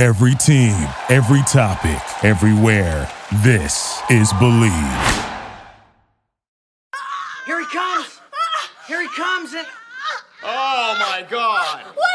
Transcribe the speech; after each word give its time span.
Every 0.00 0.34
team, 0.34 0.74
every 1.08 1.42
topic, 1.42 2.02
everywhere. 2.24 3.08
This 3.44 4.00
is 4.10 4.32
Believe. 4.34 4.72
Here 7.46 7.60
he 7.60 7.66
comes! 7.66 8.20
Here 8.88 9.02
he 9.02 9.08
comes 9.14 9.52
and. 9.54 9.64
Oh 10.42 10.96
my 10.98 11.24
god! 11.30 11.84
What? 11.94 12.13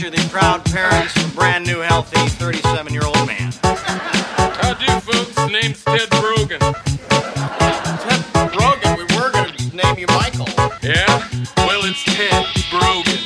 Mrs. 0.00 0.10
The 0.16 0.28
proud 0.30 0.64
parents 0.64 1.14
of 1.16 1.30
a 1.30 1.34
brand 1.34 1.66
new, 1.66 1.80
healthy 1.80 2.16
37 2.26 2.92
year 2.94 3.04
old 3.04 3.26
man. 3.26 3.52
How 3.62 4.72
do, 4.72 4.86
folks? 5.00 5.36
Name's 5.50 5.84
Ted 5.84 6.08
Brogan. 6.08 6.58
Ted 6.60 8.24
Brogan, 8.52 8.96
we 8.96 9.04
were 9.14 9.30
going 9.30 9.52
to 9.52 9.76
name 9.76 9.98
you 9.98 10.06
Michael. 10.08 10.48
Yeah? 10.82 11.28
Well, 11.58 11.82
it's 11.84 12.02
Ted 12.04 12.46
Brogan. 12.70 13.18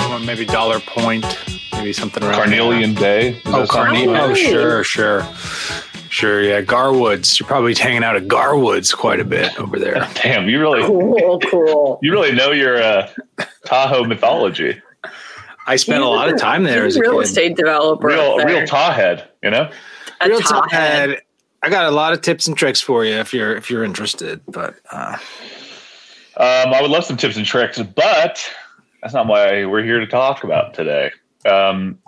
Or 0.00 0.14
oh. 0.14 0.22
maybe 0.24 0.44
Dollar 0.44 0.80
Point, 0.80 1.24
maybe 1.74 1.92
something 1.92 2.24
around 2.24 2.34
Carnelian 2.34 2.94
Bay. 2.94 3.28
Is. 3.28 3.42
Oh, 3.46 3.60
that 3.60 3.68
something? 3.68 4.06
Carnelian. 4.06 4.16
Oh, 4.16 4.34
sure, 4.34 4.82
sure. 4.82 5.22
Sure, 6.10 6.42
yeah. 6.42 6.60
Gar 6.60 6.92
Woods. 6.92 7.38
You're 7.38 7.46
probably 7.46 7.74
hanging 7.74 8.02
out 8.04 8.16
at 8.16 8.28
Gar 8.28 8.56
Woods 8.58 8.92
quite 8.94 9.20
a 9.20 9.24
bit 9.24 9.58
over 9.60 9.78
there. 9.78 9.94
Damn, 10.22 10.48
you 10.48 10.60
really 10.60 10.82
Cool, 10.86 11.38
cool. 11.50 11.98
you 12.02 12.10
really 12.12 12.32
know 12.32 12.50
your 12.52 12.82
uh, 12.82 13.10
Tahoe 13.66 14.04
mythology. 14.04 14.80
I 15.66 15.76
spent 15.76 16.02
a 16.02 16.08
lot 16.08 16.28
of 16.32 16.38
time 16.40 16.62
there 16.64 16.86
as 16.86 16.96
a 16.96 17.00
real 17.00 17.18
kid. 17.18 17.24
estate 17.24 17.56
developer. 17.56 18.06
Real 18.06 18.20
up 18.20 18.36
there. 18.38 18.46
real 18.46 18.60
Tahead, 18.66 19.26
you 19.42 19.50
know? 19.50 19.70
A 20.20 20.28
Real 20.28 20.40
Tahoe. 20.40 20.66
head. 20.70 21.08
Ted, 21.10 21.22
I 21.62 21.68
got 21.68 21.84
a 21.86 21.90
lot 21.90 22.12
of 22.14 22.22
tips 22.22 22.46
and 22.46 22.56
tricks 22.56 22.80
for 22.80 23.04
you 23.04 23.14
if 23.14 23.34
you're 23.34 23.54
if 23.54 23.68
you're 23.70 23.84
interested. 23.84 24.40
But 24.48 24.76
uh, 24.90 25.18
Um, 26.38 26.72
I 26.72 26.80
would 26.80 26.90
love 26.90 27.04
some 27.04 27.16
tips 27.18 27.36
and 27.36 27.44
tricks, 27.44 27.78
but 27.82 28.48
that's 29.02 29.12
not 29.12 29.26
why 29.26 29.64
we're 29.66 29.82
here 29.84 30.00
to 30.00 30.06
talk 30.06 30.42
about 30.44 30.72
today. 30.72 31.10
Um, 31.48 31.98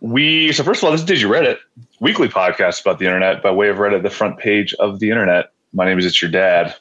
we 0.00 0.52
so 0.52 0.64
first 0.64 0.80
of 0.82 0.84
all, 0.86 0.92
this 0.92 1.00
is 1.00 1.06
Did 1.06 1.20
You 1.20 1.28
Reddit, 1.28 1.58
weekly 2.00 2.28
podcast 2.28 2.80
about 2.80 2.98
the 2.98 3.04
internet 3.04 3.42
by 3.42 3.50
way 3.50 3.68
of 3.68 3.76
Reddit, 3.76 4.02
the 4.02 4.10
front 4.10 4.38
page 4.38 4.74
of 4.74 4.98
the 5.00 5.10
internet. 5.10 5.52
My 5.72 5.84
name 5.84 5.98
is 5.98 6.06
It's 6.06 6.20
Your 6.20 6.30
Dad. 6.30 6.74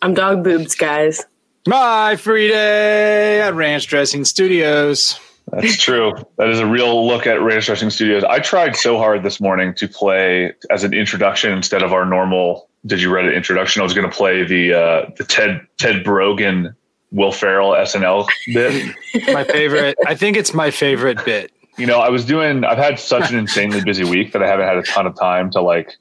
I'm 0.00 0.14
dog 0.14 0.42
boobs, 0.42 0.74
guys. 0.74 1.24
my 1.66 2.16
free 2.16 2.48
day 2.48 3.40
at 3.40 3.54
Ranch 3.54 3.86
Dressing 3.86 4.24
Studios. 4.24 5.18
That's 5.50 5.76
true. 5.76 6.12
that 6.38 6.48
is 6.48 6.60
a 6.60 6.66
real 6.66 7.06
look 7.06 7.26
at 7.26 7.40
Ranch 7.42 7.66
Dressing 7.66 7.90
Studios. 7.90 8.24
I 8.24 8.38
tried 8.38 8.74
so 8.76 8.96
hard 8.96 9.22
this 9.22 9.40
morning 9.40 9.74
to 9.74 9.88
play 9.88 10.54
as 10.70 10.82
an 10.84 10.94
introduction 10.94 11.52
instead 11.52 11.82
of 11.82 11.92
our 11.92 12.06
normal 12.06 12.68
Did 12.86 13.02
You 13.02 13.10
Reddit 13.10 13.36
introduction. 13.36 13.80
I 13.80 13.84
was 13.84 13.92
going 13.92 14.08
to 14.08 14.16
play 14.16 14.44
the 14.44 14.72
uh, 14.72 15.10
the 15.16 15.24
Ted 15.24 15.60
Ted 15.78 16.04
Brogan 16.04 16.74
Will 17.12 17.30
Ferrell 17.32 17.72
SNL 17.72 18.26
bit. 18.52 18.94
My 19.32 19.44
favorite. 19.44 19.96
I 20.06 20.14
think 20.14 20.36
it's 20.36 20.52
my 20.54 20.70
favorite 20.70 21.22
bit. 21.24 21.52
you 21.78 21.86
know, 21.86 22.00
I 22.00 22.08
was 22.08 22.24
doing, 22.24 22.64
I've 22.64 22.78
had 22.78 22.98
such 22.98 23.30
an 23.30 23.38
insanely 23.38 23.82
busy 23.84 24.04
week 24.04 24.32
that 24.32 24.42
I 24.42 24.46
haven't 24.48 24.66
had 24.66 24.76
a 24.78 24.82
ton 24.82 25.06
of 25.06 25.14
time 25.18 25.50
to 25.52 25.60
like 25.60 25.92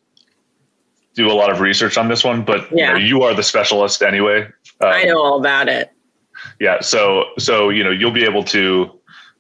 do 1.14 1.30
a 1.30 1.34
lot 1.34 1.52
of 1.52 1.60
research 1.60 1.98
on 1.98 2.08
this 2.08 2.24
one, 2.24 2.44
but 2.44 2.68
Yeah. 2.72 2.94
you, 2.96 3.00
know, 3.00 3.06
you 3.06 3.22
are 3.24 3.34
the 3.34 3.44
specialist 3.44 4.02
anyway. 4.02 4.44
Um, 4.44 4.52
I 4.82 5.04
know 5.04 5.22
all 5.22 5.40
about 5.40 5.68
it. 5.68 5.92
Yeah. 6.60 6.80
So, 6.82 7.26
so, 7.38 7.70
you 7.70 7.84
know, 7.84 7.92
you'll 7.92 8.12
be 8.12 8.24
able 8.24 8.44
to 8.46 8.90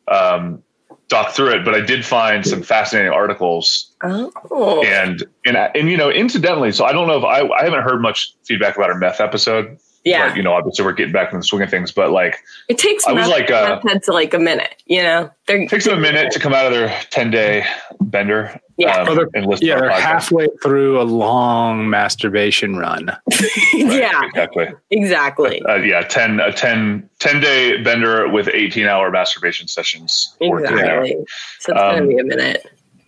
um, 0.09 0.61
doc 1.07 1.31
through 1.31 1.51
it, 1.51 1.63
but 1.65 1.73
I 1.73 1.79
did 1.81 2.05
find 2.05 2.45
some 2.45 2.61
fascinating 2.63 3.11
articles 3.11 3.93
Oh. 4.03 4.83
and, 4.85 5.23
and, 5.45 5.55
and, 5.57 5.89
you 5.89 5.95
know, 5.97 6.09
incidentally, 6.09 6.71
so 6.73 6.83
I 6.85 6.91
don't 6.91 7.07
know 7.07 7.17
if 7.17 7.23
I, 7.23 7.47
I 7.47 7.63
haven't 7.63 7.83
heard 7.83 8.01
much 8.01 8.33
feedback 8.45 8.75
about 8.75 8.89
our 8.89 8.97
meth 8.97 9.21
episode. 9.21 9.77
Yeah. 10.03 10.29
But, 10.29 10.37
you 10.37 10.41
know, 10.43 10.53
obviously 10.53 10.83
we're 10.83 10.93
getting 10.93 11.13
back 11.13 11.31
in 11.31 11.37
the 11.39 11.45
swing 11.45 11.61
of 11.61 11.69
things, 11.69 11.91
but 11.91 12.11
like, 12.11 12.37
It 12.67 12.79
takes 12.79 13.05
I 13.05 13.11
was 13.11 13.27
like, 13.27 13.51
uh, 13.51 13.79
meth 13.83 13.93
heads 13.93 14.07
like 14.07 14.33
a 14.33 14.39
minute, 14.39 14.81
you 14.87 15.03
know? 15.03 15.29
They're, 15.47 15.67
takes 15.67 15.85
them 15.85 15.97
a 15.97 16.01
minute 16.01 16.31
to 16.31 16.39
come 16.39 16.53
out 16.53 16.65
of 16.65 16.71
their 16.71 16.89
10 17.11 17.29
day 17.29 17.63
bender. 17.99 18.59
Yeah. 18.77 18.97
um, 18.97 19.09
Oh, 19.09 19.13
they're- 19.15 19.29
and 19.35 19.45
listen 19.45 19.67
Yeah, 19.67 19.75
to 19.75 19.81
they're 19.81 19.89
podcast. 19.91 19.99
halfway 19.99 20.47
through 20.63 20.99
a 20.99 21.03
long 21.03 21.87
masturbation 21.87 22.77
run. 22.77 23.15
yeah, 23.75 24.21
Exactly. 24.25 24.69
exactly. 24.89 25.61
Uh, 25.69 25.75
yeah, 25.75 26.01
10, 26.01 26.39
a 26.39 26.51
10, 26.51 27.07
10 27.19 27.39
day 27.39 27.77
bender 27.83 28.27
with 28.27 28.49
18 28.51 28.87
hour 28.87 29.11
masturbation 29.11 29.67
sessions. 29.67 30.35
worked 30.41 30.67
in 30.67 30.77
there. 30.77 31.01
Exactly. 31.03 31.25
So 31.59 31.73
it's 31.73 31.81
going 31.81 31.95
Um, 31.99 32.09
to 32.09 32.15
be 32.15 32.17
a 32.19 32.23
minute. 32.23 32.65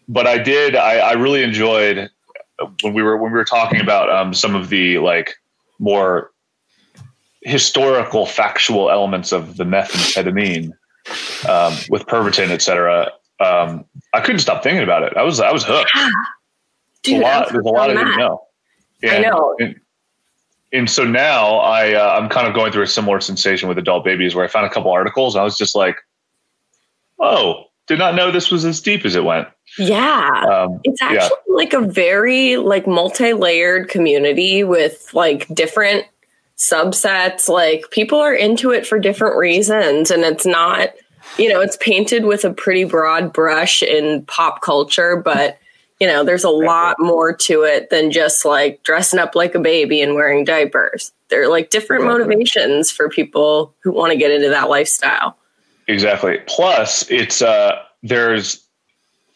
But 0.07 0.27
I 0.27 0.37
did, 0.37 0.75
I, 0.75 0.97
I 0.99 1.11
really 1.13 1.41
enjoyed 1.41 2.09
uh, 2.59 2.67
when 2.83 2.93
we 2.93 3.01
were, 3.01 3.17
when 3.17 3.31
we 3.31 3.37
were 3.37 3.45
talking 3.45 3.81
about 3.81 4.11
um, 4.11 4.31
some 4.35 4.53
of 4.53 4.69
the 4.69 4.99
like 4.99 5.33
more 5.79 6.29
historical, 7.45 8.25
factual 8.25 8.89
elements 8.89 9.31
of 9.31 9.57
the 9.57 9.63
methamphetamine 9.63 10.71
um, 11.49 11.73
with 11.89 12.05
Pervitin, 12.07 12.49
et 12.49 12.61
cetera. 12.61 13.11
Um, 13.39 13.85
I 14.13 14.21
couldn't 14.21 14.39
stop 14.39 14.63
thinking 14.63 14.83
about 14.83 15.03
it. 15.03 15.17
I 15.17 15.23
was, 15.23 15.39
I 15.39 15.51
was 15.51 15.63
hooked. 15.65 15.91
Dude, 17.03 17.19
a 17.19 17.23
lot, 17.23 17.51
there's 17.51 17.65
a 17.65 17.69
lot 17.69 17.89
I 17.89 17.93
didn't 17.93 18.17
know. 18.17 18.47
I 19.03 19.19
know. 19.19 19.55
And, 19.59 19.79
and 20.71 20.89
so 20.89 21.03
now 21.03 21.57
I 21.57 21.93
uh, 21.93 22.17
I'm 22.17 22.29
kind 22.29 22.47
of 22.47 22.53
going 22.53 22.71
through 22.71 22.83
a 22.83 22.87
similar 22.87 23.19
sensation 23.19 23.67
with 23.67 23.77
adult 23.77 24.05
babies 24.05 24.33
where 24.33 24.45
I 24.45 24.47
found 24.47 24.65
a 24.65 24.69
couple 24.69 24.91
articles 24.91 25.35
and 25.35 25.41
I 25.41 25.43
was 25.43 25.57
just 25.57 25.75
like, 25.75 25.97
oh, 27.19 27.65
did 27.87 27.99
not 27.99 28.15
know 28.15 28.31
this 28.31 28.49
was 28.49 28.63
as 28.63 28.79
deep 28.79 29.05
as 29.05 29.15
it 29.15 29.25
went. 29.25 29.49
Yeah. 29.77 30.45
Um, 30.49 30.79
It's 30.85 31.01
yeah. 31.01 31.23
actually 31.23 31.37
like 31.49 31.73
a 31.73 31.81
very 31.81 32.55
like 32.55 32.87
multi-layered 32.87 33.89
community 33.89 34.63
with 34.63 35.13
like 35.13 35.47
different 35.53 36.05
subsets. 36.69 37.49
Like 37.49 37.85
people 37.91 38.19
are 38.19 38.33
into 38.33 38.71
it 38.71 38.85
for 38.87 38.99
different 38.99 39.37
reasons 39.37 40.11
and 40.11 40.23
it's 40.23 40.45
not, 40.45 40.89
you 41.37 41.49
know, 41.49 41.61
it's 41.61 41.77
painted 41.77 42.25
with 42.25 42.45
a 42.45 42.53
pretty 42.53 42.83
broad 42.83 43.33
brush 43.33 43.83
in 43.83 44.25
pop 44.25 44.61
culture, 44.61 45.15
but 45.15 45.57
you 45.99 46.07
know, 46.07 46.23
there's 46.23 46.43
a 46.43 46.49
lot 46.49 46.97
more 46.99 47.33
to 47.33 47.63
it 47.63 47.89
than 47.89 48.11
just 48.11 48.43
like 48.43 48.83
dressing 48.83 49.19
up 49.19 49.35
like 49.35 49.55
a 49.55 49.59
baby 49.59 50.01
and 50.01 50.15
wearing 50.15 50.43
diapers. 50.43 51.13
There 51.29 51.43
are 51.43 51.47
like 51.47 51.69
different 51.69 52.03
motivations 52.03 52.91
for 52.91 53.07
people 53.09 53.73
who 53.83 53.91
want 53.91 54.11
to 54.11 54.17
get 54.17 54.31
into 54.31 54.49
that 54.49 54.69
lifestyle. 54.69 55.37
Exactly. 55.87 56.39
Plus, 56.45 57.09
it's 57.09 57.41
uh, 57.41 57.81
there's 58.01 58.63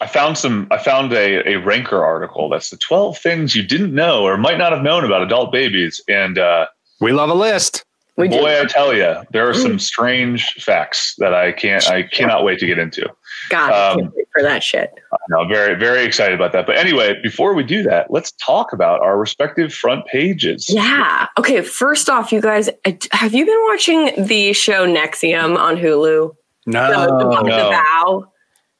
I 0.00 0.06
found 0.06 0.38
some 0.38 0.68
I 0.70 0.78
found 0.78 1.12
a, 1.12 1.48
a 1.48 1.56
ranker 1.56 2.04
article 2.04 2.48
that's 2.48 2.70
the 2.70 2.76
12 2.76 3.18
things 3.18 3.56
you 3.56 3.62
didn't 3.62 3.94
know 3.94 4.22
or 4.24 4.36
might 4.36 4.58
not 4.58 4.72
have 4.72 4.82
known 4.82 5.04
about 5.04 5.22
adult 5.22 5.52
babies 5.52 6.00
and 6.08 6.38
uh, 6.38 6.66
We 7.00 7.12
love 7.12 7.30
a 7.30 7.34
list. 7.34 7.84
We 8.16 8.26
do. 8.26 8.38
boy 8.38 8.60
I 8.60 8.64
tell 8.64 8.92
you 8.92 9.22
there 9.30 9.48
are 9.48 9.54
some 9.54 9.78
strange 9.78 10.54
facts 10.54 11.14
that 11.18 11.32
I 11.32 11.52
can't 11.52 11.88
I 11.88 12.02
cannot 12.02 12.42
wait 12.42 12.58
to 12.58 12.66
get 12.66 12.76
into. 12.76 13.08
God, 13.48 13.72
I 13.72 13.90
Um, 13.92 14.00
can't 14.00 14.14
wait 14.16 14.26
for 14.34 14.42
that 14.42 14.64
shit. 14.64 14.92
No, 15.28 15.46
very, 15.46 15.76
very 15.76 16.02
excited 16.04 16.34
about 16.34 16.50
that. 16.52 16.66
But 16.66 16.76
anyway, 16.76 17.14
before 17.22 17.54
we 17.54 17.62
do 17.62 17.84
that, 17.84 18.10
let's 18.10 18.32
talk 18.44 18.72
about 18.72 19.00
our 19.02 19.16
respective 19.16 19.72
front 19.72 20.04
pages. 20.06 20.66
Yeah. 20.68 21.28
Okay. 21.38 21.62
First 21.62 22.10
off, 22.10 22.32
you 22.32 22.40
guys, 22.40 22.68
have 23.12 23.34
you 23.34 23.46
been 23.46 23.62
watching 23.68 24.10
the 24.26 24.52
show 24.52 24.84
NXIVM 24.84 25.56
on 25.56 25.76
Hulu? 25.76 26.34
No, 26.66 26.90
the, 26.90 27.06
the, 27.06 27.42
no. 27.42 27.42
the 27.44 27.70
Vow. 27.70 28.32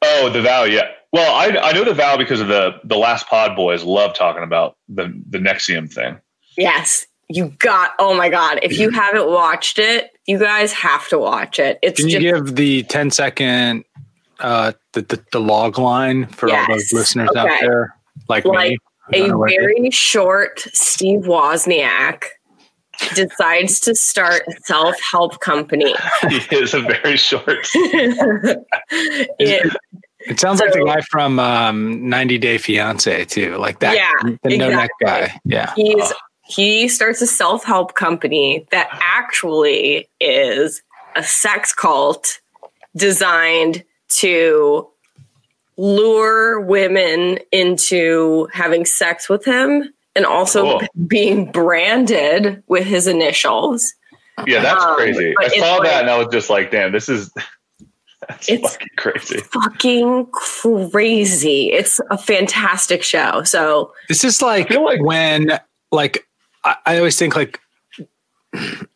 Oh, 0.03 0.31
the 0.31 0.43
vow, 0.43 0.64
yeah. 0.64 0.88
Well, 1.12 1.35
I 1.35 1.56
I 1.59 1.73
know 1.73 1.85
the 1.85 1.94
vow 1.94 2.17
because 2.17 2.41
of 2.41 2.49
the 2.49 2.73
the 2.85 2.97
last 2.99 3.26
pod 3.29 3.56
boys 3.56 3.82
love 3.85 4.14
talking 4.14 4.43
about 4.43 4.76
the 4.88 5.12
the 5.31 5.38
NXIVM 5.38 5.93
thing. 5.93 6.19
Yes. 6.56 7.06
You 7.29 7.49
got. 7.59 7.93
Oh 7.99 8.15
my 8.17 8.29
god! 8.31 8.61
If 8.63 8.79
you 8.79 8.91
haven't 8.91 9.29
watched 9.29 9.79
it, 9.79 10.11
you 10.27 10.39
guys 10.39 10.73
have 10.73 11.07
to 11.09 11.19
watch 11.19 11.59
it. 11.59 11.79
It's 11.83 12.01
Can 12.01 12.09
you 12.09 12.21
just 12.21 12.47
give 12.47 12.57
the 12.57 12.83
10 12.85 13.11
second 13.11 13.85
uh 14.41 14.73
the, 14.93 15.03
the, 15.03 15.23
the 15.33 15.41
log 15.41 15.79
line 15.79 16.27
for 16.29 16.49
all 16.51 16.57
those 16.69 16.85
Yes. 16.85 16.93
listeners 16.93 17.29
out 17.37 17.49
there? 17.61 17.95
Like, 18.29 18.45
like 18.45 18.71
me. 19.13 19.25
A 19.25 19.29
know 19.29 19.39
what 19.39 19.51
it 19.51 19.55
is. 19.55 19.59
very 19.61 19.91
short 19.91 20.61
Steve 20.73 21.21
Wozniak 21.21 22.25
decides 23.15 23.81
to 23.81 23.95
start 23.95 24.43
a 24.49 24.53
self-help 24.65 25.41
company. 25.41 25.95
he 26.29 26.57
is 26.57 26.75
a 26.75 26.81
very 26.81 27.17
short. 27.17 27.67
It- 28.91 29.77
It 30.21 30.41
sounds 30.41 30.61
like 30.61 30.73
the 30.73 30.85
guy 30.85 31.01
from 31.11 31.39
um, 31.39 32.09
90 32.09 32.39
Day 32.39 32.59
Fiance 32.59 33.25
too, 33.27 33.57
like 33.57 33.79
that. 33.81 33.95
Yeah, 33.95 34.35
the 34.43 34.59
no 34.59 34.69
neck 34.69 34.91
guy. 35.03 35.41
Yeah. 35.45 35.73
he's 35.77 36.13
he 36.49 36.89
starts 36.89 37.21
a 37.23 37.27
self-help 37.27 37.95
company 37.95 38.67
that 38.71 38.89
actually 39.03 40.09
is 40.21 40.83
a 41.15 41.23
sex 41.23 41.75
cult 41.75 42.41
designed 42.97 43.85
to 44.09 44.89
lure 45.77 46.61
women 46.61 47.39
into 47.53 48.49
having 48.53 48.85
sex 48.85 49.29
with 49.29 49.45
him 49.45 49.93
and 50.17 50.27
also 50.27 50.79
Cool. 50.81 50.89
being 51.06 51.50
branded 51.53 52.62
with 52.67 52.85
his 52.85 53.06
initials. 53.06 53.93
Yeah, 54.47 54.61
that's 54.62 54.83
Um, 54.85 54.97
crazy. 54.97 55.35
I 55.39 55.49
saw 55.49 55.77
like- 55.77 55.89
that 55.91 56.00
and 56.03 56.11
I 56.11 56.19
was 56.19 56.29
just 56.33 56.50
like, 56.50 56.71
damn, 56.71 56.93
this 56.93 57.09
is 57.09 57.31
that's 58.29 58.49
It's- 58.49 58.73
fucking 58.73 58.89
crazy. 58.97 59.39
Fucking 59.39 60.27
crazy. 60.33 61.71
It's 61.73 62.00
a 62.11 62.19
fantastic 62.19 63.03
show. 63.05 63.43
So 63.45 63.93
This 64.09 64.25
is 64.25 64.43
like, 64.43 64.71
like- 64.71 65.00
when, 65.03 65.59
like, 65.93 66.27
I, 66.69 66.76
I 66.87 66.99
always 66.99 67.19
think 67.19 67.35
like, 67.35 67.61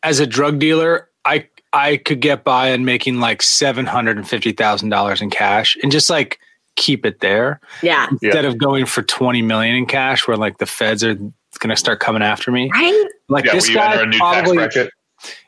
as 0.03 0.19
a 0.19 0.27
drug 0.27 0.59
dealer, 0.59 1.09
I 1.25 1.47
I 1.73 1.97
could 1.97 2.19
get 2.19 2.43
by 2.43 2.71
on 2.73 2.85
making 2.85 3.19
like 3.19 3.41
seven 3.41 3.85
hundred 3.85 4.17
and 4.17 4.27
fifty 4.27 4.51
thousand 4.51 4.89
dollars 4.89 5.21
in 5.21 5.29
cash 5.29 5.75
and 5.81 5.91
just 5.91 6.09
like 6.09 6.39
keep 6.75 7.05
it 7.05 7.19
there 7.19 7.59
yeah. 7.81 8.07
instead 8.09 8.45
of 8.45 8.57
going 8.57 8.85
for 8.85 9.01
twenty 9.01 9.41
million 9.41 9.75
in 9.75 9.85
cash, 9.85 10.27
where 10.27 10.37
like 10.37 10.57
the 10.57 10.65
feds 10.65 11.03
are 11.03 11.15
going 11.15 11.33
to 11.69 11.75
start 11.75 11.99
coming 11.99 12.21
after 12.21 12.51
me. 12.51 12.69
Right? 12.73 13.05
Like 13.29 13.45
Yeah, 13.45 13.53
this 13.53 13.69
guy 13.69 13.93
enter 13.93 14.03
a 14.03 14.07
new 14.07 14.17
tax 14.17 14.51
probably, 14.51 14.89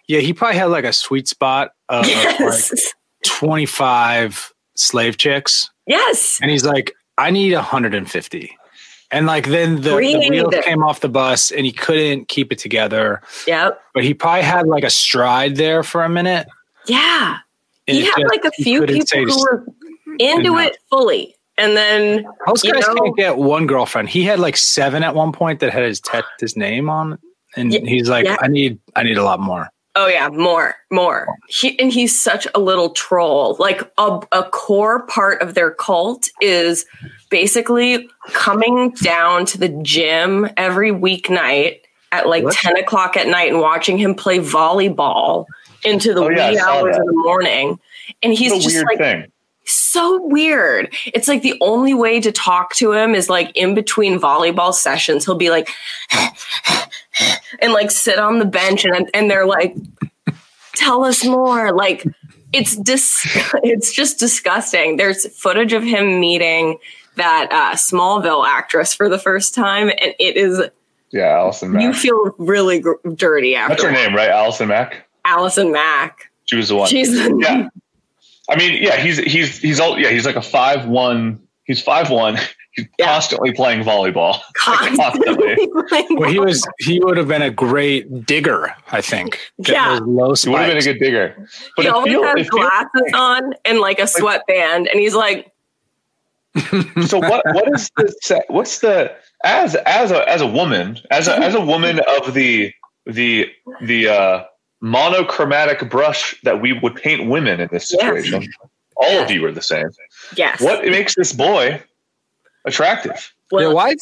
yeah, 0.07 0.19
he 0.19 0.33
probably 0.33 0.57
had 0.57 0.65
like 0.65 0.85
a 0.85 0.93
sweet 0.93 1.27
spot 1.27 1.71
of 1.89 2.07
like 2.07 2.63
twenty 3.23 3.65
five 3.65 4.51
slave 4.75 5.17
chicks. 5.17 5.69
yes. 5.87 6.39
And 6.41 6.51
he's 6.51 6.65
like, 6.65 6.93
I 7.17 7.31
need 7.31 7.53
150. 7.53 8.57
And 9.11 9.25
like 9.27 9.47
then 9.47 9.75
the, 9.75 9.91
the 9.91 9.95
wheels 10.29 10.53
came 10.63 10.83
off 10.83 10.99
the 10.99 11.09
bus 11.09 11.51
and 11.51 11.65
he 11.65 11.71
couldn't 11.71 12.27
keep 12.27 12.51
it 12.51 12.57
together. 12.57 13.21
Yep. 13.47 13.79
But 13.93 14.03
he 14.03 14.13
probably 14.13 14.41
had 14.41 14.67
like 14.67 14.83
a 14.83 14.89
stride 14.89 15.55
there 15.55 15.83
for 15.83 16.03
a 16.03 16.09
minute. 16.09 16.47
Yeah. 16.87 17.37
and 17.87 17.97
he 17.97 18.05
had 18.05 18.13
just- 18.17 18.29
like 18.29 18.45
a 18.45 18.51
few 18.51 18.85
people 18.85 19.05
who 19.25 19.41
were 19.41 19.65
into 20.19 20.53
enough. 20.53 20.65
it 20.67 20.77
fully. 20.89 21.35
And 21.57 21.77
then 21.77 22.25
Most 22.47 22.63
guys 22.63 22.85
know- 22.87 22.95
can't 22.95 23.15
get 23.15 23.37
one 23.37 23.65
girlfriend. 23.67 24.09
He 24.09 24.23
had 24.23 24.39
like 24.39 24.57
seven 24.57 25.03
at 25.03 25.15
one 25.15 25.31
point 25.31 25.61
that 25.61 25.71
had 25.71 25.83
his 25.83 26.01
te- 26.01 26.19
his 26.39 26.57
name 26.57 26.89
on, 26.89 27.17
and 27.55 27.71
Yeah, 27.73 27.79
he's 27.85 28.09
like, 28.09 28.25
yeah. 28.25 28.35
I 28.41 28.47
need 28.47 28.79
I 28.95 29.03
need 29.03 29.17
a 29.17 29.23
lot 29.23 29.39
more. 29.39 29.69
Oh 29.97 30.07
yeah, 30.07 30.27
more, 30.29 30.75
more. 30.91 31.27
He 31.47 31.79
and 31.79 31.91
he's 31.91 32.19
such 32.19 32.45
a 32.53 32.59
little 32.59 32.89
troll. 32.89 33.55
Like 33.59 33.81
a, 33.97 34.19
a 34.33 34.43
core 34.43 35.05
part 35.07 35.41
of 35.41 35.53
their 35.53 35.71
cult 35.71 36.29
is 36.41 36.85
basically 37.29 38.09
coming 38.33 38.91
down 39.01 39.45
to 39.47 39.57
the 39.57 39.69
gym 39.83 40.49
every 40.57 40.91
weeknight 40.91 41.79
at 42.11 42.27
like 42.27 42.43
What? 42.43 42.53
ten 42.55 42.75
o'clock 42.77 43.15
at 43.15 43.27
night 43.27 43.51
and 43.51 43.61
watching 43.61 43.97
him 43.97 44.15
play 44.15 44.39
volleyball 44.39 45.45
into 45.85 46.13
the 46.13 46.23
Oh, 46.23 46.27
wee 46.27 46.57
saw 46.57 46.69
hours 46.81 46.95
that. 46.95 47.01
of 47.01 47.07
the 47.07 47.13
morning. 47.13 47.79
And 48.21 48.33
he's 48.33 48.63
just 48.63 48.83
like 48.85 48.97
thing. 48.97 49.31
so 49.65 50.21
weird. 50.25 50.93
It's 51.05 51.27
like 51.27 51.41
the 51.41 51.55
only 51.61 51.93
way 51.93 52.19
to 52.19 52.31
talk 52.31 52.73
to 52.75 52.91
him 52.91 53.15
is 53.15 53.29
like 53.29 53.51
in 53.55 53.73
between 53.75 54.19
volleyball 54.19 54.73
sessions. 54.73 55.25
He'll 55.25 55.35
be 55.35 55.49
like, 55.49 55.69
and 57.59 57.73
like 57.73 57.91
sit 57.91 58.19
on 58.19 58.39
the 58.39 58.45
bench, 58.45 58.85
and 58.85 59.09
and 59.13 59.29
they're 59.29 59.45
like, 59.45 59.75
"Tell 60.75 61.03
us 61.03 61.23
more." 61.25 61.71
Like 61.73 62.05
it's 62.53 62.75
dis- 62.75 63.21
it's 63.63 63.91
just 63.93 64.19
disgusting. 64.19 64.97
There's 64.97 65.27
footage 65.37 65.73
of 65.73 65.83
him 65.83 66.19
meeting 66.19 66.77
that 67.15 67.47
uh, 67.51 67.75
Smallville 67.75 68.45
actress 68.45 68.93
for 68.93 69.07
the 69.09 69.19
first 69.19 69.55
time, 69.55 69.89
and 69.89 70.13
it 70.19 70.35
is 70.35 70.61
Yeah, 71.11 71.37
Allison 71.37 71.71
Mack. 71.71 71.81
you 71.81 71.93
feel 71.93 72.35
really 72.37 72.79
gr- 72.79 72.93
dirty 73.15 73.55
after. 73.55 73.73
That's 73.75 73.83
her 73.83 73.91
name, 73.91 74.13
right? 74.15 74.29
Allison 74.29 74.67
Mack. 74.67 75.07
Allison 75.23 75.71
Mack. 75.71 76.29
She 76.45 76.55
was 76.57 76.67
the 76.69 76.75
one. 76.75 76.87
She's 76.89 77.11
the 77.11 77.35
yeah. 77.41 77.69
I 78.49 78.57
mean, 78.57 78.83
yeah, 78.83 78.97
he's 78.97 79.17
he's 79.17 79.57
he's 79.57 79.79
all 79.79 79.97
yeah, 79.97 80.09
he's 80.11 80.25
like 80.25 80.35
a 80.35 80.41
five 80.41 80.85
one. 80.87 81.41
He's 81.63 81.81
five 81.81 82.11
one. 82.11 82.37
He's 82.75 82.87
Yeah. 82.99 83.05
constantly 83.05 83.53
playing 83.53 83.83
volleyball. 83.83 84.39
constantly. 84.57 85.55
playing 85.89 86.07
Well, 86.17 86.29
he 86.29 86.39
was 86.39 86.67
he 86.79 86.99
would 86.99 87.17
have 87.17 87.27
been 87.27 87.41
a 87.41 87.49
great 87.51 88.25
digger, 88.25 88.73
I 88.91 89.01
think. 89.01 89.39
Yeah. 89.59 89.99
those 89.99 90.07
low 90.07 90.33
He 90.35 90.49
would 90.49 90.59
have 90.59 90.69
been 90.69 90.77
a 90.77 90.81
good 90.93 90.99
digger. 90.99 91.47
But 91.75 91.83
he 91.83 91.87
it 91.87 91.93
always 91.93 92.11
feel- 92.11 92.23
has 92.23 92.35
it 92.35 92.49
feels- 92.49 92.49
glasses 92.49 93.11
on 93.13 93.53
and 93.65 93.79
like 93.79 93.99
a 93.99 94.07
sweatband, 94.07 94.87
and 94.89 94.99
he's 94.99 95.15
like, 95.15 95.51
so 97.07 97.19
what 97.19 97.43
what 97.53 97.67
is 97.75 97.89
the 97.97 98.43
what's 98.47 98.79
the 98.79 99.13
as 99.43 99.75
as 99.85 100.11
a 100.11 100.27
as 100.29 100.39
a 100.41 100.47
woman 100.47 100.97
as 101.11 101.27
a 101.27 101.37
as 101.37 101.53
a 101.53 101.59
woman 101.59 101.99
of 102.17 102.33
the 102.33 102.71
the 103.05 103.49
the 103.81 104.07
uh 104.07 104.43
monochromatic 104.81 105.89
brush 105.89 106.33
that 106.43 106.61
we 106.61 106.71
would 106.71 106.95
paint 106.95 107.29
women 107.29 107.59
in 107.59 107.67
this 107.73 107.91
Yes. 107.91 108.01
situation 108.01 108.47
all 108.95 109.17
of 109.21 109.29
you 109.31 109.45
are 109.45 109.51
the 109.51 109.61
same 109.61 109.89
yes. 110.37 110.61
what 110.61 110.85
makes 110.85 111.13
this 111.15 111.33
boy 111.33 111.81
attractive 112.65 113.33
Yeah, 113.51 113.59
Well, 113.59 113.75
why 113.75 113.95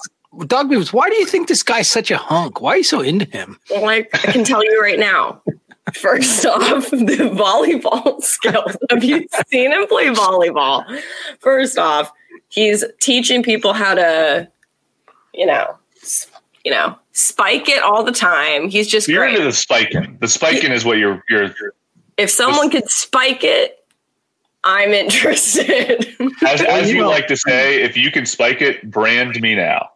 Dog 0.48 0.70
Beavers, 0.70 0.92
why 0.92 1.10
do 1.10 1.16
you 1.16 1.26
think 1.26 1.48
this 1.48 1.62
guy's 1.62 1.88
such 1.88 2.10
a 2.10 2.18
hunk? 2.18 2.60
Why 2.60 2.72
are 2.72 2.78
you 2.78 2.84
so 2.84 3.02
into 3.02 3.26
him? 3.26 3.60
Well, 3.70 3.86
I 3.88 4.04
can 4.04 4.44
tell 4.44 4.64
you 4.64 4.82
right 4.82 4.98
now. 4.98 5.42
First 5.94 6.46
off, 6.46 6.90
the 6.90 7.30
volleyball 7.36 8.20
skills. 8.22 8.76
Have 8.90 9.04
you 9.04 9.28
seen 9.48 9.72
him 9.72 9.86
play 9.88 10.08
volleyball? 10.08 10.86
First 11.40 11.78
off, 11.78 12.12
he's 12.50 12.84
teaching 13.00 13.44
people 13.44 13.74
how 13.74 13.94
to, 13.94 14.50
you 15.34 15.46
know, 15.46 15.78
you 16.64 16.72
know, 16.72 16.98
spike 17.12 17.70
it 17.70 17.84
all 17.84 18.04
the 18.04 18.12
time. 18.12 18.70
He's 18.70 18.88
just 18.88 19.08
you're 19.08 19.22
great. 19.24 19.36
into 19.36 19.46
the 19.46 19.54
spiking 19.54 20.18
the 20.20 20.28
spiking 20.28 20.72
is 20.72 20.86
what 20.86 20.98
you're 20.98 21.24
you're 21.30 21.54
if 22.18 22.30
someone 22.30 22.70
could 22.70 22.90
spike 22.90 23.44
it, 23.44 23.83
I'm 24.64 24.92
interested. 24.92 26.08
as, 26.46 26.62
as 26.62 26.90
you 26.90 26.98
you 26.98 27.08
like 27.08 27.28
to 27.28 27.38
say 27.38 27.82
if 27.82 27.98
you 27.98 28.12
can 28.12 28.26
spike 28.26 28.62
it 28.62 28.90
brand 28.90 29.40
me 29.42 29.56
now 29.56 29.90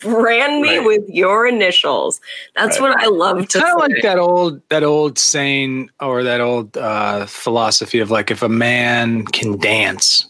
Brand 0.00 0.62
me 0.62 0.78
Right. 0.78 0.86
with 0.86 1.02
your 1.08 1.46
initials. 1.46 2.20
That's 2.56 2.80
Right. 2.80 2.88
what 2.88 3.02
I 3.04 3.06
love 3.08 3.46
to 3.48 3.60
Kind 3.60 3.72
of 3.74 3.78
like 3.78 4.02
that 4.02 4.18
old 4.18 4.62
that 4.70 4.82
old 4.82 5.18
saying 5.18 5.90
or 6.00 6.22
that 6.24 6.40
old 6.40 6.74
uh, 6.78 7.26
philosophy 7.26 7.98
of 7.98 8.10
like 8.10 8.30
if 8.30 8.42
a 8.42 8.48
man 8.48 9.24
can 9.26 9.58
dance, 9.58 10.26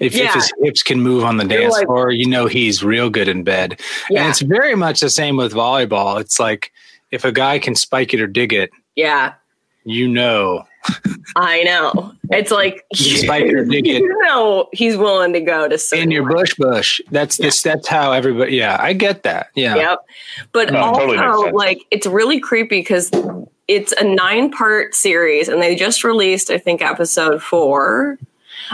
if, 0.00 0.14
Yeah. 0.16 0.24
if 0.26 0.34
his 0.34 0.52
hips 0.62 0.82
can 0.82 1.00
move 1.00 1.22
on 1.22 1.36
the 1.36 1.46
You're 1.46 1.60
dance 1.62 1.74
like- 1.74 1.86
floor, 1.86 2.10
you 2.10 2.26
know 2.28 2.46
he's 2.46 2.82
real 2.82 3.08
good 3.08 3.28
in 3.28 3.44
bed. 3.44 3.80
And 4.10 4.28
it's 4.28 4.40
very 4.42 4.74
much 4.74 4.98
the 5.00 5.10
same 5.10 5.36
with 5.36 5.52
volleyball. 5.52 6.20
It's 6.20 6.40
like 6.40 6.72
if 7.12 7.24
a 7.24 7.30
guy 7.30 7.60
can 7.60 7.76
spike 7.76 8.12
it 8.14 8.20
or 8.20 8.26
dig 8.26 8.52
it, 8.52 8.70
yeah. 8.96 9.34
you 9.84 10.08
know. 10.08 10.64
I 11.36 11.62
know. 11.64 12.12
It's 12.30 12.50
like 12.50 12.84
Spike 12.94 13.52
or. 13.52 13.64
You 13.76 14.22
know, 14.22 14.68
he's 14.72 14.96
willing 14.96 15.32
to 15.34 15.40
go 15.40 15.68
to 15.68 15.78
certain 15.78 16.04
In 16.04 16.10
your 16.10 16.28
bush 16.28 16.54
bush. 16.54 17.00
That's 17.10 17.36
this 17.36 17.62
that's 17.62 17.86
how 17.86 18.12
everybody 18.12 18.56
yeah, 18.56 18.76
I 18.80 18.94
get 18.94 19.22
that. 19.24 19.48
Yeah. 19.54 19.76
Yep. 19.76 19.98
But 20.52 20.72
No, 20.72 20.80
also, 20.80 21.14
totally 21.14 21.52
like, 21.52 21.86
it's 21.90 22.06
really 22.06 22.40
creepy 22.40 22.80
because 22.80 23.10
it's 23.68 23.92
a 23.92 24.04
nine 24.04 24.50
part 24.50 24.94
series 24.94 25.48
and 25.48 25.60
they 25.60 25.74
just 25.74 26.04
released, 26.04 26.50
I 26.50 26.58
think, 26.58 26.82
episode 26.82 27.42
four. 27.42 28.18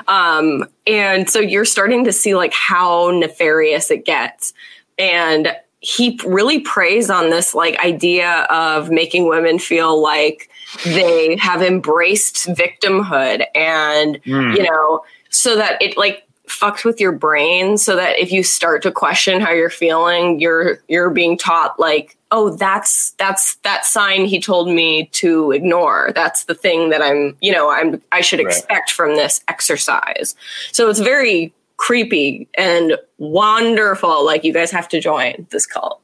Um, 0.09 0.67
and 0.87 1.29
so 1.29 1.41
you're 1.41 1.65
starting 1.65 2.05
to 2.05 2.13
see 2.13 2.35
like 2.35 2.53
how 2.53 3.11
nefarious 3.11 3.91
it 3.91 4.05
gets. 4.05 4.55
And 4.99 5.55
he 5.81 6.19
really 6.25 6.61
preys 6.61 7.11
on 7.11 7.31
this 7.31 7.55
like 7.55 7.79
idea 7.85 8.47
of 8.51 8.91
making 8.91 9.29
women 9.29 9.59
feel 9.59 10.01
like 10.01 10.49
they 10.85 11.37
have 11.37 11.63
embraced 11.63 12.47
victimhood 12.49 13.45
and 13.55 14.21
Hmm. 14.25 14.53
you 14.53 14.63
know 14.63 15.03
so 15.31 15.57
that 15.57 15.81
it 15.83 15.97
like 15.97 16.27
fucks 16.49 16.85
with 16.85 17.01
your 17.01 17.13
brain 17.13 17.79
so 17.79 17.97
that 17.97 18.19
if 18.19 18.31
you 18.33 18.43
start 18.43 18.83
to 18.83 18.91
question 18.91 19.41
how 19.41 19.51
you're 19.53 19.71
feeling 19.71 20.39
you're 20.41 20.79
you're 20.89 21.09
being 21.09 21.39
taught 21.39 21.79
like 21.81 22.17
oh 22.31 22.51
that's 22.51 23.13
that's 23.13 23.55
that 23.63 23.87
sign 23.87 24.27
he 24.27 24.39
told 24.41 24.69
me 24.69 25.07
to 25.13 25.51
ignore 25.53 26.11
that's 26.15 26.45
the 26.45 26.55
thing 26.55 26.91
that 26.91 27.01
i'm 27.01 27.35
you 27.41 27.53
know 27.53 27.71
i'm 27.71 28.03
i 28.13 28.21
should 28.21 28.39
Right. 28.41 28.49
expect 28.49 28.91
from 28.91 29.15
this 29.17 29.41
exercise 29.49 30.35
so 30.73 30.91
it's 30.91 30.99
very 31.01 31.55
creepy 31.79 32.49
and 32.55 32.99
wonderful 33.19 34.25
like 34.25 34.45
you 34.45 34.53
guys 34.53 34.71
have 34.73 34.89
to 34.91 35.01
join 35.01 35.47
this 35.51 35.65
cult 35.65 36.02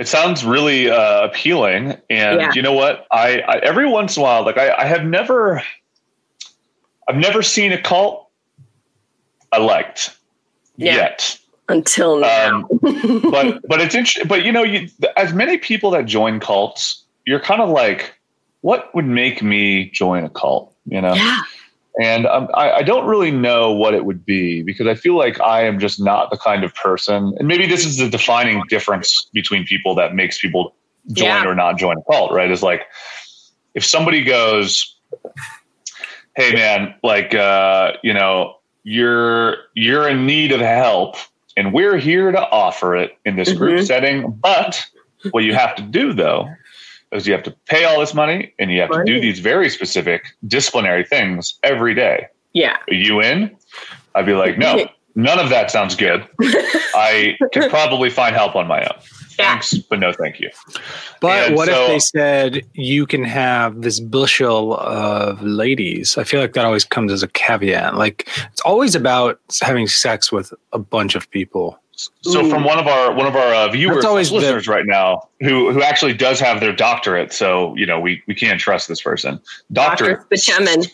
It 0.00 0.08
sounds 0.08 0.44
really 0.46 0.88
uh, 0.90 1.24
appealing, 1.26 1.90
and 2.08 2.40
Yeah. 2.40 2.52
you 2.54 2.62
know 2.62 2.72
what? 2.72 3.06
I, 3.12 3.40
I 3.40 3.58
every 3.58 3.86
once 3.86 4.16
in 4.16 4.22
a 4.22 4.24
while, 4.24 4.46
like 4.46 4.56
I, 4.56 4.72
I 4.74 4.84
have 4.86 5.04
never, 5.04 5.62
I've 7.06 7.16
never 7.16 7.42
seen 7.42 7.70
a 7.70 7.80
cult 7.80 8.26
I 9.52 9.58
liked 9.58 10.16
Yeah. 10.78 10.94
yet. 10.94 11.38
Until 11.68 12.18
now. 12.18 12.48
Um, 12.60 12.68
but 13.30 13.60
but 13.68 13.82
it's 13.82 13.94
interesting. 13.94 14.26
But 14.26 14.42
you 14.42 14.52
know, 14.52 14.62
you, 14.62 14.88
as 15.18 15.34
many 15.34 15.58
people 15.58 15.90
that 15.90 16.06
join 16.06 16.40
cults, 16.40 17.04
you're 17.26 17.38
kind 17.38 17.60
of 17.60 17.68
like, 17.68 18.14
what 18.62 18.94
would 18.94 19.06
make 19.06 19.42
me 19.42 19.90
join 19.90 20.24
a 20.24 20.30
cult? 20.30 20.74
You 20.86 21.02
know. 21.02 21.12
yeah. 21.12 21.42
And 22.00 22.26
um, 22.26 22.48
I, 22.54 22.70
I 22.72 22.82
don't 22.82 23.06
really 23.06 23.30
know 23.32 23.72
what 23.72 23.94
it 23.94 24.04
would 24.04 24.24
be 24.24 24.62
because 24.62 24.86
I 24.86 24.94
feel 24.94 25.16
like 25.16 25.40
I 25.40 25.64
am 25.64 25.78
just 25.80 26.00
not 26.00 26.30
the 26.30 26.36
kind 26.36 26.62
of 26.62 26.74
person. 26.74 27.34
And 27.38 27.48
maybe 27.48 27.66
this 27.66 27.84
is 27.84 27.96
the 27.98 28.08
defining 28.08 28.62
difference 28.68 29.28
between 29.32 29.64
people 29.64 29.94
that 29.96 30.14
makes 30.14 30.38
people 30.40 30.74
join 31.12 31.26
Yeah. 31.26 31.46
or 31.46 31.54
not 31.54 31.78
join 31.78 31.96
a 31.98 32.02
cult, 32.12 32.30
right? 32.32 32.50
Is 32.50 32.62
like 32.62 32.82
if 33.74 33.84
somebody 33.84 34.22
goes, 34.22 34.94
"Hey, 36.36 36.52
man, 36.52 36.94
like 37.02 37.34
uh, 37.34 37.92
you 38.02 38.12
know, 38.14 38.56
you're 38.84 39.56
you're 39.74 40.08
in 40.08 40.26
need 40.26 40.52
of 40.52 40.60
help, 40.60 41.16
and 41.56 41.72
we're 41.72 41.96
here 41.96 42.30
to 42.30 42.40
offer 42.50 42.94
it 42.96 43.16
in 43.24 43.36
this 43.36 43.52
group 43.52 43.80
Mhm. 43.80 43.86
setting, 43.86 44.30
but 44.30 44.84
what 45.32 45.42
you 45.44 45.54
have 45.54 45.74
to 45.76 45.82
do 45.82 46.12
though." 46.12 46.48
Is 47.12 47.26
you 47.26 47.32
have 47.32 47.42
to 47.42 47.50
pay 47.66 47.84
all 47.84 47.98
this 47.98 48.14
money 48.14 48.54
and 48.58 48.70
you 48.70 48.80
have 48.80 48.90
to 48.90 49.04
do 49.04 49.20
these 49.20 49.40
very 49.40 49.68
specific 49.68 50.26
disciplinary 50.46 51.04
things 51.04 51.58
every 51.64 51.94
day. 51.94 52.26
Yeah. 52.52 52.76
Are 52.88 52.94
you 52.94 53.20
in? 53.20 53.56
I'd 54.14 54.26
be 54.26 54.32
like, 54.34 54.58
no, 54.58 54.88
none 55.16 55.38
of 55.40 55.48
that 55.50 55.70
sounds 55.72 55.96
good. 55.96 56.24
I 56.94 57.36
could 57.52 57.68
probably 57.70 58.10
find 58.10 58.34
help 58.34 58.54
on 58.54 58.66
my 58.68 58.82
own. 58.82 59.00
Thanks, 59.30 59.74
but 59.78 59.98
no 59.98 60.12
thank 60.12 60.38
you. 60.38 60.50
But 61.20 61.48
And 61.48 61.56
what 61.56 61.68
so- 61.68 61.82
if 61.84 61.88
they 61.88 61.98
said 61.98 62.62
you 62.74 63.06
can 63.06 63.24
have 63.24 63.82
this 63.82 63.98
bushel 63.98 64.76
of 64.76 65.42
ladies? 65.42 66.16
I 66.18 66.24
feel 66.24 66.40
like 66.40 66.52
that 66.52 66.64
always 66.64 66.84
comes 66.84 67.10
as 67.10 67.22
a 67.22 67.28
caveat. 67.28 67.96
Like 67.96 68.28
it's 68.52 68.60
always 68.62 68.94
about 68.94 69.40
having 69.62 69.88
sex 69.88 70.30
with 70.30 70.52
a 70.72 70.78
bunch 70.78 71.14
of 71.14 71.30
people. 71.30 71.78
So 72.22 72.48
from 72.48 72.64
one 72.64 72.78
of 72.78 72.86
our 72.86 73.12
one 73.14 73.26
of 73.26 73.36
our 73.36 73.54
uh, 73.54 73.68
viewers, 73.68 73.96
That's 73.96 74.06
always 74.06 74.30
listeners 74.32 74.66
right 74.68 74.86
now, 74.86 75.28
who 75.40 75.72
who 75.72 75.82
actually 75.82 76.14
does 76.14 76.40
have 76.40 76.60
their 76.60 76.72
doctorate, 76.72 77.32
so 77.32 77.74
you 77.76 77.86
know 77.86 78.00
we 78.00 78.22
we 78.26 78.34
can't 78.34 78.60
trust 78.60 78.88
this 78.88 79.02
person, 79.02 79.40
Dr. 79.72 80.16
Doctor 80.16 80.26
Spachemin. 80.36 80.92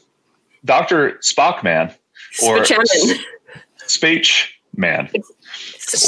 Doctor 0.65 1.13
Spockman 1.23 1.95
or 2.43 2.59
Spachemin. 2.59 3.19
Speech 3.87 4.59
Man. 4.77 5.09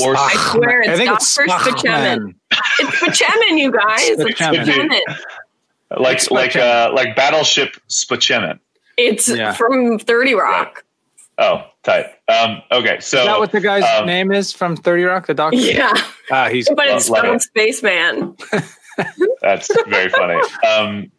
Or 0.03 0.17
I 0.17 0.35
swear 0.53 0.81
it's 0.81 0.89
I 0.91 0.97
think 0.97 1.09
Dr. 1.11 1.17
it's 1.17 1.39
Spachemin. 1.39 1.75
Spachemin. 1.81 2.35
It's 2.81 3.21
Spachemin, 3.23 3.59
you 3.59 3.71
guys. 3.73 4.09
It's 4.09 4.41
Spachemin. 4.41 4.65
Spachemin. 4.91 6.01
like 6.01 6.17
It's 6.19 6.31
like 6.31 6.57
uh 6.57 6.91
like 6.95 7.15
Battleship 7.17 7.77
Spachemin. 7.89 8.59
It's 8.97 9.29
Yeah. 9.29 9.53
from 9.53 9.99
30 9.99 10.35
Rock. 10.35 10.85
Oh, 11.39 11.65
tight. 11.89 12.07
Um, 12.29 12.63
okay, 12.73 13.01
so 13.01 13.21
Is 13.21 13.27
that 13.27 13.39
what 13.39 13.53
the 13.53 13.61
guy's 13.61 13.85
um, 13.99 14.07
name 14.07 14.33
is 14.33 14.53
from 14.53 14.77
Thirty 14.77 15.05
Rock? 15.05 15.27
The 15.27 15.35
doctor. 15.35 15.59
Yeah. 15.59 15.93
Ah, 16.31 16.49
he's 16.49 16.69
But 16.69 16.87
it's 16.89 17.09
love 17.09 17.19
spelled 17.21 17.37
it. 17.37 17.43
Spaceman. 17.43 18.37
That's 19.41 19.69
very 19.87 20.09
funny. 20.11 20.41
Um, 20.69 21.11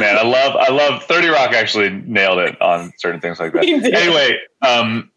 man, 0.00 0.16
I 0.18 0.22
love 0.22 0.56
I 0.56 0.70
love 0.70 1.02
Thirty 1.04 1.28
Rock. 1.28 1.52
Actually, 1.52 1.90
nailed 1.90 2.38
it 2.38 2.60
on 2.60 2.92
certain 2.98 3.20
things 3.20 3.38
like 3.38 3.52
that. 3.52 3.64
Anyway, 3.68 4.38
um, 4.62 5.10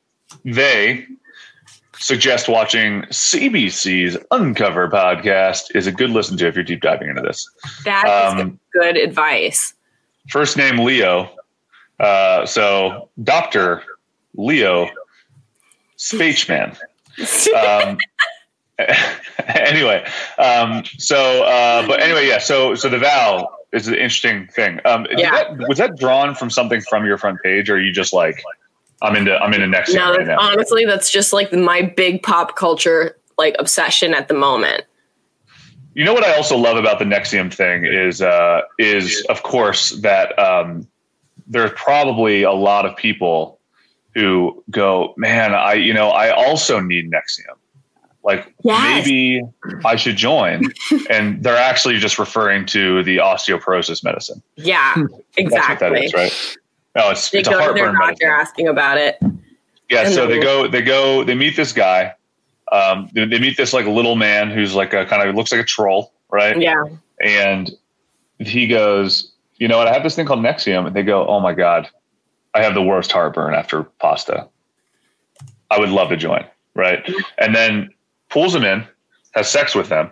they 0.46 1.06
suggest 1.98 2.50
watching 2.50 3.04
CBC's 3.04 4.18
Uncover 4.32 4.90
podcast 4.90 5.74
is 5.76 5.88
a 5.88 5.92
good 5.92 6.10
listen 6.10 6.38
to 6.38 6.48
if 6.48 6.56
you're 6.56 6.64
deep 6.64 6.82
diving 6.82 7.08
into 7.10 7.22
this. 7.22 7.50
That 7.86 8.34
is 8.36 8.42
Um, 8.42 8.60
good 8.74 8.98
advice. 8.98 9.74
First 10.30 10.58
name 10.58 10.78
Leo, 10.80 11.32
uh, 12.00 12.46
so 12.46 13.10
Doctor 13.24 13.84
Leo 14.36 14.90
Speechman. 15.98 16.78
um, 17.56 17.98
anyway, 19.48 20.06
um, 20.40 20.84
so 20.98 21.44
uh, 21.44 21.86
but 21.88 22.02
anyway, 22.02 22.28
yeah. 22.28 22.40
So 22.40 22.76
so 22.76 22.90
the 22.90 22.98
vow 22.98 23.50
is 23.72 23.88
an 23.88 23.96
interesting 23.96 24.48
thing. 24.48 24.80
Um, 24.86 25.06
Yeah. 25.12 25.32
that- 25.32 25.68
was 25.68 25.78
that 25.78 25.98
drawn 25.98 26.36
from 26.36 26.50
something 26.50 26.82
from 26.82 27.06
your 27.06 27.18
front 27.18 27.42
page, 27.44 27.70
or 27.70 27.76
are 27.76 27.80
you 27.80 27.92
just 27.92 28.14
like 28.14 28.42
I'm 29.02 29.16
into 29.16 29.38
I'm 29.38 29.54
into 29.54 29.68
next 29.68 29.94
no, 29.94 30.16
right 30.16 30.26
now? 30.26 30.38
honestly, 30.40 30.86
that's 30.86 31.12
just 31.12 31.34
like 31.34 31.54
my 31.54 31.82
big 31.82 32.24
pop 32.24 32.56
culture 32.56 33.18
like 33.38 33.56
obsession 33.60 34.14
at 34.14 34.28
the 34.28 34.34
moment. 34.34 34.86
You 35.96 36.06
know 36.06 36.14
what 36.14 36.24
I 36.24 36.36
also 36.36 36.58
love 36.58 36.78
about 36.78 36.98
the 36.98 37.06
NXIVM 37.06 37.54
thing 37.54 37.86
is 37.86 38.22
uh, 38.22 38.62
is 38.80 39.24
of 39.30 39.44
course 39.44 39.92
that 40.02 40.38
um, 40.40 40.88
there's 41.46 41.72
probably 41.76 42.42
a 42.42 42.52
lot 42.52 42.86
of 42.88 42.96
people 42.96 43.60
who 44.16 44.64
go, 44.70 45.14
man, 45.18 45.54
I 45.54 45.74
you 45.74 45.94
know 45.94 46.10
I 46.10 46.32
also 46.32 46.80
need 46.80 47.12
Nexium. 47.12 47.56
Like 48.24 48.54
Yes. 48.64 49.06
maybe 49.06 49.42
I 49.84 49.96
should 49.98 50.16
join, 50.16 50.72
and 51.10 51.44
they're 51.44 51.58
actually 51.58 51.98
just 52.00 52.18
referring 52.18 52.66
to 52.68 53.04
the 53.04 53.18
osteoporosis 53.18 54.04
medicine. 54.04 54.42
Yeah, 54.56 54.94
That's 54.96 55.12
what 55.12 55.22
exactly. 55.36 55.90
that 55.90 56.04
is, 56.06 56.14
right? 56.14 56.58
No, 56.96 57.10
it's, 57.10 57.30
They 57.32 57.40
it's 57.40 57.50
a 57.50 57.52
go 57.52 57.68
to 57.68 57.74
their 57.74 57.86
heartburn 57.88 57.96
doctor 58.00 58.28
medicine. 58.28 58.30
asking 58.30 58.68
about 58.70 58.98
it. 58.98 59.18
Yeah, 59.90 60.04
And 60.06 60.14
so 60.14 60.26
they 60.28 60.40
go, 60.40 60.68
they 60.70 60.82
go, 60.82 61.24
they 61.26 61.36
meet 61.36 61.58
this 61.58 61.74
guy. 61.74 62.14
Um, 62.72 63.10
they, 63.14 63.26
they 63.26 63.40
meet 63.40 63.58
this 63.58 63.74
like 63.74 63.86
little 63.88 64.16
man 64.16 64.50
who's 64.52 64.74
like 64.74 64.94
a 64.94 65.06
kind 65.06 65.28
of 65.28 65.36
looks 65.36 65.52
like 65.52 65.60
a 65.60 65.66
troll, 65.66 66.14
right? 66.32 66.58
Yeah. 66.58 66.82
And 67.22 67.72
he 68.40 68.68
goes, 68.68 69.34
you 69.58 69.68
know 69.68 69.78
what? 69.80 69.88
I 69.90 69.94
have 69.94 70.04
this 70.04 70.16
thing 70.16 70.26
called 70.26 70.40
Nexium, 70.40 70.88
and 70.88 70.96
they 70.96 71.04
go, 71.04 71.28
oh 71.28 71.42
my 71.42 71.54
god, 71.54 71.90
I 72.54 72.62
have 72.64 72.74
the 72.74 72.82
worst 72.82 73.12
heartburn 73.12 73.54
after 73.56 73.84
pasta. 73.84 74.48
I 75.72 75.80
would 75.80 75.90
love 75.90 76.10
to 76.10 76.18
join, 76.18 76.46
right? 76.76 77.04
And 77.40 77.56
then 77.56 77.90
pulls 78.30 78.54
them 78.54 78.64
in, 78.64 78.86
has 79.32 79.50
sex 79.50 79.74
with 79.76 79.90
them, 79.90 80.12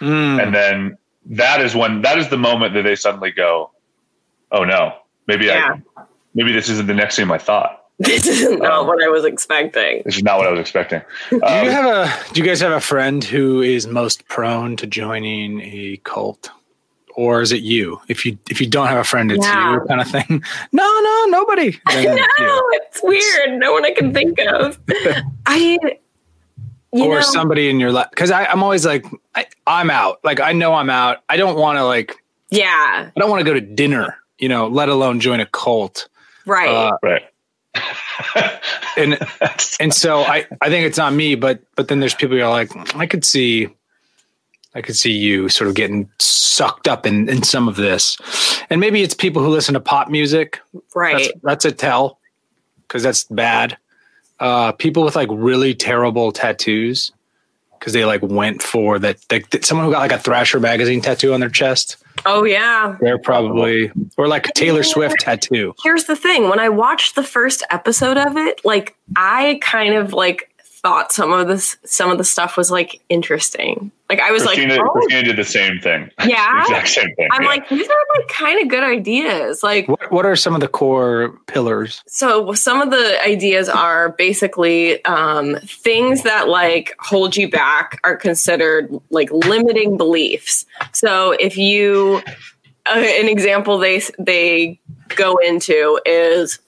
Mm. 0.00 0.40
and 0.42 0.54
then 0.54 0.96
that 1.26 1.60
is 1.60 1.74
when 1.74 2.02
that 2.02 2.18
is 2.18 2.28
the 2.28 2.38
moment 2.38 2.72
that 2.74 2.82
they 2.82 2.94
suddenly 2.94 3.32
go, 3.32 3.70
oh 4.52 4.62
no, 4.64 4.94
maybe 5.26 5.46
Yeah. 5.46 5.74
I, 5.96 6.02
maybe 6.34 6.52
this 6.52 6.68
isn't 6.68 6.86
the 6.86 6.94
next 6.94 7.16
thing 7.16 7.28
I 7.30 7.38
thought. 7.38 7.84
This 7.98 8.28
is 8.28 8.48
not 8.60 8.70
Um, 8.70 8.86
what 8.86 9.02
I 9.02 9.08
was 9.08 9.24
expecting. 9.24 10.02
This 10.04 10.16
is 10.18 10.22
not 10.22 10.38
what 10.38 10.46
I 10.46 10.50
was 10.52 10.60
expecting. 10.60 11.02
Do 11.30 11.40
Um, 11.42 11.64
you 11.64 11.70
have 11.72 11.84
a? 11.86 12.32
Do 12.32 12.40
you 12.40 12.46
guys 12.46 12.60
have 12.60 12.70
a 12.70 12.80
friend 12.80 13.24
who 13.24 13.60
is 13.60 13.88
most 13.88 14.28
prone 14.28 14.76
to 14.76 14.86
joining 14.86 15.60
a 15.62 16.00
cult, 16.04 16.48
or 17.18 17.42
is 17.42 17.50
it 17.50 17.62
you? 17.62 18.00
If 18.06 18.24
you 18.24 18.38
if 18.48 18.60
you 18.60 18.68
don't 18.68 18.86
have 18.86 18.98
a 18.98 19.02
friend, 19.04 19.32
it's 19.32 19.44
Yeah. 19.44 19.72
you 19.74 19.80
kind 19.88 20.00
of 20.00 20.08
thing. 20.08 20.42
No, 20.72 21.00
no, 21.02 21.24
nobody. 21.28 21.72
Then 21.90 22.14
no, 22.16 22.62
it's 22.72 22.98
it's 22.98 23.02
weird. 23.02 23.58
No 23.58 23.72
one 23.72 23.84
I 23.84 23.90
can 23.90 24.14
think 24.14 24.38
of. 24.38 24.78
I, 25.46 25.78
you 26.92 27.04
or 27.04 27.16
know, 27.16 27.20
somebody 27.20 27.68
in 27.70 27.80
your 27.80 27.90
life 27.92 28.06
because 28.10 28.30
I'm 28.30 28.62
always 28.62 28.86
like 28.86 29.04
I, 29.34 29.46
I'm 29.66 29.90
out. 29.90 30.20
Like 30.22 30.38
I 30.40 30.52
know 30.52 30.74
I'm 30.74 30.90
out. 30.90 31.18
I 31.28 31.36
don't 31.36 31.58
want 31.58 31.76
to 31.78 31.84
like 31.84 32.14
yeah, 32.50 33.10
I 33.14 33.20
don't 33.20 33.28
want 33.28 33.40
to 33.40 33.44
go 33.44 33.52
to 33.54 33.60
dinner. 33.60 34.16
You 34.38 34.48
know, 34.48 34.68
let 34.68 34.88
alone 34.88 35.18
join 35.18 35.40
a 35.40 35.46
cult. 35.46 36.08
right. 36.46 36.68
Uh, 36.68 36.92
right. 37.02 37.22
and 38.96 39.18
and 39.80 39.92
so 39.92 40.20
I 40.20 40.46
I 40.60 40.68
think 40.70 40.86
it's 40.86 40.98
not 40.98 41.12
me, 41.12 41.34
but 41.34 41.60
but 41.74 41.88
then 41.88 41.98
there's 42.00 42.14
people 42.14 42.36
who 42.36 42.42
are 42.44 42.50
like 42.50 42.70
I 42.94 43.06
could 43.06 43.24
see. 43.24 43.68
I 44.74 44.82
could 44.82 44.96
see 44.96 45.12
you 45.12 45.48
sort 45.48 45.68
of 45.68 45.74
getting 45.74 46.08
sucked 46.18 46.88
up 46.88 47.06
in, 47.06 47.28
in 47.28 47.42
some 47.42 47.68
of 47.68 47.76
this. 47.76 48.16
And 48.70 48.80
maybe 48.80 49.02
it's 49.02 49.14
people 49.14 49.42
who 49.42 49.48
listen 49.48 49.74
to 49.74 49.80
pop 49.80 50.08
music. 50.08 50.60
right. 50.94 51.16
That's, 51.16 51.30
that's 51.42 51.64
a 51.64 51.72
tell 51.72 52.18
because 52.82 53.02
that's 53.02 53.24
bad. 53.24 53.76
Uh, 54.40 54.72
people 54.72 55.02
with 55.04 55.16
like 55.16 55.28
really 55.32 55.74
terrible 55.74 56.30
tattoos 56.32 57.12
because 57.78 57.92
they 57.92 58.04
like 58.04 58.22
went 58.22 58.62
for 58.62 58.98
that. 58.98 59.18
Like, 59.30 59.50
th- 59.50 59.64
someone 59.64 59.86
who 59.86 59.92
got 59.92 60.00
like 60.00 60.12
a 60.12 60.18
Thrasher 60.18 60.60
magazine 60.60 61.00
tattoo 61.00 61.32
on 61.32 61.40
their 61.40 61.48
chest. 61.48 61.96
oh 62.26 62.44
yeah. 62.44 62.96
They're 63.00 63.18
probably, 63.18 63.90
or 64.16 64.28
like 64.28 64.48
a 64.48 64.52
Taylor 64.52 64.82
Swift 64.82 65.16
tattoo. 65.20 65.74
Here's 65.82 66.04
the 66.04 66.16
thing. 66.16 66.48
When 66.48 66.60
I 66.60 66.68
watched 66.68 67.14
the 67.14 67.22
first 67.22 67.64
episode 67.70 68.16
of 68.16 68.36
it, 68.36 68.60
like 68.64 68.96
I 69.16 69.58
kind 69.62 69.94
of 69.94 70.12
like 70.12 70.47
thought 70.88 71.12
some 71.12 71.32
of 71.32 71.48
this 71.48 71.76
some 71.84 72.10
of 72.10 72.16
the 72.16 72.24
stuff 72.24 72.56
was 72.56 72.70
like 72.70 73.00
interesting. 73.10 73.92
Like 74.08 74.20
I 74.20 74.30
was 74.30 74.42
Christina, 74.42 74.76
like, 74.76 74.80
oh, 74.82 74.90
Christina 74.90 75.22
did 75.22 75.36
the 75.36 75.44
same 75.44 75.78
thing. 75.80 76.10
Yeah? 76.24 76.64
the 76.64 76.72
exact 76.72 76.88
same 76.88 77.14
thing. 77.14 77.28
I'm 77.30 77.42
yeah. 77.42 77.48
like, 77.48 77.68
these 77.68 77.86
are 77.86 78.18
like 78.18 78.28
kind 78.28 78.62
of 78.62 78.68
good 78.68 78.82
ideas. 78.82 79.62
Like 79.62 79.86
What, 79.86 80.10
what 80.10 80.24
are 80.24 80.34
some 80.34 80.54
of 80.54 80.62
the 80.62 80.68
core 80.68 81.38
pillars? 81.46 82.02
So 82.06 82.54
some 82.54 82.80
of 82.80 82.90
the 82.90 83.22
ideas 83.22 83.68
are 83.68 84.10
basically 84.12 85.04
um, 85.04 85.56
things 85.66 86.22
that 86.22 86.48
like 86.48 86.94
hold 87.00 87.36
you 87.36 87.50
back 87.50 88.00
are 88.02 88.16
considered 88.16 88.90
like 89.10 89.30
limiting 89.30 89.98
beliefs. 89.98 90.64
So 90.92 91.32
if 91.32 91.58
you, 91.58 92.22
uh, 92.86 92.98
an 92.98 93.28
example 93.28 93.76
they 93.76 94.00
they 94.18 94.80
go 95.14 95.36
into 95.36 96.00
is 96.06 96.60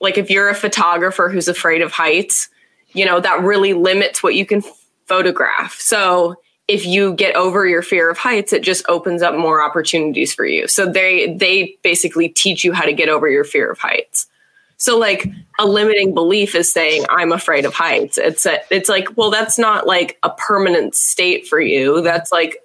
like 0.00 0.18
if 0.18 0.28
you're 0.28 0.50
a 0.50 0.54
photographer 0.54 1.30
who's 1.30 1.48
afraid 1.48 1.80
of 1.80 1.92
heights, 1.92 2.50
you 2.98 3.06
know 3.06 3.20
that 3.20 3.42
really 3.42 3.72
limits 3.72 4.22
what 4.22 4.34
you 4.34 4.44
can 4.44 4.62
photograph. 5.06 5.78
So 5.78 6.36
if 6.66 6.84
you 6.84 7.14
get 7.14 7.34
over 7.34 7.66
your 7.66 7.80
fear 7.80 8.10
of 8.10 8.18
heights, 8.18 8.52
it 8.52 8.62
just 8.62 8.84
opens 8.88 9.22
up 9.22 9.34
more 9.34 9.62
opportunities 9.62 10.34
for 10.34 10.44
you. 10.44 10.68
So 10.68 10.84
they 10.84 11.34
they 11.34 11.76
basically 11.82 12.28
teach 12.28 12.64
you 12.64 12.72
how 12.72 12.84
to 12.84 12.92
get 12.92 13.08
over 13.08 13.28
your 13.28 13.44
fear 13.44 13.70
of 13.70 13.78
heights. 13.78 14.26
So 14.76 14.96
like 14.98 15.26
a 15.58 15.66
limiting 15.66 16.14
belief 16.14 16.54
is 16.54 16.70
saying 16.70 17.04
I'm 17.08 17.32
afraid 17.32 17.64
of 17.64 17.74
heights. 17.74 18.18
It's 18.18 18.46
a, 18.46 18.58
it's 18.70 18.88
like 18.88 19.16
well 19.16 19.30
that's 19.30 19.58
not 19.58 19.86
like 19.86 20.18
a 20.22 20.30
permanent 20.30 20.94
state 20.94 21.46
for 21.46 21.60
you. 21.60 22.02
That's 22.02 22.30
like 22.30 22.58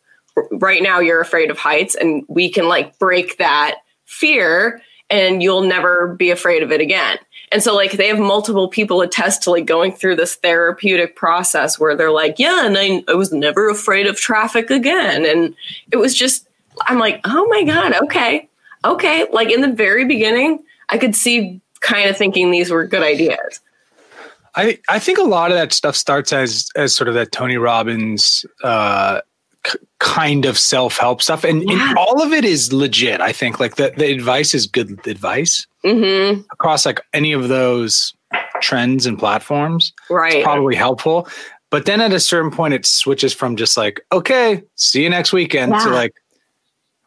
right 0.52 0.84
now 0.84 1.00
you're 1.00 1.22
afraid 1.22 1.50
of 1.50 1.58
heights 1.58 1.96
and 1.96 2.24
we 2.28 2.50
can 2.50 2.68
like 2.68 2.98
break 3.00 3.38
that 3.38 3.78
fear 4.06 4.82
and 5.10 5.44
you'll 5.44 5.62
never 5.62 6.16
be 6.16 6.32
afraid 6.32 6.64
of 6.64 6.72
it 6.72 6.82
again. 6.82 7.18
And 7.54 7.62
so 7.62 7.76
like 7.76 7.92
they 7.92 8.08
have 8.08 8.18
multiple 8.18 8.68
people 8.68 9.02
attest 9.02 9.44
to 9.44 9.52
like 9.52 9.68
going 9.68 9.94
through 9.94 10.16
this 10.16 10.34
therapeutic 10.36 11.16
process 11.16 11.80
where 11.80 11.96
they're 11.96 12.12
like, 12.12 12.40
yeah, 12.40 12.66
and 12.66 12.76
I, 12.76 13.04
I 13.08 13.14
was 13.14 13.32
never 13.32 13.70
afraid 13.70 14.08
of 14.08 14.18
traffic 14.18 14.72
again. 14.72 15.24
And 15.24 15.56
it 15.92 15.98
was 15.98 16.16
just 16.16 16.48
I'm 16.82 16.98
like, 16.98 17.22
oh 17.26 17.46
my 17.50 17.64
God, 17.64 17.94
okay. 18.06 18.50
Okay. 18.84 19.28
Like 19.32 19.52
in 19.52 19.62
the 19.62 19.72
very 19.72 20.04
beginning, 20.04 20.64
I 20.90 20.98
could 20.98 21.16
see 21.16 21.62
kind 21.80 22.10
of 22.10 22.18
thinking 22.18 22.50
these 22.50 22.72
were 22.72 22.88
good 22.88 23.04
ideas. 23.04 23.60
I 24.56 24.80
I 24.90 24.98
think 24.98 25.20
a 25.20 25.24
lot 25.24 25.52
of 25.52 25.58
that 25.58 25.74
stuff 25.74 25.96
starts 25.96 26.34
as 26.34 26.70
as 26.76 26.96
sort 26.96 27.08
of 27.08 27.14
that 27.14 27.32
Tony 27.32 27.58
Robbins 27.58 28.48
uh, 28.64 29.22
k- 29.64 29.78
kind 30.00 30.46
of 30.46 30.58
self 30.58 30.98
help 30.98 31.22
stuff, 31.22 31.44
and, 31.44 31.64
Yeah. 31.64 31.90
and 31.90 31.98
all 31.98 32.22
of 32.22 32.32
it 32.34 32.46
is 32.46 32.72
legit. 32.74 33.22
I 33.22 33.32
think 33.32 33.60
like 33.60 33.76
the 33.76 33.94
the 33.98 34.12
advice 34.12 34.54
is 34.54 34.68
good 34.68 35.06
advice 35.08 35.66
Mm-hmm. 35.86 36.42
across 36.52 36.86
like 36.86 37.02
any 37.14 37.34
of 37.34 37.50
those 37.50 38.14
trends 38.62 39.06
and 39.06 39.20
platforms. 39.20 39.92
Right. 40.10 40.36
It's 40.36 40.44
probably 40.44 40.76
helpful, 40.76 41.28
but 41.70 41.86
then 41.86 42.00
at 42.02 42.14
a 42.14 42.20
certain 42.20 42.52
point, 42.52 42.74
it 42.74 42.86
switches 42.86 43.34
from 43.34 43.56
just 43.56 43.76
like 43.78 44.00
okay, 44.12 44.64
see 44.76 45.04
you 45.04 45.10
next 45.10 45.34
weekend 45.34 45.74
to 45.74 45.90
like. 45.90 46.14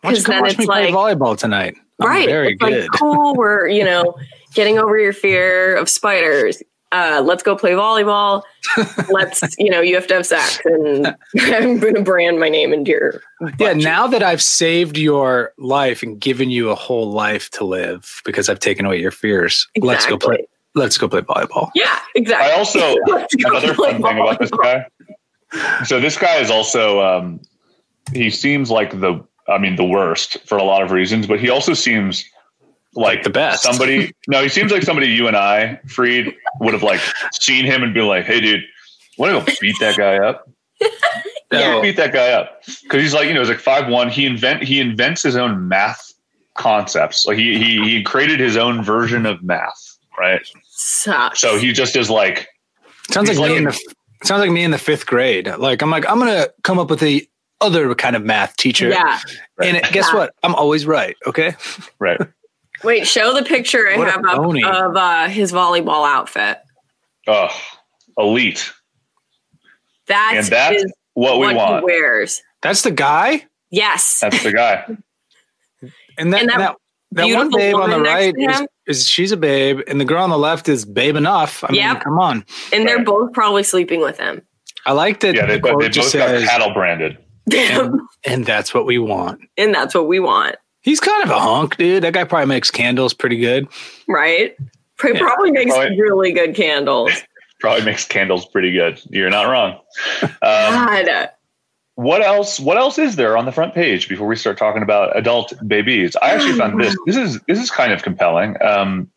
Why 0.02 0.10
don't 0.12 0.18
you 0.18 0.24
come 0.24 0.40
watch 0.42 0.58
me 0.58 0.66
play 0.66 0.92
like- 0.92 0.94
volleyball 1.18 1.36
tonight? 1.38 1.74
I'm 2.00 2.08
right. 2.08 2.28
very 2.28 2.52
it's 2.52 2.62
good. 2.62 2.80
like 2.82 2.90
cool. 3.00 3.34
We're, 3.34 3.68
you 3.68 3.82
know, 3.82 4.14
getting 4.52 4.78
over 4.78 4.98
your 4.98 5.14
fear 5.14 5.74
of 5.76 5.88
spiders. 5.88 6.62
Uh, 6.96 7.20
let's 7.20 7.42
go 7.42 7.54
play 7.54 7.72
volleyball. 7.72 8.42
let's, 9.10 9.42
you 9.58 9.70
know, 9.70 9.82
you 9.82 9.94
have 9.94 10.06
to 10.06 10.14
have 10.14 10.24
sex. 10.24 10.58
And 10.64 11.08
I'm 11.38 11.78
going 11.78 11.94
to 11.94 12.02
brand 12.02 12.40
my 12.40 12.48
name 12.48 12.72
into 12.72 12.90
your. 12.90 13.20
Yeah, 13.58 13.74
now 13.74 14.06
that 14.06 14.22
I've 14.22 14.40
saved 14.40 14.96
your 14.96 15.52
life 15.58 16.02
and 16.02 16.18
given 16.18 16.48
you 16.48 16.70
a 16.70 16.74
whole 16.74 17.10
life 17.10 17.50
to 17.50 17.64
live 17.66 18.22
because 18.24 18.48
I've 18.48 18.60
taken 18.60 18.86
away 18.86 18.98
your 18.98 19.10
fears, 19.10 19.68
let's 19.78 20.06
go 20.06 20.16
play. 20.16 20.46
Let's 20.74 20.96
go 20.96 21.06
play 21.06 21.20
volleyball. 21.20 21.70
Yeah, 21.74 21.98
exactly. 22.14 22.50
I 22.50 22.56
also 22.56 22.96
another 23.44 23.74
play 23.74 23.92
fun 23.92 24.02
thing 24.02 24.18
about 24.18 24.38
this 24.38 24.50
guy. 24.50 24.86
So 25.84 26.00
this 26.00 26.16
guy 26.16 26.36
is 26.36 26.50
also 26.50 27.02
um, 27.02 27.40
he 28.12 28.30
seems 28.30 28.70
like 28.70 29.00
the 29.00 29.22
I 29.48 29.58
mean 29.58 29.76
the 29.76 29.84
worst 29.84 30.38
for 30.46 30.56
a 30.56 30.64
lot 30.64 30.82
of 30.82 30.92
reasons, 30.92 31.26
but 31.26 31.40
he 31.40 31.50
also 31.50 31.74
seems 31.74 32.24
like 32.96 33.22
the 33.22 33.30
best. 33.30 33.62
Somebody 33.62 34.12
no, 34.28 34.42
he 34.42 34.48
seems 34.48 34.72
like 34.72 34.82
somebody 34.82 35.08
you 35.08 35.28
and 35.28 35.36
I, 35.36 35.76
Freed, 35.86 36.34
would 36.60 36.72
have 36.74 36.82
like 36.82 37.00
seen 37.32 37.64
him 37.64 37.82
and 37.82 37.92
be 37.94 38.00
like, 38.00 38.24
"Hey, 38.24 38.40
dude, 38.40 38.64
want 39.18 39.46
to 39.46 39.52
go 39.52 39.58
beat 39.60 39.76
that 39.80 39.96
guy 39.96 40.16
up?" 40.18 40.48
Yeah. 41.52 41.80
beat 41.80 41.96
that 41.96 42.12
guy 42.12 42.32
up 42.32 42.60
because 42.82 43.00
he's 43.00 43.14
like 43.14 43.28
you 43.28 43.32
know 43.34 43.38
he's 43.40 43.48
like 43.48 43.60
five 43.60 43.88
one. 43.88 44.08
He 44.10 44.26
invent 44.26 44.64
he 44.64 44.80
invents 44.80 45.22
his 45.22 45.36
own 45.36 45.68
math 45.68 46.12
concepts. 46.54 47.24
Like 47.24 47.38
he 47.38 47.56
he 47.56 47.82
he 47.84 48.02
created 48.02 48.40
his 48.40 48.56
own 48.56 48.82
version 48.82 49.26
of 49.26 49.42
math, 49.44 49.96
right? 50.18 50.40
Sucks. 50.64 51.40
So 51.40 51.56
he 51.56 51.72
just 51.72 51.94
is 51.94 52.10
like 52.10 52.48
Sounds 53.12 53.28
like 53.28 53.38
He's 53.38 53.48
me 53.48 53.56
in 53.56 53.64
the 53.64 53.80
sounds 54.24 54.40
like 54.40 54.50
me 54.50 54.64
in 54.64 54.72
the 54.72 54.78
fifth 54.78 55.06
grade. 55.06 55.46
Like 55.56 55.82
I'm 55.82 55.90
like 55.90 56.04
I'm 56.10 56.18
gonna 56.18 56.48
come 56.64 56.80
up 56.80 56.90
with 56.90 56.98
the 56.98 57.28
other 57.60 57.94
kind 57.94 58.16
of 58.16 58.24
math 58.24 58.56
teacher. 58.56 58.88
Yeah. 58.88 59.20
And 59.62 59.76
it, 59.76 59.84
guess 59.92 60.08
Yeah. 60.12 60.18
what? 60.18 60.34
I'm 60.42 60.54
always 60.56 60.84
right. 60.84 61.16
Okay. 61.28 61.54
right. 62.00 62.20
Wait, 62.86 63.06
show 63.06 63.34
the 63.34 63.42
picture 63.42 63.88
I 63.88 63.98
What 63.98 64.08
have 64.08 64.24
up 64.24 64.38
of 64.38 64.96
uh, 64.96 65.28
his 65.28 65.52
volleyball 65.52 66.08
outfit. 66.08 66.58
Oh, 67.26 67.48
elite. 68.16 68.72
That 70.06 70.34
and 70.36 70.46
that's 70.46 70.84
what 71.14 71.40
we 71.40 71.46
what 71.46 71.50
he 71.50 71.56
want. 71.56 71.84
wears. 71.84 72.40
That's 72.62 72.82
the 72.82 72.92
guy. 72.92 73.44
Yes. 73.70 74.20
That's 74.20 74.42
the 74.42 74.52
guy. 74.52 74.86
And 76.18 76.32
that 76.32 76.40
And 76.40 76.48
that 76.48 76.58
that, 76.58 76.76
that 77.10 77.34
one 77.34 77.50
babe 77.50 77.74
on 77.74 77.90
the 77.90 78.00
right 78.00 78.34
is, 78.34 78.66
is 78.86 79.06
she's 79.06 79.32
a 79.32 79.36
babe, 79.36 79.80
and 79.86 80.00
the 80.00 80.04
girl 80.06 80.22
on 80.22 80.30
the 80.30 80.38
left 80.38 80.66
is 80.66 80.86
babe 80.86 81.14
enough. 81.14 81.62
I 81.62 81.72
mean, 81.72 81.96
come 81.96 82.18
on. 82.18 82.42
and 82.72 82.88
they're 82.88 83.04
both 83.04 83.34
probably 83.34 83.62
sleeping 83.62 84.00
with 84.00 84.18
him. 84.18 84.40
I 84.86 84.92
like 84.92 85.20
that. 85.20 85.34
Yeah, 85.34 85.44
they, 85.44 85.56
the 85.56 85.60
quote 85.60 85.80
they 85.82 85.90
just 85.90 86.14
both 86.14 86.22
got 86.22 86.28
says, 86.30 86.48
cattle 86.48 86.72
branded. 86.72 87.18
and, 87.54 88.00
and 88.24 88.46
that's 88.46 88.72
what 88.72 88.86
we 88.86 88.98
want. 88.98 89.42
and 89.58 89.74
that's 89.74 89.94
what 89.94 90.08
we 90.08 90.20
want, 90.20 90.56
He's 90.86 91.00
kind 91.00 91.24
of 91.24 91.30
a 91.30 91.38
hunk, 91.40 91.76
dude. 91.76 92.04
That 92.04 92.12
guy 92.14 92.22
probably 92.24 92.46
makes 92.46 92.70
candles 92.70 93.12
pretty 93.12 93.36
good. 93.38 93.66
right? 94.08 94.56
He 95.02 95.08
Yeah. 95.12 95.18
probably 95.18 95.50
makes 95.50 95.74
Probably- 95.74 96.00
really 96.00 96.32
good 96.32 96.54
candles. 96.54 97.10
Probably 97.60 97.84
makes 97.84 98.04
candles 98.04 98.44
pretty 98.46 98.70
good. 98.70 99.00
You're 99.10 99.30
not 99.30 99.48
wrong. 99.48 99.78
Um, 100.22 100.30
God. 100.42 101.30
what 101.94 102.20
else? 102.22 102.60
What 102.60 102.76
else 102.76 102.98
is 102.98 103.16
there 103.16 103.36
on 103.36 103.46
the 103.46 103.52
front 103.52 103.74
page 103.74 104.08
before 104.10 104.26
we 104.28 104.36
start 104.36 104.58
talking 104.58 104.82
about 104.82 105.16
adult 105.16 105.52
babies? 105.66 106.14
I 106.22 106.30
actually 106.32 106.52
found 106.58 106.80
this. 106.80 106.94
This 107.06 107.16
is 107.16 107.40
this 107.48 107.58
is 107.58 107.70
kind 107.70 107.92
of 107.92 108.02
compelling. 108.02 108.56
Um, 108.62 109.10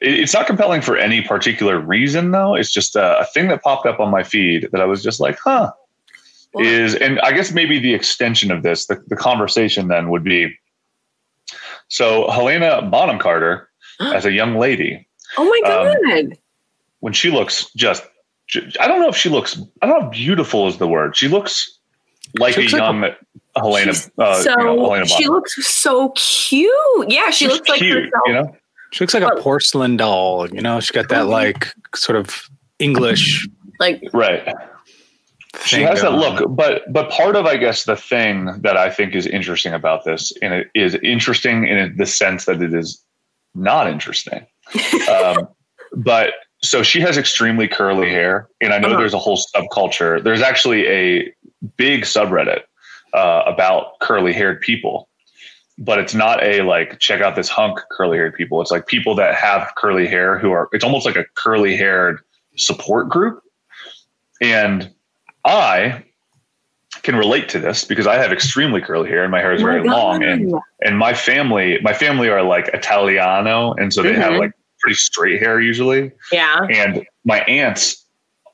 it- 0.00 0.18
it's 0.20 0.34
not 0.34 0.46
compelling 0.48 0.82
for 0.82 0.96
any 0.96 1.22
particular 1.22 1.78
reason, 1.80 2.32
though. 2.32 2.54
It's 2.56 2.72
just 2.72 2.96
a, 2.96 3.20
a 3.20 3.24
thing 3.26 3.46
that 3.48 3.62
popped 3.62 3.86
up 3.86 3.98
on 4.00 4.10
my 4.10 4.24
feed 4.24 4.68
that 4.72 4.80
I 4.80 4.84
was 4.84 5.02
just 5.02 5.20
like, 5.20 5.38
huh. 5.38 5.72
What? 6.52 6.66
Is 6.66 6.94
and 6.96 7.18
I 7.20 7.32
guess 7.32 7.52
maybe 7.52 7.78
the 7.78 7.94
extension 7.94 8.50
of 8.50 8.62
this, 8.62 8.86
the, 8.86 9.02
the 9.06 9.16
conversation 9.16 9.88
then 9.88 10.10
would 10.10 10.22
be. 10.24 10.52
So 11.92 12.30
Helena 12.30 12.80
Bonham 12.82 13.18
Carter, 13.18 13.68
as 14.00 14.24
a 14.24 14.32
young 14.32 14.56
lady, 14.56 15.06
Oh 15.36 15.44
my 15.44 15.70
um, 15.70 16.26
God. 16.26 16.38
when 17.00 17.12
she 17.12 17.30
looks 17.30 17.70
just 17.76 18.02
I 18.80 18.88
don't 18.88 19.00
know 19.00 19.08
if 19.08 19.16
she 19.16 19.28
looks 19.28 19.60
I 19.82 19.86
don't 19.86 20.00
know 20.00 20.06
if 20.06 20.12
beautiful 20.12 20.66
is 20.68 20.78
the 20.78 20.88
word. 20.88 21.16
She 21.16 21.28
looks 21.28 21.78
like 22.38 22.54
She 22.54 22.60
a 22.60 22.62
looks 22.62 22.72
like 22.72 22.80
young 22.82 23.14
Helena 23.56 23.92
uh, 24.18 24.42
so 24.42 24.50
you 24.50 24.56
know, 24.64 24.84
Helena 24.84 25.06
she 25.06 25.28
looks 25.28 25.54
so 25.66 26.10
cute. 26.16 26.70
Yeah, 27.08 27.28
she 27.30 27.44
She's 27.44 27.52
looks 27.54 27.68
like 27.68 27.78
cute, 27.78 28.04
herself. 28.04 28.22
you 28.26 28.32
know? 28.32 28.56
She 28.92 29.04
looks 29.04 29.12
like 29.14 29.22
a 29.22 29.40
porcelain 29.40 29.96
doll. 29.98 30.48
You 30.48 30.60
know, 30.62 30.80
she 30.80 30.92
got 30.94 31.08
that 31.10 31.26
like 31.26 31.74
sort 31.94 32.16
of 32.16 32.48
English. 32.78 33.46
Like 33.80 34.02
Right. 34.14 34.46
She 35.66 35.82
has 35.82 36.00
that 36.00 36.12
on. 36.12 36.18
look, 36.18 36.56
but 36.56 36.82
but 36.92 37.10
part 37.10 37.36
of 37.36 37.44
I 37.46 37.56
guess 37.58 37.84
the 37.84 37.96
thing 37.96 38.46
that 38.62 38.76
I 38.76 38.90
think 38.90 39.14
is 39.14 39.26
interesting 39.26 39.74
about 39.74 40.04
this, 40.04 40.32
and 40.40 40.54
it 40.54 40.68
is 40.74 40.94
interesting 41.02 41.66
in 41.66 41.94
the 41.96 42.06
sense 42.06 42.46
that 42.46 42.62
it 42.62 42.72
is 42.72 43.02
not 43.54 43.86
interesting. 43.86 44.46
um, 45.10 45.46
but 45.96 46.34
so 46.62 46.82
she 46.82 47.00
has 47.00 47.18
extremely 47.18 47.68
curly 47.68 48.08
hair, 48.08 48.48
and 48.62 48.72
I 48.72 48.78
know 48.78 48.88
Uh-huh. 48.88 48.98
there's 48.98 49.14
a 49.14 49.18
whole 49.18 49.38
subculture. 49.54 50.22
There's 50.24 50.40
actually 50.40 50.86
a 50.86 51.32
big 51.76 52.02
subreddit 52.04 52.60
uh, 53.12 53.42
about 53.46 53.98
curly 54.00 54.32
haired 54.32 54.62
people, 54.62 55.08
but 55.76 55.98
it's 55.98 56.14
not 56.14 56.42
a 56.42 56.62
like 56.62 56.98
check 56.98 57.20
out 57.20 57.36
this 57.36 57.50
hunk 57.50 57.78
curly 57.90 58.16
haired 58.16 58.34
people. 58.34 58.62
It's 58.62 58.70
like 58.70 58.86
people 58.86 59.14
that 59.16 59.34
have 59.34 59.70
curly 59.76 60.06
hair 60.06 60.38
who 60.38 60.50
are. 60.52 60.68
It's 60.72 60.84
almost 60.84 61.04
like 61.04 61.16
a 61.16 61.26
curly 61.36 61.76
haired 61.76 62.20
support 62.56 63.10
group, 63.10 63.42
and 64.40 64.90
I 65.44 66.04
can 67.02 67.16
relate 67.16 67.48
to 67.50 67.58
this 67.58 67.84
because 67.84 68.06
I 68.06 68.16
have 68.16 68.32
extremely 68.32 68.80
curly 68.80 69.08
hair 69.08 69.22
and 69.22 69.30
my 69.32 69.40
hair 69.40 69.52
is 69.54 69.62
Oh 69.62 69.66
my 69.66 69.72
very 69.72 69.88
long 69.88 70.22
and 70.22 70.54
and 70.82 70.98
my 70.98 71.14
family 71.14 71.78
my 71.82 71.92
family 71.94 72.28
are 72.28 72.42
like 72.42 72.68
Italiano 72.68 73.72
and 73.74 73.92
so 73.92 74.02
they 74.02 74.12
have 74.14 74.32
Mhm. 74.32 74.38
like 74.40 74.52
pretty 74.80 74.94
straight 74.96 75.40
hair 75.40 75.60
usually 75.60 76.12
yeah. 76.32 76.60
and 76.70 77.04
my 77.24 77.40
aunts 77.42 78.04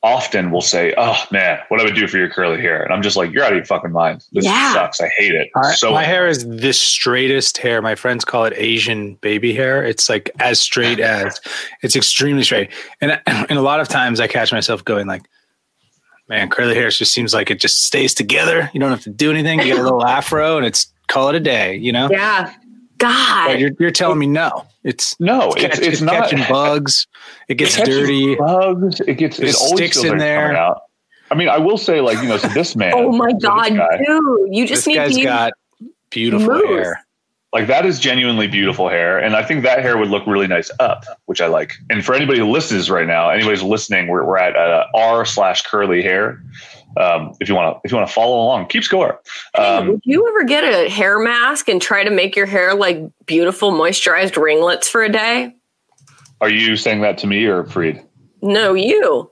often 0.04 0.52
will 0.52 0.60
say 0.62 0.94
oh 0.96 1.16
man 1.32 1.58
what 1.68 1.80
I 1.80 1.84
would 1.84 1.96
do 1.96 2.06
for 2.06 2.16
your 2.16 2.30
curly 2.30 2.60
hair 2.60 2.82
and 2.84 2.94
I'm 2.94 3.02
just 3.02 3.16
like 3.16 3.32
you're 3.32 3.42
out 3.42 3.50
of 3.52 3.56
your 3.56 3.64
fucking 3.64 3.90
mind 3.90 4.24
this 4.32 4.44
Yeah. 4.44 4.72
sucks 4.72 5.00
I 5.00 5.10
hate 5.18 5.34
it 5.34 5.48
My, 5.56 5.72
so 5.72 5.90
my 5.90 6.04
hair 6.04 6.28
is 6.28 6.46
the 6.48 6.72
straightest 6.72 7.58
hair. 7.58 7.82
My 7.82 7.96
friends 7.96 8.24
call 8.24 8.44
it 8.44 8.52
Asian 8.56 9.14
baby 9.16 9.52
hair. 9.52 9.84
It's 9.84 10.08
like 10.08 10.30
as 10.38 10.60
straight 10.60 11.00
as 11.00 11.40
it's 11.82 11.96
extremely 11.96 12.44
straight. 12.44 12.70
And 13.00 13.20
and 13.26 13.58
a 13.58 13.62
lot 13.62 13.80
of 13.80 13.88
times 13.88 14.20
I 14.20 14.28
catch 14.28 14.52
myself 14.52 14.84
going 14.84 15.08
like, 15.08 15.22
man, 16.28 16.48
curly 16.50 16.74
hair 16.74 16.88
just 16.90 17.12
seems 17.12 17.32
like 17.34 17.50
it 17.50 17.60
just 17.60 17.84
stays 17.84 18.14
together. 18.14 18.70
You 18.72 18.80
don't 18.80 18.90
have 18.90 19.02
to 19.02 19.10
do 19.10 19.30
anything. 19.30 19.58
You 19.60 19.66
get 19.66 19.78
a 19.78 19.82
little 19.82 20.06
afro 20.06 20.56
and 20.56 20.66
it's 20.66 20.92
call 21.08 21.28
it 21.30 21.34
a 21.34 21.40
day, 21.40 21.76
you 21.76 21.92
know? 21.92 22.08
Yeah. 22.10 22.52
God. 22.98 23.46
But 23.48 23.58
you're 23.60 23.70
you're 23.78 23.90
telling 23.90 24.18
me 24.18 24.26
no. 24.26 24.66
It's 24.84 25.18
no 25.20 25.52
it's, 25.52 25.64
it's, 25.64 25.76
catch- 25.78 25.86
it's, 25.86 26.00
not 26.00 26.14
catching 26.30 26.40
bugs. 26.48 27.06
It 27.48 27.54
gets 27.54 27.78
It 27.78 27.84
dirty. 27.86 28.34
bugs 28.34 29.00
it 29.00 29.14
gets 29.14 29.36
There's 29.36 29.54
it 29.54 29.60
always 29.60 29.78
sticks 29.78 30.02
in 30.02 30.10
like 30.10 30.18
there. 30.18 30.56
I 31.30 31.34
mean 31.36 31.48
I 31.48 31.58
will 31.58 31.78
say 31.78 32.00
like 32.00 32.20
you 32.22 32.28
know 32.28 32.38
so 32.38 32.48
this 32.48 32.74
man 32.76 32.92
oh 32.96 33.12
my 33.12 33.32
God, 33.32 33.76
guy- 33.76 33.98
dude. 34.04 34.48
You 34.54 34.66
just 34.66 34.84
This 34.84 34.86
need 34.88 34.94
guy's 34.96 35.12
to 35.12 35.18
use 35.20 35.24
got 35.26 35.52
beautiful 36.10 36.48
mousse. 36.48 36.64
hair. 36.68 37.06
Like 37.52 37.66
that 37.68 37.86
is 37.86 37.98
genuinely 37.98 38.46
beautiful 38.46 38.90
hair, 38.90 39.18
and 39.18 39.34
I 39.34 39.42
think 39.42 39.62
that 39.62 39.80
hair 39.80 39.96
would 39.96 40.08
look 40.08 40.26
really 40.26 40.46
nice 40.46 40.70
up, 40.80 41.04
which 41.24 41.40
I 41.40 41.46
like. 41.46 41.72
And 41.88 42.04
for 42.04 42.14
anybody 42.14 42.40
who 42.40 42.50
listens 42.50 42.90
right 42.90 43.06
now, 43.06 43.30
anybody's 43.30 43.62
listening, 43.62 44.08
we're, 44.08 44.22
we're 44.22 44.36
at 44.36 44.54
uh, 44.54 44.84
r 44.94 45.24
slash 45.24 45.62
curly 45.62 46.02
hair. 46.02 46.42
Um, 46.98 47.32
if 47.40 47.48
you 47.48 47.54
want 47.54 47.74
to, 47.74 47.80
if 47.84 47.90
you 47.90 47.96
want 47.96 48.06
to 48.06 48.12
follow 48.12 48.36
along, 48.36 48.66
keep 48.66 48.84
score. 48.84 49.20
Hey, 49.56 49.62
Um, 49.62 49.88
would 49.88 50.00
you 50.04 50.28
ever 50.28 50.44
get 50.44 50.64
a 50.64 50.90
hair 50.90 51.18
mask 51.18 51.68
and 51.68 51.80
try 51.80 52.04
to 52.04 52.10
make 52.10 52.36
your 52.36 52.46
hair 52.46 52.74
like 52.74 53.00
beautiful 53.24 53.72
moisturized 53.72 54.36
ringlets 54.36 54.86
for 54.88 55.02
a 55.02 55.08
day? 55.08 55.54
Are 56.42 56.50
you 56.50 56.76
saying 56.76 57.00
that 57.00 57.16
to 57.18 57.26
me 57.26 57.46
or 57.46 57.64
Freed? 57.64 58.02
No, 58.42 58.74
you. 58.74 59.30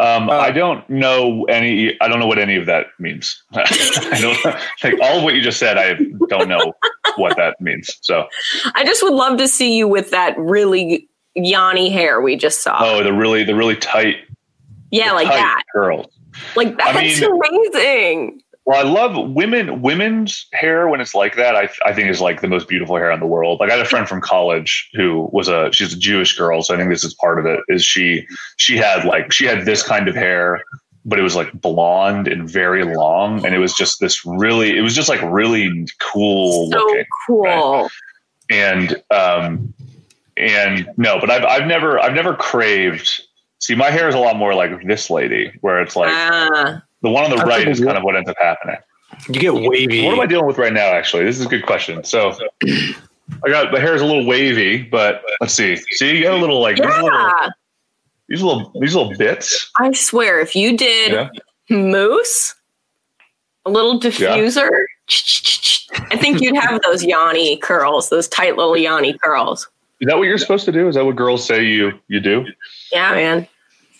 Um, 0.00 0.30
I 0.30 0.50
don't 0.50 0.88
know 0.88 1.44
any. 1.44 2.00
I 2.00 2.08
don't 2.08 2.20
know 2.20 2.26
what 2.26 2.38
any 2.38 2.56
of 2.56 2.64
that 2.66 2.86
means. 2.98 3.42
I 3.52 4.18
don't 4.20 4.54
like 4.82 5.00
all 5.02 5.18
of 5.18 5.24
what 5.24 5.34
you 5.34 5.42
just 5.42 5.58
said. 5.58 5.76
I 5.76 5.94
don't 6.28 6.48
know 6.48 6.72
what 7.16 7.36
that 7.36 7.60
means. 7.60 7.90
So, 8.00 8.26
I 8.74 8.84
just 8.84 9.02
would 9.02 9.12
love 9.12 9.36
to 9.38 9.46
see 9.46 9.76
you 9.76 9.86
with 9.86 10.10
that 10.10 10.38
really 10.38 11.08
Yanni 11.34 11.90
hair 11.90 12.20
we 12.20 12.36
just 12.36 12.62
saw. 12.62 12.78
oh, 12.80 13.02
the 13.04 13.12
really, 13.12 13.44
the 13.44 13.54
really 13.54 13.76
tight, 13.76 14.16
yeah, 14.90 15.12
like 15.12 15.26
tight 15.26 15.34
that. 15.34 15.62
curls. 15.74 16.06
Like 16.56 16.76
that's 16.78 17.20
mean- 17.20 17.30
amazing. 17.30 18.40
Well, 18.66 18.78
I 18.78 18.88
love 18.88 19.30
women. 19.32 19.80
Women's 19.82 20.46
hair 20.52 20.86
when 20.88 21.00
it's 21.00 21.14
like 21.14 21.36
that, 21.36 21.56
I 21.56 21.68
I 21.84 21.92
think 21.94 22.08
is 22.10 22.20
like 22.20 22.40
the 22.40 22.48
most 22.48 22.68
beautiful 22.68 22.96
hair 22.96 23.10
in 23.10 23.18
the 23.20 23.26
world. 23.26 23.58
Like 23.58 23.70
I 23.70 23.76
had 23.76 23.84
a 23.86 23.88
friend 23.88 24.08
from 24.08 24.20
college 24.20 24.88
who 24.94 25.28
was 25.32 25.48
a 25.48 25.72
she's 25.72 25.92
a 25.94 25.98
Jewish 25.98 26.36
girl, 26.36 26.62
so 26.62 26.74
I 26.74 26.76
think 26.76 26.90
this 26.90 27.02
is 27.04 27.14
part 27.14 27.38
of 27.38 27.46
it. 27.46 27.60
Is 27.68 27.84
she 27.84 28.26
she 28.58 28.76
had 28.76 29.04
like 29.04 29.32
she 29.32 29.46
had 29.46 29.64
this 29.64 29.82
kind 29.82 30.08
of 30.08 30.14
hair, 30.14 30.62
but 31.04 31.18
it 31.18 31.22
was 31.22 31.34
like 31.34 31.52
blonde 31.54 32.28
and 32.28 32.48
very 32.48 32.84
long, 32.84 33.44
and 33.46 33.54
it 33.54 33.58
was 33.58 33.72
just 33.74 33.98
this 33.98 34.24
really 34.26 34.76
it 34.76 34.82
was 34.82 34.94
just 34.94 35.08
like 35.08 35.22
really 35.22 35.86
cool 36.12 36.70
So 36.70 36.78
looking. 36.78 37.04
cool. 37.26 37.88
and 38.50 39.02
um 39.10 39.72
and 40.36 40.88
no 40.96 41.18
but 41.20 41.28
i've 41.30 41.44
i've 41.44 41.66
never 41.66 41.98
i've 42.00 42.14
never 42.14 42.34
craved 42.34 43.22
see 43.58 43.74
my 43.74 43.90
hair 43.90 44.08
is 44.08 44.14
a 44.14 44.18
lot 44.18 44.36
more 44.36 44.54
like 44.54 44.86
this 44.86 45.10
lady 45.10 45.52
where 45.60 45.80
it's 45.82 45.96
like 45.96 46.10
Ah. 46.12 46.82
The 47.02 47.10
one 47.10 47.24
on 47.24 47.30
the 47.30 47.36
That's 47.36 47.48
right 47.48 47.68
is 47.68 47.80
kind 47.80 47.96
of 47.96 48.04
what 48.04 48.16
ends 48.16 48.28
up 48.28 48.36
happening. 48.40 48.76
You 49.28 49.40
get 49.40 49.54
wavy. 49.54 50.04
what 50.04 50.14
am 50.14 50.20
i 50.20 50.26
dealing 50.26 50.46
with 50.46 50.58
right 50.58 50.72
now 50.72 50.86
actually? 50.86 51.24
This 51.24 51.38
is 51.38 51.46
a 51.46 51.48
good 51.48 51.66
question. 51.66 52.04
So 52.04 52.32
i 53.44 53.48
got 53.48 53.72
the 53.72 53.80
hair 53.80 53.94
is 53.94 54.02
a 54.02 54.06
little 54.06 54.26
wavy 54.26 54.82
but 54.82 55.22
let's 55.40 55.54
see. 55.54 55.76
See 55.76 56.16
you 56.16 56.22
got 56.22 56.34
a 56.34 56.40
little 56.40 56.60
like 56.60 56.76
these 56.76 56.86
little 56.86 57.50
these 58.30 58.42
little 58.42 58.72
these 58.80 58.94
little 58.94 59.16
bits. 59.16 59.70
I 59.78 59.92
swear, 59.92 60.40
if 60.40 60.54
you 60.54 60.76
did 60.76 61.12
yeah. 61.12 61.28
mousse, 61.68 62.54
a 63.66 63.70
little 63.70 64.00
diffuser, 64.00 64.70
I 66.10 66.16
think 66.16 66.40
you'd 66.40 66.56
have 66.56 66.80
those 66.86 67.04
Yanni 67.04 67.56
curls, 67.58 68.08
those 68.08 68.28
tight 68.28 68.56
little 68.56 68.76
Yanni 68.76 69.18
curls. 69.18 69.68
is 70.00 70.06
that 70.06 70.16
what 70.16 70.28
you're 70.28 70.38
supposed 70.38 70.64
to 70.66 70.72
do? 70.72 70.88
Is 70.88 70.94
that 70.94 71.04
what 71.04 71.16
girls 71.16 71.44
say 71.44 71.64
you 71.64 71.92
you 72.06 72.20
do? 72.20 72.46
Yeah, 72.92 73.14
man. 73.14 73.48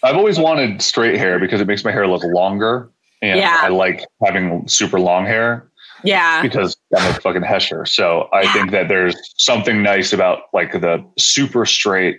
I've 0.02 0.16
always 0.16 0.38
wanted 0.38 0.80
straight 0.82 1.16
hair 1.18 1.38
because 1.38 1.60
it 1.60 1.66
makes 1.66 1.84
my 1.84 1.92
hair 1.92 2.06
look 2.06 2.22
longer, 2.24 2.90
and 3.22 3.38
Yeah. 3.38 3.58
I 3.60 3.68
like 3.68 4.04
having 4.24 4.66
super 4.68 4.98
long 4.98 5.26
hair 5.26 5.70
Yeah. 6.04 6.42
because 6.42 6.76
I'm 6.96 7.10
a 7.10 7.14
fucking 7.20 7.42
hesher. 7.42 7.84
So 7.86 8.28
I 8.32 8.46
think 8.52 8.70
that 8.70 8.88
there's 8.88 9.14
something 9.36 9.82
nice 9.82 10.12
about 10.12 10.44
like 10.54 10.72
the 10.72 11.04
super 11.18 11.66
straight, 11.66 12.18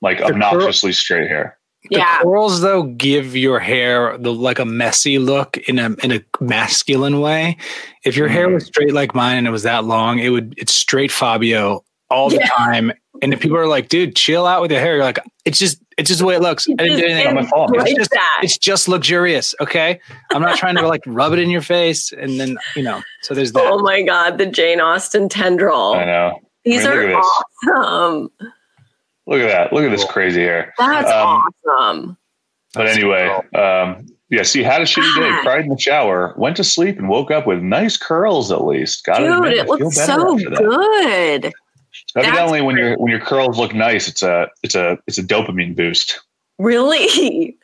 like 0.00 0.18
The 0.18 0.24
curl- 0.24 0.32
obnoxiously 0.34 0.92
straight 0.92 1.28
hair. 1.28 1.58
The 1.90 1.96
Yeah. 1.98 2.22
curls 2.22 2.60
though 2.60 2.82
give 2.84 3.34
your 3.36 3.58
hair 3.58 4.16
the 4.18 4.32
like 4.32 4.58
a 4.58 4.64
messy 4.66 5.18
look 5.18 5.56
in 5.68 5.78
a 5.78 5.94
in 6.02 6.12
a 6.12 6.20
masculine 6.40 7.20
way. 7.20 7.56
If 8.04 8.16
your 8.16 8.28
hair 8.28 8.48
mm. 8.48 8.54
was 8.54 8.66
straight 8.66 8.92
like 8.92 9.14
mine 9.14 9.38
and 9.38 9.46
it 9.46 9.50
was 9.50 9.62
that 9.62 9.84
long, 9.84 10.18
it 10.18 10.28
would 10.30 10.54
it's 10.58 10.74
straight 10.74 11.10
Fabio 11.10 11.82
all 12.10 12.28
the 12.28 12.36
Yeah. 12.36 12.48
time. 12.48 12.92
And 13.22 13.32
if 13.34 13.40
people 13.40 13.56
are 13.58 13.66
like, 13.66 13.88
dude, 13.88 14.16
chill 14.16 14.46
out 14.46 14.60
with 14.62 14.70
your 14.70 14.80
hair, 14.80 14.96
you're 14.96 15.04
like, 15.04 15.18
it's 15.44 15.58
just 15.58 15.80
it's 16.00 16.08
just 16.08 16.20
the 16.20 16.26
way 16.26 16.34
it 16.34 16.40
looks. 16.40 16.66
I 16.68 16.74
didn't 16.82 16.98
do 16.98 17.04
anything. 17.06 17.28
on 17.28 17.34
my 17.34 17.46
fault. 17.46 17.70
It's 17.74 17.94
just, 17.94 18.10
it's 18.42 18.58
just 18.58 18.88
luxurious, 18.88 19.54
okay? 19.60 20.00
I'm 20.32 20.42
not 20.42 20.56
trying 20.58 20.76
to 20.76 20.86
like 20.88 21.02
rub 21.06 21.32
it 21.32 21.38
in 21.38 21.50
your 21.50 21.62
face 21.62 22.10
and 22.12 22.40
then 22.40 22.58
you 22.74 22.82
know. 22.82 23.02
So 23.22 23.34
there's 23.34 23.52
that. 23.52 23.62
Oh 23.64 23.78
my 23.78 24.02
God, 24.02 24.38
the 24.38 24.46
Jane 24.46 24.80
Austen 24.80 25.28
tendril. 25.28 25.94
I 25.94 26.04
know. 26.04 26.40
These 26.64 26.84
I 26.84 26.90
mean, 26.90 26.98
are 26.98 27.02
look 27.12 27.24
at 27.66 27.68
awesome. 27.68 28.30
Look 29.26 29.40
at 29.40 29.46
that. 29.48 29.72
Look 29.72 29.84
at 29.84 29.90
this 29.90 30.04
crazy 30.04 30.40
hair. 30.40 30.74
That's 30.78 31.10
Um, 31.10 31.42
awesome. 31.68 32.16
But 32.74 32.86
anyway, 32.88 33.28
um, 33.54 34.06
yeah. 34.30 34.42
See, 34.42 34.62
had 34.62 34.80
a 34.80 34.84
shitty 34.84 35.14
day. 35.20 35.38
Cried 35.42 35.64
in 35.64 35.68
the 35.70 35.78
shower. 35.78 36.34
Went 36.36 36.56
to 36.56 36.64
sleep 36.64 36.98
and 36.98 37.08
woke 37.08 37.30
up 37.30 37.46
with 37.46 37.60
nice 37.62 37.96
curls. 37.96 38.50
At 38.52 38.64
least, 38.64 39.04
Got 39.04 39.22
it. 39.22 39.26
Dude, 39.26 39.36
admit, 39.36 39.56
it 39.58 39.66
looks 39.68 39.96
so 39.96 40.34
after 40.36 40.50
that. 40.50 40.58
good. 40.58 41.52
Evidently, 42.16 42.60
when 42.60 42.76
your 42.76 42.96
when 42.98 43.10
your 43.10 43.20
curls 43.20 43.58
look 43.58 43.74
nice, 43.74 44.08
it's 44.08 44.22
a 44.22 44.48
it's 44.62 44.74
a 44.74 44.98
it's 45.06 45.18
a 45.18 45.22
dopamine 45.22 45.76
boost. 45.76 46.20
Really? 46.58 47.56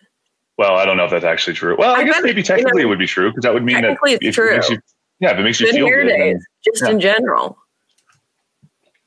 Well, 0.58 0.76
I 0.76 0.86
don't 0.86 0.96
know 0.96 1.04
if 1.04 1.10
that's 1.10 1.24
actually 1.24 1.54
true. 1.54 1.76
Well, 1.78 1.94
I, 1.94 2.00
I 2.00 2.04
guess 2.04 2.22
maybe 2.22 2.40
you 2.40 2.44
technically 2.44 2.82
know, 2.82 2.86
it 2.86 2.90
would 2.90 2.98
be 2.98 3.06
true 3.06 3.30
because 3.30 3.42
that 3.42 3.52
would 3.52 3.64
mean 3.64 3.76
that 3.76 3.82
technically 3.82 4.12
it's 4.12 4.26
if 4.26 4.34
true. 4.34 4.52
It 4.52 4.56
makes 4.56 4.70
you, 4.70 4.78
yeah, 5.20 5.32
if 5.32 5.38
it 5.38 5.42
makes 5.42 5.60
you 5.60 5.70
feel 5.70 5.88
good. 5.88 6.08
then- 6.08 6.40
just 6.64 6.82
yeah. 6.82 6.90
in 6.90 7.00
general. 7.00 7.58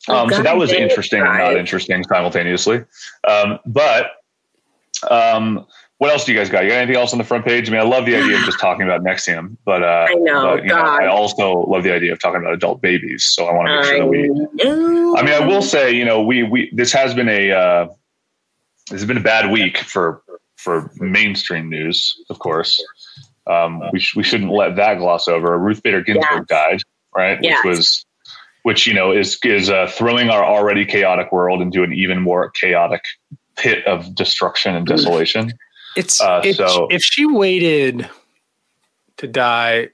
Um, 0.08 0.30
so 0.30 0.41
that 0.41 0.58
was 0.58 0.71
interesting 0.71 1.21
and 1.21 1.38
not 1.38 1.58
interesting 1.58 2.04
simultaneously. 2.04 2.84
Um, 3.28 3.60
but 3.65 4.12
um, 5.10 5.67
what 5.99 6.12
else 6.12 6.23
do 6.25 6.31
you 6.31 6.38
guys 6.38 6.49
got? 6.49 6.63
You 6.63 6.69
got 6.69 6.77
anything 6.77 6.95
else 6.95 7.12
on 7.12 7.17
the 7.17 7.25
front 7.25 7.45
page? 7.45 7.67
I 7.69 7.71
mean, 7.73 7.81
I 7.81 7.83
love 7.83 8.05
the 8.05 8.15
idea 8.15 8.38
of 8.38 8.43
just 8.43 8.59
talking 8.62 8.83
about 8.83 9.03
NXIVM, 9.03 9.57
but 9.65 9.83
uh, 9.83 10.07
I 10.09 10.13
know, 10.15 10.55
but, 10.55 10.63
you 10.63 10.69
know, 10.69 10.75
I 10.77 11.07
also 11.07 11.62
love 11.67 11.83
the 11.83 11.93
idea 11.93 12.13
of 12.13 12.19
talking 12.19 12.39
about 12.41 12.53
adult 12.53 12.81
babies. 12.81 13.25
So 13.25 13.45
I 13.45 13.53
want 13.53 13.67
to 13.67 13.75
make 13.75 13.85
sure 13.85 13.99
that 13.99 14.07
we 14.07 14.27
know. 14.29 15.17
I 15.17 15.21
mean, 15.23 15.33
I 15.33 15.45
will 15.45 15.62
say, 15.62 15.91
you 15.91 16.05
know, 16.05 16.21
we 16.23 16.43
we 16.43 16.71
this 16.73 16.93
has 16.93 17.13
been 17.13 17.27
a 17.29 17.51
uh, 17.51 17.88
this 18.89 19.01
has 19.01 19.05
been 19.05 19.17
a 19.17 19.21
bad 19.21 19.51
week 19.51 19.77
for 19.79 20.23
for 20.55 20.89
mainstream 20.95 21.69
news, 21.69 22.17
of 22.29 22.39
course. 22.39 22.81
Um, 23.47 23.81
we 23.91 23.99
sh- 23.99 24.15
we 24.15 24.23
shouldn't 24.23 24.51
let 24.51 24.77
that 24.77 24.99
gloss 24.99 25.27
over. 25.27 25.57
Ruth 25.57 25.83
Bader 25.83 26.01
Ginsburg 26.01 26.25
Yes. 26.31 26.45
died, 26.47 26.79
right? 27.15 27.39
Yes. 27.41 27.57
Which 27.65 27.77
was 27.77 28.05
which 28.63 28.88
you 28.88 28.93
know 28.93 29.12
is 29.12 29.38
is 29.43 29.69
uh, 29.69 29.88
throwing 29.91 30.29
our 30.29 30.45
already 30.45 30.85
chaotic 30.85 31.31
world 31.33 31.62
into 31.62 31.83
an 31.83 31.91
even 31.91 32.21
more 32.21 32.51
chaotic 32.51 33.03
pit 33.57 33.85
of 33.85 34.15
destruction 34.15 34.75
and 34.75 34.88
desolation. 34.88 35.51
It's 35.95 36.19
Uh, 36.21 36.41
if, 36.43 36.56
so- 36.58 36.88
if 36.91 37.02
she 37.04 37.25
waited 37.25 38.10
to 39.17 39.28
die 39.28 39.89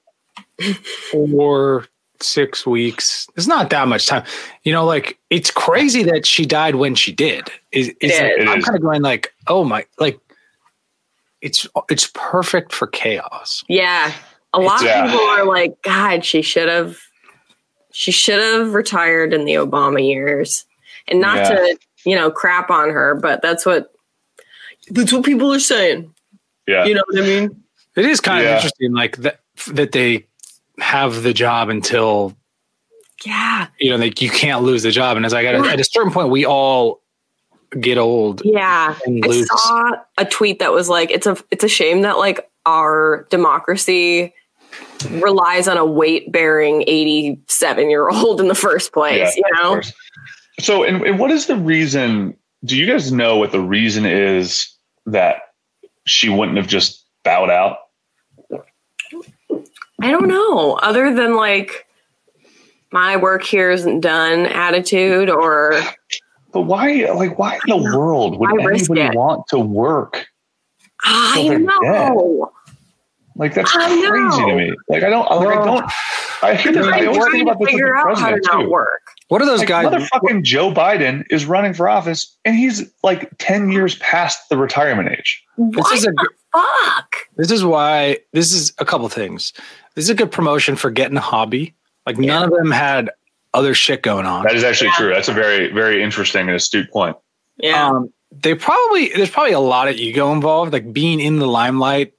for 1.12 1.86
six 2.21 2.65
weeks, 2.65 3.27
it's 3.36 3.47
not 3.47 3.69
that 3.71 3.88
much 3.88 4.08
time. 4.08 4.23
You 4.63 4.71
know, 4.73 4.86
like 4.86 5.17
it's 5.29 5.51
crazy 5.51 6.03
that 6.03 6.25
she 6.25 6.45
died 6.45 6.75
when 6.75 6.95
she 6.95 7.12
did. 7.12 7.49
Is, 7.71 7.89
is 8.01 8.12
It 8.12 8.21
like- 8.21 8.31
It 8.41 8.47
I'm 8.49 8.60
is. 8.60 8.65
kind 8.65 8.75
of 8.75 8.81
going 8.81 9.01
like, 9.01 9.34
oh 9.47 9.63
my, 9.63 9.86
like 9.99 10.19
it's 11.41 11.67
it's 11.89 12.10
perfect 12.13 12.71
for 12.73 12.88
chaos. 12.88 13.63
Yeah. 13.67 14.12
A 14.53 14.60
lot 14.60 14.81
Yeah. 14.84 15.05
of 15.05 15.12
people 15.12 15.25
are 15.27 15.45
like, 15.45 15.81
God, 15.81 16.23
she 16.25 16.41
should 16.41 16.69
have 16.69 16.97
she 17.91 18.12
should 18.12 18.41
have 18.41 18.73
retired 18.73 19.34
in 19.34 19.45
the 19.45 19.53
Obama 19.55 20.05
years. 20.05 20.65
And 21.08 21.19
not 21.21 21.38
Yeah. 21.38 21.49
to, 21.49 21.77
you 22.05 22.15
know, 22.15 22.31
crap 22.31 22.69
on 22.71 22.89
her, 22.89 23.15
but 23.15 23.41
that's 23.41 23.65
what 23.65 23.93
that's 24.89 25.12
what 25.13 25.24
people 25.26 25.54
are 25.54 25.60
saying. 25.60 26.13
Yeah, 26.67 26.86
You 26.86 26.95
know 26.95 27.04
what 27.12 27.24
I 27.24 27.28
mean? 27.28 27.63
It 27.95 28.06
is 28.06 28.19
kind 28.19 28.43
Yeah. 28.43 28.52
of 28.52 28.56
interesting, 28.58 28.93
like 28.93 29.17
that 29.17 29.39
that 29.67 29.91
they 29.91 30.26
have 30.80 31.24
the 31.24 31.34
job 31.34 31.69
until 31.69 32.36
Yeah. 33.24 33.67
you 33.80 33.89
know 33.91 33.98
like 33.98 34.21
you 34.21 34.30
can't 34.30 34.63
lose 34.63 34.84
the 34.84 34.91
job, 34.91 35.15
and 35.17 35.26
as 35.26 35.34
I 35.34 35.43
got 35.43 35.56
at 35.56 35.80
a 35.80 35.84
certain 35.84 36.12
point, 36.12 36.30
we 36.30 36.45
all 36.45 37.02
get 37.80 37.98
old. 37.98 38.41
Yeah. 38.45 38.95
I 39.24 39.43
saw 39.43 39.91
a 40.17 40.26
tweet 40.26 40.60
that 40.60 40.71
was 40.74 40.88
like, 40.89 41.12
it's 41.12 41.28
a 41.28 41.38
it's 41.52 41.63
a 41.63 41.67
shame 41.69 42.02
that 42.02 42.17
like 42.17 42.50
our 42.65 43.28
democracy 43.30 44.34
relies 45.10 45.67
on 45.67 45.78
a 45.78 45.86
weight 45.86 46.32
bearing 46.32 46.84
87 46.88 47.89
year 47.89 48.10
old 48.10 48.41
in 48.41 48.48
the 48.48 48.56
first 48.56 48.91
place, 48.93 49.36
you 49.36 49.43
know? 49.62 49.82
So, 50.60 50.84
and, 50.84 51.02
and 51.04 51.19
what 51.19 51.32
is 51.32 51.45
the 51.48 51.56
reason? 51.56 52.36
Do 52.63 52.78
you 52.78 52.86
guys 52.88 53.12
know 53.12 53.38
what 53.38 53.52
the 53.52 53.60
reason 53.60 54.06
is 54.06 54.67
that 55.05 55.41
she 56.05 56.29
wouldn't 56.29 56.57
have 56.57 56.67
just 56.67 57.05
bowed 57.23 57.49
out? 57.49 57.77
I 60.01 60.11
don't 60.11 60.27
know. 60.27 60.73
Other 60.81 61.13
than 61.13 61.35
like 61.35 61.87
my 62.91 63.17
work 63.17 63.43
here 63.43 63.71
isn't 63.71 64.01
done 64.01 64.45
attitude 64.45 65.29
or 65.29 65.73
But 66.51 66.61
why? 66.61 67.11
Like, 67.13 67.37
why 67.37 67.55
in 67.55 67.59
the 67.67 67.97
world 67.97 68.39
would 68.39 68.49
anybody 68.61 69.15
want 69.17 69.47
to 69.49 69.59
work? 69.59 70.25
I 71.03 71.49
know. 71.57 72.51
Like, 73.35 73.53
that's 73.53 73.69
I 73.75 73.93
know. 73.95 74.09
crazy 74.09 74.45
to 74.49 74.55
me. 74.55 74.73
Like, 74.87 75.03
I 75.03 75.09
don't. 75.09 75.29
Like, 75.29 75.57
I 75.57 75.65
don't. 75.65 75.91
I 76.41 76.55
hear 76.55 76.71
this. 76.71 76.85
I 76.87 76.99
I'm 76.99 77.07
always 77.09 77.31
think 77.31 77.43
about 77.43 77.59
to 77.59 77.65
this 77.65 77.71
figure 77.71 77.97
out 77.97 78.17
how 78.17 78.29
to 78.29 78.39
not 78.41 78.61
too. 78.61 78.69
work. 78.69 79.01
What 79.27 79.41
are 79.41 79.45
those 79.45 79.59
Like, 79.59 79.67
guys? 79.67 79.85
motherfucking 79.88 80.43
Joe 80.43 80.71
Biden 80.71 81.23
is 81.31 81.45
running 81.45 81.73
for 81.73 81.89
office, 81.89 82.35
and 82.45 82.55
he's 82.55 82.83
like 83.03 83.31
ten 83.39 83.71
years 83.71 83.95
past 83.97 84.49
the 84.49 84.57
retirement 84.57 85.09
age. 85.09 85.43
What 85.55 85.91
is 85.93 86.05
a 86.05 86.11
the 86.11 86.29
fuck? 86.53 87.15
This 87.35 87.49
is 87.51 87.65
why 87.65 88.19
this 88.33 88.51
is 88.53 88.71
a 88.77 88.85
couple 88.85 89.09
things. 89.09 89.51
This 89.95 90.05
is 90.05 90.09
a 90.09 90.15
good 90.15 90.31
promotion 90.31 90.75
for 90.75 90.91
getting 90.91 91.17
a 91.17 91.21
hobby. 91.21 91.73
Like 92.05 92.17
none 92.19 92.43
of 92.43 92.51
them 92.51 92.69
had 92.69 93.09
other 93.55 93.73
shit 93.73 94.03
going 94.03 94.25
on. 94.27 94.43
That 94.43 94.55
is 94.55 94.63
actually 94.63 94.91
true. 94.91 95.09
That's 95.13 95.27
a 95.29 95.33
very, 95.33 95.71
very 95.71 96.03
interesting 96.03 96.41
and 96.41 96.51
astute 96.55 96.91
point. 96.91 97.17
Yeah. 97.57 97.88
Um, 97.89 98.11
they 98.31 98.53
probably 98.53 99.09
there's 99.15 99.29
probably 99.31 99.53
a 99.53 99.59
lot 99.59 99.88
of 99.88 99.95
ego 99.95 100.31
involved. 100.33 100.71
Like 100.71 100.93
being 100.93 101.19
in 101.19 101.39
the 101.39 101.47
limelight 101.47 102.13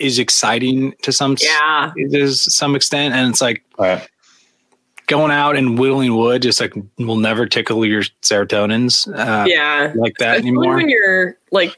is 0.00 0.18
exciting 0.18 0.94
to 1.02 1.12
some 1.12 1.36
Yeah. 1.40 1.92
to 2.10 2.28
some 2.32 2.74
extent, 2.74 3.14
and 3.14 3.30
it's 3.30 3.40
like 3.40 3.62
Right. 3.78 4.08
Going 5.12 5.30
out 5.30 5.56
and 5.56 5.78
whittling 5.78 6.14
wood 6.16 6.40
just 6.42 6.58
like 6.60 6.72
will 6.98 7.16
never 7.16 7.44
tickle 7.46 7.84
your 7.84 8.02
serotonins. 8.22 9.06
Uh, 9.14 9.44
yeah. 9.46 9.92
like 9.94 10.16
that 10.16 10.36
especially 10.38 10.48
anymore. 10.48 10.76
when 10.76 10.88
you're 10.88 11.36
like 11.50 11.76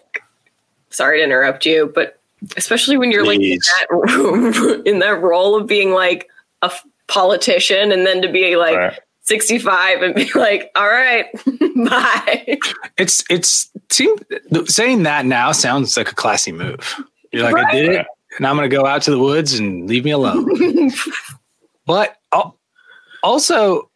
sorry 0.90 1.18
to 1.18 1.25
interrupt 1.25 1.66
you 1.66 1.90
but 1.94 2.20
especially 2.57 2.97
when 2.97 3.11
you're 3.11 3.27
like 3.27 3.40
in 3.40 3.59
Please. 3.59 3.70
that, 3.90 4.83
in 4.87 5.01
that 5.01 5.20
role 5.20 5.57
of 5.57 5.66
being 5.66 5.90
like 5.90 6.29
a 6.62 6.66
f- 6.66 6.87
politician 7.09 7.90
and 7.90 8.07
then 8.07 8.23
to 8.23 8.31
be 8.31 8.55
like 8.57 8.77
Right. 8.77 8.99
65 9.23 10.03
and 10.03 10.14
be 10.14 10.31
like 10.35 10.70
all 10.77 10.87
right 10.87 11.27
bye 11.88 12.59
It's 12.99 13.25
it's 13.29 13.70
seem 13.90 14.16
saying 14.66 15.03
that 15.05 15.27
now 15.27 15.51
sounds 15.53 15.97
like 15.97 16.12
a 16.12 16.14
classy 16.14 16.53
move. 16.53 16.94
You're 17.33 17.51
like, 17.51 17.57
I 17.66 17.73
did 17.73 17.88
it, 17.90 18.07
and 18.37 18.47
I'm 18.47 18.57
going 18.57 18.68
to 18.70 18.77
go 18.77 18.87
out 18.87 19.03
to 19.03 19.11
the 19.11 19.18
woods 19.18 19.59
and 19.59 19.88
leave 19.88 20.05
me 20.05 20.12
alone. 20.12 20.90
but 21.87 22.16
al- 22.33 22.57
also, 23.24 23.90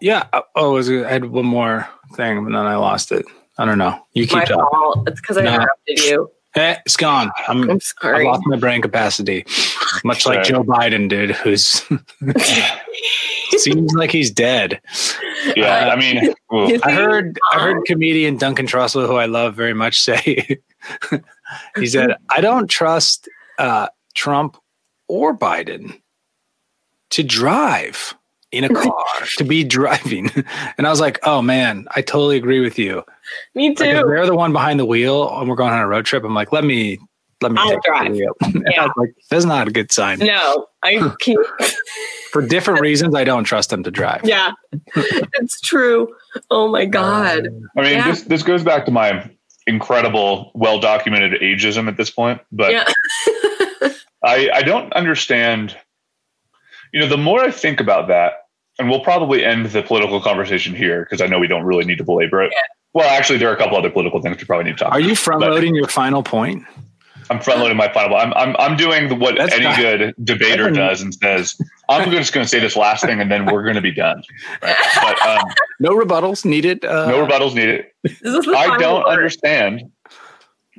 yeah. 0.00 0.26
uh, 0.32 0.42
Oh, 0.56 0.72
was 0.74 0.90
I 0.90 1.08
had 1.08 1.26
one 1.26 1.46
more 1.46 1.88
thing, 2.14 2.44
but 2.44 2.50
then 2.52 2.66
I 2.66 2.76
lost 2.76 3.12
it. 3.12 3.24
I 3.56 3.64
don't 3.64 3.78
know. 3.78 3.98
You 4.12 4.24
keep 4.26 4.34
my 4.38 4.44
talking. 4.44 4.66
fault 4.70 5.08
it's 5.08 5.20
because 5.20 5.38
i 5.38 5.42
No. 5.42 5.54
interrupted 5.54 5.98
you 6.04 6.30
Eh, 6.54 6.76
it's 6.86 6.96
gone. 6.96 7.30
I'm, 7.46 7.70
i'm 7.70 7.78
I've 8.02 8.24
lost 8.24 8.42
my 8.46 8.56
brain 8.56 8.80
capacity, 8.82 9.44
much 10.02 10.24
like 10.26 10.44
Joe 10.44 10.64
Biden 10.64 11.08
did, 11.08 11.30
who's 11.32 11.82
seems 13.58 13.92
like 13.94 14.10
he's 14.10 14.30
dead. 14.30 14.80
Yeah, 15.56 15.90
I 15.90 15.96
mean, 15.96 16.34
ooh, 16.52 16.78
I 16.82 16.90
heard 16.92 17.38
I 17.52 17.60
heard 17.60 17.84
comedian 17.84 18.38
Duncan 18.38 18.66
Trussell, 18.66 19.06
who 19.06 19.16
I 19.16 19.26
love 19.26 19.54
very 19.54 19.74
much, 19.74 20.00
say 20.08 20.58
he 21.76 21.86
said, 21.86 22.16
"I 22.30 22.40
don't 22.40 22.68
trust 22.68 23.28
uh, 23.58 23.88
Trump 24.14 24.56
or 25.06 25.36
Biden 25.36 26.00
to 27.10 27.22
drive 27.22 28.14
in 28.52 28.64
a 28.64 28.68
car 28.74 29.04
to 29.36 29.44
be 29.44 29.64
driving," 29.64 30.30
and 30.78 30.86
I 30.86 30.90
was 30.90 31.00
like, 31.00 31.18
"Oh 31.24 31.42
man, 31.42 31.86
I 31.96 32.02
totally 32.02 32.36
agree 32.36 32.60
with 32.60 32.78
you." 32.78 33.04
me 33.54 33.68
Like, 33.70 33.78
too 33.78 33.84
they're 33.84 34.26
the 34.26 34.34
one 34.36 34.52
behind 34.52 34.80
the 34.80 34.86
wheel, 34.86 35.38
and 35.38 35.48
we're 35.48 35.56
going 35.56 35.72
on 35.72 35.80
a 35.80 35.86
road 35.88 36.04
trip. 36.06 36.24
I'm 36.24 36.34
like, 36.34 36.52
"Let 36.52 36.64
me." 36.64 36.98
Let 37.40 37.52
me 37.52 37.58
I'll 37.60 37.68
take 37.70 37.82
the 37.82 37.88
drive. 37.88 38.10
wheel." 38.12 38.32
And 38.42 38.66
I 38.66 38.70
Yeah. 38.72 38.82
was 38.86 38.92
like, 38.96 39.14
that's 39.30 39.44
not 39.44 39.68
a 39.68 39.70
good 39.70 39.92
sign. 39.92 40.18
no 40.18 40.66
i 40.82 40.98
can't 41.20 41.38
For 42.32 42.42
different 42.42 42.80
reasons, 42.80 43.14
I 43.14 43.22
don't 43.22 43.44
trust 43.44 43.70
them 43.70 43.84
to 43.84 43.92
drive. 43.92 44.22
yeah 44.24 44.50
it's 45.34 45.60
true 45.60 46.08
oh 46.50 46.66
my 46.66 46.82
um, 46.82 46.90
god 46.90 47.46
I 47.76 47.82
mean, 47.82 47.92
Yeah. 47.92 48.10
this 48.10 48.22
this 48.22 48.42
goes 48.42 48.64
back 48.64 48.86
to 48.86 48.90
my 48.90 49.30
incredible, 49.68 50.50
well 50.56 50.80
documented 50.80 51.40
ageism 51.40 51.86
at 51.86 51.96
this 51.96 52.10
point. 52.10 52.40
But 52.50 52.72
yeah 52.72 52.84
I 54.24 54.50
I 54.52 54.62
don't 54.62 54.92
understand. 54.94 55.76
You 56.92 57.00
know, 57.00 57.08
the 57.08 57.16
more 57.16 57.40
I 57.40 57.50
think 57.50 57.80
about 57.80 58.08
that, 58.08 58.44
and 58.78 58.88
we'll 58.88 59.00
probably 59.00 59.44
end 59.44 59.66
the 59.66 59.82
political 59.82 60.20
conversation 60.20 60.74
here 60.74 61.04
because 61.04 61.20
I 61.20 61.26
know 61.26 61.38
we 61.38 61.48
don't 61.48 61.64
really 61.64 61.84
need 61.84 61.98
to 61.98 62.04
belabor 62.04 62.42
it. 62.42 62.52
Well, 62.94 63.08
actually, 63.08 63.38
there 63.38 63.50
are 63.50 63.54
a 63.54 63.56
couple 63.58 63.76
other 63.76 63.90
political 63.90 64.20
things 64.22 64.38
we 64.38 64.44
probably 64.44 64.64
need 64.64 64.78
to 64.78 64.84
talk. 64.84 64.92
Are 64.92 65.00
you 65.00 65.08
about. 65.12 65.18
front 65.18 65.40
loading 65.42 65.74
your 65.74 65.88
final 65.88 66.22
point? 66.22 66.64
I'm 67.30 67.40
front 67.40 67.60
loading 67.60 67.76
my 67.76 67.92
final. 67.92 68.16
I'm 68.16 68.32
I'm 68.34 68.56
I'm 68.58 68.74
doing 68.76 69.18
what 69.20 69.36
That's 69.36 69.52
any 69.52 69.64
not- 69.64 69.76
good 69.76 70.14
debater 70.24 70.70
does 70.70 71.02
and 71.02 71.12
says. 71.14 71.54
I'm 71.90 72.10
just 72.10 72.32
going 72.32 72.44
to 72.44 72.48
say 72.48 72.58
this 72.58 72.74
last 72.76 73.04
thing 73.04 73.20
and 73.20 73.30
then 73.30 73.44
we're 73.46 73.62
going 73.64 73.74
to 73.76 73.82
be 73.82 73.92
done. 73.92 74.22
Right? 74.62 74.76
But 75.02 75.20
um, 75.26 75.44
No 75.80 75.90
rebuttals 75.90 76.44
needed. 76.46 76.84
Uh, 76.86 77.10
no 77.10 77.26
rebuttals 77.26 77.54
needed. 77.54 77.86
this 78.02 78.20
is 78.22 78.44
the 78.46 78.52
I 78.56 78.78
don't 78.78 79.04
word. 79.04 79.10
understand 79.12 79.82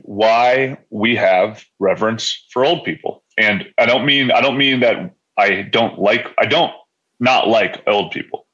why 0.01 0.77
we 0.89 1.15
have 1.15 1.63
reverence 1.79 2.45
for 2.51 2.65
old 2.65 2.83
people. 2.83 3.23
And 3.37 3.67
I 3.77 3.85
don't 3.85 4.05
mean 4.05 4.31
I 4.31 4.41
don't 4.41 4.57
mean 4.57 4.79
that 4.79 5.13
I 5.39 5.61
don't 5.61 5.97
like 5.97 6.27
I 6.37 6.45
don't 6.45 6.73
not 7.19 7.47
like 7.47 7.81
old 7.87 8.11
people. 8.11 8.45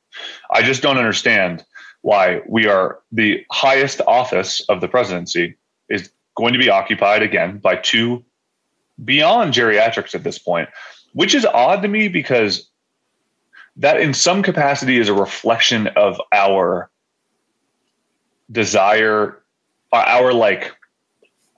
I 0.52 0.62
just 0.62 0.82
don't 0.82 0.98
understand 0.98 1.65
why 2.02 2.41
we 2.48 2.67
are 2.67 3.00
the 3.12 3.43
highest 3.52 4.02
office 4.08 4.62
of 4.69 4.80
the 4.80 4.88
presidency 4.88 5.56
is 5.89 6.12
going 6.36 6.54
to 6.54 6.60
be 6.60 6.69
occupied 6.69 7.24
again 7.24 7.58
by 7.58 7.76
two 7.76 8.24
beyond 9.04 9.54
geriatrics 9.54 10.13
at 10.13 10.24
this 10.24 10.38
point, 10.38 10.69
which 11.13 11.34
is 11.34 11.45
odd 11.45 11.82
to 11.82 11.88
me 11.88 12.08
because 12.08 12.69
that 13.78 14.00
in 14.00 14.13
some 14.13 14.43
capacity 14.43 14.98
is 15.00 15.10
a 15.10 15.13
reflection 15.13 15.88
of 15.88 16.21
our 16.32 16.89
desire 18.52 19.41
our 19.91 20.34
like 20.34 20.71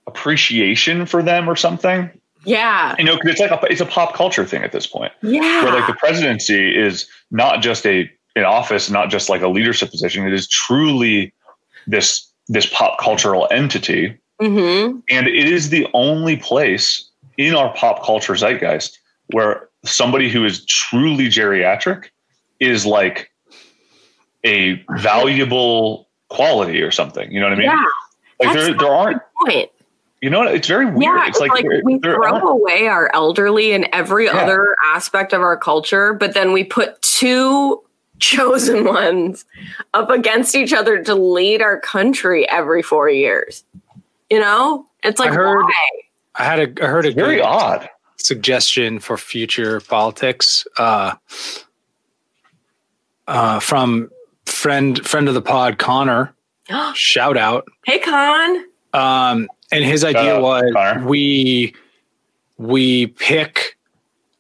appreciation 0.08 1.06
for 1.06 1.22
them 1.22 1.50
or 1.50 1.56
something 1.56 2.10
yeah 2.48 2.96
you 2.98 3.04
know 3.04 3.18
'cause 3.18 3.32
it's 3.32 3.40
like 3.40 3.52
a, 3.52 3.66
it's 3.66 3.82
a 3.82 3.86
pop 3.86 4.14
culture 4.14 4.46
thing 4.46 4.64
at 4.64 4.72
this 4.72 4.88
point 4.88 5.12
yeah 5.22 5.64
where 5.64 5.74
like 5.74 5.88
the 5.88 5.94
presidency 5.94 6.76
is 6.76 7.08
not 7.32 7.62
just 7.62 7.86
a 7.86 8.10
an 8.36 8.44
office 8.44 8.90
not 8.90 9.10
just 9.10 9.30
like 9.30 9.42
a 9.42 9.48
leadership 9.48 9.92
position 9.92 10.26
it 10.26 10.34
is 10.34 10.48
truly 10.48 11.34
this 11.86 12.32
this 12.48 12.66
pop 12.74 13.00
cultural 13.00 13.48
entity 13.52 14.18
mm-hmm. 14.42 15.00
and 15.10 15.28
it 15.28 15.48
is 15.48 15.70
the 15.70 15.88
only 15.94 16.38
place 16.38 17.10
in 17.38 17.56
our 17.56 17.74
pop 17.74 18.04
culture 18.04 18.34
zeitgeist 18.34 18.98
where 19.34 19.68
somebody 19.84 20.30
who 20.30 20.46
is 20.46 20.66
truly 20.66 21.28
geriatric 21.28 22.06
is 22.60 22.86
like 22.86 23.32
a 24.46 24.84
valuable 24.98 26.08
quality 26.30 26.82
or 26.82 26.92
something. 26.92 27.32
You 27.32 27.40
know 27.40 27.48
what 27.48 27.54
I 27.54 27.58
mean? 27.58 27.66
yeah 27.66 27.84
like 28.40 28.54
that's 28.54 28.68
there, 28.68 28.78
there 28.78 28.94
aren't. 28.94 29.22
point 29.46 29.70
You 30.22 30.30
know, 30.32 30.40
what? 30.40 30.56
it's 30.56 30.68
very 30.68 30.86
weird. 30.86 31.02
Yeah, 31.04 31.28
it's 31.28 31.40
like, 31.40 31.52
there- 31.62 31.82
we 31.84 32.00
throw 32.00 32.16
aren't- 32.24 32.44
away 32.50 32.88
our 32.88 33.10
elderly 33.14 33.72
in 33.74 33.88
every 33.94 34.26
Yeah. 34.26 34.38
other 34.38 34.76
aspect 34.94 35.32
of 35.34 35.42
our 35.42 35.56
culture, 35.58 36.14
but 36.14 36.34
then 36.34 36.54
we 36.54 36.64
put 36.64 37.00
two 37.04 37.82
chosen 38.20 38.84
ones 39.00 39.46
up 39.94 40.10
against 40.10 40.56
each 40.56 40.74
other 40.74 41.04
to 41.04 41.14
lead 41.14 41.62
our 41.62 41.80
country 41.80 42.50
every 42.50 42.82
four 42.82 43.10
years. 43.10 43.64
You 44.30 44.40
know, 44.40 44.88
it's 45.04 45.20
like 45.20 45.30
I 45.32 45.36
heard- 45.36 45.62
why? 45.64 45.90
I 46.36 46.44
had 46.44 46.60
a 46.80 46.84
I 46.84 46.88
heard 46.88 47.06
a 47.06 47.12
very 47.12 47.42
odd. 47.42 47.88
suggestion 48.18 49.00
for 49.00 49.18
future 49.18 49.80
politics 49.82 50.66
uh, 50.78 51.14
uh, 53.28 53.60
from 53.60 54.10
friend 54.46 55.06
friend 55.06 55.28
of 55.28 55.34
the 55.34 55.42
pod 55.42 55.78
Connor. 55.78 56.34
Shout 56.94 57.38
out. 57.38 57.68
hey, 57.86 58.00
Con. 58.00 58.66
Um, 58.94 59.48
and 59.72 59.84
his 59.84 60.04
idea 60.04 60.36
out, 60.36 60.42
was 60.42 60.64
Connor. 60.74 61.06
we 61.08 61.74
we 62.58 63.08
pick 63.08 63.78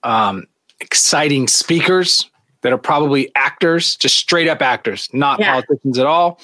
um, 0.04 0.46
exciting 0.80 1.48
speakers 1.48 2.30
that 2.62 2.72
are 2.74 2.78
probably 2.78 3.32
actors, 3.36 3.96
just 3.96 4.18
straight 4.18 4.48
up 4.48 4.62
actors, 4.62 5.10
not 5.13 5.40
Yeah. 5.40 5.54
politicians 5.62 6.00
at 6.00 6.06
all, 6.06 6.40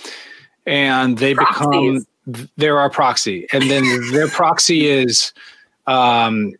and 0.65 1.17
they 1.17 1.33
Proxies. 1.33 2.05
become 2.05 2.47
they're 2.55 2.79
our 2.79 2.89
proxy, 2.89 3.47
and 3.51 3.69
then 3.69 3.83
their 4.11 4.29
proxy 4.29 4.87
is 4.87 5.33
um, 5.87 6.53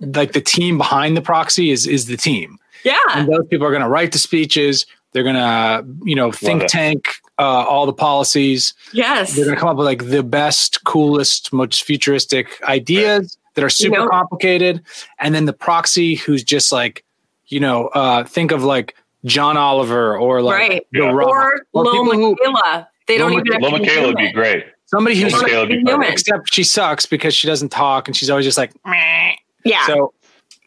like 0.00 0.32
the 0.32 0.40
team 0.40 0.76
behind 0.76 1.16
the 1.16 1.22
proxy 1.22 1.70
is 1.70 1.86
is 1.86 2.06
the 2.06 2.16
team, 2.16 2.58
Yeah. 2.84 2.98
and 3.14 3.26
those 3.28 3.46
people 3.48 3.66
are 3.66 3.70
going 3.70 3.82
to 3.82 3.88
write 3.88 4.12
the 4.12 4.18
speeches. 4.18 4.84
They're 5.12 5.22
going 5.22 5.36
to 5.36 5.86
you 6.04 6.14
know 6.14 6.30
think 6.32 6.66
tank 6.68 7.06
uh, 7.38 7.42
all 7.42 7.86
the 7.86 7.92
policies 7.92 8.74
Yes. 8.92 9.34
they're 9.36 9.44
going 9.44 9.56
to 9.56 9.60
come 9.60 9.68
up 9.68 9.76
with 9.76 9.86
like 9.86 10.06
the 10.06 10.22
best, 10.22 10.82
coolest, 10.84 11.52
most 11.52 11.84
futuristic 11.84 12.60
ideas 12.64 13.38
that 13.54 13.62
are 13.64 13.70
super 13.70 13.96
know- 13.98 14.08
complicated. 14.08 14.82
And 15.20 15.34
then 15.34 15.44
the 15.44 15.52
proxy 15.52 16.16
who's 16.16 16.42
just 16.44 16.72
like, 16.72 17.04
you 17.46 17.60
know, 17.60 17.88
uh, 17.88 18.24
think 18.24 18.50
of 18.50 18.64
like 18.64 18.94
John 19.24 19.56
Oliver 19.56 20.16
or 20.18 20.42
like 20.42 20.58
Right. 20.58 20.86
The 20.92 21.00
Yeah. 21.00 21.10
Rock, 21.12 21.28
Or 21.72 21.84
Lo 21.84 21.92
people 21.92 22.12
who- 22.14 22.36
Michaela. 22.44 22.88
They 23.06 23.16
don't 23.18 23.32
Lo 23.32 23.38
even 23.38 23.52
have 23.52 23.62
Lil 23.62 23.70
Miquela 23.80 24.06
would 24.08 24.16
be 24.16 24.32
great. 24.32 24.66
somebody 24.86 25.16
who's 25.16 25.32
Don't 25.32 25.42
Michaela 25.42 25.60
would 25.62 25.68
be 25.70 25.82
be 25.82 25.90
human. 25.90 26.12
except 26.12 26.52
she 26.52 26.62
sucks 26.62 27.06
because 27.06 27.34
she 27.34 27.46
doesn't 27.46 27.70
talk 27.70 28.06
and 28.08 28.16
she's 28.16 28.28
always 28.30 28.44
just 28.44 28.58
like, 28.58 28.72
meh. 28.84 29.32
Yeah. 29.64 29.86
So 29.86 30.12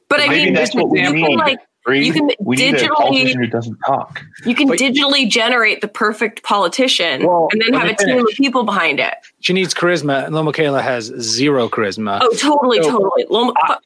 but 0.09 0.19
I 0.21 0.27
mean, 0.29 0.53
that's 0.53 0.73
what 0.75 0.89
we 0.89 0.99
can, 1.01 1.13
need. 1.13 1.37
like 1.37 1.59
Reed. 1.85 2.05
you 2.05 2.13
can 2.13 2.29
we 2.39 2.55
need 2.57 2.75
a 2.75 2.77
digitally- 2.77 2.87
politician 2.95 3.41
who 3.41 3.47
doesn't 3.47 3.77
talk. 3.87 4.21
you 4.45 4.53
can 4.55 4.67
But- 4.67 4.77
digitally 4.79 5.27
generate 5.27 5.81
the 5.81 5.87
perfect 5.87 6.43
politician 6.43 7.25
Well, 7.25 7.47
and 7.51 7.61
then 7.61 7.73
have 7.73 7.87
me 7.87 7.93
a 7.93 7.95
team 8.05 8.19
of 8.19 8.27
people 8.35 8.63
behind 8.63 8.99
it. 8.99 9.13
she 9.39 9.53
needs 9.53 9.73
charisma. 9.73 10.25
And 10.25 10.35
Lil 10.35 10.43
Miquela 10.45 10.81
has 10.81 11.05
zero 11.19 11.67
charisma. 11.69 12.19
Oh, 12.21 12.29
totally, 12.37 12.81
So, 12.83 12.91
totally. 12.91 13.25
Lom- 13.29 13.53
I- 13.57 13.77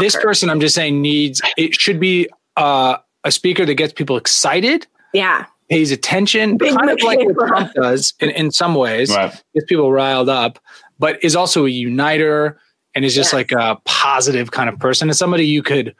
this 0.00 0.14
her. 0.14 0.20
person, 0.22 0.48
I'm 0.48 0.60
just 0.60 0.74
saying, 0.74 1.02
needs 1.02 1.42
it 1.58 1.74
should 1.74 2.00
be 2.00 2.28
uh, 2.56 2.96
a 3.24 3.30
speaker 3.30 3.64
that 3.66 3.74
gets 3.74 3.92
people 3.92 4.16
excited 4.16 4.86
yeah, 5.12 5.44
pays 5.70 5.90
attention, 5.92 6.56
Big 6.56 6.74
kind 6.74 6.88
of 6.90 7.00
like 7.02 7.18
what 7.20 7.46
Trump 7.48 7.72
does 7.74 8.14
in, 8.20 8.30
in 8.30 8.50
some 8.50 8.74
ways, 8.74 9.14
Right. 9.14 9.30
gets 9.54 9.66
people 9.66 9.92
riled 9.92 10.28
up, 10.30 10.58
but 10.98 11.22
is 11.22 11.36
also 11.36 11.66
a 11.66 11.68
uniter 11.70 12.58
and 12.94 13.04
is 13.04 13.14
just 13.14 13.28
Yes. 13.28 13.34
like 13.34 13.52
a 13.52 13.78
positive 13.84 14.50
kind 14.50 14.68
of 14.70 14.78
person 14.78 15.08
and 15.10 15.16
somebody 15.16 15.46
you 15.46 15.62
could 15.62 15.94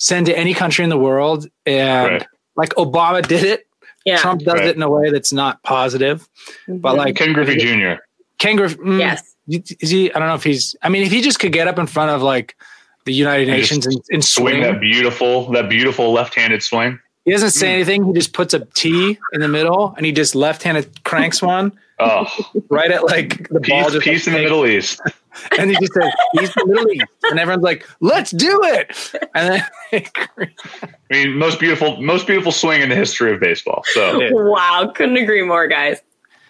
send 0.00 0.26
to 0.26 0.36
any 0.36 0.54
country 0.54 0.82
in 0.82 0.88
the 0.90 0.96
world. 0.98 1.46
And 1.66 2.10
Right. 2.12 2.26
like 2.56 2.70
Obama 2.70 3.26
did 3.26 3.44
it, 3.44 3.66
yeah. 4.06 4.16
Trump 4.16 4.40
does 4.42 4.54
Right. 4.54 4.68
it 4.68 4.76
in 4.76 4.82
a 4.82 4.88
way 4.90 5.10
that's 5.10 5.32
not 5.32 5.62
positive. 5.62 6.26
But 6.66 6.94
Mhm. 6.94 6.96
like 6.96 7.16
Ken 7.16 7.32
Griffey 7.34 7.56
Jr. 7.56 8.00
Ken 8.38 8.56
Griffey. 8.56 8.76
mm, 8.78 8.98
yes, 8.98 9.22
is 9.48 9.90
he? 9.90 10.10
I 10.12 10.18
don't 10.18 10.28
know 10.28 10.34
if 10.34 10.42
he's. 10.44 10.74
I 10.82 10.88
mean, 10.88 11.02
if 11.02 11.12
he 11.12 11.20
just 11.20 11.38
could 11.38 11.52
get 11.52 11.68
up 11.68 11.78
in 11.78 11.86
front 11.86 12.10
of 12.10 12.22
like 12.22 12.56
the 13.04 13.12
United 13.12 13.48
And 13.48 13.58
Nations 13.58 13.86
and, 13.86 13.96
and 14.10 14.24
Swing 14.24 14.54
swing, 14.54 14.62
that 14.62 14.80
beautiful, 14.80 15.50
that 15.52 15.68
beautiful 15.68 16.12
left-handed 16.12 16.62
swing. 16.62 16.98
He 17.26 17.32
doesn't 17.32 17.50
say 17.50 17.72
anything. 17.74 18.04
He 18.06 18.12
just 18.14 18.32
puts 18.32 18.54
a 18.54 18.60
T 18.74 19.18
in 19.34 19.40
the 19.40 19.48
middle 19.48 19.92
and 19.96 20.06
he 20.06 20.12
just 20.12 20.34
left-handed 20.34 21.04
cranks 21.04 21.42
one 21.42 21.72
Oh, 22.00 22.26
right 22.70 22.90
at 22.90 23.04
like 23.04 23.48
the 23.48 23.60
ball. 23.60 23.84
peace, 23.84 23.92
Just 23.92 24.04
peace 24.04 24.26
in 24.26 24.32
the 24.34 24.40
Middle 24.40 24.66
East. 24.66 25.00
and 25.58 25.70
he 25.70 25.76
just 25.78 25.92
says, 25.94 26.12
"He's 26.32 26.52
the 26.54 26.66
Middle 26.66 26.90
East," 26.90 27.04
and 27.30 27.38
everyone's 27.38 27.62
like, 27.64 27.86
"Let's 28.00 28.30
do 28.30 28.60
it!" 28.64 29.12
And 29.34 29.62
then 29.92 30.02
I 30.40 30.88
mean, 31.10 31.34
most 31.36 31.60
beautiful, 31.60 32.00
most 32.00 32.26
beautiful 32.26 32.52
swing 32.52 32.82
in 32.82 32.88
the 32.88 32.96
history 32.96 33.32
of 33.32 33.40
baseball. 33.40 33.82
So 33.92 34.18
Wow, 34.32 34.92
couldn't 34.94 35.16
agree 35.16 35.42
more, 35.42 35.66
guys. 35.68 35.98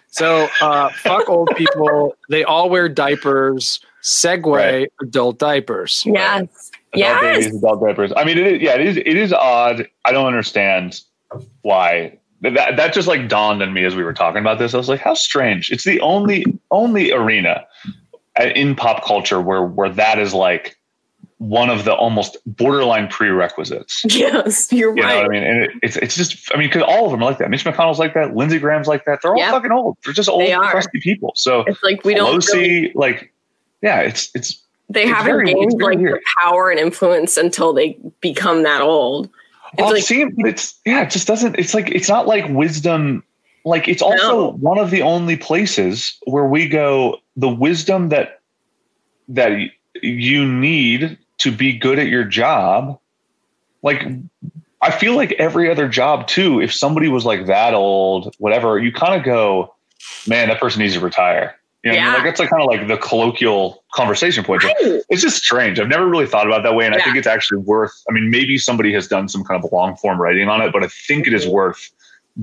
so 0.07 0.47
uh, 0.61 0.89
fuck 0.89 1.29
old 1.29 1.49
people. 1.55 2.15
They 2.29 2.43
all 2.43 2.69
wear 2.69 2.89
diapers. 2.89 3.79
Segway 4.03 4.81
Right. 4.81 4.93
adult 5.03 5.37
diapers. 5.37 6.03
Yes. 6.07 6.41
adult 6.41 6.49
Yes. 6.95 7.21
babies, 7.21 7.57
adult 7.57 7.81
diapers. 7.85 8.11
I 8.17 8.23
mean, 8.23 8.37
it 8.39 8.47
is, 8.47 8.61
yeah, 8.61 8.73
it 8.73 8.81
is. 8.81 8.97
It 8.97 9.15
is 9.15 9.31
odd. 9.31 9.87
I 10.05 10.11
don't 10.11 10.25
understand 10.25 11.01
why. 11.61 12.17
That 12.41 12.75
that 12.77 12.93
just 12.93 13.07
like 13.07 13.27
dawned 13.27 13.61
on 13.61 13.73
me 13.73 13.83
as 13.85 13.95
we 13.95 14.03
were 14.03 14.13
talking 14.13 14.39
about 14.41 14.57
this. 14.59 14.73
I 14.73 14.77
was 14.77 14.89
like, 14.89 14.99
how 14.99 15.13
strange. 15.13 15.71
It's 15.71 15.83
the 15.83 15.99
only 16.01 16.43
only 16.71 17.11
arena 17.11 17.65
uh, 18.39 18.45
in 18.55 18.75
pop 18.75 19.03
culture 19.05 19.39
where 19.39 19.63
where 19.63 19.89
that 19.89 20.17
is 20.17 20.33
like 20.33 20.77
one 21.37 21.69
of 21.71 21.85
the 21.85 21.93
almost 21.93 22.37
borderline 22.45 23.07
prerequisites. 23.07 24.03
Yes, 24.09 24.71
you're 24.71 24.95
You 24.95 25.01
know 25.01 25.07
right. 25.07 25.15
what 25.17 25.25
I 25.25 25.29
mean? 25.29 25.43
And 25.43 25.63
it, 25.63 25.71
it's 25.83 25.95
it's 25.97 26.15
just 26.15 26.51
I 26.53 26.57
mean, 26.57 26.67
because 26.67 26.81
all 26.83 27.05
of 27.05 27.11
them 27.11 27.21
are 27.21 27.25
like 27.25 27.37
that. 27.37 27.49
Mitch 27.51 27.63
McConnell's 27.63 27.99
like 27.99 28.13
that. 28.15 28.35
Lindsey 28.35 28.57
Graham's 28.59 28.87
like 28.87 29.05
that. 29.05 29.21
They're 29.21 29.33
all 29.33 29.37
Yep. 29.39 29.51
fucking 29.51 29.71
old. 29.71 29.97
They're 30.03 30.13
just 30.13 30.29
old, 30.29 30.41
They 30.41 30.53
crusty 30.55 30.99
people. 30.99 31.33
So 31.35 31.61
It's 31.67 31.81
like 31.83 32.03
we 32.03 32.15
don't 32.15 32.41
Pelosi, 32.41 32.53
really, 32.53 32.91
like, 32.95 33.31
yeah, 33.83 34.01
it's 34.01 34.31
it's 34.33 34.61
they 34.89 35.03
it's 35.03 35.11
haven't 35.11 35.31
very- 35.31 35.53
gained 35.53 35.73
very 35.79 35.95
like 35.95 36.03
the 36.05 36.19
power 36.41 36.69
and 36.71 36.79
influence 36.79 37.37
until 37.37 37.71
they 37.73 37.97
become 38.19 38.63
that 38.63 38.81
old. 38.81 39.29
It's 39.77 39.91
like 39.91 40.03
seen, 40.03 40.35
it's 40.39 40.79
yeah, 40.85 41.01
it 41.03 41.11
just 41.11 41.27
doesn't. 41.27 41.57
It's 41.57 41.73
like 41.73 41.89
it's 41.91 42.09
not 42.09 42.27
like 42.27 42.47
wisdom. 42.49 43.23
Like 43.63 43.87
it's 43.87 44.01
also 44.01 44.51
No. 44.51 44.51
one 44.53 44.79
of 44.79 44.89
the 44.91 45.01
only 45.01 45.37
places 45.37 46.17
where 46.25 46.45
we 46.45 46.67
go. 46.67 47.17
The 47.37 47.49
wisdom 47.49 48.09
that 48.09 48.41
that 49.29 49.51
you 50.01 50.45
need 50.45 51.17
to 51.39 51.51
be 51.51 51.77
good 51.77 51.99
at 51.99 52.07
your 52.07 52.23
job. 52.23 52.99
Like 53.81 54.05
I 54.81 54.91
feel 54.91 55.15
like 55.15 55.31
every 55.33 55.69
other 55.69 55.87
job 55.87 56.27
too. 56.27 56.59
If 56.59 56.73
somebody 56.73 57.07
was 57.07 57.23
like 57.23 57.45
that 57.45 57.73
old, 57.73 58.35
whatever, 58.39 58.79
you 58.79 58.91
kind 58.91 59.15
of 59.15 59.23
go, 59.23 59.73
man, 60.27 60.49
that 60.49 60.59
person 60.59 60.81
needs 60.81 60.95
to 60.95 60.99
retire. 60.99 61.55
You 61.83 61.91
know, 61.93 61.97
what 61.97 62.03
I 62.03 62.05
mean? 62.05 62.11
Yeah. 62.11 62.13
like 62.15 62.23
that's 62.25 62.39
like 62.39 62.49
kind 62.51 62.61
of 62.61 62.67
like 62.67 62.87
the 62.87 62.97
colloquial 62.97 63.83
conversation 63.93 64.43
point. 64.43 64.63
Right. 64.63 64.75
It's 65.09 65.21
just 65.21 65.37
strange. 65.43 65.79
I've 65.79 65.87
never 65.87 66.05
really 66.07 66.27
thought 66.27 66.45
about 66.45 66.59
it 66.59 66.63
that 66.63 66.75
way, 66.75 66.85
and 66.85 66.93
I 66.93 67.01
think 67.01 67.15
it's 67.17 67.25
actually 67.27 67.57
worth. 67.59 68.03
I 68.07 68.13
mean, 68.13 68.29
maybe 68.29 68.57
somebody 68.59 68.93
has 68.93 69.07
done 69.07 69.27
some 69.27 69.43
kind 69.43 69.63
of 69.63 69.71
long 69.71 69.95
form 69.97 70.21
writing 70.21 70.47
on 70.47 70.61
it, 70.61 70.71
but 70.73 70.83
I 70.83 70.87
think 70.87 71.25
it 71.27 71.33
is 71.33 71.43
Mm-hmm. 71.43 71.53
worth 71.53 71.89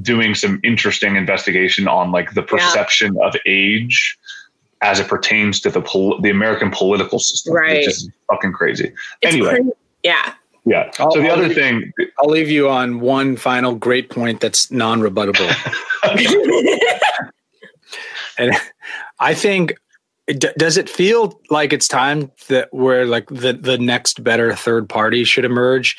doing 0.02 0.34
some 0.34 0.60
interesting 0.64 1.16
investigation 1.16 1.86
on 1.88 2.10
like 2.12 2.34
the 2.34 2.42
perception 2.42 3.16
of 3.22 3.34
age 3.46 4.18
as 4.82 5.00
it 5.00 5.08
pertains 5.08 5.60
to 5.60 5.70
the 5.70 5.80
pol- 5.80 6.20
the 6.20 6.30
American 6.30 6.70
political 6.70 7.18
system, 7.18 7.54
Right. 7.54 7.78
which 7.78 7.88
is 7.88 8.10
fucking 8.30 8.52
crazy. 8.52 8.92
it's 9.22 9.32
anyway, 9.34 9.50
crazy. 9.56 9.70
yeah. 10.02 10.34
yeah. 10.66 10.90
I'll- 10.98 11.10
so 11.12 11.20
the 11.22 11.28
I'll 11.28 11.34
other 11.38 11.44
leave- 11.48 11.54
thing, 11.56 11.92
I'll 12.20 12.28
leave 12.28 12.50
you 12.50 12.68
on 12.68 13.00
one 13.00 13.36
final 13.36 13.74
great 13.76 14.10
point 14.10 14.40
that's 14.40 14.70
non-rebuttable. 14.70 15.48
and 18.38 18.52
I 19.20 19.34
think 19.34 19.74
d- 20.26 20.48
does 20.56 20.76
it 20.76 20.88
feel 20.88 21.40
like 21.50 21.72
it's 21.72 21.88
time 21.88 22.30
that 22.48 22.68
where 22.72 23.06
like 23.06 23.28
the 23.28 23.52
the 23.52 23.78
next 23.78 24.22
better 24.22 24.54
third 24.54 24.88
party 24.88 25.24
should 25.24 25.44
emerge, 25.44 25.98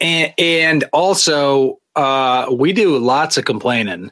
and 0.00 0.32
and 0.38 0.84
also 0.92 1.78
uh, 1.96 2.46
we 2.52 2.72
do 2.72 2.98
lots 2.98 3.36
of 3.36 3.44
complaining. 3.44 4.10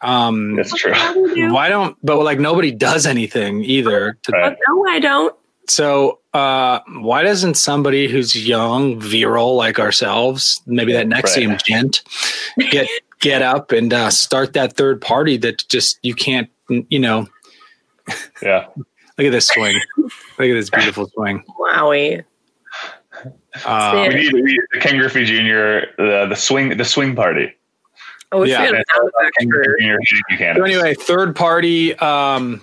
Um, 0.00 0.54
that's 0.56 0.72
true. 0.74 0.92
Why 1.52 1.68
don't 1.68 1.96
but 2.04 2.22
like 2.22 2.38
nobody 2.38 2.70
does 2.70 3.04
anything 3.06 3.64
either 3.64 4.16
to 4.22 4.32
Right. 4.32 4.56
No, 4.68 4.84
I 4.88 5.00
don't. 5.00 5.34
so 5.68 6.20
uh, 6.34 6.78
why 7.00 7.24
doesn't 7.24 7.54
somebody 7.54 8.06
who's 8.06 8.46
young, 8.46 9.00
virile 9.00 9.56
like 9.56 9.80
ourselves, 9.80 10.62
maybe 10.66 10.92
that 10.92 11.06
NXIVM 11.08 11.48
Right. 11.48 11.62
gent, 11.64 12.02
get 12.70 12.88
get 13.18 13.42
up 13.42 13.72
and 13.72 13.92
uh, 13.92 14.10
start 14.10 14.52
that 14.52 14.76
third 14.76 15.00
party 15.00 15.36
that 15.38 15.66
just 15.68 15.98
you 16.02 16.14
can't, 16.14 16.48
you 16.68 17.00
know, 17.00 17.26
Yeah. 18.42 18.66
look 18.76 19.26
at 19.26 19.30
this 19.30 19.48
swing, 19.48 19.80
look 19.96 20.10
at 20.38 20.54
this 20.54 20.70
beautiful 20.70 21.08
swing. 21.14 21.42
Wowie. 21.58 22.24
Uh, 23.64 24.04
We 24.08 24.14
need, 24.14 24.32
we 24.32 24.42
need 24.42 24.60
the 24.72 24.78
Ken 24.80 24.98
Griffey 24.98 25.24
Jr. 25.24 25.90
the 26.00 26.26
the 26.28 26.36
swing 26.36 26.76
the 26.76 26.84
swing 26.84 27.16
party. 27.16 27.52
Oh, 28.30 28.42
we 28.42 28.50
Yeah. 28.50 28.66
should 28.66 28.76
have 28.76 28.84
sound 28.94 29.10
effects 29.18 29.36
Ken 29.38 29.48
Griffey 29.48 29.96
Jr. 30.38 30.54
so 30.56 30.64
anyway, 30.64 30.94
third 30.94 31.34
party, 31.34 31.94
um, 31.98 32.60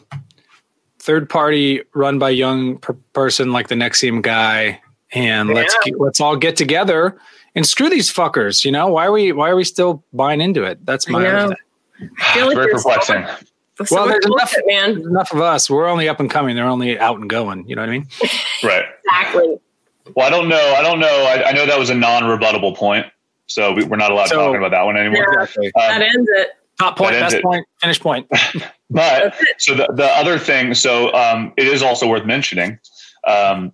third 1.00 1.30
party 1.30 1.82
run 1.94 2.20
by 2.20 2.30
young 2.30 2.78
per- 2.78 2.94
person 3.14 3.52
like 3.52 3.68
the 3.68 3.76
NXIVM 3.76 4.22
guy, 4.22 4.80
and 5.12 5.50
let's 5.50 5.76
get- 5.84 6.00
let's 6.00 6.22
all 6.22 6.36
get 6.38 6.56
together 6.56 7.18
and 7.56 7.66
screw 7.66 7.90
these 7.90 8.12
fuckers. 8.14 8.64
You 8.64 8.72
know 8.72 8.88
why 8.88 9.08
are 9.08 9.12
we 9.12 9.32
why 9.34 9.50
are 9.50 9.56
we 9.56 9.64
still 9.66 10.04
buying 10.14 10.40
into 10.40 10.64
it? 10.64 10.86
That's 10.86 11.10
my 11.10 11.22
know. 11.24 11.54
I 12.20 12.34
feel 12.34 12.46
like 12.48 12.56
Very 12.56 12.68
there's 12.72 12.84
so 12.84 12.90
perplexing. 12.90 13.22
much- 13.22 13.44
so 13.84 13.96
Well, 13.96 14.08
there's 14.08 14.26
enough- 14.26 14.52
bullshit, 14.54 14.64
man. 14.68 14.94
There's 14.96 15.08
enough 15.08 15.32
of 15.34 15.42
us. 15.42 15.70
We're 15.70 15.88
only 15.88 16.08
up 16.08 16.20
and 16.20 16.30
coming. 16.30 16.56
They're 16.56 16.66
only 16.68 16.98
out 17.00 17.20
and 17.20 17.30
going. 17.30 17.68
You 17.68 17.76
know 17.76 17.82
what 17.82 17.90
I 17.90 17.94
mean? 17.94 18.08
Right. 18.64 18.86
Exactly. 19.06 19.58
Well, 20.16 20.26
I 20.26 20.30
don't 20.30 20.48
know. 20.48 20.74
I 20.78 20.82
don't 20.82 21.00
know. 21.00 21.08
I, 21.26 21.50
I 21.50 21.52
know 21.52 21.66
that 21.66 21.78
was 21.78 21.90
a 21.90 21.96
non-rebuttable 21.96 22.76
point, 22.76 23.06
so 23.48 23.74
we, 23.74 23.84
we're 23.84 23.98
not 23.98 24.12
allowed 24.12 24.28
So- 24.30 24.38
to 24.38 24.46
talk 24.46 24.56
about 24.58 24.72
that 24.72 24.84
one 24.84 24.98
anymore. 24.98 25.26
Yeah. 25.34 25.44
Exactly. 25.44 25.72
that 25.76 25.96
Um, 25.98 26.02
ends 26.02 26.30
it. 26.36 26.50
Top 26.80 26.98
point, 26.98 27.14
that 27.14 27.22
best 27.22 27.36
it. 27.36 27.44
point, 27.44 27.66
finish 27.80 28.00
point. 28.02 28.28
but 28.90 29.34
so 29.60 29.76
the, 29.76 29.88
the 29.94 30.06
other 30.08 30.38
thing, 30.38 30.74
so 30.74 31.14
um, 31.14 31.54
it 31.56 31.68
is 31.68 31.82
also 31.82 32.06
worth 32.08 32.26
mentioning. 32.26 32.78
Um, 33.26 33.72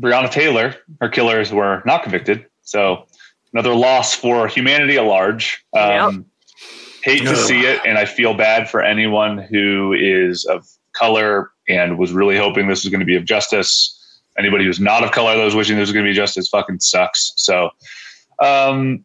Breonna 0.00 0.30
Taylor, 0.30 0.74
her 1.02 1.10
killers 1.10 1.52
were 1.52 1.82
not 1.84 2.02
convicted, 2.02 2.46
so 2.62 3.06
another 3.52 3.74
loss 3.74 4.14
for 4.14 4.48
humanity 4.48 4.96
at 4.96 5.04
large. 5.04 5.62
Um, 5.76 6.24
Hate 7.02 7.22
to 7.22 7.36
see 7.36 7.60
it, 7.62 7.80
and 7.84 7.98
I 7.98 8.04
feel 8.04 8.34
bad 8.34 8.70
for 8.70 8.82
anyone 8.82 9.38
who 9.38 9.92
is 9.92 10.44
of 10.44 10.66
color 10.92 11.50
and 11.68 11.98
was 11.98 12.12
really 12.12 12.36
hoping 12.36 12.68
this 12.68 12.84
was 12.84 12.90
going 12.90 13.00
to 13.00 13.06
be 13.06 13.16
of 13.16 13.24
justice. 13.24 13.98
Anybody 14.38 14.64
who's 14.64 14.80
not 14.80 15.02
of 15.04 15.10
color 15.10 15.36
that 15.36 15.44
was 15.44 15.54
wishing 15.54 15.76
this 15.76 15.88
was 15.88 15.92
going 15.92 16.04
to 16.04 16.10
be 16.10 16.14
justice 16.14 16.48
fucking 16.48 16.80
sucks. 16.80 17.32
So, 17.36 17.70
um, 18.38 19.04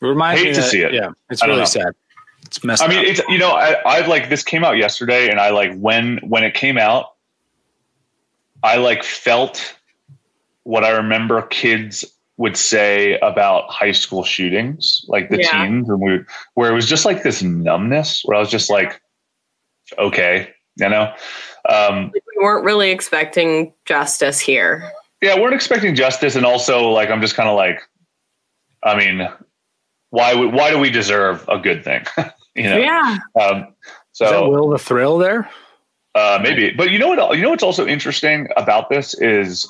Reminds 0.00 0.40
Hate 0.40 0.48
me 0.48 0.54
to 0.54 0.60
that- 0.60 0.70
see 0.70 0.80
it. 0.82 0.92
Yeah, 0.94 1.10
it's 1.30 1.42
really 1.44 1.58
know. 1.58 1.64
sad. 1.64 1.92
It's 2.46 2.62
messed 2.62 2.82
I 2.82 2.88
mean, 2.88 2.98
up. 2.98 3.04
it's 3.06 3.20
you 3.28 3.38
know, 3.38 3.52
I, 3.52 3.74
I 3.86 4.06
like 4.06 4.28
this 4.28 4.42
came 4.42 4.64
out 4.64 4.76
yesterday, 4.76 5.30
and 5.30 5.40
I 5.40 5.50
like 5.50 5.74
when 5.76 6.18
when 6.18 6.44
it 6.44 6.54
came 6.54 6.76
out, 6.78 7.14
I 8.62 8.76
like 8.76 9.02
felt 9.02 9.76
what 10.64 10.84
I 10.84 10.90
remember 10.90 11.40
kids 11.42 12.04
would 12.36 12.56
say 12.56 13.18
about 13.20 13.70
high 13.70 13.92
school 13.92 14.24
shootings, 14.24 15.04
like 15.08 15.30
the 15.30 15.38
Yeah. 15.38 15.64
teens, 15.64 15.88
and 15.88 16.00
we 16.00 16.20
where 16.54 16.70
it 16.70 16.74
was 16.74 16.86
just 16.88 17.04
like 17.04 17.22
this 17.22 17.42
numbness, 17.42 18.22
where 18.24 18.36
I 18.36 18.40
was 18.40 18.50
just 18.50 18.70
like, 18.70 19.00
okay, 19.98 20.50
you 20.76 20.88
know, 20.88 21.12
um, 21.68 22.10
We 22.12 22.44
weren't 22.44 22.64
really 22.64 22.90
expecting 22.90 23.72
justice 23.84 24.40
here. 24.40 24.90
yeah, 25.22 25.38
weren't 25.38 25.54
expecting 25.54 25.94
justice, 25.94 26.34
and 26.36 26.44
also 26.44 26.88
like 26.90 27.08
I'm 27.10 27.20
just 27.20 27.36
kind 27.36 27.48
of 27.48 27.56
like, 27.56 27.80
I 28.82 28.96
mean, 28.98 29.28
why 30.10 30.34
would 30.34 30.52
why 30.52 30.70
do 30.70 30.78
we 30.78 30.90
deserve 30.90 31.44
a 31.48 31.58
good 31.58 31.84
thing? 31.84 32.04
you 32.56 32.64
know, 32.64 32.78
Yeah. 32.78 33.18
um, 33.40 33.74
so 34.12 34.24
Is 34.24 34.30
that 34.32 34.48
Will 34.48 34.68
the 34.70 34.78
Thrill 34.78 35.18
there? 35.18 35.48
Uh, 36.16 36.38
maybe, 36.42 36.70
but 36.70 36.90
you 36.90 36.98
know 36.98 37.08
what? 37.08 37.36
You 37.36 37.42
know 37.42 37.50
what's 37.50 37.62
also 37.64 37.86
interesting 37.86 38.46
about 38.56 38.88
this 38.88 39.14
is, 39.14 39.68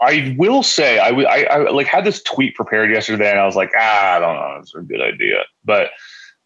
I 0.00 0.34
will 0.38 0.62
say 0.62 0.98
I, 0.98 1.08
w- 1.10 1.26
I, 1.26 1.44
I 1.44 1.70
like 1.70 1.86
had 1.86 2.04
this 2.04 2.22
tweet 2.22 2.54
prepared 2.54 2.90
yesterday, 2.90 3.30
and 3.30 3.38
I 3.40 3.46
was 3.46 3.56
like, 3.56 3.70
ah, 3.76 4.16
I 4.16 4.18
don't 4.18 4.34
know, 4.34 4.56
it's 4.60 4.74
a 4.74 4.80
good 4.80 5.00
idea. 5.00 5.44
But 5.64 5.90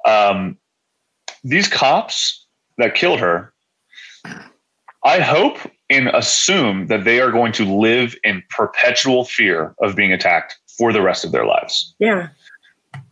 um, 0.07 0.57
these 1.43 1.69
cops 1.69 2.47
that 2.79 2.95
killed 2.95 3.21
her, 3.21 3.53
I 5.05 5.21
hope 5.21 5.59
and 5.89 6.09
assume 6.09 6.87
that 6.87 7.05
they 7.05 7.21
are 7.21 7.33
going 7.33 7.53
to 7.53 7.65
live 7.65 8.15
in 8.23 8.43
perpetual 8.51 9.25
fear 9.25 9.75
of 9.83 9.97
being 9.97 10.13
attacked 10.13 10.57
for 10.79 10.93
the 10.93 11.03
rest 11.03 11.25
of 11.25 11.33
their 11.33 11.45
lives 11.47 11.95
Yeah. 11.99 12.29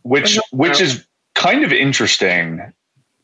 which 0.03 0.39
which 0.51 0.79
is 0.81 1.05
kind 1.35 1.63
of 1.63 1.71
interesting 1.73 2.61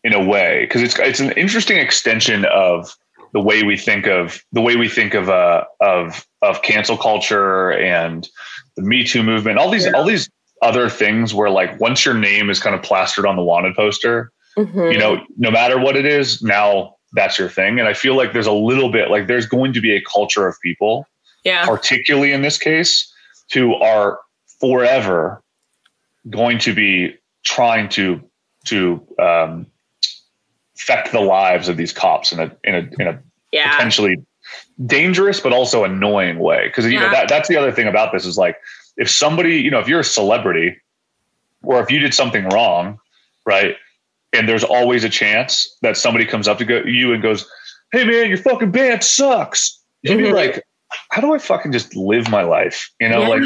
in 0.03 0.13
a 0.13 0.23
way 0.23 0.65
because 0.65 0.81
it's 0.81 0.99
it's 0.99 1.19
an 1.19 1.31
interesting 1.31 1.77
extension 1.77 2.45
of 2.45 2.95
the 3.35 3.41
way 3.41 3.63
we 3.63 3.75
think 3.77 4.07
of 4.07 4.41
the 4.53 4.61
way 4.61 4.77
we 4.77 4.87
think 4.87 5.13
of 5.13 5.29
uh 5.29 5.65
of 5.81 6.25
of 6.41 6.61
cancel 6.61 6.95
culture 6.95 7.73
and 7.73 8.29
the 8.77 8.81
Me 8.81 9.03
Too 9.03 9.23
movement 9.23 9.59
all 9.59 9.69
these 9.69 9.85
Yeah. 9.85 9.91
all 9.91 10.05
these 10.05 10.29
other 10.61 10.87
things 10.89 11.33
where 11.33 11.49
like 11.49 11.77
once 11.81 12.05
your 12.05 12.13
name 12.13 12.49
is 12.49 12.61
kind 12.61 12.73
of 12.73 12.81
plastered 12.81 13.25
on 13.25 13.35
the 13.35 13.43
wanted 13.43 13.75
poster 13.75 14.31
Mhm. 14.57 14.93
you 14.93 14.97
know 14.97 15.21
no 15.37 15.51
matter 15.51 15.77
what 15.77 15.97
it 15.97 16.05
is 16.05 16.41
now 16.41 16.95
that's 17.11 17.37
your 17.37 17.49
thing 17.49 17.77
and 17.77 17.89
I 17.89 17.93
feel 17.93 18.15
like 18.15 18.31
there's 18.31 18.47
a 18.47 18.53
little 18.71 18.89
bit 18.89 19.11
like 19.11 19.27
there's 19.27 19.45
going 19.47 19.73
to 19.73 19.81
be 19.81 19.93
a 19.93 20.01
culture 20.01 20.47
of 20.47 20.55
people 20.61 21.05
yeah. 21.43 21.65
particularly 21.65 22.31
in 22.31 22.41
this 22.41 22.57
case, 22.57 23.13
who 23.53 23.75
are 23.75 24.19
forever 24.61 25.43
going 26.29 26.57
to 26.59 26.73
be 26.73 27.13
trying 27.43 27.89
to 27.89 28.21
to 28.65 29.05
um, 29.19 29.67
affect 30.77 31.11
the 31.11 31.21
lives 31.21 31.67
of 31.69 31.77
these 31.77 31.93
cops 31.93 32.31
in 32.31 32.39
a 32.39 32.51
in 32.63 32.75
a 32.75 33.01
in 33.01 33.07
a 33.07 33.19
Yeah. 33.51 33.71
potentially 33.75 34.17
dangerous 34.85 35.39
but 35.39 35.53
also 35.53 35.83
annoying 35.83 36.39
way 36.39 36.67
because 36.67 36.85
you 36.91 36.99
know 36.99 37.09
that 37.09 37.29
that's 37.29 37.47
the 37.47 37.55
other 37.57 37.71
thing 37.71 37.87
about 37.87 38.11
this 38.11 38.25
is 38.25 38.37
like 38.37 38.57
if 38.97 39.09
somebody 39.09 39.57
you 39.57 39.71
know 39.71 39.79
if 39.79 39.87
you're 39.87 40.01
a 40.01 40.03
celebrity 40.03 40.75
or 41.63 41.81
if 41.81 41.89
you 41.89 41.99
did 41.99 42.13
something 42.13 42.47
wrong 42.49 42.99
right 43.45 43.75
and 44.33 44.47
there's 44.49 44.63
always 44.63 45.03
a 45.03 45.09
chance 45.09 45.75
that 45.81 45.95
somebody 45.95 46.25
comes 46.25 46.47
up 46.47 46.57
to 46.57 46.65
go, 46.65 46.81
you 46.85 47.13
and 47.13 47.23
goes 47.23 47.49
hey 47.91 48.03
man 48.05 48.27
your 48.27 48.37
fucking 48.37 48.71
band 48.71 49.03
sucks 49.03 49.79
you'd 50.03 50.17
be 50.17 50.25
Mhm. 50.25 50.33
like 50.33 50.63
how 51.11 51.21
do 51.21 51.33
i 51.33 51.37
fucking 51.37 51.71
just 51.71 51.95
live 51.95 52.29
my 52.29 52.43
life 52.43 52.89
you 52.99 53.07
know 53.09 53.21
like 53.21 53.41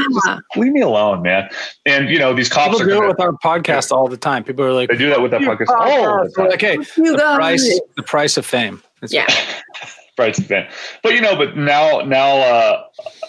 leave 0.55 0.71
me 0.71 0.81
alone 0.81 1.21
man 1.21 1.49
and 1.85 2.09
you 2.09 2.17
know 2.19 2.33
these 2.33 2.49
cops 2.49 2.69
People 2.77 2.81
are 2.81 2.85
do 2.85 2.91
gonna, 2.95 3.05
it 3.05 3.07
with 3.09 3.19
our 3.19 3.33
podcast 3.33 3.91
all 3.91 4.07
the 4.07 4.17
time. 4.17 4.43
People 4.43 4.65
are 4.65 4.73
like, 4.73 4.89
they 4.89 4.97
do 4.97 5.09
that 5.09 5.21
with 5.21 5.31
that 5.31 5.41
"Your 5.41 5.55
podcast 5.55 5.69
all 5.69 6.27
the 6.35 6.43
like, 6.43 6.61
hey, 6.61 6.77
You 6.97 7.11
the 7.13 7.17
guys. 7.17 7.35
price, 7.37 7.81
the 7.95 8.03
price 8.03 8.37
of 8.37 8.45
fame. 8.45 8.81
It's- 9.01 9.13
Yeah. 9.13 9.25
Right, 10.17 10.35
fan. 10.35 10.67
But 11.01 11.13
you 11.13 11.21
know, 11.21 11.37
but 11.37 11.55
now 11.55 12.01
now 12.01 12.39
uh, 12.39 12.83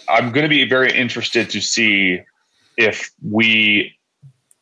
I'm 0.09 0.33
going 0.33 0.43
to 0.43 0.49
be 0.49 0.69
very 0.69 0.93
interested 0.93 1.49
to 1.51 1.61
see 1.61 2.19
if 2.77 3.09
we 3.23 3.97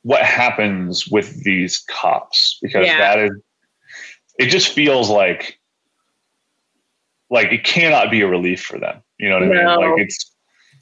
what 0.02 0.20
happens 0.22 1.08
with 1.08 1.42
these 1.44 1.78
cops 1.88 2.58
because 2.60 2.86
Yeah. 2.86 2.98
that 2.98 3.18
is 3.18 3.30
it 4.38 4.46
just 4.50 4.68
feels 4.74 5.08
like 5.08 5.57
like 7.30 7.52
it 7.52 7.64
cannot 7.64 8.10
be 8.10 8.20
a 8.22 8.26
relief 8.28 8.62
for 8.62 8.78
them. 8.78 9.02
You 9.18 9.28
know 9.28 9.36
what 9.36 9.44
I 9.44 9.76
mean? 9.76 9.92
Like 9.94 10.00
it's 10.02 10.32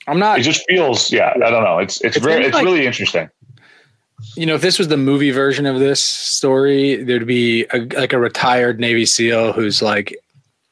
I'm 0.07 0.18
not 0.18 0.38
it 0.38 0.42
just 0.42 0.64
feels 0.68 1.11
yeah, 1.12 1.32
I 1.34 1.51
don't 1.51 1.64
know. 1.64 1.78
It's 1.78 2.01
it's 2.03 2.16
It's 2.16 2.24
very 2.24 2.44
it's 2.44 2.55
like- 2.55 2.64
really 2.64 2.86
interesting. 2.86 3.28
you 4.36 4.47
know, 4.47 4.55
if 4.55 4.62
this 4.62 4.78
was 4.78 4.88
the 4.88 4.97
movie 4.97 5.30
version 5.30 5.66
of 5.66 5.78
this 5.78 6.03
story, 6.03 7.03
there'd 7.03 7.26
be 7.26 7.66
a, 7.72 7.80
like 8.01 8.12
a 8.12 8.18
retired 8.18 8.80
Navy 8.80 9.05
SEAL 9.05 9.53
who's 9.53 9.82
like, 9.82 10.16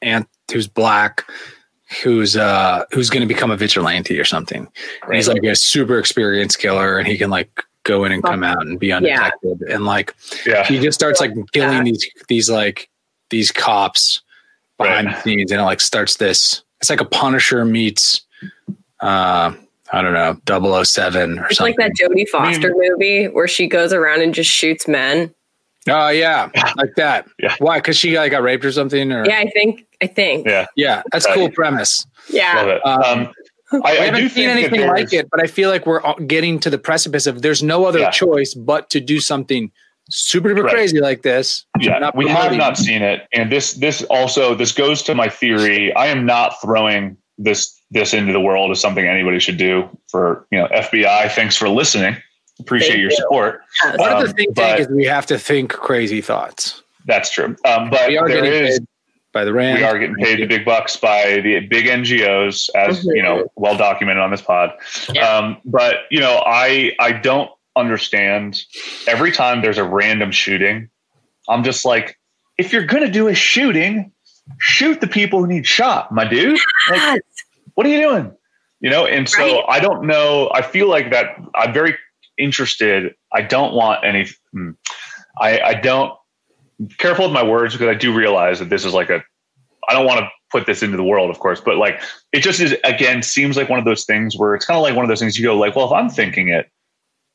and 0.01 0.25
who's 0.51 0.67
black, 0.67 1.23
who's 2.03 2.35
uh 2.37 2.85
who's 2.91 3.09
going 3.09 3.21
to 3.21 3.27
become 3.31 3.51
a 3.51 3.57
vigilante 3.57 4.19
or 4.19 4.25
something. 4.25 4.67
And 5.03 5.13
he's 5.13 5.27
like 5.27 5.43
a 5.43 5.55
super 5.55 5.99
experienced 5.99 6.59
killer, 6.59 6.97
and 6.97 7.07
he 7.07 7.17
can 7.17 7.29
like 7.29 7.63
go 7.83 8.03
in 8.03 8.11
and 8.11 8.23
come 8.23 8.43
out 8.43 8.65
and 8.65 8.79
be 8.79 8.91
undetected, 8.91 9.61
and 9.69 9.85
like 9.85 10.15
Yeah. 10.45 10.63
he 10.65 10.79
just 10.79 10.97
starts 10.97 11.19
like 11.19 11.31
killing 11.53 11.83
these 11.83 12.07
these 12.27 12.49
like 12.49 12.89
these 13.29 13.51
cops 13.51 14.21
behind 14.77 15.07
the 15.07 15.21
scenes, 15.21 15.51
and 15.51 15.61
it 15.61 15.63
like 15.63 15.81
starts 15.81 16.17
this. 16.17 16.63
It's 16.81 16.89
like 16.89 17.01
a 17.01 17.05
Punisher 17.05 17.65
meets. 17.65 18.21
uh 19.01 19.53
I 19.93 20.01
don't 20.01 20.13
know, 20.13 20.35
007 20.83 21.37
or 21.39 21.45
It's 21.45 21.57
something. 21.57 21.75
like 21.77 21.77
that 21.77 21.91
Jodie 21.95 22.27
Foster 22.27 22.73
movie 22.75 23.25
where 23.27 23.47
she 23.47 23.67
goes 23.67 23.93
around 23.93 24.21
and 24.23 24.33
just 24.33 24.49
shoots 24.49 24.87
men. 24.87 25.33
Oh 25.87 26.09
yeah, 26.09 26.49
like 26.75 26.95
that. 26.95 27.27
Yeah. 27.37 27.55
Why? 27.59 27.77
Because 27.77 27.95
she 27.95 28.17
like, 28.17 28.31
got 28.31 28.41
raped 28.41 28.65
or 28.65 28.71
something? 28.71 29.11
Or 29.11 29.23
Yeah, 29.25 29.37
I 29.37 29.49
think. 29.51 29.85
I 30.01 30.07
think. 30.07 30.47
Yeah. 30.47 30.65
yeah, 30.75 31.03
that's 31.11 31.25
a 31.27 31.33
cool 31.33 31.51
premise. 31.51 32.05
Yeah. 32.29 32.55
Love 32.55 32.67
it. 32.69 32.85
Um, 32.85 33.27
Um, 33.71 33.81
I, 33.85 33.89
I, 33.89 33.91
I 33.91 34.05
haven't 34.05 34.21
do 34.21 34.29
seen 34.29 34.49
think 34.49 34.71
anything 34.73 34.87
like 34.89 35.13
it, 35.13 35.29
but 35.29 35.41
I 35.43 35.47
feel 35.47 35.69
like 35.69 35.85
we're 35.85 36.01
getting 36.25 36.59
to 36.61 36.69
the 36.71 36.77
precipice 36.79 37.27
of 37.27 37.43
there's 37.43 37.61
no 37.61 37.85
other 37.85 37.99
Yeah. 37.99 38.09
choice 38.09 38.55
but 38.55 38.89
to 38.89 38.99
do 38.99 39.19
something 39.19 39.71
super 40.09 40.49
duper 40.49 40.63
Right. 40.63 40.73
crazy 40.73 40.99
like 40.99 41.21
this. 41.23 41.65
yeah 41.79 41.97
Not 41.99 42.15
we 42.15 42.27
have 42.27 42.53
not 42.53 42.77
seen 42.77 43.01
it 43.01 43.27
and 43.33 43.51
this 43.51 43.73
this 43.73 44.03
also 44.03 44.53
this 44.55 44.71
goes 44.71 45.01
to 45.03 45.15
my 45.15 45.29
theory 45.29 45.93
i 45.95 46.07
am 46.07 46.25
not 46.25 46.61
throwing 46.61 47.17
this 47.37 47.79
this 47.91 48.13
into 48.13 48.31
the 48.31 48.39
world 48.39 48.71
as 48.71 48.79
something 48.79 49.05
anybody 49.07 49.39
should 49.39 49.57
do 49.57 49.89
for 50.09 50.45
you 50.51 50.59
know 50.59 50.67
fbi 50.67 51.31
thanks 51.31 51.55
for 51.55 51.69
listening 51.69 52.15
appreciate 52.59 52.89
Thank 52.91 53.01
your 53.01 53.09
you. 53.11 53.17
support 53.17 53.61
Yes. 53.83 53.97
Part 53.97 54.11
of 54.11 54.17
Um, 54.19 54.27
the 54.27 54.33
think 54.33 54.55
but- 54.55 54.61
tank 54.67 54.79
is 54.81 54.87
we 54.89 55.05
have 55.05 55.25
to 55.27 55.37
think 55.39 55.71
crazy 55.73 56.21
thoughts. 56.21 56.81
that's 57.05 57.31
true 57.31 57.55
um, 57.65 57.89
but 57.89 58.07
We 58.07 58.17
are 58.17 58.27
there 58.27 58.43
getting 58.43 58.65
is 58.67 58.79
paid 58.79 58.87
by 59.33 59.43
the 59.43 59.51
rand. 59.53 59.79
we 59.79 59.83
are 59.83 59.99
getting 59.99 60.15
paid 60.15 60.39
the 60.39 60.45
big 60.45 60.63
bucks 60.63 60.95
by 60.95 61.41
the 61.43 61.59
big 61.61 61.85
ngos 61.87 62.69
as 62.75 63.03
Mhm. 63.03 63.15
you 63.17 63.23
know 63.23 63.51
well 63.57 63.75
documented 63.75 64.21
on 64.21 64.29
this 64.31 64.41
pod 64.41 64.71
Yeah. 65.11 65.27
um, 65.27 65.57
but 65.65 66.03
you 66.11 66.19
know 66.21 66.41
i 66.45 66.93
i 66.99 67.11
don't 67.11 67.49
understand 67.75 68.61
every 69.07 69.31
time 69.31 69.61
there's 69.61 69.77
a 69.77 69.83
random 69.83 70.31
shooting 70.31 70.89
i'm 71.49 71.63
just 71.63 71.85
like 71.85 72.17
if 72.57 72.71
you're 72.71 72.85
gonna 72.85 73.11
do 73.11 73.27
a 73.27 73.35
shooting 73.35 74.11
shoot 74.59 75.01
the 75.01 75.07
people 75.07 75.39
who 75.39 75.47
need 75.47 75.65
shot 75.65 76.11
my 76.11 76.25
dude. 76.25 76.59
Like 76.89 77.21
what 77.73 77.85
are 77.85 77.89
you 77.89 77.99
doing? 77.99 78.31
You 78.79 78.89
know 78.89 79.05
and 79.05 79.27
so 79.27 79.43
Right. 79.43 79.65
i 79.67 79.79
don't 79.79 80.05
know. 80.05 80.51
I 80.53 80.61
feel 80.61 80.87
like 80.87 81.11
that 81.11 81.37
i'm 81.55 81.73
very 81.73 81.95
interested. 82.37 83.15
I 83.33 83.41
don't 83.41 83.73
want 83.73 84.05
any 84.05 84.27
hmm, 84.51 84.71
i 85.39 85.59
i 85.59 85.73
don't 85.73 86.13
careful 86.97 87.25
with 87.25 87.33
my 87.33 87.43
words 87.43 87.73
because 87.73 87.87
i 87.87 87.93
do 87.97 88.13
realize 88.13 88.59
that 88.59 88.69
this 88.69 88.83
is 88.85 88.93
like 88.93 89.09
a 89.09 89.23
i 89.89 89.93
don't 89.93 90.05
want 90.05 90.19
to 90.19 90.29
put 90.51 90.65
this 90.65 90.83
into 90.83 90.97
the 90.97 91.03
world 91.03 91.29
of 91.29 91.39
course 91.39 91.61
but 91.61 91.77
like 91.77 92.01
it 92.33 92.41
just 92.41 92.59
is 92.59 92.75
again 92.83 93.21
seems 93.23 93.55
like 93.55 93.69
one 93.69 93.79
of 93.79 93.85
those 93.85 94.03
things 94.05 94.37
where 94.37 94.53
it's 94.55 94.65
kind 94.65 94.77
of 94.77 94.83
like 94.83 94.93
one 94.93 95.03
of 95.05 95.09
those 95.09 95.19
things 95.19 95.39
you 95.39 95.45
go 95.45 95.57
like 95.57 95.75
well 95.75 95.85
if 95.85 95.93
i'm 95.93 96.09
thinking 96.09 96.49
it 96.49 96.69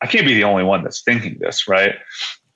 i 0.02 0.06
can't 0.06 0.26
be 0.26 0.34
the 0.34 0.44
only 0.44 0.64
one 0.64 0.82
that's 0.82 1.02
thinking 1.02 1.36
this 1.38 1.68
right? 1.68 1.94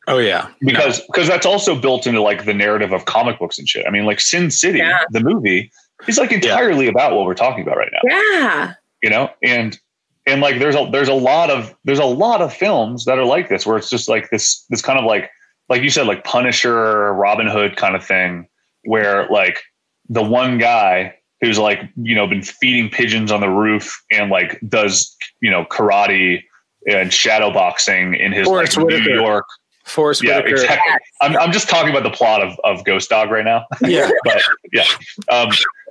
Oh 0.07 0.19
yeah, 0.19 0.49
because 0.61 1.01
because 1.07 1.27
that's 1.29 1.47
also 1.47 1.75
built 1.81 2.07
into 2.07 2.21
like 2.21 2.45
the 2.45 2.53
narrative 2.53 2.93
of 2.93 3.07
comic 3.07 3.39
books 3.39 3.59
and 3.59 3.67
shit. 3.67 3.87
I 3.87 3.91
mean 3.91 4.05
like 4.05 4.21
sin 4.21 4.51
city 4.51 4.79
Yeah. 4.79 5.03
the 5.11 5.21
movie 5.21 5.71
is 6.07 6.19
like 6.19 6.31
entirely 6.31 6.89
about 6.89 7.15
what 7.15 7.25
we're 7.25 7.35
talking 7.35 7.63
about 7.63 7.79
right 7.79 7.91
now. 7.91 8.01
Yeah. 8.11 8.73
you 9.03 9.09
know? 9.09 9.31
And 9.43 9.79
and 10.27 10.43
like 10.43 10.59
there's 10.59 10.75
a 10.75 10.89
there's 10.93 11.09
a 11.09 11.15
lot 11.15 11.51
of 11.51 11.75
there's 11.85 11.99
a 11.99 12.05
lot 12.05 12.43
of 12.43 12.53
films 12.53 13.07
that 13.07 13.19
are 13.19 13.25
like 13.25 13.49
this 13.49 13.65
where 13.67 13.79
it's 13.79 13.89
just 13.89 14.09
like 14.09 14.29
this 14.31 14.65
this 14.69 14.83
kind 14.83 14.99
of 14.99 15.07
like 15.07 15.31
like 15.71 15.81
you 15.83 15.89
said 15.91 16.07
like 16.07 16.25
punisher 16.25 17.13
robin 17.15 17.47
hood 17.47 17.77
kind 17.77 17.95
of 17.97 18.05
thing 18.05 18.47
where 18.85 19.27
like 19.29 19.63
the 20.11 20.23
one 20.23 20.59
guy 20.59 21.15
who's 21.41 21.59
like 21.59 21.81
you 21.97 22.15
know 22.15 22.27
been 22.27 22.43
feeding 22.43 22.91
pigeons 22.91 23.33
on 23.33 23.41
the 23.41 23.49
roof 23.49 24.03
and 24.11 24.31
like 24.31 24.61
does 24.69 25.17
you 25.41 25.51
know 25.51 25.65
karate 25.67 26.43
and 26.87 27.13
shadow 27.13 27.53
boxing 27.53 28.15
in 28.15 28.33
his 28.33 28.47
like, 28.47 28.77
new 28.77 28.85
Whitaker. 28.85 29.11
york 29.11 29.47
Forest 29.85 30.23
yeah 30.23 30.37
Whitaker. 30.37 30.55
exactly 30.55 30.93
I'm, 31.21 31.37
I'm 31.37 31.53
just 31.53 31.69
talking 31.69 31.91
about 31.91 32.03
the 32.05 32.11
plot 32.17 32.43
of, 32.43 32.59
of 32.65 32.85
ghost 32.85 33.11
dog 33.11 33.31
right 33.31 33.45
now 33.45 33.67
Yeah. 33.83 34.11
but 34.25 34.43
yeah 34.73 34.85
um 35.31 35.49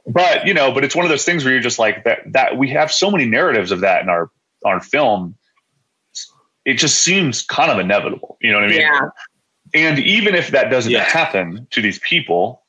but 0.07 0.45
you 0.47 0.53
know 0.53 0.71
but 0.71 0.83
it's 0.83 0.95
one 0.95 1.05
of 1.05 1.09
those 1.09 1.23
things 1.25 1.43
where 1.43 1.53
you're 1.53 1.61
just 1.61 1.79
like 1.79 2.03
that 2.05 2.19
that 2.33 2.57
we 2.57 2.69
have 2.69 2.91
so 2.91 3.09
many 3.11 3.25
narratives 3.25 3.71
of 3.71 3.81
that 3.81 4.01
in 4.03 4.09
our 4.09 4.29
our 4.65 4.79
film 4.81 5.35
it 6.65 6.75
just 6.75 7.01
seems 7.01 7.43
kind 7.43 7.71
of 7.71 7.79
inevitable 7.79 8.37
you 8.41 8.51
know 8.51 8.57
what 8.57 8.65
i 8.65 8.69
mean 8.69 8.81
Yeah. 8.81 8.99
and 9.73 9.99
even 9.99 10.35
if 10.35 10.49
that 10.51 10.69
doesn't 10.69 10.91
Yeah. 10.91 11.03
happen 11.03 11.67
to 11.71 11.81
these 11.81 11.99
people 11.99 12.63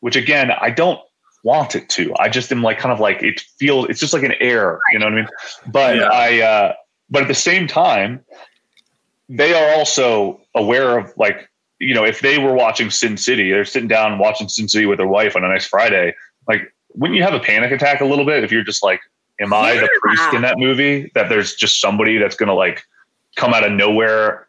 which 0.00 0.16
again 0.16 0.50
i 0.50 0.70
don't 0.70 0.98
want 1.42 1.74
it 1.74 1.88
to 1.90 2.14
i 2.18 2.28
just 2.28 2.50
am 2.52 2.62
like 2.62 2.78
kind 2.78 2.92
of 2.92 3.00
like 3.00 3.22
it 3.22 3.40
feels 3.58 3.86
it's 3.88 3.98
just 4.00 4.12
like 4.12 4.22
an 4.22 4.34
air 4.40 4.78
you 4.92 4.98
know 4.98 5.06
what 5.06 5.12
i 5.12 5.16
mean 5.16 5.28
but 5.68 5.96
Yeah. 5.96 6.08
i 6.12 6.40
uh 6.40 6.72
but 7.10 7.22
at 7.22 7.28
the 7.28 7.34
same 7.34 7.66
time 7.66 8.24
they 9.28 9.54
are 9.54 9.78
also 9.78 10.40
aware 10.54 10.98
of 10.98 11.12
like 11.16 11.48
you 11.78 11.94
know 11.94 12.04
if 12.04 12.20
they 12.20 12.38
were 12.38 12.52
watching 12.52 12.90
sin 12.90 13.16
city 13.16 13.50
they're 13.50 13.64
sitting 13.64 13.88
down 13.88 14.18
watching 14.18 14.48
sin 14.48 14.68
city 14.68 14.86
with 14.86 14.98
their 14.98 15.08
wife 15.08 15.36
on 15.36 15.44
a 15.44 15.48
nice 15.48 15.66
friday 15.66 16.14
like 16.48 16.72
wouldn't 16.94 17.16
you 17.16 17.22
have 17.22 17.34
a 17.34 17.40
panic 17.40 17.70
attack 17.72 18.00
a 18.00 18.04
little 18.04 18.24
bit 18.24 18.44
if 18.44 18.50
you're 18.50 18.64
just 18.64 18.82
like 18.82 19.00
am 19.40 19.52
i 19.52 19.74
the 19.74 19.88
priest 20.00 20.34
in 20.34 20.42
that 20.42 20.58
movie? 20.58 21.10
That 21.14 21.28
there's 21.28 21.54
just 21.54 21.80
somebody 21.80 22.18
that's 22.18 22.36
gonna 22.36 22.54
like 22.54 22.82
come 23.36 23.54
out 23.54 23.64
of 23.64 23.72
nowhere 23.72 24.48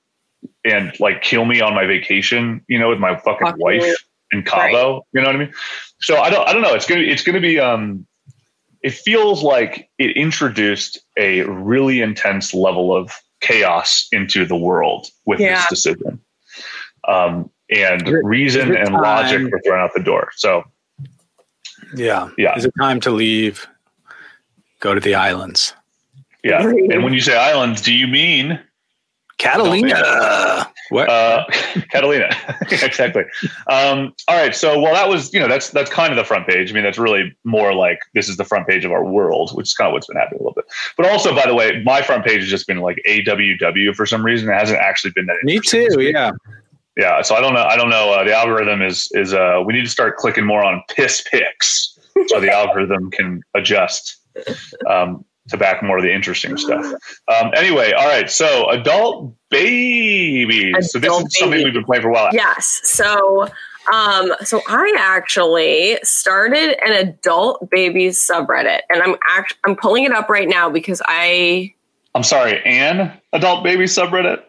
and 0.65 0.91
like 0.99 1.21
kill 1.21 1.45
me 1.45 1.61
on 1.61 1.73
my 1.73 1.85
vacation 1.85 2.63
you 2.67 2.79
know 2.79 2.89
with 2.89 2.99
my 2.99 3.15
fucking 3.17 3.53
wife 3.57 3.95
in 4.31 4.43
cabo? 4.43 5.05
You 5.13 5.21
know 5.21 5.27
what 5.27 5.35
i 5.35 5.39
mean? 5.39 5.53
So 5.99 6.17
i 6.17 6.29
don't 6.29 6.47
i 6.47 6.53
don't 6.53 6.61
know. 6.61 6.73
It's 6.73 6.85
gonna 6.85 7.01
it's 7.01 7.23
gonna 7.23 7.41
be 7.41 7.59
um 7.59 8.05
it 8.83 8.93
feels 8.93 9.43
like 9.43 9.89
it 9.99 10.15
introduced 10.17 10.99
a 11.17 11.41
really 11.43 12.01
intense 12.01 12.53
level 12.53 12.95
of 12.95 13.11
chaos 13.41 14.07
into 14.11 14.45
the 14.45 14.55
world 14.55 15.07
with 15.25 15.39
Yeah. 15.39 15.55
this 15.55 15.67
decision. 15.69 16.19
Um, 17.07 17.49
and 17.69 18.07
it- 18.07 18.23
reason 18.23 18.69
is 18.71 18.75
it 18.75 18.81
and 18.87 18.93
logic 18.93 19.51
were 19.51 19.61
thrown 19.65 19.79
out 19.79 19.91
the 19.95 20.03
door. 20.03 20.31
So 20.35 20.63
Yeah. 21.95 22.29
Yeah. 22.37 22.55
Is 22.55 22.65
it 22.65 22.73
time 22.79 22.99
to 23.01 23.11
leave? 23.11 23.67
Go 24.79 24.93
to 24.95 24.99
the 25.01 25.15
islands. 25.15 25.73
yeah. 26.43 26.61
And 26.61 27.03
when 27.03 27.13
you 27.13 27.21
say 27.21 27.35
islands, 27.37 27.81
do 27.81 27.93
you 27.93 28.07
mean 28.07 28.59
Catalina. 29.41 30.71
What? 30.89 31.09
uh, 31.09 31.45
Catalina? 31.91 32.29
exactly. 32.61 33.23
Um, 33.67 34.13
all 34.27 34.37
right. 34.37 34.53
So 34.53 34.79
well, 34.79 34.93
that 34.93 35.09
was 35.09 35.33
you 35.33 35.39
know 35.39 35.47
that's 35.47 35.69
that's 35.69 35.89
kind 35.89 36.11
of 36.11 36.17
the 36.17 36.23
front 36.23 36.47
page. 36.47 36.71
I 36.71 36.73
mean, 36.73 36.83
that's 36.83 36.97
really 36.97 37.35
more 37.43 37.73
like 37.73 37.99
this 38.13 38.29
is 38.29 38.37
the 38.37 38.45
front 38.45 38.67
page 38.67 38.85
of 38.85 38.91
our 38.91 39.03
world, 39.03 39.51
which 39.53 39.67
is 39.67 39.73
kind 39.73 39.87
of 39.87 39.93
what's 39.93 40.07
been 40.07 40.17
happening 40.17 40.39
a 40.41 40.43
little 40.43 40.53
bit. 40.53 40.65
But 40.97 41.07
also, 41.09 41.33
by 41.35 41.45
the 41.45 41.55
way, 41.55 41.81
my 41.83 42.01
front 42.01 42.25
page 42.25 42.41
has 42.41 42.49
just 42.49 42.67
been 42.67 42.79
like 42.79 43.01
AWW 43.07 43.95
for 43.95 44.05
some 44.05 44.23
reason. 44.23 44.49
It 44.49 44.53
hasn't 44.53 44.79
actually 44.79 45.11
been 45.11 45.25
that. 45.27 45.37
Me 45.43 45.59
too. 45.59 45.87
Yeah. 45.99 46.31
Yeah, 46.97 47.21
so 47.21 47.35
I 47.35 47.41
don't 47.41 47.53
know. 47.53 47.63
I 47.63 47.77
don't 47.77 47.89
know. 47.89 48.11
Uh, 48.11 48.25
the 48.25 48.35
algorithm 48.35 48.81
is 48.81 49.09
is 49.13 49.33
uh, 49.33 49.63
we 49.65 49.73
need 49.73 49.85
to 49.85 49.89
start 49.89 50.17
clicking 50.17 50.45
more 50.45 50.63
on 50.63 50.83
piss 50.89 51.23
picks 51.31 51.97
so 52.27 52.39
the 52.39 52.51
algorithm 52.51 53.09
can 53.11 53.41
adjust. 53.55 54.17
Um, 54.89 55.23
to 55.49 55.57
back 55.57 55.81
more 55.83 55.97
of 55.97 56.03
the 56.03 56.13
interesting 56.13 56.57
stuff. 56.57 56.85
Um, 57.27 57.51
anyway, 57.55 57.91
all 57.93 58.07
right. 58.07 58.29
So 58.29 58.69
adult 58.69 59.35
babies. 59.49 60.91
so 60.91 60.99
this 60.99 61.07
Adult 61.09 61.25
is 61.27 61.37
something 61.37 61.63
we've 61.63 61.73
been 61.73 61.83
playing 61.83 62.03
for 62.03 62.09
a 62.09 62.13
while. 62.13 62.29
Yes. 62.31 62.81
So, 62.83 63.47
um, 63.91 64.33
so 64.43 64.61
I 64.67 64.93
actually 64.97 65.97
started 66.03 66.77
an 66.85 66.93
adult 66.93 67.69
babies 67.69 68.19
subreddit, 68.19 68.81
and 68.89 69.01
I'm 69.01 69.15
act- 69.27 69.57
I'm 69.65 69.75
pulling 69.75 70.03
it 70.03 70.11
up 70.11 70.29
right 70.29 70.47
now 70.47 70.69
because 70.69 71.01
I 71.05 71.73
I'm 72.13 72.23
sorry, 72.23 72.61
an 72.65 73.11
adult 73.33 73.63
baby 73.63 73.85
subreddit. 73.85 74.41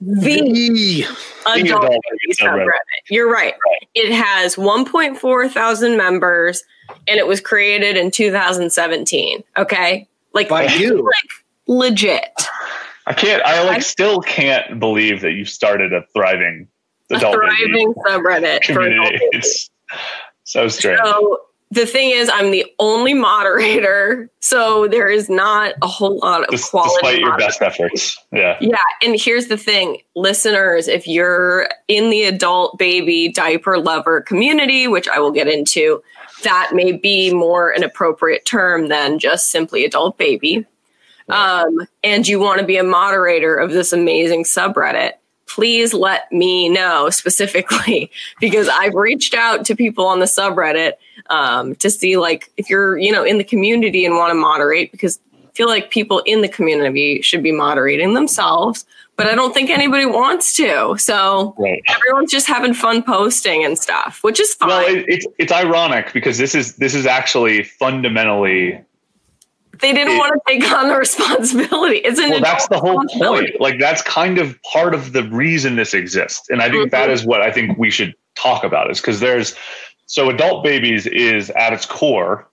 the 0.00 1.04
adult, 1.46 1.66
adult 1.66 1.82
baby 1.82 2.00
baby 2.26 2.34
subreddit. 2.40 2.64
subreddit. 2.64 3.10
You're 3.10 3.30
right. 3.30 3.54
It 3.94 4.12
has 4.12 4.56
1.4 4.56 5.50
thousand 5.50 5.96
members, 5.96 6.64
and 7.06 7.18
it 7.18 7.26
was 7.26 7.40
created 7.40 7.96
in 7.96 8.10
2017. 8.10 9.42
Okay, 9.56 10.08
like 10.36 10.48
By 10.48 10.66
you. 10.66 11.02
like 11.02 11.30
legit. 11.66 12.30
I 13.06 13.12
can't. 13.12 13.42
I 13.42 13.64
like 13.64 13.78
I- 13.78 13.80
still 13.80 14.20
can't 14.20 14.78
believe 14.78 15.20
that 15.22 15.32
you 15.32 15.44
started 15.44 15.92
a 15.92 16.04
thriving 16.14 16.68
A 17.10 17.18
thriving 17.18 17.94
subreddit 18.06 18.64
for 18.72 18.82
adult 18.82 19.12
It's 19.32 19.70
so 20.44 20.68
strange. 20.68 21.00
So 21.02 21.40
the 21.70 21.86
thing 21.86 22.10
is, 22.10 22.30
I'm 22.32 22.52
the 22.52 22.64
only 22.78 23.12
moderator, 23.12 24.30
so 24.40 24.86
there 24.86 25.08
is 25.08 25.28
not 25.28 25.74
a 25.82 25.86
whole 25.88 26.18
lot 26.18 26.44
of 26.44 26.50
Des- 26.50 26.62
quality. 26.70 26.94
despite 27.00 27.18
your 27.18 27.36
best 27.36 27.60
efforts, 27.60 28.16
yeah. 28.32 28.56
Yeah, 28.60 28.76
and 29.02 29.20
here's 29.20 29.48
the 29.48 29.56
thing, 29.56 29.98
listeners, 30.14 30.86
if 30.86 31.08
you're 31.08 31.68
in 31.88 32.10
the 32.10 32.24
adult 32.24 32.78
baby 32.78 33.28
diaper 33.28 33.78
lover 33.78 34.20
community, 34.20 34.86
which 34.86 35.08
I 35.08 35.18
will 35.18 35.32
get 35.32 35.48
into, 35.48 36.02
that 36.44 36.70
may 36.72 36.92
be 36.92 37.34
more 37.34 37.70
an 37.70 37.82
appropriate 37.82 38.44
term 38.44 38.88
than 38.88 39.18
just 39.18 39.50
simply 39.50 39.84
adult 39.84 40.18
baby. 40.18 40.64
Um, 41.28 41.80
and 42.04 42.28
you 42.28 42.38
want 42.38 42.60
to 42.60 42.66
be 42.66 42.76
a 42.76 42.84
moderator 42.84 43.56
of 43.56 43.72
this 43.72 43.92
amazing 43.92 44.44
subreddit, 44.44 45.14
please 45.46 45.92
let 45.92 46.30
me 46.30 46.68
know 46.68 47.10
specifically 47.10 48.10
because 48.40 48.68
I've 48.68 48.94
reached 48.94 49.34
out 49.34 49.64
to 49.66 49.74
people 49.74 50.06
on 50.06 50.20
the 50.20 50.26
subreddit 50.26 50.92
um, 51.30 51.74
to 51.76 51.90
see 51.90 52.16
like 52.16 52.50
if 52.56 52.68
you're 52.70 52.98
you 52.98 53.12
know 53.12 53.24
in 53.24 53.38
the 53.38 53.44
community 53.44 54.04
and 54.06 54.16
want 54.16 54.30
to 54.30 54.34
moderate 54.34 54.92
because 54.92 55.18
I 55.34 55.48
feel 55.54 55.68
like 55.68 55.90
people 55.90 56.20
in 56.26 56.42
the 56.42 56.48
community 56.48 57.22
should 57.22 57.42
be 57.42 57.52
moderating 57.52 58.12
themselves, 58.14 58.84
but 59.16 59.26
I 59.26 59.34
don't 59.34 59.54
think 59.54 59.70
anybody 59.70 60.04
wants 60.04 60.54
to. 60.56 60.96
So 60.98 61.54
Right. 61.58 61.80
everyone's 61.88 62.30
just 62.30 62.46
having 62.46 62.74
fun 62.74 63.02
posting 63.02 63.64
and 63.64 63.78
stuff, 63.78 64.18
which 64.22 64.38
is 64.38 64.52
fine. 64.54 64.68
Well, 64.68 64.86
it, 64.86 65.04
it's 65.08 65.26
it's 65.38 65.52
ironic 65.52 66.12
because 66.12 66.36
this 66.38 66.54
is 66.54 66.76
this 66.76 66.94
is 66.94 67.06
actually 67.06 67.62
fundamentally 67.62 68.80
they 69.80 69.92
didn't 69.92 70.14
it- 70.14 70.18
want 70.18 70.32
to 70.32 70.40
take 70.46 70.70
on 70.72 70.88
the 70.88 70.96
responsibility. 70.96 71.96
It's 71.98 72.18
an 72.18 72.30
well. 72.30 72.40
That's 72.40 72.68
the 72.68 72.78
whole 72.78 73.02
point. 73.14 73.60
Like 73.60 73.78
that's 73.78 74.02
kind 74.02 74.38
of 74.38 74.60
part 74.62 74.94
of 74.94 75.12
the 75.12 75.22
reason 75.24 75.76
this 75.76 75.92
exists, 75.94 76.48
and 76.50 76.60
I 76.62 76.70
think 76.70 76.90
that 76.92 77.08
Mhm. 77.08 77.12
is 77.12 77.24
what 77.24 77.40
I 77.42 77.50
think 77.50 77.76
we 77.78 77.90
should 77.90 78.14
talk 78.36 78.64
about. 78.64 78.90
Is 78.90 79.00
because 79.00 79.20
there's 79.20 79.54
so 80.06 80.30
adult 80.30 80.64
babies 80.64 81.06
is 81.06 81.50
at 81.50 81.72
its 81.72 81.84
core, 81.86 82.46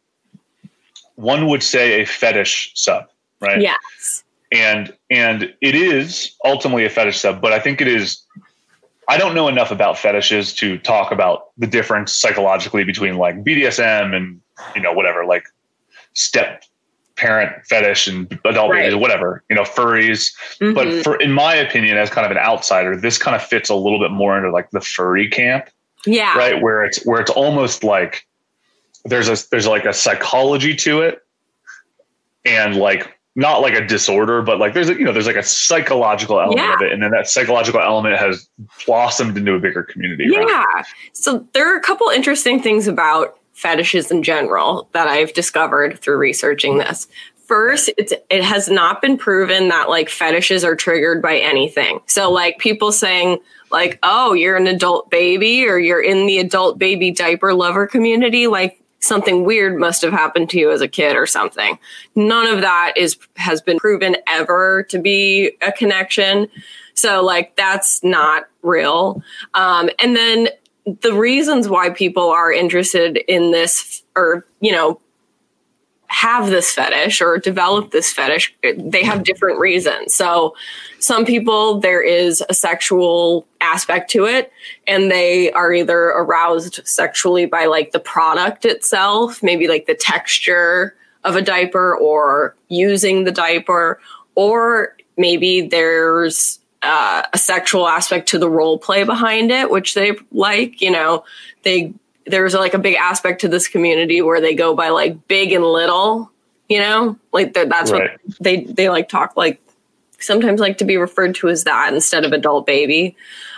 one 1.16 1.47
would 1.47 1.64
say 1.64 2.01
a 2.01 2.06
fetish 2.06 2.72
sub, 2.76 3.06
right? 3.39 3.62
Yes. 3.62 4.24
and 4.51 4.93
and 5.10 5.54
it 5.62 5.76
is 5.76 6.36
ultimately 6.45 6.86
a 6.86 6.89
fetish 6.89 7.20
sub 7.20 7.41
but 7.41 7.51
i 7.54 7.60
think 7.60 7.82
it 7.82 7.88
is 7.88 8.22
i 9.10 9.18
don't 9.18 9.34
know 9.34 9.47
enough 9.47 9.72
about 9.72 9.97
fetishes 9.97 10.54
to 10.54 10.78
talk 10.80 11.12
about 11.12 11.45
the 11.58 11.66
difference 11.66 12.14
psychologically 12.16 12.84
between 12.84 13.18
like 13.18 13.43
bdsm 13.43 14.16
and 14.16 14.39
you 14.76 14.82
know 14.82 14.93
whatever 14.93 15.26
like 15.26 15.43
step 16.14 16.64
parent 17.16 17.51
fetish 17.66 18.08
and 18.08 18.39
adult 18.45 18.70
Right. 18.72 18.82
babies 18.84 18.95
whatever 18.95 19.43
you 19.49 19.56
know 19.56 19.64
furries 19.64 20.32
Mhm. 20.62 20.76
but 20.76 21.04
for 21.04 21.16
in 21.20 21.32
my 21.32 21.56
opinion 21.56 21.97
as 21.97 22.10
kind 22.12 22.26
of 22.26 22.32
an 22.32 22.38
outsider 22.38 22.95
this 22.95 23.18
kind 23.18 23.36
of 23.36 23.41
fits 23.43 23.70
a 23.70 23.76
little 23.76 23.99
bit 23.99 24.12
more 24.12 24.38
into 24.38 24.51
like 24.51 24.70
the 24.72 24.82
furry 24.82 25.28
camp 25.30 25.68
yeah. 26.06 26.38
right 26.38 26.62
where 26.62 26.84
it's 26.84 27.04
where 27.06 27.22
it's 27.22 27.32
almost 27.32 27.84
like 27.84 28.26
there's 29.06 29.30
a 29.30 29.38
there's 29.49 29.68
like 29.68 29.86
a 29.86 29.93
psychology 29.93 30.76
to 30.76 31.01
it 31.01 31.20
and 32.45 32.76
like 32.76 33.18
not 33.36 33.62
like 33.62 33.74
a 33.74 33.86
disorder 33.86 34.41
but 34.41 34.60
like 34.60 34.74
there's 34.74 34.89
a 34.89 34.93
you 34.93 35.04
know 35.04 35.12
there's 35.12 35.26
like 35.28 35.36
a 35.36 35.43
psychological 35.43 36.39
element 36.39 36.60
Yeah. 36.60 36.76
of 36.76 36.82
it 36.82 36.91
and 36.91 37.01
then 37.01 37.12
that 37.12 37.28
psychological 37.28 37.80
element 37.82 38.18
has 38.18 38.47
blossomed 38.86 39.38
into 39.38 39.54
a 39.54 39.60
bigger 39.60 39.84
community 39.84 40.30
right? 40.36 40.47
Yeah. 40.47 40.84
So 41.14 41.47
there 41.54 41.74
are 41.74 41.78
a 41.78 41.82
couple 41.82 42.08
interesting 42.10 42.62
things 42.62 42.88
about 42.88 43.38
fetishes 43.54 44.12
in 44.12 44.24
general 44.24 44.89
that 44.93 45.08
I've 45.08 45.34
discovered 45.34 45.99
through 45.99 46.18
researching 46.18 46.80
this. 46.80 47.08
First, 47.45 47.91
it's 47.97 48.14
it 48.30 48.43
has 48.43 48.68
not 48.70 49.01
been 49.01 49.18
proven 49.18 49.68
that 49.68 49.89
like 49.89 50.10
fetishes 50.10 50.64
are 50.64 50.76
triggered 50.76 51.22
by 51.22 51.38
anything. 51.38 51.99
So 52.08 52.32
like 52.32 52.58
people 52.58 52.91
saying 52.91 53.38
like, 53.74 53.99
"Oh, 54.03 54.32
you're 54.32 54.55
an 54.55 54.67
adult 54.67 55.09
baby 55.09 55.67
or 55.67 55.78
you're 55.78 56.01
in 56.01 56.26
the 56.26 56.39
adult 56.39 56.80
baby 56.80 57.11
diaper 57.11 57.53
lover 57.53 57.88
community," 57.88 58.47
like 58.47 58.80
something 59.03 59.43
weird 59.43 59.78
must 59.78 60.01
have 60.01 60.13
happened 60.13 60.49
to 60.51 60.57
you 60.57 60.71
as 60.71 60.82
a 60.82 60.88
kid 60.88 61.15
or 61.17 61.28
something. 61.28 61.78
None 62.15 62.47
of 62.47 62.61
that 62.61 62.93
is 62.95 63.17
has 63.36 63.61
been 63.61 63.78
proven 63.78 64.15
ever 64.28 64.84
to 64.89 64.99
be 64.99 65.51
a 65.61 65.71
connection. 65.71 66.47
So 66.93 67.24
like 67.24 67.55
that's 67.55 68.03
not 68.03 68.47
real. 68.61 69.21
Um, 69.53 69.89
and 69.99 70.15
then 70.15 70.49
the 71.01 71.13
reasons 71.13 71.67
why 71.67 71.89
people 71.89 72.30
are 72.30 72.51
interested 72.51 73.17
in 73.17 73.51
this 73.51 74.03
or 74.15 74.45
you 74.61 74.71
know 74.71 74.99
have 76.14 76.51
this 76.51 76.72
fetish 76.72 77.22
or 77.22 77.39
develop 77.39 77.89
this 77.89 78.14
fetish 78.14 78.55
they 78.78 79.03
have 79.03 79.24
different 79.24 79.59
reasons 79.59 80.14
so 80.14 80.55
some 80.99 81.26
people 81.26 81.80
there 81.80 82.03
is 82.03 82.43
a 82.49 82.53
sexual 82.53 83.47
aspect 83.61 84.11
to 84.11 84.26
it 84.26 84.51
and 84.86 85.09
they 85.09 85.51
are 85.53 85.74
either 85.74 85.97
aroused 85.97 86.80
sexually 86.86 87.47
by 87.47 87.66
like 87.66 87.91
the 87.93 87.99
product 87.99 88.64
itself 88.64 89.41
maybe 89.41 89.68
like 89.68 89.88
the 89.88 89.95
texture 89.95 90.95
of 91.24 91.36
a 91.36 91.41
diaper 91.41 91.97
or 91.97 92.55
using 92.68 93.24
the 93.24 93.32
diaper 93.32 93.99
or 94.36 94.95
maybe 95.18 95.61
there's 95.61 96.59
uh, 96.84 97.24
a 97.34 97.38
sexual 97.38 97.88
aspect 97.88 98.30
to 98.30 98.38
the 98.38 98.49
role 98.49 98.78
play 98.78 99.03
behind 99.03 99.51
it, 99.51 99.72
which 99.72 99.93
they 99.93 100.11
like. 100.34 100.82
You 100.82 100.91
know, 100.91 101.24
they 101.64 101.93
there's 102.26 102.53
like 102.53 102.74
a 102.74 102.80
big 102.80 102.95
aspect 102.95 103.41
to 103.41 103.47
this 103.47 103.67
community 103.67 104.21
where 104.21 104.41
they 104.41 104.55
go 104.55 104.76
by 104.76 104.89
like 104.89 105.28
big 105.28 105.51
and 105.51 105.63
little. 105.63 106.32
You 106.69 106.80
know, 106.80 107.19
like 107.32 107.53
that's 107.53 107.91
Right. 107.91 108.11
what 108.24 108.39
they 108.39 108.63
they 108.63 108.89
like 108.89 109.09
talk 109.09 109.36
like. 109.36 109.59
Sometimes 110.19 110.61
like 110.61 110.78
to 110.78 110.86
be 110.86 110.95
referred 110.95 111.36
to 111.36 111.49
as 111.49 111.65
that 111.65 111.93
instead 111.93 112.24
of 112.24 112.32
adult 112.32 112.65
baby. 112.65 113.17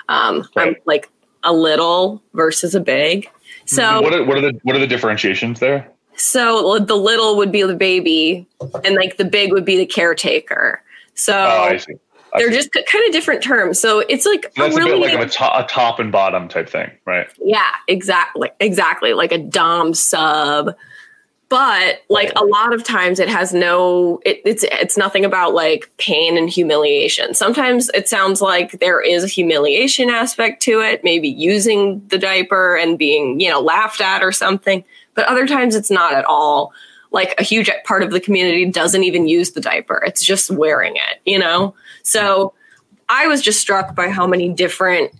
Um, 0.09 0.47
I'm 0.55 0.75
like 0.85 1.09
a 1.43 1.53
little 1.53 2.23
versus 2.33 2.73
a 2.73 2.79
big. 2.79 3.29
So 3.65 4.01
what 4.01 4.13
are, 4.13 4.23
what 4.25 4.37
are 4.37 4.41
the 4.41 4.59
what 4.63 4.75
are 4.75 4.79
the 4.79 4.87
differentiations 4.87 5.59
there 5.59 5.91
so 6.17 6.79
the 6.79 6.95
little 6.95 7.37
would 7.37 7.51
be 7.51 7.63
the 7.63 7.75
baby, 7.75 8.47
and 8.83 8.95
like 8.95 9.17
the 9.17 9.25
big 9.25 9.51
would 9.51 9.65
be 9.65 9.77
the 9.77 9.85
caretaker. 9.85 10.81
So 11.13 11.33
oh 11.33 11.63
i 11.63 11.77
see 11.77 11.93
I 11.93 11.97
they're 12.37 12.51
just 12.51 12.71
kind 12.71 13.05
of 13.07 13.11
different 13.11 13.43
terms. 13.43 13.79
So 13.79 13.99
it's 13.99 14.25
like 14.25 14.45
a 14.45 14.51
that's 14.55 14.75
a 14.75 14.79
really 14.79 15.07
bit 15.07 15.17
like 15.17 15.27
a, 15.27 15.29
to- 15.29 15.59
a 15.59 15.67
top 15.67 15.99
and 15.99 16.11
bottom 16.11 16.47
type 16.47 16.69
thing 16.69 16.91
right 17.05 17.27
yeah, 17.45 17.71
exactly, 17.87 18.49
exactly 18.59 19.13
like 19.13 19.31
a 19.31 19.37
dom 19.37 19.93
sub. 19.93 20.75
But 21.47 22.01
like 22.09 22.31
a 22.35 22.43
lot 22.43 22.73
of 22.73 22.83
times, 22.83 23.19
it 23.19 23.29
has 23.29 23.53
no. 23.53 24.19
It, 24.25 24.41
it's 24.43 24.63
it's 24.63 24.97
nothing 24.97 25.23
about 25.23 25.53
like 25.53 25.91
pain 25.97 26.39
and 26.39 26.49
humiliation. 26.49 27.35
Sometimes 27.35 27.89
it 27.93 28.09
sounds 28.09 28.41
like 28.41 28.79
there 28.79 28.99
is 28.99 29.23
a 29.23 29.27
humiliation 29.27 30.09
aspect 30.09 30.63
to 30.63 30.81
it, 30.81 31.03
maybe 31.03 31.29
using 31.29 32.05
the 32.07 32.17
diaper 32.17 32.75
and 32.75 32.97
being 32.97 33.39
you 33.39 33.49
know 33.49 33.61
laughed 33.61 34.01
at 34.01 34.23
or 34.23 34.31
something. 34.31 34.83
But 35.13 35.27
other 35.27 35.45
times, 35.45 35.75
it's 35.75 35.91
not 35.91 36.13
at 36.13 36.25
all. 36.25 36.73
Like 37.11 37.39
a 37.39 37.43
huge 37.43 37.69
part 37.85 38.01
of 38.01 38.09
the 38.09 38.19
community 38.19 38.65
doesn't 38.65 39.03
even 39.03 39.27
use 39.27 39.51
the 39.51 39.61
diaper; 39.61 40.01
it's 40.03 40.25
just 40.25 40.49
wearing 40.49 40.95
it. 40.95 41.21
You 41.25 41.37
know, 41.37 41.75
so. 42.05 42.53
I 43.07 43.27
was 43.27 43.43
just 43.43 43.61
struck 43.61 43.95
by 43.95 44.09
how 44.09 44.25
many 44.25 44.49
different 44.49 45.11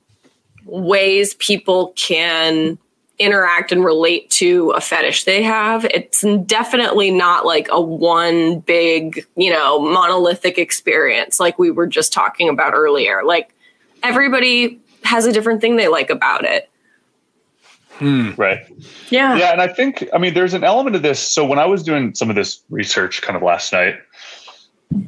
ways 0.66 1.36
people 1.36 1.94
can 1.96 2.80
interact 3.20 3.72
and 3.72 3.86
relate 3.86 4.30
to 4.30 4.72
a 4.72 4.82
fetish 4.82 5.24
they 5.24 5.44
have. 5.44 5.86
It's 5.86 6.26
definitely 6.46 7.12
not 7.12 7.46
like 7.46 7.68
a 7.70 7.80
one 7.80 8.60
big, 8.60 9.26
you 9.38 9.52
know, 9.52 9.80
monolithic 9.80 10.58
experience 10.58 11.40
like 11.40 11.58
we 11.60 11.72
were 11.72 11.88
just 11.88 12.12
talking 12.12 12.50
about 12.50 12.74
earlier. 12.74 13.24
Like 13.24 13.54
everybody 14.04 14.80
has 15.04 15.26
a 15.26 15.32
different 15.32 15.62
thing 15.62 15.76
they 15.76 15.88
like 15.88 16.10
about 16.10 16.44
it. 16.44 16.70
Hmm. 18.00 18.32
right 18.36 18.60
Yeah. 19.10 19.38
yeah 19.38 19.54
and 19.54 19.62
i 19.62 19.70
think 19.70 20.06
i 20.14 20.18
mean 20.18 20.34
there's 20.34 20.54
an 20.54 20.66
element 20.66 20.98
of 20.98 21.02
this 21.02 21.18
so 21.18 21.46
when 21.46 21.60
i 21.60 21.66
was 21.66 21.82
doing 21.82 22.14
some 22.14 22.30
of 22.30 22.36
this 22.36 22.62
research 22.70 23.22
kind 23.22 23.38
of 23.38 23.42
last 23.42 23.72
night 23.72 23.96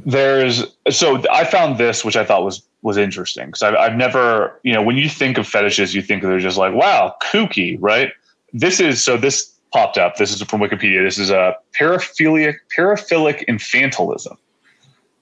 there's 0.06 0.64
so 0.90 1.24
i 1.32 1.44
found 1.44 1.78
this 1.78 2.04
which 2.04 2.16
i 2.16 2.24
thought 2.24 2.44
was 2.44 2.62
was 2.84 2.98
interesting 2.98 3.48
because 3.48 3.64
I've, 3.64 3.76
I've 3.76 3.96
never 3.96 4.60
you 4.64 4.74
know 4.74 4.82
when 4.82 4.98
you 4.98 5.10
think 5.10 5.38
of 5.38 5.48
fetishes 5.48 5.96
you 5.96 6.02
think 6.02 6.22
they're 6.22 6.40
just 6.40 6.58
like 6.58 6.74
wow 6.74 7.16
kooky 7.24 7.78
right 7.80 8.12
this 8.54 8.80
is 8.80 9.04
so 9.04 9.18
this 9.18 9.58
popped 9.72 9.98
up. 9.98 10.16
This 10.18 10.34
is 10.34 10.42
from 10.44 10.62
Wikipedia. 10.62 11.04
This 11.04 11.18
is 11.18 11.30
a 11.30 11.56
paraphilic 11.80 12.56
paraphilic 12.76 13.46
infantilism, 13.48 14.38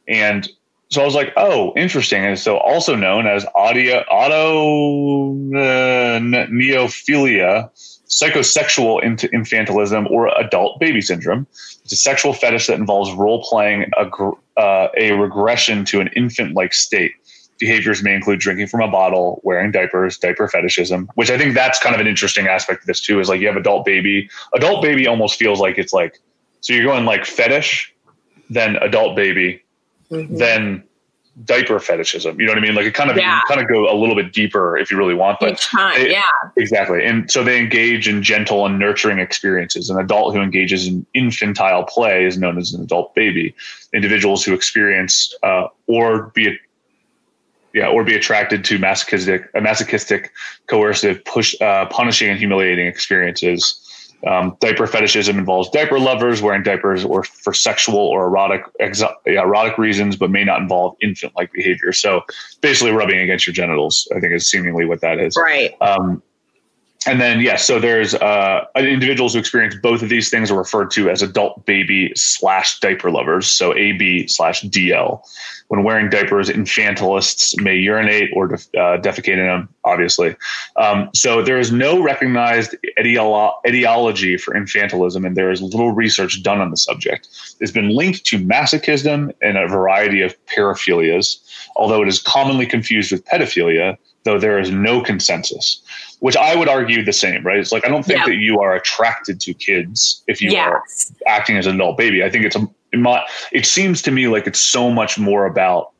and 0.08 0.48
so 0.90 1.02
I 1.02 1.06
was 1.06 1.16
like, 1.16 1.34
oh, 1.36 1.74
interesting. 1.76 2.24
And 2.24 2.38
so 2.38 2.58
also 2.58 2.96
known 2.96 3.26
as 3.28 3.46
audio 3.56 4.02
auto 4.10 5.32
uh, 5.56 6.20
neophilia, 6.20 7.70
psychosexual 8.08 9.02
infantilism, 9.04 10.10
or 10.10 10.28
adult 10.40 10.80
baby 10.80 11.02
syndrome. 11.02 11.48
It's 11.84 11.94
a 11.94 11.98
sexual 11.98 12.34
fetish 12.34 12.68
that 12.68 12.80
involves 12.80 13.12
role 13.14 13.44
playing 13.44 13.92
a, 13.98 14.06
uh, 14.60 14.88
a 14.98 15.12
regression 15.14 15.86
to 15.86 16.02
an 16.02 16.10
infant 16.16 16.56
like 16.56 16.74
state. 16.74 17.14
Behaviors 17.58 18.04
may 18.04 18.14
include 18.14 18.40
drinking 18.40 18.68
from 18.68 18.82
a 18.82 18.88
bottle, 18.90 19.40
wearing 19.44 19.72
diapers, 19.72 20.18
diaper 20.18 20.48
fetishism, 20.48 21.10
which 21.16 21.30
I 21.32 21.38
think 21.38 21.54
that's 21.54 21.80
kind 21.80 21.96
of 21.96 22.02
an 22.02 22.08
interesting 22.08 22.48
aspect 22.48 22.82
of 22.82 22.88
this 22.88 23.00
too. 23.00 23.20
Is 23.20 23.30
like 23.30 23.40
you 23.40 23.48
have 23.48 23.56
adult 23.56 23.86
baby. 23.86 24.30
Adult 24.54 24.82
baby 24.82 25.08
almost 25.08 25.40
feels 25.40 25.60
like 25.60 25.78
it's 25.78 25.94
like 25.94 26.20
so 26.62 26.74
you're 26.74 26.84
going 26.84 27.06
like 27.06 27.26
fetish, 27.26 27.94
then 28.50 28.76
adult 28.78 29.16
baby, 29.16 29.62
Mhm. 30.12 30.38
then 30.38 30.84
diaper 31.44 31.80
fetishism. 31.80 32.40
You 32.40 32.46
know 32.46 32.54
what 32.54 32.60
I 32.60 32.62
mean? 32.62 32.76
Like 32.76 32.86
it 32.86 32.94
kind 32.94 33.12
of 33.12 33.18
Yeah. 33.18 33.42
kind 33.48 33.60
of 33.60 33.68
go 33.68 33.92
a 33.92 33.96
little 33.98 34.16
bit 34.16 34.32
deeper 34.32 34.78
if 34.78 34.90
you 34.90 34.98
really 34.98 35.14
want. 35.14 35.40
But 35.40 35.58
time, 35.58 36.08
yeah. 36.08 36.22
exactly. 36.56 37.06
And 37.06 37.30
so 37.30 37.44
they 37.44 37.60
engage 37.60 38.08
in 38.08 38.24
gentle 38.24 38.66
and 38.66 38.80
nurturing 38.80 39.20
experiences. 39.20 39.90
An 39.90 40.00
adult 40.00 40.34
who 40.34 40.42
engages 40.42 40.88
in 40.88 41.06
infantile 41.14 41.84
play 41.84 42.26
is 42.26 42.38
known 42.38 42.58
as 42.58 42.74
an 42.74 42.82
adult 42.82 43.14
baby. 43.16 43.54
Individuals 43.94 44.46
who 44.46 44.54
experience 44.54 45.34
uh, 45.44 45.68
or 45.88 46.28
be 46.34 46.58
yeah, 47.74 47.90
or 47.90 48.06
be 48.06 48.16
attracted 48.16 48.64
to 48.64 48.80
masochistic, 48.80 49.54
masochistic, 49.54 50.32
coercive, 50.68 51.24
push, 51.26 51.60
uh, 51.60 51.86
punishing, 51.88 52.30
and 52.30 52.40
humiliating 52.40 52.88
experiences. 52.88 53.82
Um, 54.26 54.58
diaper 54.60 54.88
fetishism 54.88 55.38
involves 55.38 55.70
diaper 55.70 56.00
lovers 56.00 56.42
wearing 56.42 56.64
diapers 56.64 57.06
or 57.06 57.24
for 57.24 57.54
sexual 57.54 58.00
or 58.00 58.26
erotic 58.26 58.64
exo- 58.82 59.14
erotic 59.26 59.78
reasons, 59.78 60.16
but 60.16 60.32
may 60.32 60.44
not 60.44 60.62
involve 60.62 60.96
infant-like 61.02 61.52
behavior. 61.52 61.92
So 61.94 62.22
basically, 62.62 62.92
rubbing 62.92 63.20
against 63.20 63.46
your 63.46 63.54
genitals, 63.54 64.08
I 64.16 64.20
think, 64.20 64.34
is 64.34 64.50
seemingly 64.50 64.86
what 64.86 65.02
that 65.02 65.20
is. 65.20 65.38
Right. 65.38 65.80
Um, 65.82 66.24
and 67.08 67.22
then, 67.22 67.40
yes, 67.40 67.64
so 67.64 67.80
there's 67.80 68.16
uh, 68.16 68.66
individuals 68.76 69.34
who 69.34 69.40
experience 69.40 69.76
both 69.76 70.02
of 70.02 70.10
these 70.10 70.30
things 70.30 70.50
are 70.50 70.58
referred 70.58 70.90
to 70.92 71.10
as 71.10 71.22
adult 71.22 71.66
baby 71.66 72.12
slash 72.16 72.80
diaper 72.80 73.12
lovers. 73.12 73.48
So 73.48 73.76
AB 73.76 74.28
slash 74.28 74.64
DL. 74.64 75.22
When 75.68 75.84
wearing 75.84 76.10
diapers, 76.10 76.50
infantilists 76.50 77.60
may 77.62 77.76
urinate 77.76 78.32
or 78.34 78.48
def- 78.48 78.68
uh, 78.76 78.98
defecate 79.02 79.38
in 79.40 79.46
them, 79.46 79.70
obviously. 79.84 80.36
Um, 80.76 81.10
so 81.14 81.42
there 81.42 81.60
is 81.60 81.72
no 81.72 82.02
recognized 82.02 82.76
ideolo- 83.00 83.54
ideology 83.68 84.38
for 84.38 84.54
infantilism, 84.54 85.26
and 85.26 85.36
there 85.36 85.52
is 85.52 85.62
little 85.62 85.92
research 85.92 86.42
done 86.44 86.60
on 86.60 86.70
the 86.70 86.78
subject. 86.78 87.28
It's 87.60 87.72
been 87.72 87.90
linked 87.90 88.26
to 88.26 88.40
masochism 88.40 89.34
and 89.42 89.58
a 89.58 89.68
variety 89.68 90.22
of 90.22 90.36
paraphilias, 90.46 91.38
although 91.76 92.02
it 92.02 92.08
is 92.08 92.22
commonly 92.22 92.66
confused 92.66 93.12
with 93.12 93.26
pedophilia, 93.26 93.98
though 94.26 94.38
there 94.38 94.60
is 94.60 94.70
no 94.70 95.02
consensus 95.02 95.82
which 96.20 96.38
I 96.38 96.56
would 96.56 96.70
argue 96.70 97.04
the 97.04 97.14
same, 97.14 97.44
right? 97.46 97.58
It's 97.58 97.72
like 97.72 97.86
I 97.86 97.90
don't 97.90 98.04
think 98.04 98.20
Yeah. 98.20 98.26
that 98.28 98.36
you 98.36 98.60
are 98.60 98.74
attracted 98.74 99.40
to 99.42 99.54
kids 99.54 100.24
if 100.28 100.42
you 100.42 100.56
are 100.58 100.82
acting 101.28 101.58
as 101.58 101.68
an 101.68 101.76
adult 101.76 101.98
baby. 101.98 102.24
I 102.24 102.30
think 102.30 102.46
it's 102.46 102.56
a 102.56 102.68
my, 102.98 103.24
it 103.52 103.66
seems 103.66 104.02
to 104.04 104.12
me 104.12 104.28
like 104.28 104.48
it's 104.48 104.60
so 104.60 104.90
much 104.90 105.20
more 105.20 105.46
about 105.46 105.92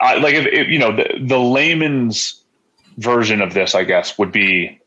I, 0.00 0.16
like 0.18 0.34
if, 0.34 0.46
if 0.46 0.68
you 0.68 0.78
know 0.78 0.94
the, 0.94 1.08
the 1.22 1.38
layman's 1.38 2.42
version 2.98 3.40
of 3.40 3.54
this, 3.54 3.74
I 3.74 3.84
guess, 3.84 4.18
would 4.18 4.32
be 4.32 4.80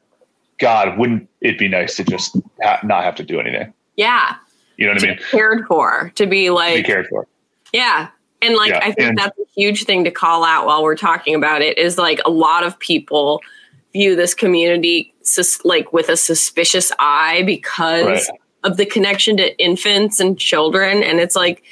God. 0.59 0.97
Wouldn't 0.97 1.29
it 1.41 1.57
be 1.57 1.67
nice 1.67 1.95
to 1.95 2.03
just 2.03 2.37
ha- 2.61 2.81
not 2.83 3.03
have 3.03 3.15
to 3.15 3.23
do 3.23 3.39
anything? 3.39 3.73
Yeah. 3.95 4.35
You 4.77 4.87
know 4.87 4.93
what 4.93 5.03
I 5.03 5.07
mean? 5.07 5.19
Cared 5.31 5.65
for 5.67 6.11
to 6.15 6.27
be 6.27 6.49
like 6.49 6.73
Be 6.73 6.77
like 6.77 6.85
cared 6.85 7.07
for. 7.07 7.27
Yeah. 7.73 8.09
And 8.41 8.55
like 8.55 8.69
Yeah, 8.69 8.79
I 8.81 8.91
think 8.91 9.09
and- 9.09 9.17
that's 9.17 9.37
a 9.37 9.43
huge 9.55 9.83
thing 9.85 10.03
to 10.05 10.11
call 10.11 10.43
out 10.43 10.65
while 10.65 10.83
we're 10.83 10.95
talking 10.95 11.35
about 11.35 11.61
it 11.61 11.77
is 11.77 11.97
like 11.97 12.19
a 12.25 12.29
lot 12.29 12.63
of 12.63 12.77
people 12.79 13.41
view 13.93 14.15
this 14.15 14.33
community 14.33 15.13
sus- 15.23 15.63
like 15.65 15.91
with 15.91 16.09
a 16.09 16.15
suspicious 16.17 16.91
eye 16.99 17.43
because 17.45 18.05
Right. 18.29 18.39
of 18.63 18.77
the 18.77 18.85
connection 18.85 19.37
to 19.37 19.57
infants 19.57 20.19
and 20.19 20.37
children 20.37 21.03
and 21.03 21.19
it's 21.19 21.35
like 21.35 21.63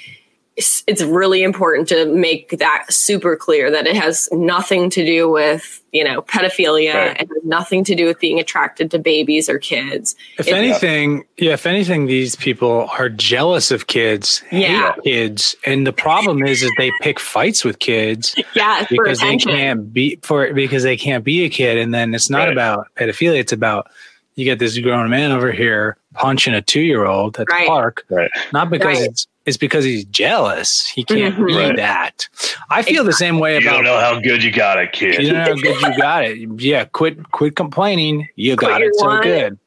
it's, 0.57 0.83
it's 0.87 1.03
really 1.03 1.43
important 1.43 1.87
to 1.89 2.05
make 2.07 2.49
that 2.57 2.85
super 2.91 3.35
clear 3.35 3.69
that 3.71 3.85
it 3.87 3.95
has 3.95 4.27
nothing 4.31 4.89
to 4.89 5.05
do 5.05 5.29
with 5.29 5.81
you 5.93 6.03
know 6.03 6.21
pedophilia 6.23 6.93
Right. 6.95 7.17
and 7.21 7.29
nothing 7.43 7.83
to 7.85 7.95
do 7.95 8.05
with 8.05 8.19
being 8.19 8.39
attracted 8.39 8.91
to 8.91 8.99
babies 8.99 9.47
or 9.49 9.59
kids 9.59 10.15
If 10.39 10.47
It- 10.47 10.53
anything, 10.53 11.23
yeah, 11.37 11.53
if 11.53 11.65
anything, 11.65 12.07
these 12.07 12.35
people 12.35 12.89
are 12.97 13.07
jealous 13.07 13.71
of 13.71 13.87
kids, 13.87 14.43
Yeah. 14.51 14.93
hate 14.95 15.03
kids, 15.03 15.55
and 15.65 15.87
the 15.87 15.93
problem 15.93 16.43
is 16.45 16.61
that 16.61 16.73
they 16.77 16.91
pick 17.01 17.19
fights 17.19 17.63
with 17.63 17.79
kids 17.79 18.35
yeah 18.55 18.85
because 18.89 19.19
they 19.19 19.37
can't 19.37 19.93
be 19.93 20.19
for 20.23 20.53
because 20.53 20.83
they 20.83 20.97
can't 20.97 21.23
be 21.23 21.45
a 21.45 21.49
kid, 21.49 21.77
and 21.77 21.93
then 21.93 22.13
it's 22.15 22.29
not 22.29 22.45
Right. 22.45 22.51
about 22.53 22.87
pedophilia; 22.95 23.39
it's 23.39 23.53
about 23.53 23.87
you 24.35 24.45
get 24.45 24.59
this 24.59 24.77
grown 24.77 25.09
man 25.09 25.31
over 25.31 25.51
here 25.51 25.97
punching 26.13 26.53
a 26.53 26.61
two 26.61 26.81
year 26.81 27.05
old 27.05 27.39
at 27.39 27.47
Right. 27.49 27.63
the 27.65 27.67
park, 27.69 28.05
Right. 28.09 28.29
not 28.53 28.69
because 28.69 28.99
Right. 28.99 29.09
it's 29.09 29.27
it's 29.47 29.57
because 29.57 29.83
he's 29.83 30.05
jealous. 30.05 30.85
He 30.87 31.03
can't 31.03 31.35
Mhm. 31.37 31.47
be 31.47 31.55
Right. 31.55 31.75
that. 31.77 32.27
I 32.69 32.83
feel 32.83 33.03
the 33.03 33.13
same 33.13 33.39
way 33.39 33.53
You 33.53 33.61
about 33.61 33.75
don't 33.77 33.83
know 33.85 33.97
how 33.99 34.19
good 34.19 34.43
you 34.43 34.51
got 34.51 34.77
it, 34.77 34.91
kid. 34.91 35.21
you 35.23 35.31
don't 35.31 35.37
know 35.37 35.43
how 35.45 35.53
good 35.55 35.81
you 35.81 35.97
got 35.97 36.23
it. 36.25 36.37
Yeah, 36.59 36.83
quit 36.85 37.31
quit 37.31 37.55
complaining. 37.55 38.27
You 38.35 38.55
Quit 38.55 38.69
got 38.69 38.81
your 38.81 38.89
it 38.89 38.95
so 38.95 39.05
whine. 39.07 39.23
good. 39.23 39.57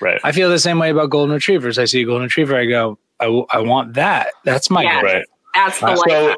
Right. 0.00 0.20
I 0.22 0.30
feel 0.32 0.48
the 0.48 0.58
same 0.58 0.78
way 0.78 0.90
about 0.90 1.10
golden 1.10 1.34
retrievers. 1.34 1.78
I 1.78 1.86
see 1.86 2.02
a 2.02 2.04
golden 2.04 2.24
retriever, 2.24 2.56
I 2.56 2.66
go, 2.66 2.98
I, 3.18 3.24
w- 3.24 3.46
I 3.50 3.58
want 3.60 3.94
that. 3.94 4.28
That's 4.44 4.70
my 4.70 4.82
Yeah. 4.84 4.94
goal. 4.94 5.02
Right. 5.02 5.24
that's 5.54 5.80
the 5.80 5.86
Uh, 5.88 5.90
life 5.96 5.98
So 6.06 6.36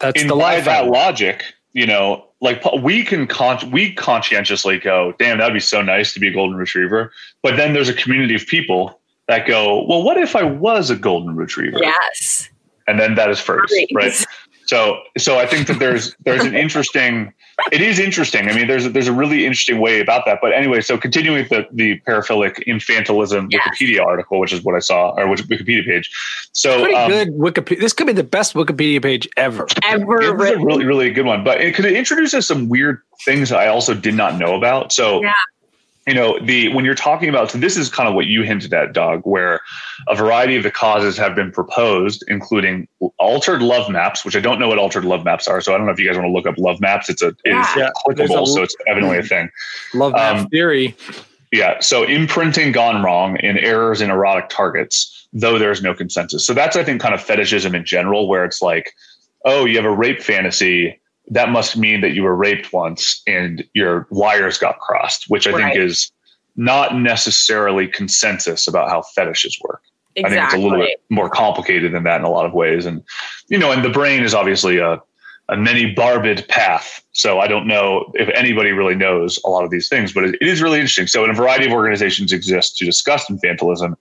That's 0.00 0.22
in 0.22 0.28
the 0.28 0.36
life. 0.36 0.68
I 0.68 0.82
that 0.82 0.86
logic, 0.86 1.42
you 1.72 1.86
know, 1.86 2.24
like 2.40 2.62
we 2.82 3.02
can 3.04 3.26
con- 3.26 3.70
we 3.70 3.92
conscientiously 3.92 4.78
go, 4.78 5.12
damn, 5.18 5.38
that'd 5.38 5.52
be 5.54 5.60
so 5.60 5.82
nice 5.82 6.12
to 6.14 6.20
be 6.20 6.28
a 6.28 6.30
golden 6.30 6.56
retriever. 6.56 7.10
But 7.42 7.56
then 7.56 7.72
there's 7.72 7.88
a 7.88 7.94
community 7.94 8.34
of 8.36 8.46
people 8.46 9.00
that 9.28 9.46
go, 9.46 9.84
well, 9.88 10.02
what 10.02 10.16
if 10.18 10.36
I 10.36 10.42
was 10.42 10.90
a 10.90 10.96
golden 10.96 11.34
retriever? 11.36 11.78
yes 11.80 12.48
And 12.86 12.98
then 13.00 13.14
that 13.14 13.30
is 13.30 13.40
first, 13.40 13.72
Right. 13.72 13.88
right? 13.94 14.24
So, 14.66 14.98
so 15.18 15.38
I 15.38 15.46
think 15.46 15.66
that 15.66 15.78
there's 15.78 16.16
there's 16.24 16.42
an 16.42 16.54
interesting. 16.56 17.34
It 17.70 17.82
is 17.82 17.98
interesting. 17.98 18.48
I 18.48 18.54
mean, 18.54 18.66
there's 18.66 18.86
a, 18.86 18.88
there's 18.88 19.08
a 19.08 19.12
really 19.12 19.44
interesting 19.44 19.78
way 19.78 20.00
about 20.00 20.24
that. 20.24 20.38
But 20.40 20.54
anyway, 20.54 20.80
so 20.80 20.96
continuing 20.96 21.38
with 21.40 21.50
the 21.50 21.66
the 21.70 22.00
paraphilic 22.08 22.64
infantilism 22.66 23.48
Yes. 23.50 23.62
Wikipedia 23.68 24.02
article, 24.02 24.40
which 24.40 24.54
is 24.54 24.62
what 24.64 24.74
I 24.74 24.78
saw, 24.78 25.10
or 25.18 25.28
which 25.28 25.42
Wikipedia 25.48 25.84
page. 25.84 26.10
So 26.52 26.80
Pretty 26.80 26.96
um, 26.96 27.10
good 27.10 27.28
Wikipedia. 27.32 27.78
This 27.80 27.92
could 27.92 28.06
be 28.06 28.14
the 28.14 28.24
best 28.24 28.54
Wikipedia 28.54 29.02
page 29.02 29.28
ever. 29.36 29.66
ever 29.84 30.22
It 30.22 30.34
was 30.34 30.50
a 30.50 30.56
really, 30.64 30.84
really 30.86 31.10
good 31.10 31.26
one. 31.26 31.44
But 31.44 31.60
it 31.60 31.74
could 31.74 31.84
it 31.84 31.92
introduces 31.92 32.46
some 32.46 32.70
weird 32.70 33.02
things 33.26 33.52
I 33.52 33.66
also 33.68 33.92
did 33.92 34.14
not 34.14 34.38
know 34.38 34.54
about. 34.54 34.92
So, 34.94 35.22
Yeah. 35.22 35.32
You 36.06 36.14
know, 36.14 36.38
the 36.38 36.68
when 36.74 36.84
you're 36.84 36.94
talking 36.94 37.28
about, 37.28 37.50
so 37.50 37.58
this 37.58 37.76
is 37.76 37.88
kind 37.88 38.08
of 38.08 38.14
what 38.14 38.26
you 38.26 38.42
hinted 38.42 38.74
at, 38.74 38.92
Doug, 38.92 39.22
where 39.24 39.60
a 40.08 40.14
variety 40.14 40.54
of 40.56 40.62
the 40.62 40.70
causes 40.70 41.16
have 41.16 41.34
been 41.34 41.50
proposed, 41.50 42.22
including 42.28 42.86
altered 43.18 43.62
love 43.62 43.90
maps, 43.90 44.24
which 44.24 44.36
I 44.36 44.40
don't 44.40 44.58
know 44.58 44.68
what 44.68 44.78
altered 44.78 45.04
love 45.06 45.24
maps 45.24 45.48
are. 45.48 45.60
So 45.62 45.74
I 45.74 45.78
don't 45.78 45.86
know 45.86 45.92
if 45.92 45.98
you 45.98 46.06
guys 46.06 46.16
want 46.16 46.26
to 46.28 46.32
look 46.32 46.46
up 46.46 46.58
love 46.58 46.80
maps. 46.80 47.08
It's 47.08 47.22
a 47.22 47.28
it 47.28 47.56
is 47.56 47.66
Yeah. 47.76 47.90
Clickable, 48.06 48.42
a- 48.42 48.46
so 48.46 48.62
it's 48.62 48.76
evidently 48.86 49.18
a 49.18 49.22
thing. 49.22 49.48
Love 49.94 50.12
that 50.12 50.36
Um, 50.36 50.48
theory. 50.48 50.94
Yeah. 51.52 51.80
So 51.80 52.02
imprinting 52.02 52.72
gone 52.72 53.02
wrong 53.02 53.38
and 53.38 53.58
errors 53.58 54.00
in 54.02 54.10
erotic 54.10 54.48
targets, 54.50 55.26
though 55.32 55.58
there's 55.58 55.82
no 55.82 55.94
consensus. 55.94 56.44
So 56.44 56.52
that's, 56.52 56.76
I 56.76 56.84
think, 56.84 57.00
kind 57.00 57.14
of 57.14 57.22
fetishism 57.22 57.74
in 57.74 57.84
general, 57.84 58.28
where 58.28 58.44
it's 58.44 58.60
like, 58.60 58.92
oh, 59.46 59.64
you 59.64 59.76
have 59.76 59.84
a 59.86 59.90
rape 59.90 60.20
fantasy. 60.22 61.00
That 61.28 61.50
must 61.50 61.76
mean 61.76 62.00
that 62.02 62.12
you 62.12 62.22
were 62.22 62.34
raped 62.34 62.72
once 62.72 63.22
and 63.26 63.64
your 63.74 64.06
wires 64.10 64.58
got 64.58 64.78
crossed, 64.78 65.24
which 65.28 65.46
I 65.46 65.50
Right. 65.50 65.72
think 65.72 65.84
is 65.84 66.12
not 66.56 66.96
necessarily 66.96 67.88
consensus 67.88 68.68
about 68.68 68.88
how 68.90 69.02
fetishes 69.02 69.58
work. 69.62 69.82
I 70.16 70.28
think 70.28 70.44
it's 70.44 70.54
a 70.54 70.58
little 70.58 70.78
bit 70.78 71.02
more 71.10 71.28
complicated 71.28 71.92
than 71.92 72.04
that 72.04 72.20
in 72.20 72.24
a 72.24 72.30
lot 72.30 72.46
of 72.46 72.52
ways. 72.52 72.86
And, 72.86 73.02
you 73.48 73.58
know, 73.58 73.72
and 73.72 73.84
the 73.84 73.90
brain 73.90 74.22
is 74.22 74.32
obviously 74.32 74.78
a, 74.78 75.02
a 75.48 75.56
many 75.56 75.92
barbed 75.92 76.46
path. 76.46 77.04
So 77.12 77.40
I 77.40 77.48
don't 77.48 77.66
know 77.66 78.12
if 78.14 78.28
anybody 78.28 78.70
really 78.70 78.94
knows 78.94 79.40
a 79.44 79.50
lot 79.50 79.64
of 79.64 79.70
these 79.70 79.88
things, 79.88 80.12
but 80.12 80.24
it, 80.24 80.36
it 80.40 80.46
is 80.46 80.62
really 80.62 80.78
interesting. 80.78 81.08
So, 81.08 81.24
in 81.24 81.30
a 81.30 81.34
variety 81.34 81.66
of 81.66 81.72
organizations 81.72 82.32
exist 82.32 82.76
to 82.78 82.84
discuss 82.84 83.26
infantilism 83.28 83.96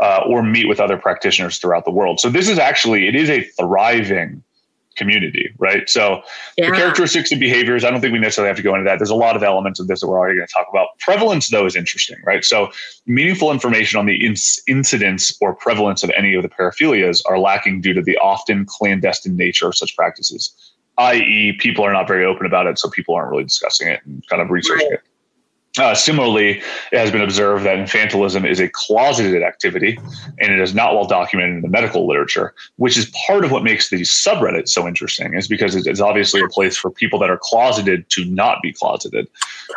uh, 0.00 0.22
or 0.26 0.42
meet 0.42 0.68
with 0.68 0.80
other 0.80 0.96
practitioners 0.96 1.58
throughout 1.58 1.84
the 1.84 1.90
world. 1.90 2.20
So 2.20 2.28
this 2.28 2.48
is 2.48 2.58
actually 2.58 3.06
it 3.08 3.14
is 3.14 3.30
a 3.30 3.42
thriving 3.42 4.42
community, 4.96 5.52
right? 5.58 5.88
So 5.88 6.22
the 6.56 6.70
characteristics 6.70 7.30
and 7.30 7.40
behaviors. 7.40 7.84
I 7.84 7.90
don't 7.90 8.00
think 8.00 8.12
we 8.12 8.18
necessarily 8.18 8.48
have 8.48 8.56
to 8.56 8.62
go 8.62 8.74
into 8.74 8.84
that. 8.84 8.98
There's 8.98 9.10
a 9.10 9.14
lot 9.14 9.36
of 9.36 9.42
elements 9.42 9.80
of 9.80 9.86
this 9.86 10.00
that 10.00 10.08
we're 10.08 10.18
already 10.18 10.36
going 10.36 10.46
to 10.46 10.52
talk 10.52 10.66
about. 10.70 10.88
Prevalence, 11.00 11.48
though, 11.48 11.66
is 11.66 11.76
interesting, 11.76 12.16
right? 12.24 12.44
So 12.44 12.70
meaningful 13.06 13.50
information 13.50 13.98
on 13.98 14.06
the 14.06 14.18
inc- 14.20 14.58
incidence 14.66 15.36
or 15.40 15.54
prevalence 15.54 16.02
of 16.02 16.10
any 16.16 16.34
of 16.34 16.42
the 16.42 16.48
paraphilias 16.48 17.22
are 17.26 17.38
lacking 17.38 17.80
due 17.80 17.94
to 17.94 18.02
the 18.02 18.16
often 18.18 18.64
clandestine 18.66 19.36
nature 19.36 19.68
of 19.68 19.76
such 19.76 19.96
practices 19.96 20.54
i.e., 20.98 21.56
people 21.58 21.84
are 21.84 21.92
not 21.92 22.06
very 22.06 22.24
open 22.24 22.46
about 22.46 22.66
it, 22.66 22.78
so 22.78 22.88
people 22.90 23.14
aren't 23.14 23.30
really 23.30 23.44
discussing 23.44 23.88
it 23.88 24.00
and 24.04 24.22
kind 24.28 24.42
of 24.42 24.50
researching 24.50 24.88
Right. 24.90 24.98
it. 24.98 25.02
Uh, 25.78 25.94
similarly, 25.94 26.58
it 26.92 26.98
has 26.98 27.10
been 27.10 27.22
observed 27.22 27.64
that 27.64 27.78
infantilism 27.78 28.46
is 28.46 28.60
a 28.60 28.68
closeted 28.68 29.42
activity 29.42 29.98
and 30.38 30.52
it 30.52 30.60
is 30.60 30.74
not 30.74 30.94
well 30.94 31.06
documented 31.06 31.56
in 31.56 31.62
the 31.62 31.68
medical 31.68 32.06
literature, 32.06 32.52
which 32.76 32.98
is 32.98 33.10
part 33.26 33.42
of 33.42 33.50
what 33.50 33.64
makes 33.64 33.88
these 33.88 34.10
subreddits 34.10 34.68
so 34.68 34.86
interesting, 34.86 35.32
is 35.32 35.48
because 35.48 35.74
it's 35.74 36.00
obviously 36.00 36.42
a 36.42 36.48
place 36.48 36.76
for 36.76 36.90
people 36.90 37.18
that 37.18 37.30
are 37.30 37.38
closeted 37.40 38.08
to 38.10 38.22
not 38.26 38.60
be 38.60 38.70
closeted. 38.70 39.26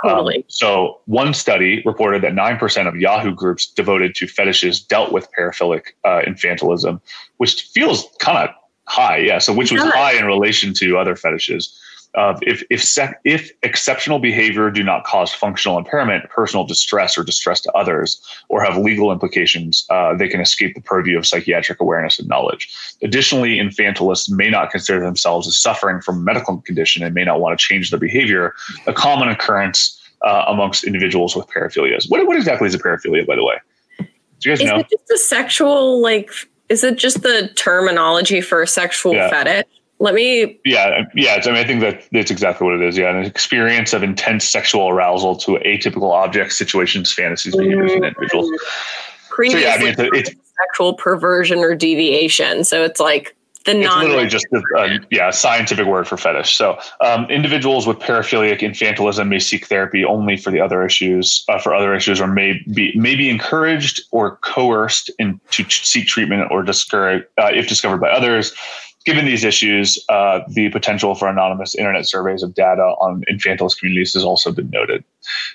Totally. 0.03 0.37
Um, 0.37 0.43
so, 0.47 0.99
one 1.05 1.33
study 1.33 1.81
reported 1.85 2.21
that 2.23 2.33
9% 2.33 2.87
of 2.87 2.95
Yahoo 2.97 3.33
groups 3.33 3.65
devoted 3.65 4.15
to 4.15 4.27
fetishes 4.27 4.81
dealt 4.81 5.13
with 5.13 5.29
paraphilic 5.31 5.93
uh, 6.03 6.21
infantilism, 6.27 6.99
which 7.37 7.61
feels 7.73 8.05
kind 8.19 8.37
of 8.37 8.53
high. 8.87 9.17
Yeah. 9.17 9.39
So, 9.39 9.53
which 9.53 9.71
was 9.71 9.81
high 9.81 10.19
in 10.19 10.25
relation 10.25 10.73
to 10.73 10.97
other 10.97 11.15
fetishes. 11.15 11.79
Uh, 12.15 12.37
if 12.43 12.63
if 12.69 12.81
sec- 12.83 13.19
if 13.25 13.51
exceptional 13.61 14.19
behavior 14.19 14.71
do 14.71 14.83
not 14.83 15.03
cause 15.03 15.33
functional 15.33 15.77
impairment, 15.77 16.29
personal 16.29 16.65
distress, 16.65 17.17
or 17.17 17.23
distress 17.23 17.59
to 17.61 17.71
others, 17.73 18.21
or 18.49 18.63
have 18.63 18.77
legal 18.77 19.11
implications, 19.11 19.85
uh, 19.89 20.15
they 20.15 20.29
can 20.29 20.39
escape 20.39 20.75
the 20.75 20.81
purview 20.81 21.17
of 21.17 21.27
psychiatric 21.27 21.81
awareness 21.81 22.17
and 22.17 22.27
knowledge. 22.29 22.73
Additionally, 23.03 23.57
infantilists 23.57 24.29
may 24.29 24.49
not 24.49 24.71
consider 24.71 24.99
themselves 25.01 25.47
as 25.47 25.59
suffering 25.59 25.99
from 26.01 26.17
a 26.17 26.21
medical 26.21 26.57
condition 26.61 27.03
and 27.03 27.13
may 27.13 27.25
not 27.25 27.39
want 27.41 27.57
to 27.57 27.63
change 27.63 27.89
their 27.89 27.99
behavior. 27.99 28.53
A 28.87 28.93
common 28.93 29.27
occurrence 29.27 30.01
uh, 30.21 30.45
amongst 30.47 30.85
individuals 30.85 31.35
with 31.35 31.47
paraphilias. 31.47 32.09
What 32.09 32.25
what 32.27 32.37
exactly 32.37 32.67
is 32.67 32.73
a 32.73 32.79
paraphilia, 32.79 33.27
by 33.27 33.35
the 33.35 33.43
way? 33.43 33.55
Do 33.99 34.05
you 34.49 34.51
guys 34.51 34.61
Is 34.61 34.67
know? 34.69 34.79
it 34.79 34.87
just 34.89 35.11
a 35.11 35.17
sexual 35.17 36.01
like? 36.01 36.31
Is 36.69 36.83
it 36.83 36.97
just 36.97 37.21
the 37.21 37.49
terminology 37.55 38.41
for 38.41 38.61
a 38.61 38.67
sexual 38.67 39.13
Yeah. 39.13 39.29
fetish? 39.29 39.65
Let 39.99 40.13
me. 40.13 40.59
Yeah, 40.65 41.05
yeah. 41.15 41.41
I 41.41 41.47
mean, 41.47 41.55
I 41.55 41.63
think 41.63 41.79
that 41.81 42.03
that's 42.11 42.29
exactly 42.29 42.65
what 42.65 42.75
it 42.75 42.81
is. 42.81 42.97
Yeah, 42.97 43.15
an 43.15 43.23
experience 43.25 43.93
of 43.93 44.03
intense 44.03 44.45
sexual 44.45 44.89
arousal 44.89 45.37
to 45.37 45.51
atypical 45.65 46.11
objects, 46.11 46.57
situations, 46.57 47.13
fantasies, 47.13 47.55
behaviors, 47.55 47.93
and 47.93 48.05
individuals. 48.05 48.49
Previously, 49.29 49.61
So 49.61 49.67
yeah, 49.67 49.73
I 49.75 49.77
mean, 49.79 49.95
it's, 49.97 50.29
it's 50.29 50.41
sexual 50.67 50.95
perversion 50.95 51.59
or 51.59 51.75
deviation. 51.75 52.65
So 52.65 52.83
it's 52.83 52.99
like 52.99 53.35
the 53.65 53.71
it's 53.71 53.85
non. 53.85 54.03
literally 54.03 54.27
just 54.27 54.45
a, 54.53 54.99
yeah 55.11 55.31
scientific 55.31 55.85
word 55.85 56.07
for 56.07 56.17
fetish. 56.17 56.55
So 56.55 56.77
um, 57.01 57.25
individuals 57.29 57.87
with 57.87 57.99
paraphilic 57.99 58.59
infantilism 58.59 59.29
may 59.29 59.39
seek 59.39 59.67
therapy 59.67 60.05
only 60.05 60.37
for 60.37 60.51
the 60.51 60.59
other 60.59 60.85
issues, 60.85 61.43
uh, 61.49 61.59
for 61.59 61.73
other 61.73 61.95
issues, 61.95 62.21
or 62.21 62.27
may 62.27 62.61
be 62.73 62.93
may 62.97 63.15
be 63.15 63.29
encouraged 63.29 64.01
or 64.11 64.37
coerced 64.37 65.09
in 65.19 65.39
to 65.51 65.65
seek 65.69 66.05
treatment 66.07 66.49
or 66.51 66.63
discourage 66.63 67.23
uh, 67.37 67.49
if 67.53 67.67
discovered 67.67 67.99
by 67.99 68.09
others. 68.09 68.53
Given 69.05 69.25
these 69.25 69.43
issues, 69.43 70.03
uh, 70.09 70.39
the 70.47 70.69
potential 70.69 71.13
for 71.13 71.27
anonymous 71.27 71.75
internet 71.75 72.07
surveys 72.07 72.41
of 72.41 72.55
data 72.55 72.81
on 72.81 73.23
infantilist 73.31 73.77
communities 73.77 74.13
has 74.15 74.23
also 74.23 74.51
been 74.51 74.69
noted. 74.71 75.03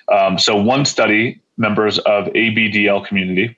Um, 0.07 0.39
so, 0.39 0.55
one 0.55 0.85
study, 0.85 1.41
members 1.57 1.99
of 1.99 2.27
ABDL 2.27 3.05
community, 3.05 3.57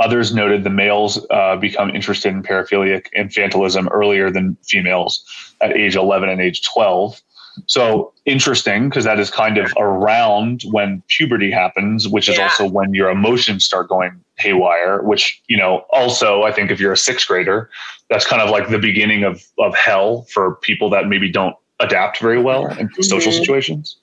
others 0.00 0.34
noted 0.34 0.64
the 0.64 0.70
males 0.70 1.24
uh, 1.30 1.56
become 1.56 1.90
interested 1.90 2.32
in 2.32 2.42
paraphilic 2.42 3.06
infantilism 3.16 3.88
earlier 3.92 4.30
than 4.30 4.56
females 4.64 5.24
at 5.60 5.76
age 5.76 5.94
11 5.94 6.28
and 6.28 6.40
age 6.40 6.62
12. 6.62 7.22
So 7.66 8.12
interesting 8.24 8.88
because 8.88 9.04
that 9.04 9.18
is 9.18 9.30
kind 9.30 9.58
of 9.58 9.72
around 9.78 10.62
when 10.70 11.02
puberty 11.08 11.50
happens, 11.50 12.08
which 12.08 12.28
is 12.28 12.36
Yeah. 12.36 12.44
also 12.44 12.66
when 12.68 12.94
your 12.94 13.10
emotions 13.10 13.64
start 13.64 13.88
going 13.88 14.12
haywire. 14.36 15.02
Which 15.02 15.40
you 15.48 15.56
know, 15.56 15.84
also 15.90 16.42
I 16.42 16.52
think 16.52 16.70
if 16.70 16.78
you're 16.80 16.92
a 16.92 16.96
sixth 16.96 17.26
grader, 17.28 17.70
that's 18.10 18.26
kind 18.26 18.40
of 18.42 18.50
like 18.50 18.68
the 18.68 18.78
beginning 18.78 19.24
of 19.24 19.42
of 19.58 19.74
hell 19.74 20.22
for 20.30 20.56
people 20.56 20.90
that 20.90 21.06
maybe 21.08 21.30
don't 21.30 21.54
adapt 21.80 22.18
very 22.20 22.40
well 22.40 22.66
in 22.78 22.90
social 23.02 23.32
Mhm. 23.32 23.38
situations. 23.38 23.96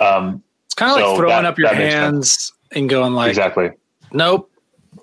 Um, 0.00 0.42
It's 0.66 0.74
kind 0.74 0.92
of 0.92 0.98
So 0.98 1.06
like 1.08 1.16
throwing 1.18 1.42
that- 1.42 1.44
up 1.46 1.58
your 1.58 1.68
that 1.68 1.78
makes 1.78 1.92
sense. 1.94 2.04
hands 2.04 2.52
and 2.72 2.88
going 2.88 3.14
like, 3.14 3.28
exactly, 3.30 3.70
nope, 4.12 4.50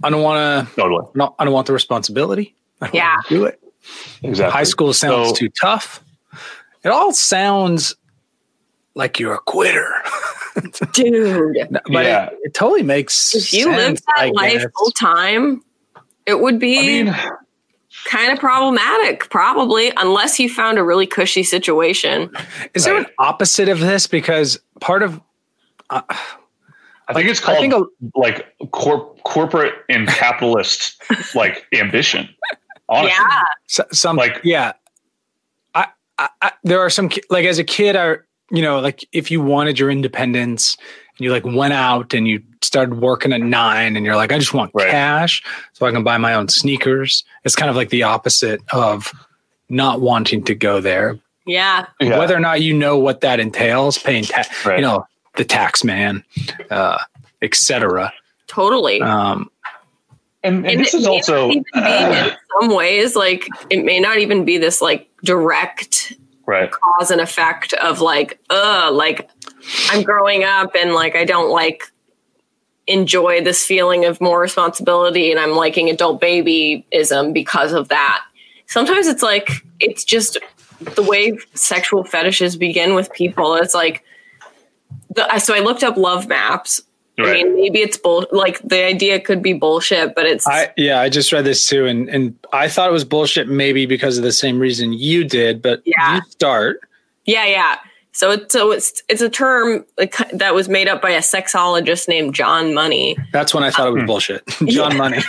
I 0.04 0.10
don't 0.10 0.22
want 0.22 0.70
to. 0.70 0.76
totally, 0.76 1.06
No, 1.16 1.36
I 1.40 1.44
don't 1.44 1.54
want 1.54 1.68
the 1.68 1.74
responsibility. 1.74 2.56
I 2.82 2.86
don't 2.88 2.96
Yeah. 2.96 3.18
do 3.30 3.46
it. 3.46 3.60
exactly. 4.24 4.52
High 4.52 4.64
school 4.64 4.94
sounds 4.94 5.30
So- 5.30 5.36
too 5.36 5.50
tough. 5.62 6.02
It 6.86 6.90
all 6.92 7.12
sounds 7.12 7.96
like 8.94 9.20
you're 9.20 9.34
a 9.34 9.40
quitter, 9.40 9.92
dude. 10.94 11.68
but 11.72 12.06
Yeah. 12.06 12.28
it, 12.28 12.38
it 12.44 12.54
totally 12.54 12.84
makes 12.84 13.34
If 13.36 13.52
you 13.54 13.64
sense, 13.66 13.76
lived 13.78 14.04
I 14.16 14.28
that 14.28 14.36
life 14.36 14.54
guess. 14.62 14.66
full 14.78 14.92
time, 14.92 15.64
it 16.26 16.40
would 16.40 16.60
be 16.60 16.78
I 16.80 17.04
mean, 17.04 17.16
kind 18.06 18.32
of 18.32 18.40
problematic, 18.40 19.30
probably, 19.30 19.92
unless 19.98 20.40
you 20.40 20.48
found 20.50 20.78
a 20.78 20.84
really 20.84 21.08
cushy 21.08 21.44
situation. 21.44 22.30
Is 22.74 22.86
there 22.86 22.96
an 22.98 23.08
opposite 23.20 23.68
of 23.68 23.80
this? 23.80 24.08
Because 24.08 24.60
part 24.80 25.02
of 25.04 25.20
uh, 25.90 26.02
I 27.08 27.14
think 27.14 27.30
it's 27.30 27.40
called 27.40 27.60
think 27.60 27.74
a- 27.74 27.84
like 28.18 28.46
corp- 28.72 29.22
corporate 29.24 29.74
and 29.90 30.08
capitalist 30.08 31.02
like 31.36 31.66
ambition. 31.74 32.30
Honestly, 32.90 33.10
Yeah. 33.20 33.42
so- 33.68 33.86
some 33.92 34.16
Like- 34.18 34.40
yeah, 34.44 34.74
I, 36.18 36.30
I, 36.42 36.48
I 36.48 36.52
there 36.64 36.80
are 36.80 36.90
some 36.90 37.10
like 37.30 37.46
as 37.46 37.60
a 37.60 37.64
kid, 37.64 37.96
I 37.96 38.18
you 38.52 38.62
know 38.62 38.80
like 38.80 39.04
if 39.12 39.32
you 39.32 39.42
wanted 39.42 39.80
your 39.80 39.90
independence 39.90 40.78
and 41.18 41.26
you 41.26 41.32
like 41.32 41.46
went 41.46 41.74
out 41.74 42.14
and 42.14 42.28
you 42.28 42.42
started 42.62 43.00
working 43.02 43.32
at 43.34 43.42
nine 43.42 43.96
and 43.96 44.06
you're 44.06 44.16
like 44.16 44.32
I 44.32 44.38
just 44.40 44.54
want 44.54 44.72
Right. 44.74 44.90
cash 44.90 45.44
so 45.74 45.86
I 45.86 45.92
can 45.92 46.04
buy 46.04 46.18
my 46.18 46.34
own 46.34 46.48
sneakers. 46.50 47.24
It's 47.44 47.56
kind 47.56 47.70
of 47.70 47.76
like 47.76 47.90
the 47.90 48.04
opposite 48.04 48.62
of 48.74 49.12
not 49.70 50.02
wanting 50.02 50.44
to 50.46 50.56
go 50.56 50.80
there 50.82 51.18
Yeah. 51.46 51.86
Yeah. 52.00 52.18
whether 52.20 52.36
or 52.36 52.40
not 52.40 52.62
you 52.62 52.74
know 52.74 52.98
what 52.98 53.22
that 53.22 53.40
entails, 53.40 53.98
paying 53.98 54.24
tax, 54.24 54.66
Right. 54.66 54.78
you 54.80 54.82
know, 54.86 55.06
the 55.36 55.46
tax 55.46 55.84
man, 55.84 56.24
uh, 56.70 56.98
etc. 57.42 58.14
Totally. 58.48 59.02
Um, 59.02 59.50
and, 60.44 60.58
and 60.58 60.68
And 60.68 60.80
this 60.82 60.94
it 60.94 60.98
is 61.02 61.08
also 61.08 61.48
not 61.48 61.56
even 61.56 61.64
be 61.74 62.30
in 62.30 62.36
some 62.62 62.76
ways 62.76 63.16
like 63.16 63.48
it 63.72 63.84
may 63.84 64.00
not 64.00 64.20
even 64.20 64.46
be 64.46 64.58
this 64.60 64.82
like 64.82 65.10
direct 65.26 66.14
right. 66.46 66.72
cause 66.72 67.12
and 67.12 67.20
effect 67.20 67.74
of 67.74 68.00
like 68.00 68.40
uh 68.50 68.90
like 68.94 69.30
i'm 69.90 70.04
growing 70.04 70.44
up 70.44 70.76
and 70.80 70.94
like 70.94 71.16
i 71.16 71.26
don't 71.26 71.50
like 71.50 71.84
enjoy 72.88 73.44
this 73.44 73.66
feeling 73.66 74.06
of 74.06 74.22
more 74.22 74.40
responsibility 74.40 75.32
and 75.32 75.40
i'm 75.40 75.52
liking 75.52 75.90
adult 75.90 76.22
babyism 76.22 77.34
because 77.34 77.74
of 77.74 77.88
that 77.90 78.24
sometimes 78.68 79.08
it's 79.08 79.24
like 79.24 79.50
it's 79.80 80.04
just 80.04 80.38
the 80.80 81.04
way 81.04 81.38
sexual 81.56 82.04
fetishes 82.04 82.56
begin 82.56 82.94
with 82.94 83.12
people 83.14 83.56
it's 83.56 83.74
like 83.74 84.04
the, 85.16 85.40
so 85.40 85.56
i 85.56 85.60
looked 85.60 85.84
up 85.84 85.98
love 85.98 86.28
maps 86.28 86.82
i 87.20 87.34
mean 87.34 87.56
maybe 87.56 87.80
it's 87.80 87.98
bull 87.98 88.26
like 88.32 88.60
the 88.64 88.84
idea 88.86 89.20
could 89.20 89.42
be 89.42 89.54
bullshit 89.54 90.14
but 90.16 90.26
it's 90.26 90.46
I 90.48 90.72
yeah, 90.78 91.00
I 91.00 91.10
just 91.10 91.32
read 91.32 91.46
this 91.46 91.68
too, 91.68 91.86
and 91.86 92.10
and 92.10 92.38
I 92.52 92.68
thought 92.68 92.90
it 92.90 92.94
was 92.94 93.06
bullshit, 93.06 93.48
maybe 93.48 93.86
because 93.86 94.18
of 94.18 94.24
the 94.24 94.32
same 94.34 94.60
reason 94.60 94.92
you 94.94 95.24
did. 95.24 95.62
But 95.62 95.82
Yeah. 95.86 96.16
you 96.18 96.22
start. 96.30 96.82
Yeah, 97.26 97.46
yeah. 97.46 97.78
So 98.16 98.32
it's 98.32 98.54
so 98.54 98.72
it's 98.72 99.04
it's 99.10 99.22
a 99.22 99.30
term 99.30 99.86
that 100.32 100.56
was 100.56 100.70
made 100.70 100.88
up 100.88 101.02
by 101.02 101.10
a 101.12 101.20
sexologist 101.20 102.08
named 102.08 102.34
John 102.34 102.74
Money. 102.74 103.18
That's 103.34 103.54
when 103.54 103.64
I 103.66 103.72
thought 103.72 103.88
it 103.88 103.92
Hmm. 103.92 103.98
was 104.00 104.08
bullshit. 104.08 104.44
John 104.68 104.96
Money. 104.96 105.22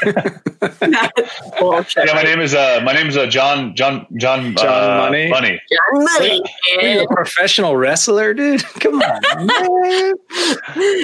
Bullshit. 1.58 2.04
Yeah, 2.06 2.14
my 2.14 2.22
name 2.22 2.40
is 2.40 2.54
uh 2.54 2.80
my 2.84 2.92
name 2.92 3.08
is 3.08 3.16
uh 3.16 3.26
John 3.26 3.74
John 3.74 4.06
John 4.16 4.54
John 4.54 4.66
uh, 4.90 4.96
Money? 5.10 5.28
Money. 5.28 5.60
John 5.70 6.04
Money. 6.04 6.42
Are 6.80 6.86
you 6.88 7.02
a 7.02 7.08
professional 7.14 7.76
wrestler, 7.76 8.32
dude? 8.34 8.62
Come 8.80 9.02
on, 9.02 9.46
man. 9.46 10.14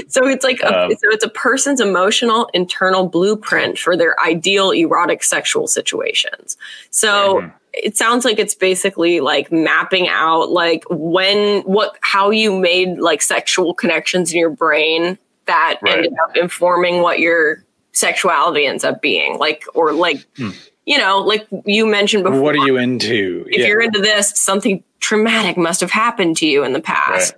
so 0.09 0.27
it's 0.27 0.45
like 0.45 0.61
a, 0.61 0.85
Um, 0.85 0.91
so 0.93 1.11
it's 1.11 1.25
a 1.25 1.29
person's 1.31 1.81
emotional 1.81 2.49
internal 2.55 3.09
blueprint 3.09 3.79
for 3.79 3.97
their 3.97 4.15
ideal 4.25 4.71
erotic 4.71 5.25
sexual 5.25 5.67
situations. 5.67 6.57
So 6.91 7.41
Mhm. 7.41 7.53
It 7.75 7.97
sounds 7.97 8.25
like 8.25 8.39
it's 8.39 8.55
basically 8.55 9.21
like 9.21 9.51
mapping 9.51 10.09
out 10.09 10.51
like 10.51 10.85
when 10.91 11.63
what 11.63 11.97
how 12.03 12.31
you 12.31 12.59
made 12.59 12.99
like 12.99 13.23
sexual 13.23 13.73
connections 13.75 14.33
in 14.33 14.39
your 14.39 14.51
brain 14.51 15.17
that 15.47 15.79
Right. 15.83 15.97
ended 15.99 16.13
up 16.23 16.37
informing 16.37 17.03
what 17.03 17.19
your 17.19 17.65
sexuality 17.93 18.67
ends 18.67 18.85
up 18.85 19.01
being 19.03 19.39
like 19.39 19.65
or 19.75 19.93
like 19.93 20.19
you 20.87 20.99
know 20.99 21.19
like 21.21 21.47
you 21.65 21.87
mentioned 21.87 22.25
before 22.25 22.39
Hmm. 22.39 22.45
What 22.45 22.55
are 22.57 22.67
you 22.67 22.77
into? 22.79 23.45
if 23.49 23.67
you're 23.67 23.81
into 23.83 24.01
this, 24.01 24.31
something 24.39 24.83
traumatic 25.01 25.57
must 25.57 25.81
have 25.81 25.91
happened 25.91 26.37
to 26.39 26.47
you 26.47 26.65
in 26.65 26.73
the 26.75 26.81
past. 26.81 27.35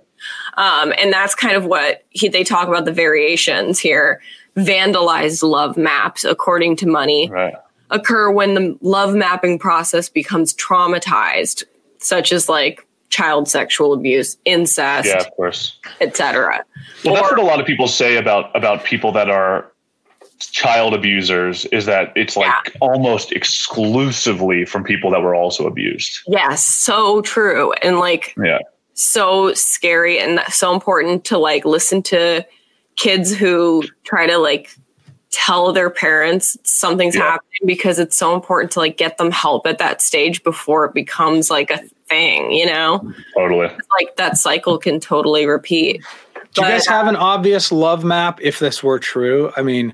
Um, 0.57 0.93
and 0.97 1.11
that's 1.11 1.35
kind 1.35 1.55
of 1.57 1.65
what 1.65 2.03
he, 2.09 2.29
they 2.29 2.43
talk 2.43 2.67
about 2.67 2.85
the 2.85 2.91
variations 2.93 3.77
here. 3.79 4.21
Vandalized 4.55 5.43
love 5.43 5.75
maps, 5.77 6.23
according 6.23 6.77
to 6.77 6.87
Money, 6.87 7.29
Right. 7.29 7.53
Occur 7.91 8.31
when 8.31 8.53
the 8.53 8.77
love 8.81 9.13
mapping 9.15 9.59
process 9.59 10.09
becomes 10.09 10.53
traumatized, 10.55 11.63
such 11.99 12.31
as 12.31 12.49
like 12.49 12.85
child 13.09 13.47
sexual 13.47 13.93
abuse, 13.93 14.37
incest, 14.45 15.07
Yeah, 15.07 15.19
of 15.19 15.31
course. 15.31 15.77
etc. 16.01 16.63
Well, 17.03 17.15
that's 17.15 17.29
what 17.31 17.39
a 17.39 17.43
lot 17.43 17.59
of 17.59 17.65
people 17.65 17.87
say 17.87 18.17
about 18.17 18.55
about 18.55 18.83
people 18.83 19.11
that 19.13 19.29
are 19.29 19.71
child 20.39 20.93
abusers 20.93 21.65
is 21.67 21.85
that 21.85 22.11
it's 22.15 22.35
like 22.35 22.51
Yeah. 22.65 22.71
almost 22.81 23.31
exclusively 23.31 24.65
from 24.65 24.83
people 24.83 25.11
that 25.11 25.21
were 25.21 25.33
also 25.35 25.65
abused. 25.65 26.19
Yes, 26.27 26.63
so 26.63 27.21
true. 27.21 27.71
And 27.81 27.99
like 27.99 28.35
Yeah. 28.43 28.59
so 28.93 29.53
scary 29.53 30.19
and 30.19 30.41
so 30.49 30.73
important 30.73 31.23
to 31.25 31.37
like 31.37 31.63
listen 31.63 32.01
to 32.03 32.45
kids 32.97 33.33
who 33.33 33.83
try 34.03 34.27
to 34.27 34.37
like 34.37 34.71
tell 35.35 35.73
their 35.73 35.89
parents 35.89 36.57
something's 36.63 37.13
Yeah. 37.13 37.23
happening 37.23 37.59
because 37.65 37.99
it's 37.99 38.15
so 38.15 38.33
important 38.33 38.71
to 38.71 38.79
like 38.79 38.95
get 38.95 39.17
them 39.17 39.31
help 39.31 39.67
at 39.67 39.79
that 39.79 40.01
stage 40.01 40.41
before 40.45 40.85
it 40.85 40.93
becomes 40.93 41.49
like 41.49 41.69
a 41.69 41.79
thing, 42.07 42.51
you 42.51 42.65
know? 42.65 43.11
Totally. 43.35 43.67
Like 43.99 44.15
that 44.15 44.37
cycle 44.37 44.77
can 44.77 45.01
totally 45.01 45.45
repeat. 45.45 46.01
Do 46.53 46.61
you 46.61 46.67
guys 46.69 46.87
have 46.87 47.07
uh, 47.07 47.09
an 47.09 47.15
obvious 47.17 47.69
love 47.69 48.05
map 48.05 48.39
if 48.41 48.59
this 48.59 48.81
were 48.81 48.97
true? 48.97 49.51
I 49.57 49.61
mean, 49.61 49.93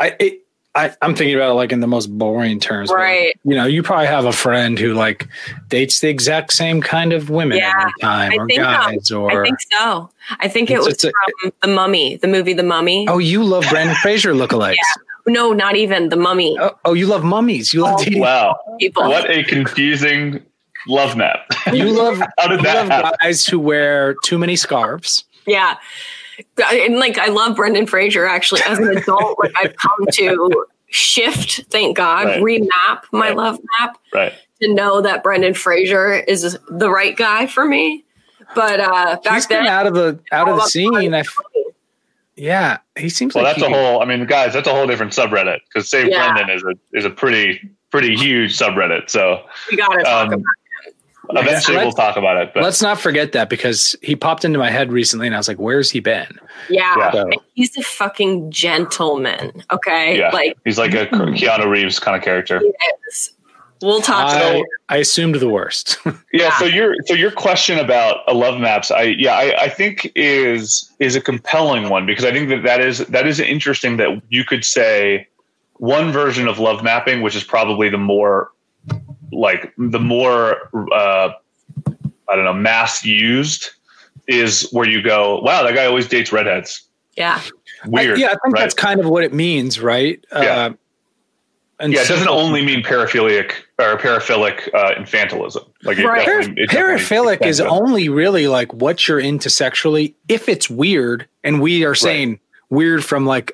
I 0.00 0.16
it, 0.18 0.43
I 0.76 0.92
I'm 1.02 1.14
thinking 1.14 1.36
about 1.36 1.50
it 1.52 1.54
like 1.54 1.70
in 1.72 1.80
the 1.80 1.86
most 1.86 2.06
boring 2.06 2.58
terms. 2.58 2.88
but, 2.90 2.94
like, 2.94 3.02
Right. 3.02 3.34
you 3.44 3.54
know, 3.54 3.64
you 3.64 3.82
probably 3.82 4.06
have 4.06 4.24
a 4.24 4.32
friend 4.32 4.78
who 4.78 4.92
like 4.94 5.28
dates 5.68 6.00
the 6.00 6.08
exact 6.08 6.52
same 6.52 6.80
kind 6.80 7.12
of 7.12 7.30
women 7.30 7.58
Yeah, 7.58 7.72
every 7.78 7.92
time, 8.00 8.32
I 8.32 8.36
or 8.36 8.46
think, 8.48 8.60
guys, 8.60 9.10
or 9.12 9.30
I 9.30 9.44
think 9.44 9.58
so. 9.72 10.10
I 10.40 10.48
think 10.48 10.70
it 10.70 10.80
was 10.80 11.04
a- 11.04 11.12
from 11.42 11.52
The 11.62 11.68
Mummy, 11.68 12.16
the 12.16 12.26
movie 12.28 12.54
The 12.54 12.62
Mummy. 12.64 13.06
oh, 13.08 13.18
you 13.18 13.44
love 13.44 13.64
Brendan 13.70 13.94
Fraser 13.96 14.32
lookalikes. 14.34 14.76
No, 15.26 15.54
not 15.54 15.74
even 15.74 16.10
The 16.10 16.16
Mummy. 16.16 16.54
Oh, 16.60 16.72
oh, 16.84 16.92
you 16.92 17.06
love 17.06 17.24
mummies. 17.24 17.72
You 17.72 17.80
love 17.80 17.94
oh, 17.98 18.04
dating. 18.04 18.20
Wow. 18.20 18.58
People. 18.78 19.04
What 19.08 19.30
a 19.30 19.42
confusing 19.44 20.44
love 20.86 21.16
map. 21.16 21.46
You 21.72 21.86
love 21.92 22.18
How 22.38 22.46
did 22.46 22.58
you 22.60 22.64
that 22.66 22.74
love 22.76 22.88
happen? 22.88 23.12
guys 23.22 23.46
who 23.46 23.58
wear 23.58 24.16
too 24.22 24.36
many 24.36 24.54
scarves. 24.54 25.24
Yeah. 25.46 25.76
And 26.58 26.98
like 26.98 27.18
I 27.18 27.26
love 27.26 27.56
Brendan 27.56 27.86
Fraser 27.86 28.26
actually 28.26 28.62
as 28.66 28.78
an 28.78 28.96
adult. 28.96 29.38
like 29.38 29.52
I've 29.60 29.76
come 29.76 30.06
to 30.12 30.66
shift, 30.88 31.64
thank 31.70 31.96
God, 31.96 32.26
Right. 32.26 32.40
remap 32.42 33.02
my 33.12 33.28
Right. 33.28 33.36
love 33.36 33.58
map 33.80 33.98
Right. 34.12 34.32
to 34.60 34.72
know 34.72 35.00
that 35.00 35.22
Brendan 35.22 35.54
Fraser 35.54 36.12
is 36.14 36.58
the 36.68 36.90
right 36.90 37.16
guy 37.16 37.46
for 37.46 37.64
me. 37.64 38.04
But 38.54 38.78
uh 38.80 39.18
back 39.24 39.34
He's 39.34 39.46
been 39.46 39.64
then 39.64 39.72
out 39.72 39.86
of 39.86 39.94
the 39.94 40.18
out 40.30 40.42
of 40.48 40.54
the 40.56 40.60
about 40.60 40.68
scene. 40.68 41.14
I 41.14 41.20
f- 41.20 41.36
yeah, 42.36 42.78
he 42.98 43.08
seems 43.08 43.34
Well, 43.34 43.44
like 43.44 43.56
that's 43.56 43.66
a 43.66 43.70
whole. 43.72 44.02
I 44.02 44.04
mean, 44.06 44.26
guys, 44.26 44.52
that's 44.54 44.66
a 44.66 44.72
whole 44.72 44.86
different 44.86 45.12
subreddit 45.12 45.60
because 45.68 45.88
Save 45.88 46.08
Yeah. 46.08 46.32
Brendan 46.32 46.54
is 46.56 46.62
a 46.64 46.74
is 46.98 47.04
a 47.04 47.10
pretty 47.10 47.70
pretty 47.90 48.16
huge 48.16 48.56
subreddit. 48.58 49.08
So 49.08 49.44
we 49.70 49.76
gotta 49.76 50.02
talk 50.02 50.26
um, 50.26 50.32
about 50.34 50.42
eventually 51.30 51.76
let's- 51.76 51.84
we'll 51.86 51.92
talk 51.92 52.16
about 52.16 52.36
it. 52.38 52.52
But 52.54 52.62
Let's 52.62 52.82
not 52.82 52.98
forget 53.00 53.32
that 53.32 53.48
because 53.48 53.96
he 54.02 54.14
popped 54.16 54.44
into 54.44 54.58
my 54.58 54.70
head 54.70 54.92
recently, 54.92 55.26
and 55.26 55.34
I 55.34 55.38
was 55.38 55.48
like, 55.48 55.58
"Where's 55.58 55.90
he 55.90 56.00
been?" 56.00 56.38
yeah. 56.68 56.94
Yeah. 56.98 57.12
So- 57.12 57.30
He's 57.54 57.76
a 57.76 57.82
fucking 57.82 58.50
gentleman. 58.50 59.62
Okay. 59.70 60.18
yeah, 60.18 60.30
Like 60.30 60.56
he's 60.64 60.78
like 60.78 60.94
a 60.94 61.06
Keanu 61.06 61.68
Reeves 61.68 61.98
kind 61.98 62.16
of 62.16 62.22
character. 62.22 62.60
he. 62.60 62.70
We'll 63.82 64.00
talk 64.00 64.30
I, 64.30 64.62
I 64.88 64.96
assumed 64.98 65.34
the 65.34 65.48
worst. 65.48 65.98
Yeah. 66.32 66.56
So 66.58 66.64
your 66.64 66.94
so 67.06 67.12
your 67.14 67.30
question 67.30 67.78
about 67.78 68.20
a 68.26 68.32
love 68.34 68.58
maps, 68.58 68.90
I 68.90 69.02
yeah, 69.02 69.34
I, 69.34 69.64
I 69.64 69.68
think 69.68 70.10
is 70.16 70.90
is 71.00 71.14
a 71.16 71.20
compelling 71.20 71.90
one 71.90 72.06
because 72.06 72.24
I 72.24 72.32
think 72.32 72.48
that 72.48 72.62
that 72.64 72.80
is 72.80 72.98
that 73.06 73.26
is 73.26 73.38
interesting 73.40 73.98
that 73.98 74.20
you 74.30 74.44
could 74.44 74.64
say 74.64 75.28
one 75.74 76.12
version 76.12 76.48
of 76.48 76.58
love 76.58 76.82
mapping, 76.82 77.20
which 77.22 77.36
is 77.36 77.44
probably 77.44 77.88
the 77.88 77.98
more 77.98 78.50
like 79.34 79.72
the 79.78 79.98
more 80.00 80.70
uh, 80.92 81.30
I 82.28 82.36
don't 82.36 82.44
know 82.44 82.54
mass 82.54 83.04
used, 83.04 83.70
is 84.26 84.68
where 84.72 84.88
you 84.88 85.02
go, 85.02 85.40
wow, 85.40 85.62
that 85.62 85.74
guy 85.74 85.84
always 85.86 86.08
dates 86.08 86.32
redheads. 86.32 86.82
yeah. 87.16 87.40
Weird. 87.86 88.16
I, 88.16 88.20
yeah, 88.20 88.26
I 88.28 88.30
think 88.30 88.54
right? 88.54 88.60
that's 88.60 88.72
kind 88.74 88.98
of 88.98 89.06
what 89.10 89.24
it 89.24 89.34
means, 89.34 89.78
right? 89.78 90.24
Yeah. 90.32 90.38
Uh, 90.38 90.70
and 91.80 91.92
yeah, 91.92 92.00
it 92.02 92.08
doesn't 92.08 92.28
only 92.28 92.64
mean 92.64 92.82
paraphilic 92.82 93.52
or 93.78 93.98
paraphilic 93.98 94.72
uh, 94.72 94.94
infantilism. 94.94 95.68
Like 95.82 95.98
it 95.98 96.06
Right. 96.06 96.24
definitely- 96.24 96.62
it 96.62 96.70
Paraphilic 96.70 97.44
is 97.44 97.60
extends 97.60 97.72
only 97.82 98.08
really 98.08 98.46
like 98.48 98.72
what 98.72 99.06
you're 99.06 99.20
into 99.20 99.50
sexually 99.50 100.14
if 100.28 100.48
it's 100.48 100.70
weird, 100.70 101.26
and 101.42 101.60
we 101.60 101.84
are 101.84 101.94
saying 101.94 102.40
weird 102.70 103.04
from 103.04 103.26
like 103.26 103.53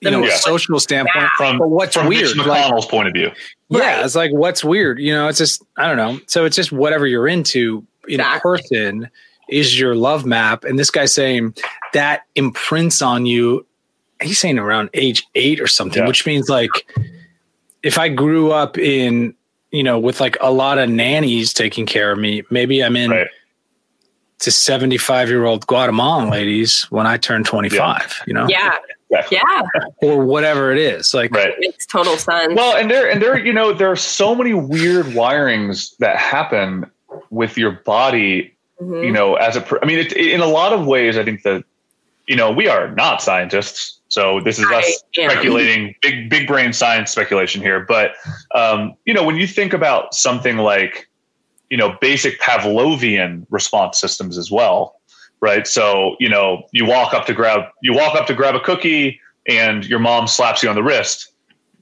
you 0.00 0.10
know 0.10 0.22
Yeah. 0.24 0.34
a 0.34 0.38
social 0.38 0.78
standpoint. 0.80 1.28
from 1.36 1.58
but 1.58 1.68
what's 1.68 1.94
from 1.96 2.06
weird? 2.08 2.36
Mitch 2.36 2.46
Like, 2.46 2.64
McConnell's 2.64 2.86
point 2.86 3.08
of 3.08 3.14
view. 3.14 3.30
yeah, 3.68 4.04
it's 4.04 4.14
like 4.14 4.32
what's 4.32 4.64
weird. 4.64 4.98
You 4.98 5.12
know, 5.14 5.28
it's 5.28 5.38
just 5.38 5.62
I 5.76 5.86
don't 5.86 5.96
know. 5.96 6.20
So 6.26 6.44
it's 6.44 6.56
just 6.56 6.72
whatever 6.72 7.06
you're 7.06 7.28
into 7.28 7.84
in 8.08 8.20
Exactly. 8.20 8.40
person 8.40 9.10
is 9.48 9.78
your 9.78 9.94
love 9.94 10.24
map, 10.24 10.64
and 10.64 10.78
this 10.78 10.90
guy's 10.90 11.12
saying 11.12 11.54
that 11.92 12.22
imprints 12.34 13.02
on 13.02 13.26
you. 13.26 13.66
He's 14.22 14.38
saying 14.38 14.58
around 14.58 14.90
age 14.94 15.26
eight 15.34 15.60
or 15.60 15.66
something, 15.66 16.02
Yeah. 16.02 16.08
which 16.08 16.24
means 16.26 16.48
like 16.48 16.70
if 17.82 17.98
I 17.98 18.08
grew 18.08 18.52
up 18.52 18.78
in 18.78 19.34
you 19.70 19.82
know 19.82 19.98
with 19.98 20.20
like 20.20 20.36
a 20.40 20.50
lot 20.50 20.78
of 20.78 20.88
nannies 20.88 21.52
taking 21.52 21.84
care 21.86 22.10
of 22.12 22.18
me, 22.18 22.42
maybe 22.50 22.82
I'm 22.82 22.96
in 22.96 23.10
Right. 23.10 23.26
to 24.40 24.50
75 24.50 25.28
year 25.28 25.44
old 25.44 25.66
Guatemalan 25.66 26.30
ladies 26.30 26.86
when 26.90 27.06
I 27.06 27.16
turn 27.18 27.44
25. 27.44 28.20
You 28.26 28.34
know, 28.34 28.46
Yeah. 28.48 28.76
Yeah. 29.10 29.26
Yeah. 29.30 29.62
or 30.02 30.24
whatever 30.24 30.70
it 30.70 30.78
is. 30.78 31.12
Like 31.12 31.32
Right. 31.34 31.52
Makes 31.58 31.86
total 31.86 32.16
sense. 32.16 32.54
Well, 32.54 32.76
and 32.76 32.90
there 32.90 33.10
and 33.10 33.20
there, 33.20 33.36
you 33.38 33.52
know, 33.52 33.72
there 33.72 33.90
are 33.90 33.96
so 33.96 34.34
many 34.34 34.54
weird 34.54 35.06
wirings 35.06 35.96
that 35.98 36.16
happen 36.16 36.88
with 37.30 37.58
your 37.58 37.72
body. 37.72 38.54
Mhm. 38.80 39.04
You 39.04 39.12
know, 39.12 39.34
as 39.34 39.56
a 39.56 39.60
I 39.60 39.62
pr- 39.64 39.78
I 39.82 39.86
mean, 39.86 39.98
it, 39.98 40.12
in 40.12 40.40
a 40.40 40.46
lot 40.46 40.72
of 40.72 40.86
ways, 40.86 41.18
I 41.18 41.24
think 41.24 41.42
that, 41.42 41.64
you 42.26 42.36
know, 42.36 42.50
we 42.52 42.68
are 42.68 42.88
not 42.94 43.20
scientists, 43.20 43.98
so 44.08 44.40
this 44.40 44.58
is 44.58 44.64
I 44.70 44.78
us 44.78 45.02
am. 45.18 45.30
speculating, 45.30 45.94
big 46.00 46.30
big 46.30 46.46
brain 46.46 46.72
science 46.72 47.10
speculation 47.10 47.60
here. 47.62 47.80
But, 47.80 48.12
um, 48.54 48.94
you 49.06 49.12
know, 49.12 49.24
when 49.24 49.36
you 49.36 49.46
think 49.48 49.72
about 49.72 50.14
something 50.14 50.56
like, 50.58 51.08
you 51.68 51.76
know, 51.76 51.96
basic 52.00 52.40
Pavlovian 52.40 53.44
response 53.50 54.00
systems 54.00 54.38
as 54.38 54.50
well, 54.50 54.99
right? 55.40 55.66
So, 55.66 56.16
you 56.20 56.28
know, 56.28 56.64
you 56.72 56.84
walk 56.84 57.14
up 57.14 57.26
to 57.26 57.34
grab 57.34 57.62
you 57.82 57.92
walk 57.94 58.14
up 58.14 58.26
to 58.28 58.34
grab 58.34 58.54
a 58.54 58.60
cookie 58.60 59.20
and 59.48 59.84
your 59.86 59.98
mom 59.98 60.26
slaps 60.26 60.62
you 60.62 60.68
on 60.68 60.74
the 60.74 60.82
wrist. 60.82 61.32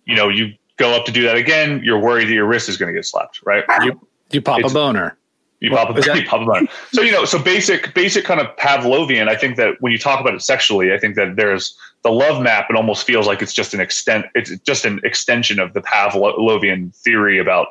You 0.05 0.15
know, 0.17 0.29
you 0.29 0.55
go 0.77 0.95
up 0.95 1.05
to 1.07 1.13
do 1.13 1.23
that 1.25 1.37
again, 1.37 1.81
you're 1.85 1.99
worried 1.99 2.29
that 2.29 2.33
your 2.33 2.47
wrist 2.47 2.69
is 2.69 2.77
going 2.77 2.93
to 2.93 2.99
get 2.99 3.05
slapped, 3.05 3.41
right? 3.45 3.65
You, 3.83 4.01
you 4.31 4.41
pop 4.41 4.63
a 4.63 4.69
boner. 4.69 5.19
you 5.61 5.71
Well, 5.73 5.87
pop 5.87 5.97
a, 5.97 5.99
is 5.99 6.07
that- 6.07 6.17
you 6.23 6.27
pop 6.27 6.41
a 6.43 6.47
bone. 6.47 6.69
So, 6.93 7.03
you 7.03 7.13
know, 7.13 7.25
so 7.25 7.39
basic 7.43 7.95
basic 7.95 8.25
kind 8.25 8.41
of 8.41 8.47
Pavlovian, 8.57 9.29
I 9.29 9.37
think 9.37 9.57
that 9.57 9.75
when 9.81 9.93
you 9.93 9.99
talk 9.99 10.21
about 10.21 10.35
it 10.35 10.43
sexually, 10.43 10.93
I 10.93 10.99
think 10.99 11.17
that 11.17 11.37
there's 11.37 11.77
the 12.03 12.11
love 12.13 12.41
map, 12.43 12.67
it 12.71 12.77
almost 12.77 13.05
feels 13.07 13.27
like 13.27 13.43
it's 13.43 13.53
just 13.53 13.75
an 13.75 13.81
extent 13.81 14.27
it's 14.35 14.57
just 14.61 14.85
an 14.85 15.01
extension 15.03 15.59
of 15.59 15.73
the 15.75 15.81
Pavlovian 15.81 16.95
theory 16.95 17.39
about 17.39 17.69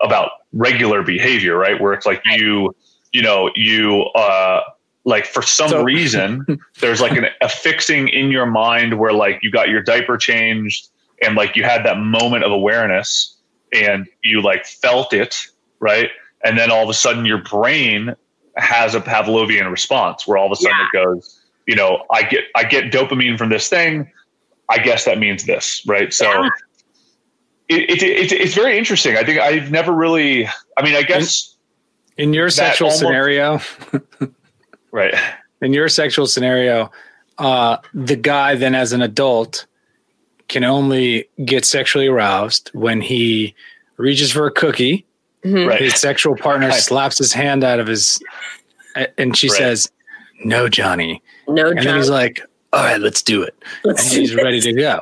about 0.00 0.30
regular 0.52 1.02
behavior, 1.02 1.56
right? 1.56 1.80
Where 1.80 1.92
it's 1.92 2.06
like 2.06 2.22
you, 2.24 2.74
you 3.12 3.22
know, 3.22 3.50
you 3.54 4.04
uh 4.14 4.62
like 5.06 5.24
for 5.24 5.40
some 5.40 5.70
So- 5.70 5.82
reason 5.82 6.44
there's 6.80 7.00
like 7.00 7.12
an, 7.16 7.26
a 7.40 7.48
fixing 7.48 8.08
in 8.08 8.30
your 8.30 8.44
mind 8.46 8.98
where 8.98 9.12
like 9.14 9.38
you 9.42 9.50
got 9.50 9.68
your 9.70 9.80
diaper 9.82 10.18
changed 10.18 10.88
and 11.22 11.34
like 11.36 11.56
you 11.56 11.62
had 11.64 11.84
that 11.86 11.98
moment 11.98 12.44
of 12.44 12.52
awareness 12.52 13.38
and 13.72 14.06
you 14.22 14.42
like 14.42 14.66
felt 14.66 15.14
it 15.14 15.46
right? 15.80 16.10
And 16.44 16.58
then 16.58 16.70
all 16.70 16.82
of 16.82 16.88
a 16.90 16.94
sudden 16.94 17.24
your 17.24 17.38
brain 17.42 18.14
has 18.56 18.94
a 18.94 19.00
pavlovian 19.00 19.70
response 19.70 20.26
where 20.26 20.36
all 20.38 20.46
of 20.46 20.52
a 20.52 20.56
sudden 20.56 20.76
it 20.80 20.92
goes 20.92 21.42
you 21.66 21.74
know 21.76 22.04
i 22.10 22.22
get 22.22 22.44
i 22.54 22.64
get 22.64 22.90
dopamine 22.92 23.36
from 23.38 23.48
this 23.50 23.68
thing. 23.68 24.10
I 24.68 24.78
guess 24.78 25.04
that 25.04 25.18
means 25.18 25.44
this 25.46 25.82
right? 25.86 26.12
So 26.12 26.24
Yeah. 26.30 26.48
it, 27.68 27.90
it, 27.90 28.02
it, 28.02 28.32
it's 28.32 28.54
very 28.54 28.76
interesting. 28.78 29.16
I 29.16 29.24
think 29.24 29.38
i've 29.40 29.70
never 29.70 29.92
really 29.92 30.46
i 30.76 30.82
mean 30.82 30.94
i 30.96 31.02
guess 31.02 31.56
In 32.16 32.32
your 32.32 32.48
sexual 32.50 32.88
almost- 32.88 33.00
scenario, 33.00 33.60
right 34.96 35.14
in 35.62 35.72
your 35.72 35.88
sexual 35.88 36.26
scenario, 36.26 36.90
uh, 37.38 37.76
the 37.94 38.16
guy 38.16 38.54
then 38.56 38.74
as 38.74 38.92
an 38.92 39.02
adult 39.02 39.66
can 40.48 40.64
only 40.64 41.28
get 41.44 41.64
sexually 41.64 42.06
aroused 42.06 42.70
when 42.74 43.00
he 43.00 43.54
reaches 43.96 44.30
for 44.32 44.46
a 44.46 44.50
cookie. 44.50 45.04
Mhm. 45.44 45.68
right 45.68 45.80
His 45.80 45.94
sexual 45.94 46.34
partner 46.36 46.68
Right. 46.68 46.80
slaps 46.80 47.18
his 47.18 47.32
hand 47.32 47.62
out 47.62 47.78
of 47.78 47.86
his, 47.86 48.18
and 49.16 49.36
she 49.36 49.48
Right. 49.48 49.58
says, 49.58 49.90
"No, 50.44 50.68
Johnny." 50.68 51.22
No 51.48 51.68
And 51.68 51.78
then 51.78 51.96
he's 51.96 52.10
like, 52.10 52.40
"All 52.72 52.82
right, 52.82 53.00
let's 53.00 53.22
do 53.22 53.42
it." 53.42 53.54
Let's 53.84 54.10
do 54.10 54.20
he's 54.20 54.34
ready 54.34 54.56
this. 54.58 54.64
to 54.66 54.72
go. 54.72 55.00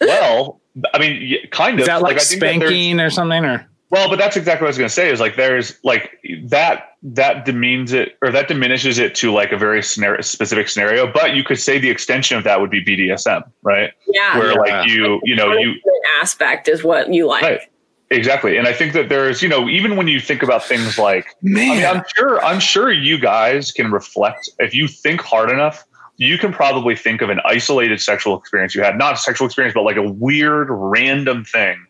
well 0.00 0.60
i 0.94 0.98
mean 0.98 1.12
y- 1.30 1.48
kind 1.52 1.78
Is 1.78 1.84
of 1.84 1.86
that 1.88 2.02
like, 2.02 2.16
I 2.16 2.18
think 2.20 2.40
that 2.40 2.48
spanking 2.58 2.98
or 3.00 3.08
something? 3.10 3.44
Or 3.44 3.68
Well, 3.92 4.08
but 4.08 4.18
that's 4.18 4.38
exactly 4.38 4.64
what 4.64 4.68
I 4.68 4.70
was 4.70 4.78
going 4.78 4.88
to 4.88 4.94
say. 4.94 5.10
Is 5.10 5.20
like 5.20 5.36
there's 5.36 5.78
like 5.84 6.18
that 6.44 6.96
that 7.02 7.44
demeans 7.44 7.92
it 7.92 8.16
or 8.22 8.30
that 8.30 8.48
diminishes 8.48 8.98
it 8.98 9.14
to 9.16 9.30
like 9.30 9.52
a 9.52 9.58
very 9.58 9.82
scenario, 9.82 10.22
specific 10.22 10.70
scenario. 10.70 11.12
But 11.12 11.34
you 11.36 11.44
could 11.44 11.58
say 11.58 11.78
the 11.78 11.90
extension 11.90 12.38
of 12.38 12.44
that 12.44 12.58
would 12.58 12.70
be 12.70 12.82
BDSM, 12.82 13.42
right? 13.62 13.90
Yeah. 14.08 14.38
Where 14.38 14.52
Yeah. 14.52 14.54
like 14.54 14.88
you 14.88 15.20
you 15.24 15.36
know 15.36 15.52
you 15.52 15.74
aspect 16.22 16.68
is 16.68 16.82
what 16.82 17.12
you 17.12 17.26
like. 17.26 17.42
right 17.42 17.60
exactly. 18.08 18.56
And 18.56 18.66
I 18.66 18.72
think 18.72 18.94
that 18.94 19.10
there's 19.10 19.42
you 19.42 19.48
know 19.50 19.68
even 19.68 19.96
when 19.96 20.08
you 20.08 20.20
think 20.20 20.42
about 20.42 20.64
things 20.64 20.98
like 20.98 21.26
I 21.26 21.34
mean, 21.42 21.84
I'm 21.84 22.02
sure 22.16 22.42
I'm 22.42 22.60
sure 22.60 22.90
you 22.90 23.18
guys 23.18 23.72
can 23.72 23.92
reflect 23.92 24.48
if 24.58 24.74
you 24.74 24.88
think 24.88 25.20
hard 25.20 25.50
enough. 25.50 25.84
You 26.16 26.38
can 26.38 26.52
probably 26.52 26.96
think 26.96 27.20
of 27.20 27.28
an 27.30 27.40
isolated 27.44 28.00
sexual 28.00 28.38
experience 28.38 28.74
you 28.74 28.82
had, 28.82 28.96
not 28.96 29.14
a 29.14 29.16
sexual 29.16 29.46
experience, 29.46 29.74
but 29.74 29.82
like 29.82 29.96
a 29.96 30.02
weird, 30.08 30.68
random 30.70 31.44
thing 31.44 31.84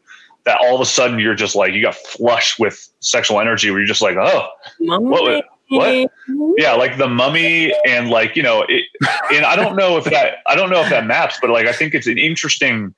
that 0.44 0.58
all 0.60 0.74
of 0.74 0.80
a 0.80 0.86
sudden 0.86 1.18
you're 1.18 1.34
just 1.34 1.54
like 1.54 1.72
you 1.72 1.82
got 1.82 1.94
flushed 1.94 2.58
with 2.58 2.88
sexual 3.00 3.40
energy, 3.40 3.70
where 3.70 3.80
you're 3.80 3.86
just 3.86 4.02
like, 4.02 4.16
oh, 4.16 4.48
what 4.78 5.44
what? 5.72 6.10
Yeah, 6.58 6.74
like 6.74 6.98
the 6.98 7.08
mummy 7.08 7.72
and 7.86 8.10
like, 8.10 8.36
you 8.36 8.42
know, 8.42 8.64
it, 8.68 8.84
and 9.32 9.44
I 9.46 9.56
don't 9.56 9.74
know 9.74 9.96
if 9.96 10.04
that, 10.04 10.38
I 10.46 10.54
don't 10.54 10.68
know 10.68 10.82
if 10.82 10.90
that 10.90 11.06
maps, 11.06 11.38
but 11.40 11.50
like, 11.50 11.66
I 11.66 11.72
think 11.72 11.94
it's 11.94 12.06
an 12.06 12.18
interesting, 12.18 12.94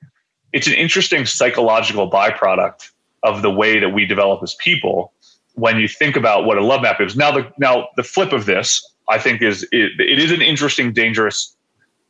it's 0.51 0.67
an 0.67 0.73
interesting 0.73 1.25
psychological 1.25 2.09
byproduct 2.11 2.91
of 3.23 3.41
the 3.41 3.49
way 3.49 3.79
that 3.79 3.89
we 3.89 4.05
develop 4.05 4.43
as 4.43 4.55
people 4.55 5.13
when 5.53 5.79
you 5.79 5.87
think 5.87 6.17
about 6.17 6.45
what 6.45 6.57
a 6.57 6.63
love 6.63 6.81
map 6.81 6.99
is. 6.99 7.15
Now, 7.15 7.31
the, 7.31 7.49
now 7.57 7.87
the 7.95 8.03
flip 8.03 8.33
of 8.33 8.45
this, 8.45 8.85
I 9.07 9.19
think 9.19 9.41
is, 9.41 9.63
it, 9.71 9.99
it 9.99 10.19
is 10.19 10.31
an 10.31 10.41
interesting, 10.41 10.91
dangerous, 10.91 11.55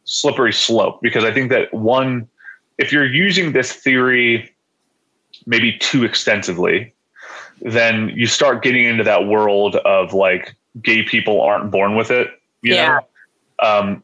slippery 0.05 0.53
slope 0.53 0.99
because 1.01 1.23
I 1.23 1.31
think 1.31 1.51
that 1.51 1.73
one, 1.73 2.27
if 2.77 2.91
you're 2.91 3.05
using 3.05 3.53
this 3.53 3.71
theory 3.71 4.54
maybe 5.45 5.77
too 5.77 6.03
extensively, 6.03 6.93
then 7.61 8.09
you 8.15 8.27
start 8.27 8.63
getting 8.63 8.85
into 8.85 9.03
that 9.03 9.27
world 9.27 9.75
of 9.77 10.13
like 10.13 10.55
gay 10.81 11.03
people 11.03 11.41
aren't 11.41 11.71
born 11.71 11.95
with 11.95 12.11
it. 12.11 12.27
You 12.61 12.75
Yeah. 12.75 12.99
know? 13.61 13.67
Um, 13.67 14.03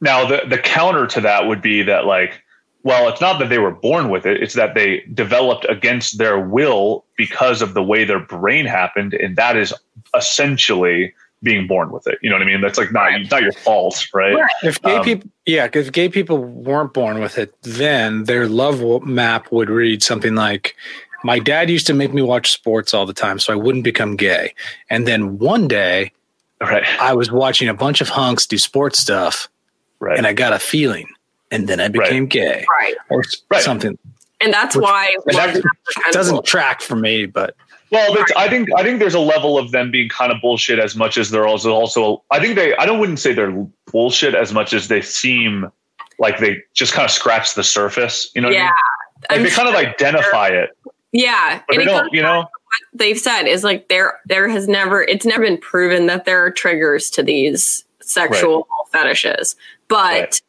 now 0.00 0.26
the 0.26 0.42
the 0.48 0.58
counter 0.58 1.06
to 1.06 1.20
that 1.20 1.46
would 1.46 1.62
be 1.62 1.82
that 1.82 2.06
like, 2.06 2.42
well, 2.82 3.08
it's 3.08 3.20
not 3.20 3.38
that 3.38 3.50
they 3.50 3.58
were 3.58 3.70
born 3.70 4.08
with 4.08 4.26
it; 4.26 4.42
it's 4.42 4.54
that 4.54 4.74
they 4.74 5.04
developed 5.12 5.66
against 5.68 6.18
their 6.18 6.40
will 6.40 7.04
because 7.16 7.62
of 7.62 7.74
the 7.74 7.82
way 7.82 8.04
their 8.04 8.18
brain 8.18 8.66
happened, 8.66 9.14
and 9.14 9.36
that 9.36 9.56
is 9.56 9.74
essentially 10.16 11.12
being 11.42 11.66
born 11.66 11.90
with 11.90 12.06
it. 12.06 12.18
You 12.22 12.30
know 12.30 12.36
what 12.36 12.42
I 12.42 12.46
mean? 12.46 12.60
That's 12.60 12.78
like 12.78 12.92
not 12.92 13.10
not 13.30 13.42
your 13.42 13.52
fault, 13.52 14.06
right? 14.12 14.36
If 14.62 14.80
gay 14.82 14.96
Um, 14.96 15.04
people, 15.04 15.30
yeah, 15.46 15.68
if 15.72 15.92
gay 15.92 16.08
people 16.08 16.38
weren't 16.38 16.92
born 16.92 17.20
with 17.20 17.38
it, 17.38 17.54
then 17.62 18.24
their 18.24 18.46
love 18.48 18.82
map 19.04 19.50
would 19.50 19.70
read 19.70 20.02
something 20.02 20.34
like, 20.34 20.76
"My 21.24 21.38
dad 21.38 21.70
used 21.70 21.86
to 21.86 21.94
make 21.94 22.12
me 22.12 22.22
watch 22.22 22.52
sports 22.52 22.92
all 22.92 23.06
the 23.06 23.14
time, 23.14 23.38
so 23.38 23.52
I 23.52 23.56
wouldn't 23.56 23.84
become 23.84 24.16
gay." 24.16 24.54
And 24.90 25.06
then 25.08 25.38
one 25.38 25.66
day, 25.66 26.12
right, 26.60 26.84
I 27.00 27.14
was 27.14 27.30
watching 27.32 27.68
a 27.68 27.74
bunch 27.74 28.00
of 28.00 28.08
hunks 28.10 28.46
do 28.46 28.58
sports 28.58 28.98
stuff, 28.98 29.48
right, 29.98 30.18
and 30.18 30.26
I 30.26 30.34
got 30.34 30.52
a 30.52 30.58
feeling, 30.58 31.08
and 31.50 31.68
then 31.68 31.80
I 31.80 31.88
became 31.88 32.26
gay, 32.26 32.66
Right. 32.80 32.94
or 33.08 33.20
s- 33.20 33.64
something. 33.64 33.96
And 34.42 34.52
that's 34.54 34.74
Which- 34.76 34.82
why 34.84 35.14
and 35.26 35.36
that 35.38 35.54
maps 35.54 35.58
are 35.58 35.62
kind 36.02 36.06
of 36.08 36.12
doesn't 36.12 36.34
cool. 36.36 36.42
track 36.42 36.80
for 36.82 36.96
me, 36.96 37.26
but 37.26 37.54
Well, 37.90 38.14
that's, 38.14 38.32
I 38.36 38.48
think 38.48 38.68
I 38.76 38.82
think 38.82 39.00
there's 39.00 39.14
a 39.14 39.20
level 39.20 39.58
of 39.58 39.72
them 39.72 39.90
being 39.90 40.08
kind 40.08 40.30
of 40.30 40.40
bullshit 40.40 40.78
as 40.78 40.94
much 40.94 41.18
as 41.18 41.30
they're 41.30 41.46
also 41.46 41.72
also. 41.72 42.22
I 42.30 42.38
think 42.38 42.54
they. 42.54 42.74
I 42.76 42.86
don't 42.86 43.00
wouldn't 43.00 43.18
say 43.18 43.32
they're 43.32 43.66
bullshit 43.90 44.34
as 44.34 44.52
much 44.52 44.72
as 44.72 44.88
they 44.88 45.00
seem 45.00 45.70
like 46.18 46.38
they 46.38 46.58
just 46.74 46.92
kind 46.92 47.04
of 47.04 47.10
scratch 47.10 47.54
the 47.54 47.64
surface. 47.64 48.30
You 48.34 48.42
know, 48.42 48.50
yeah. 48.50 48.70
I 49.28 49.34
mean? 49.34 49.44
Like 49.44 49.50
they 49.50 49.56
kind 49.56 49.68
of 49.68 49.74
identify 49.74 50.48
it, 50.48 50.70
Yeah. 51.12 51.62
but 51.66 51.78
and 51.78 51.80
they 51.80 51.84
don't. 51.84 52.12
You 52.12 52.22
know, 52.22 52.40
what 52.70 52.80
they've 52.94 53.18
said 53.18 53.44
is 53.44 53.64
like 53.64 53.88
there 53.88 54.20
there 54.26 54.48
has 54.48 54.68
never 54.68 55.02
it's 55.02 55.26
never 55.26 55.42
been 55.42 55.58
proven 55.58 56.06
that 56.06 56.24
there 56.24 56.44
are 56.44 56.50
triggers 56.50 57.10
to 57.10 57.22
these 57.22 57.84
sexual 58.00 58.68
fetishes. 58.92 59.56
But 59.88 60.40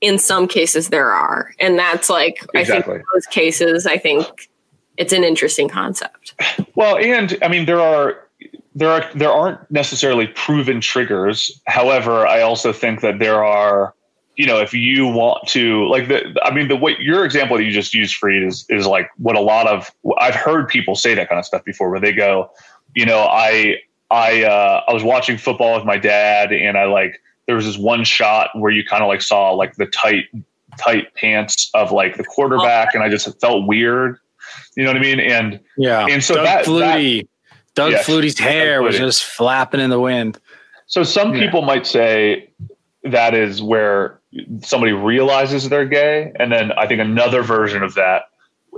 in 0.00 0.18
some 0.18 0.48
cases 0.48 0.88
there 0.88 1.12
are. 1.12 1.52
And 1.60 1.78
that's 1.78 2.10
like 2.10 2.44
I 2.54 2.64
think 2.64 2.86
those 2.86 3.26
cases 3.30 3.86
I 3.86 3.96
think 3.96 4.50
it's 4.96 5.12
an 5.12 5.24
interesting 5.24 5.68
concept. 5.68 6.23
Well, 6.74 6.96
and 6.96 7.38
I 7.42 7.48
mean 7.48 7.66
there 7.66 7.80
are 7.80 8.24
there 8.74 8.90
are 8.90 9.08
there 9.14 9.32
aren't 9.32 9.70
necessarily 9.70 10.26
proven 10.28 10.80
triggers. 10.80 11.60
However, 11.66 12.26
I 12.26 12.42
also 12.42 12.72
think 12.72 13.00
that 13.00 13.18
there 13.18 13.44
are 13.44 13.94
you 14.36 14.46
know 14.46 14.60
if 14.60 14.74
you 14.74 15.06
want 15.06 15.46
to 15.48 15.86
like 15.86 16.08
the 16.08 16.36
I 16.42 16.52
mean 16.52 16.68
the 16.68 16.76
what 16.76 17.00
your 17.00 17.24
example 17.24 17.56
that 17.56 17.64
you 17.64 17.70
just 17.70 17.94
used 17.94 18.16
Freed 18.16 18.42
is 18.42 18.66
is 18.68 18.86
like 18.86 19.08
what 19.18 19.36
a 19.36 19.40
lot 19.40 19.68
of 19.68 19.90
I've 20.18 20.34
heard 20.34 20.68
people 20.68 20.96
say 20.96 21.14
that 21.14 21.28
kind 21.28 21.38
of 21.38 21.44
stuff 21.44 21.64
before 21.64 21.90
where 21.90 22.00
they 22.00 22.12
go, 22.12 22.50
you 22.94 23.06
know, 23.06 23.20
I 23.20 23.78
I 24.10 24.42
uh 24.42 24.82
I 24.88 24.92
was 24.92 25.04
watching 25.04 25.38
football 25.38 25.76
with 25.76 25.84
my 25.84 25.98
dad 25.98 26.52
and 26.52 26.76
I 26.76 26.86
like 26.86 27.20
there 27.46 27.54
was 27.54 27.64
this 27.66 27.78
one 27.78 28.04
shot 28.04 28.50
where 28.54 28.72
you 28.72 28.84
kind 28.84 29.02
of 29.02 29.08
like 29.08 29.22
saw 29.22 29.52
like 29.52 29.76
the 29.76 29.86
tight 29.86 30.24
tight 30.78 31.14
pants 31.14 31.70
of 31.74 31.92
like 31.92 32.16
the 32.16 32.24
quarterback 32.24 32.94
and 32.94 33.04
I 33.04 33.08
just 33.08 33.40
felt 33.40 33.66
weird. 33.68 34.18
You 34.76 34.84
know 34.84 34.90
what 34.90 34.96
I 34.96 35.00
mean? 35.00 35.20
And 35.20 35.60
yeah. 35.76 36.06
and 36.06 36.22
so 36.22 36.34
Doug 36.34 36.44
that, 36.44 36.64
that 36.64 36.66
Flutie, 36.66 37.28
Doug 37.74 37.92
Yes, 37.92 38.06
Flutie's 38.06 38.38
hair 38.38 38.76
Doug 38.78 38.86
was 38.86 38.96
just 38.96 39.24
flapping 39.24 39.80
in 39.80 39.90
the 39.90 40.00
wind. 40.00 40.38
So 40.86 41.02
some 41.02 41.34
Yeah. 41.34 41.46
people 41.46 41.62
might 41.62 41.86
say 41.86 42.50
that 43.04 43.34
is 43.34 43.62
where 43.62 44.20
somebody 44.62 44.92
realizes 44.92 45.68
they're 45.68 45.84
gay, 45.84 46.32
and 46.38 46.52
then 46.52 46.72
I 46.72 46.86
think 46.86 47.00
another 47.00 47.42
version 47.42 47.82
of 47.82 47.94
that, 47.94 48.24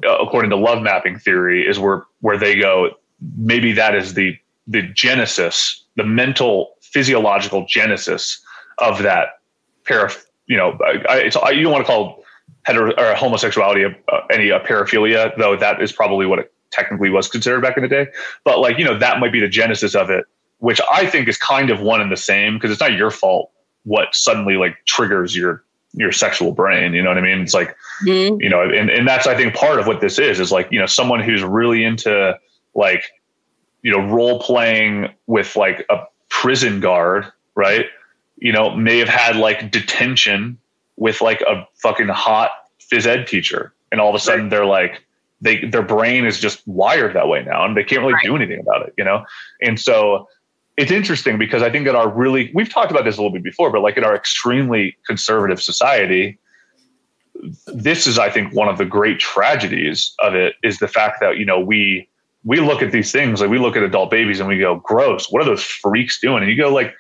uh, 0.06 0.16
according 0.18 0.50
to 0.50 0.56
love 0.56 0.82
mapping 0.82 1.18
theory, 1.18 1.66
is 1.66 1.78
where 1.78 2.04
where 2.20 2.38
they 2.38 2.56
go. 2.56 2.90
Maybe 3.36 3.72
that 3.72 3.94
is 3.94 4.14
the 4.14 4.36
the 4.66 4.82
genesis, 4.82 5.84
the 5.96 6.04
mental 6.04 6.74
physiological 6.80 7.66
genesis 7.68 8.40
of 8.78 9.02
that 9.02 9.40
para. 9.84 10.10
You 10.46 10.56
know, 10.56 10.78
I, 10.84 11.02
I, 11.08 11.16
it's, 11.18 11.36
I, 11.36 11.50
you 11.50 11.64
don't 11.64 11.72
want 11.72 11.84
to 11.84 11.92
call 11.92 12.24
hetero 12.66 12.92
or 12.98 13.14
homosexuality 13.14 13.84
uh, 13.84 14.20
any 14.30 14.50
a 14.50 14.60
paraphilia, 14.60 15.32
though 15.38 15.56
that 15.56 15.80
is 15.80 15.92
probably 15.92 16.26
what 16.26 16.38
it 16.38 16.52
technically 16.70 17.10
was 17.10 17.28
considered 17.28 17.62
back 17.62 17.76
in 17.76 17.82
the 17.82 17.88
day. 17.88 18.06
But 18.44 18.58
like 18.58 18.78
you 18.78 18.84
know, 18.84 18.98
that 18.98 19.20
might 19.20 19.32
be 19.32 19.40
the 19.40 19.48
genesis 19.48 19.94
of 19.94 20.10
it 20.10 20.26
which 20.58 20.80
I 20.90 21.06
think 21.06 21.28
is 21.28 21.36
kind 21.36 21.70
of 21.70 21.80
one 21.80 22.00
and 22.00 22.10
the 22.10 22.16
same 22.16 22.54
because 22.54 22.70
it's 22.70 22.80
not 22.80 22.94
your 22.94 23.10
fault 23.10 23.50
what 23.84 24.14
suddenly 24.14 24.56
like 24.56 24.76
triggers 24.86 25.36
your 25.36 25.62
your 25.92 26.12
sexual 26.12 26.52
brain. 26.52 26.92
You 26.92 27.02
know 27.02 27.10
what 27.10 27.18
I 27.18 27.22
mean? 27.22 27.40
It's 27.40 27.54
like 27.54 27.76
Mhm. 28.02 28.42
you 28.42 28.48
know, 28.48 28.62
and 28.62 28.90
and 28.90 29.06
that's 29.06 29.26
I 29.26 29.36
think 29.36 29.54
part 29.54 29.78
of 29.78 29.86
what 29.86 30.00
this 30.00 30.18
is 30.18 30.40
is 30.40 30.52
like 30.52 30.70
you 30.70 30.78
know 30.78 30.86
someone 30.86 31.20
who's 31.20 31.42
really 31.42 31.84
into 31.84 32.38
like 32.74 33.04
you 33.82 33.92
know 33.92 34.00
role 34.08 34.40
playing 34.40 35.08
with 35.26 35.56
like 35.56 35.86
a 35.90 36.04
prison 36.28 36.80
guard, 36.80 37.26
right? 37.54 37.86
You 38.38 38.52
know, 38.52 38.74
may 38.74 38.98
have 38.98 39.08
had 39.08 39.36
like 39.36 39.70
detention 39.70 40.58
with 40.97 41.20
like 41.20 41.40
a 41.42 41.66
fucking 41.82 42.09
hot 42.09 42.51
phys 42.80 43.07
ed 43.07 43.26
teacher, 43.26 43.72
and 43.92 44.01
all 44.01 44.09
of 44.09 44.14
a 44.14 44.18
sudden 44.18 44.49
they're 44.49 44.66
like 44.66 45.03
they 45.40 45.64
their 45.64 45.82
brain 45.82 46.24
is 46.24 46.40
just 46.40 46.66
wired 46.66 47.14
that 47.14 47.28
way 47.28 47.42
now, 47.44 47.64
and 47.64 47.76
they 47.76 47.84
can't 47.84 48.03
really 48.03 48.18
do 48.22 48.36
anything 48.36 48.61
about 48.61 48.86
it. 48.86 48.94
You 48.97 49.05
know, 49.05 49.24
and 49.62 49.78
so 49.78 50.28
it's 50.76 50.90
interesting 50.90 51.38
because 51.38 51.62
I 51.62 51.70
think 51.70 51.86
in 51.86 51.97
our 51.97 52.09
really 52.09 52.51
we've 52.55 52.68
talked 52.68 52.90
about 52.90 53.05
this 53.05 53.16
a 53.16 53.20
little 53.20 53.32
bit 53.32 53.42
before, 53.42 53.70
but 53.70 53.80
like 53.80 53.97
in 53.97 54.05
our 54.05 54.14
extremely 54.14 54.97
conservative 55.07 55.62
society, 55.62 56.38
this 57.66 58.07
is 58.07 58.18
I 58.18 58.30
think 58.30 58.55
one 58.55 58.68
of 58.68 58.78
the 58.78 58.84
great 58.84 59.18
tragedies 59.18 60.14
of 60.20 60.34
it 60.34 60.55
is 60.62 60.78
the 60.78 60.88
fact 60.88 61.20
that 61.20 61.36
you 61.36 61.44
know 61.44 61.61
we 61.61 62.09
we 62.44 62.61
look 62.61 62.82
at 62.82 62.92
these 62.92 63.11
things 63.11 63.40
like 63.40 63.51
we 63.51 63.59
look 63.59 63.76
at 63.76 63.82
adult 63.82 64.11
babies 64.11 64.38
and 64.40 64.49
we 64.49 64.59
go 64.59 64.76
gross 64.76 65.30
what 65.30 65.42
are 65.42 65.47
those 65.47 65.64
freaks 65.64 66.20
doing? 66.20 66.42
And 66.42 66.51
you 66.51 66.57
go 66.57 66.72
like 66.72 66.94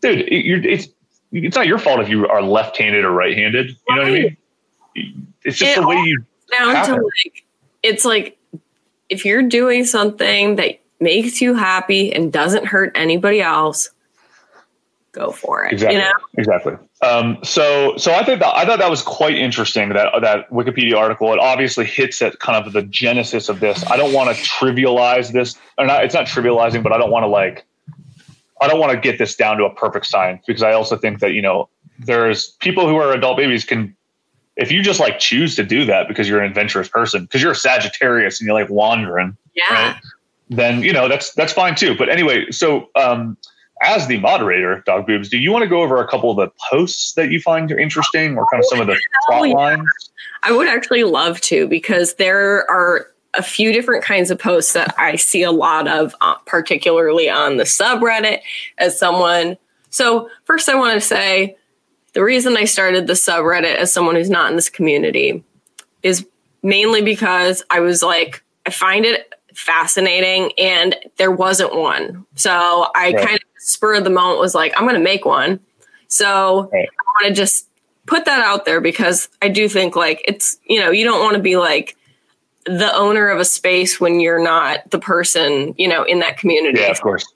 dude 0.00 0.20
it, 0.20 0.44
you're, 0.44 0.64
it's 0.64 0.88
it's 1.32 1.56
not 1.56 1.66
your 1.66 1.78
fault 1.78 2.00
if 2.00 2.08
you 2.08 2.26
are 2.28 2.42
left-handed 2.42 3.04
or 3.04 3.10
right-handed 3.10 3.70
you 3.70 3.94
know 3.94 4.02
what 4.02 4.08
I 4.10 4.12
mean 4.12 4.36
it's 5.44 5.58
just 5.58 5.76
It 5.76 5.80
the 5.80 5.86
way 5.86 5.96
you 5.96 6.24
down 6.50 6.68
to 6.68 6.76
happen. 6.76 6.94
like 7.02 7.44
it's 7.82 8.04
like 8.04 8.38
if 9.08 9.24
you're 9.24 9.42
doing 9.42 9.84
something 9.84 10.56
that 10.56 10.80
makes 11.00 11.40
you 11.40 11.54
happy 11.54 12.12
and 12.12 12.32
doesn't 12.32 12.64
hurt 12.66 12.92
anybody 12.94 13.40
else 13.42 13.90
go 15.12 15.30
for 15.30 15.64
it 15.64 15.72
Exactly. 15.72 15.96
you 15.98 16.02
know 16.02 16.12
Exactly. 16.38 16.74
Um, 17.02 17.38
so, 17.42 17.94
so 17.98 18.12
I 18.14 18.24
think 18.24 18.40
that 18.40 18.54
I 18.54 18.64
thought 18.64 18.78
that 18.78 18.88
was 18.90 19.02
quite 19.02 19.34
interesting 19.34 19.90
that 19.90 20.08
that 20.22 20.48
Wikipedia 20.50 20.96
article. 20.96 21.30
It 21.34 21.38
obviously 21.38 21.84
hits 21.84 22.22
at 22.22 22.38
kind 22.40 22.64
of 22.66 22.72
the 22.72 22.82
genesis 22.82 23.50
of 23.50 23.60
this. 23.60 23.84
I 23.86 23.98
don't 23.98 24.14
want 24.14 24.34
to 24.34 24.42
trivialize 24.42 25.30
this, 25.32 25.56
or 25.76 25.84
not. 25.86 26.04
It's 26.04 26.14
not 26.14 26.24
trivializing, 26.26 26.82
but 26.82 26.92
I 26.92 26.98
don't 26.98 27.10
want 27.10 27.24
to 27.24 27.28
like. 27.28 27.66
I 28.60 28.68
don't 28.68 28.80
want 28.80 28.92
to 28.92 28.98
get 28.98 29.18
this 29.18 29.36
down 29.36 29.58
to 29.58 29.64
a 29.64 29.74
perfect 29.74 30.06
science 30.06 30.42
because 30.46 30.62
I 30.62 30.72
also 30.72 30.96
think 30.96 31.20
that 31.20 31.32
you 31.32 31.42
know 31.42 31.68
there's 31.98 32.50
people 32.60 32.88
who 32.88 32.96
are 32.96 33.12
adult 33.12 33.36
babies 33.36 33.64
can. 33.64 33.94
If 34.56 34.72
you 34.72 34.82
just 34.82 35.00
like 35.00 35.18
choose 35.18 35.54
to 35.56 35.64
do 35.64 35.84
that 35.84 36.08
because 36.08 36.30
you're 36.30 36.40
an 36.40 36.46
adventurous 36.46 36.88
person, 36.88 37.24
because 37.24 37.42
you're 37.42 37.52
a 37.52 37.56
Sagittarius 37.56 38.40
and 38.40 38.46
you're 38.46 38.58
like 38.58 38.70
wandering, 38.70 39.36
yeah 39.54 39.98
then 40.50 40.82
you 40.82 40.92
know 40.92 41.08
that's 41.08 41.32
that's 41.34 41.52
fine 41.52 41.74
too. 41.74 41.96
But 41.96 42.08
anyway, 42.08 42.50
so 42.50 42.88
um, 42.94 43.36
as 43.82 44.06
the 44.06 44.18
moderator, 44.18 44.82
Dog 44.86 45.06
Boobs, 45.06 45.28
do 45.28 45.38
you 45.38 45.52
want 45.52 45.62
to 45.62 45.68
go 45.68 45.82
over 45.82 46.00
a 46.00 46.08
couple 46.08 46.30
of 46.30 46.36
the 46.36 46.52
posts 46.70 47.14
that 47.14 47.30
you 47.30 47.40
find 47.40 47.70
are 47.72 47.78
interesting, 47.78 48.36
or 48.36 48.46
kind 48.50 48.62
of 48.62 48.68
some 48.68 48.80
of 48.80 48.86
the 48.86 48.94
Oh, 48.94 49.26
plot 49.26 49.48
lines? 49.48 50.10
I 50.42 50.52
would 50.52 50.68
actually 50.68 51.04
love 51.04 51.40
to 51.42 51.66
because 51.66 52.14
there 52.14 52.68
are 52.70 53.08
a 53.36 53.42
few 53.42 53.72
different 53.72 54.04
kinds 54.04 54.30
of 54.30 54.38
posts 54.38 54.72
that 54.72 54.94
I 54.98 55.16
see 55.16 55.42
a 55.42 55.50
lot 55.50 55.88
of, 55.88 56.14
uh, 56.20 56.34
particularly 56.46 57.28
on 57.28 57.56
the 57.56 57.64
subreddit 57.64 58.40
as 58.78 58.98
someone. 58.98 59.56
So, 59.90 60.28
first, 60.44 60.68
I 60.68 60.74
want 60.74 60.94
to 60.94 61.00
say 61.00 61.56
the 62.12 62.22
reason 62.24 62.56
I 62.56 62.64
started 62.64 63.06
the 63.06 63.12
subreddit 63.14 63.76
as 63.76 63.92
someone 63.92 64.14
who's 64.16 64.30
not 64.30 64.50
in 64.50 64.56
this 64.56 64.68
community 64.68 65.42
is 66.02 66.26
mainly 66.62 67.02
because 67.02 67.62
I 67.70 67.80
was 67.80 68.02
like, 68.02 68.42
I 68.66 68.70
find 68.70 69.04
it 69.04 69.32
fascinating 69.54 70.52
and 70.58 70.96
there 71.16 71.30
wasn't 71.30 71.74
one. 71.74 72.26
So, 72.34 72.90
I 72.94 73.12
Right. 73.12 73.16
kind 73.16 73.36
of 73.36 73.42
spur 73.58 73.94
of 73.94 74.04
the 74.04 74.10
moment 74.10 74.40
was 74.40 74.54
like, 74.54 74.72
I'm 74.76 74.84
going 74.84 74.94
to 74.94 75.00
make 75.00 75.24
one. 75.24 75.60
So, 76.08 76.68
Right. 76.72 76.88
I 76.88 77.24
want 77.24 77.34
to 77.34 77.40
just 77.40 77.66
put 78.06 78.24
that 78.24 78.40
out 78.40 78.64
there 78.64 78.80
because 78.80 79.28
I 79.42 79.48
do 79.48 79.68
think 79.68 79.96
like 79.96 80.22
it's 80.28 80.58
you 80.64 80.78
know 80.80 80.90
you 80.92 81.04
don't 81.04 81.20
want 81.24 81.34
to 81.36 81.42
be 81.42 81.56
like 81.56 81.96
the 82.66 82.90
owner 82.94 83.28
of 83.28 83.38
a 83.40 83.44
space 83.44 84.00
when 84.00 84.20
you're 84.20 84.42
not 84.42 84.90
the 84.90 84.98
person 84.98 85.74
you 85.78 85.88
know 85.88 86.02
in 86.04 86.18
that 86.20 86.36
community. 86.38 86.80
Yeah, 86.80 86.90
of 86.90 87.00
course. 87.00 87.26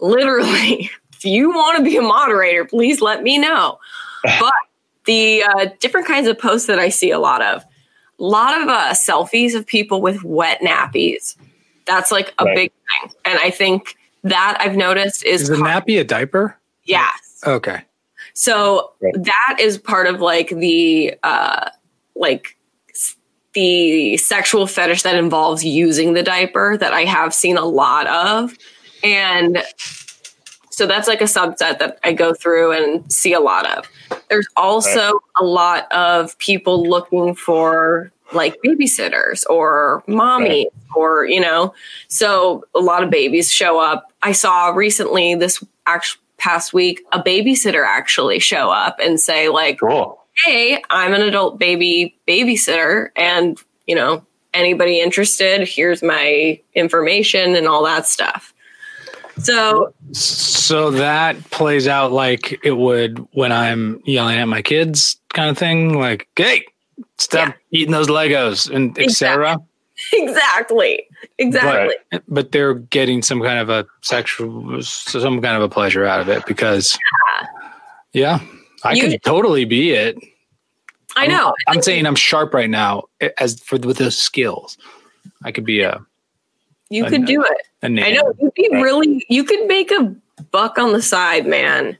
literally, 0.00 0.90
if 1.12 1.24
you 1.24 1.50
want 1.50 1.78
to 1.78 1.84
be 1.84 1.96
a 1.96 2.02
moderator, 2.02 2.64
please 2.64 3.00
let 3.00 3.22
me 3.22 3.38
know. 3.38 3.78
But 4.40 4.52
the 5.04 5.42
uh, 5.42 5.66
different 5.80 6.06
kinds 6.06 6.28
of 6.28 6.38
posts 6.38 6.66
that 6.68 6.78
I 6.78 6.88
see 6.90 7.10
a 7.10 7.18
lot 7.18 7.42
of, 7.42 7.62
a 7.62 8.22
lot 8.22 8.60
of 8.62 8.68
uh, 8.68 8.90
selfies 8.92 9.54
of 9.56 9.66
people 9.66 10.00
with 10.00 10.22
wet 10.22 10.60
nappies. 10.60 11.34
That's 11.86 12.12
like 12.12 12.32
a 12.38 12.44
Right. 12.44 12.54
big 12.54 12.72
thing, 13.02 13.12
and 13.24 13.38
I 13.40 13.50
think 13.50 13.96
that 14.22 14.58
I've 14.60 14.76
noticed 14.76 15.24
is 15.24 15.42
Is 15.42 15.48
the 15.48 15.56
nappy 15.56 15.98
a 15.98 16.04
diaper? 16.04 16.56
yes. 16.84 17.42
Okay. 17.44 17.82
So 18.34 18.92
that 19.14 19.56
is 19.58 19.76
part 19.78 20.06
of 20.06 20.20
like 20.20 20.50
the 20.50 21.14
uh 21.24 21.68
like 22.14 22.44
s- 22.46 22.61
the 23.54 24.16
sexual 24.16 24.66
fetish 24.66 25.02
that 25.02 25.16
involves 25.16 25.64
using 25.64 26.14
the 26.14 26.22
diaper 26.22 26.76
that 26.76 26.92
I 26.92 27.04
have 27.04 27.34
seen 27.34 27.56
a 27.56 27.64
lot 27.64 28.06
of. 28.06 28.56
And 29.02 29.62
so 30.70 30.86
that's 30.86 31.06
like 31.06 31.20
a 31.20 31.24
subset 31.24 31.78
that 31.78 31.98
I 32.02 32.12
go 32.12 32.32
through 32.32 32.72
and 32.72 33.12
see 33.12 33.34
a 33.34 33.40
lot 33.40 33.70
of. 33.70 33.88
There's 34.30 34.48
also 34.56 35.20
a 35.38 35.44
lot 35.44 35.90
of 35.92 36.36
people 36.38 36.88
looking 36.88 37.34
for 37.34 38.10
like 38.32 38.56
babysitters 38.64 39.44
or 39.50 40.02
mommy 40.06 40.68
or 40.94 41.26
you 41.26 41.40
know 41.40 41.74
so 42.08 42.64
a 42.74 42.80
lot 42.80 43.02
of 43.02 43.10
babies 43.10 43.52
show 43.52 43.78
up 43.78 44.10
i 44.22 44.32
saw 44.32 44.68
recently 44.68 45.34
this 45.34 45.62
actual 45.86 46.18
past 46.38 46.72
week 46.72 47.04
a 47.12 47.22
babysitter 47.22 47.86
actually 47.86 48.38
show 48.38 48.70
up 48.70 48.98
and 49.00 49.20
say 49.20 49.48
like 49.48 49.80
hey 50.44 50.82
i'm 50.90 51.12
an 51.12 51.22
adult 51.22 51.58
baby 51.58 52.16
babysitter 52.26 53.10
and 53.16 53.58
you 53.86 53.94
know 53.94 54.24
anybody 54.54 55.00
interested 55.00 55.66
here's 55.66 56.02
my 56.02 56.60
information 56.74 57.54
and 57.54 57.66
all 57.66 57.84
that 57.84 58.06
stuff. 58.06 58.52
So 59.38 59.94
So 60.12 60.90
that 60.92 61.42
plays 61.50 61.88
out 61.88 62.12
like 62.12 62.60
it 62.64 62.72
would 62.76 63.26
when 63.32 63.50
I'm 63.50 64.00
yelling 64.04 64.38
at 64.38 64.46
my 64.46 64.62
kids, 64.62 65.16
kind 65.32 65.48
of 65.48 65.56
thing. 65.56 65.98
Like, 65.98 66.28
hey, 66.36 66.64
stop 67.18 67.54
eating 67.70 67.92
those 67.92 68.08
Legos 68.08 68.70
and 68.70 68.96
etc. 68.98 69.58
exactly. 70.12 71.06
Exactly. 71.38 71.94
But, 72.10 72.22
but 72.28 72.52
they're 72.52 72.74
getting 72.74 73.22
some 73.22 73.40
kind 73.40 73.58
of 73.58 73.70
a 73.70 73.86
sexual, 74.02 74.82
some 74.82 75.40
kind 75.40 75.56
of 75.56 75.62
a 75.62 75.68
pleasure 75.68 76.04
out 76.04 76.20
of 76.20 76.28
it 76.28 76.44
because, 76.46 76.98
yeah, 78.12 78.40
I 78.84 78.92
You- 78.94 79.08
could 79.10 79.22
totally 79.22 79.64
be 79.64 79.90
it. 79.92 80.16
i 81.16 81.26
know 81.26 81.52
I'm 81.68 81.82
saying 81.82 82.06
I'm 82.06 82.14
sharp 82.14 82.54
right 82.54 82.70
now 82.70 83.04
eh, 83.20 83.28
as 83.38 83.60
for 83.60 83.78
with 83.78 83.98
those 83.98 84.16
skills. 84.18 84.78
I 85.44 85.52
could 85.52 85.64
be 85.64 85.82
a 85.82 86.00
you 86.90 87.04
I 87.04 87.10
could 87.10 87.20
know. 87.22 87.26
do 87.26 87.42
it 87.42 87.62
a 87.82 87.86
i 87.86 87.88
name. 87.88 88.14
know 88.16 88.32
you'd 88.40 88.54
be 88.54 88.68
really 88.72 89.24
you 89.28 89.44
could 89.44 89.66
make 89.66 89.90
a 89.90 90.14
buck 90.50 90.78
on 90.78 90.92
the 90.92 91.02
side 91.02 91.46
man 91.46 91.96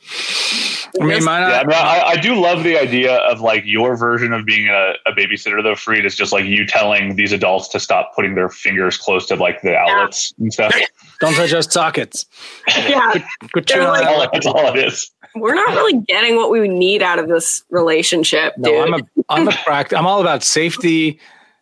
I 1.00 1.04
mean, 1.06 1.24
my, 1.24 1.40
yeah, 1.40 1.60
I, 1.60 1.64
mean, 1.64 1.72
I, 1.74 2.02
I 2.08 2.16
do 2.16 2.34
love 2.34 2.64
the 2.64 2.76
idea 2.78 3.14
of 3.16 3.40
like 3.40 3.64
your 3.64 3.96
version 3.96 4.34
of 4.34 4.44
being 4.44 4.68
a, 4.68 4.92
a 5.06 5.12
babysitter, 5.12 5.62
though. 5.62 5.74
Freed 5.74 6.04
is 6.04 6.14
just 6.14 6.34
like 6.34 6.44
you 6.44 6.66
telling 6.66 7.16
these 7.16 7.32
adults 7.32 7.68
to 7.68 7.80
stop 7.80 8.14
putting 8.14 8.34
their 8.34 8.50
fingers 8.50 8.98
close 8.98 9.26
to 9.28 9.36
like 9.36 9.62
the 9.62 9.74
outlets 9.74 10.34
and 10.38 10.52
stuff. 10.52 10.74
don't 11.20 11.32
touch 11.34 11.50
those 11.50 11.72
sockets. 11.72 12.26
yeah 12.68 13.10
Quit 13.52 13.66
They're 13.68 13.78
chewing 13.78 13.86
on 13.86 13.94
like- 13.94 14.04
that. 14.04 14.30
That's 14.34 14.46
all 14.46 14.76
it 14.76 14.84
is. 14.86 15.10
We're 15.34 15.54
not 15.54 15.68
really 15.68 15.98
getting 16.06 16.36
what 16.36 16.50
we 16.50 16.68
need 16.68 17.02
out 17.02 17.18
of 17.18 17.28
this 17.28 17.64
relationship 17.70 18.54
dude 18.56 18.64
No, 18.64 18.82
I'm 18.82 18.94
a 18.94 18.98
I'm 19.28 19.48
a 19.48 19.52
pract. 19.52 19.96
I'm 19.96 20.06
all 20.06 20.20
about 20.20 20.42
safety, 20.42 21.18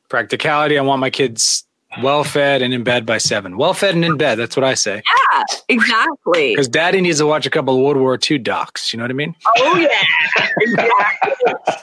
practicality. 0.08 0.76
I 0.78 0.82
want 0.82 1.00
my 1.00 1.10
kids 1.10 1.64
well 2.02 2.22
fed 2.24 2.62
and 2.62 2.72
in 2.72 2.84
bed 2.84 3.04
by 3.06 3.18
seven. 3.18 3.56
Well 3.56 3.74
fed 3.74 3.94
and 3.94 4.04
in 4.04 4.16
bed. 4.16 4.36
That's 4.36 4.56
what 4.56 4.64
I 4.64 4.74
say. 4.74 5.02
yeah 5.32 5.42
exactly 5.68 6.50
Because 6.52 6.68
Daddy 6.68 7.00
needs 7.00 7.18
to 7.18 7.26
watch 7.26 7.46
a 7.46 7.50
couple 7.50 7.74
of 7.76 7.80
World 7.80 7.96
War 7.96 8.18
II 8.30 8.38
docs. 8.38 8.92
You 8.92 8.98
know 8.98 9.04
what 9.04 9.10
I 9.10 9.14
mean? 9.14 9.34
oh 9.58 9.76
yeah 9.76 10.48
exactly 10.60 11.74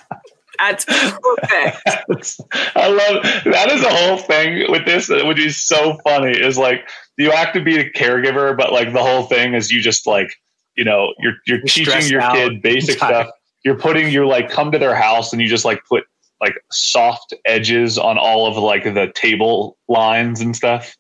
that's 0.59 0.85
perfect 0.85 1.81
I 2.75 2.88
love 2.88 3.23
that 3.45 3.71
is 3.71 3.81
the 3.81 3.89
whole 3.91 4.17
thing 4.17 4.71
with 4.71 4.85
this, 4.85 5.07
which 5.09 5.39
is 5.39 5.55
so 5.57 5.97
funny. 6.03 6.31
Is 6.31 6.57
like 6.57 6.89
you 7.17 7.29
have 7.31 7.53
to 7.53 7.61
be 7.61 7.77
a 7.77 7.89
caregiver, 7.91 8.57
but 8.57 8.71
like 8.73 8.91
the 8.93 9.03
whole 9.03 9.23
thing 9.23 9.53
is 9.53 9.71
you 9.71 9.81
just 9.81 10.07
like 10.07 10.29
you 10.78 10.86
know 10.86 11.13
you're 11.19 11.34
you're 11.45 11.59
teaching 11.61 12.07
your 12.07 12.21
out. 12.21 12.34
kid 12.36 12.61
basic 12.61 12.97
stuff. 12.97 13.30
You're 13.65 13.78
putting 13.78 14.09
you're 14.11 14.25
like 14.25 14.49
come 14.49 14.71
to 14.71 14.78
their 14.80 14.95
house 14.95 15.34
and 15.34 15.41
you 15.41 15.47
just 15.47 15.65
like 15.65 15.84
put 15.89 16.05
like 16.39 16.53
soft 16.71 17.34
edges 17.45 17.97
on 17.97 18.17
all 18.17 18.45
of 18.45 18.55
like 18.55 18.84
the 18.84 19.11
table 19.15 19.78
lines 19.89 20.39
and 20.39 20.55
stuff. 20.55 20.95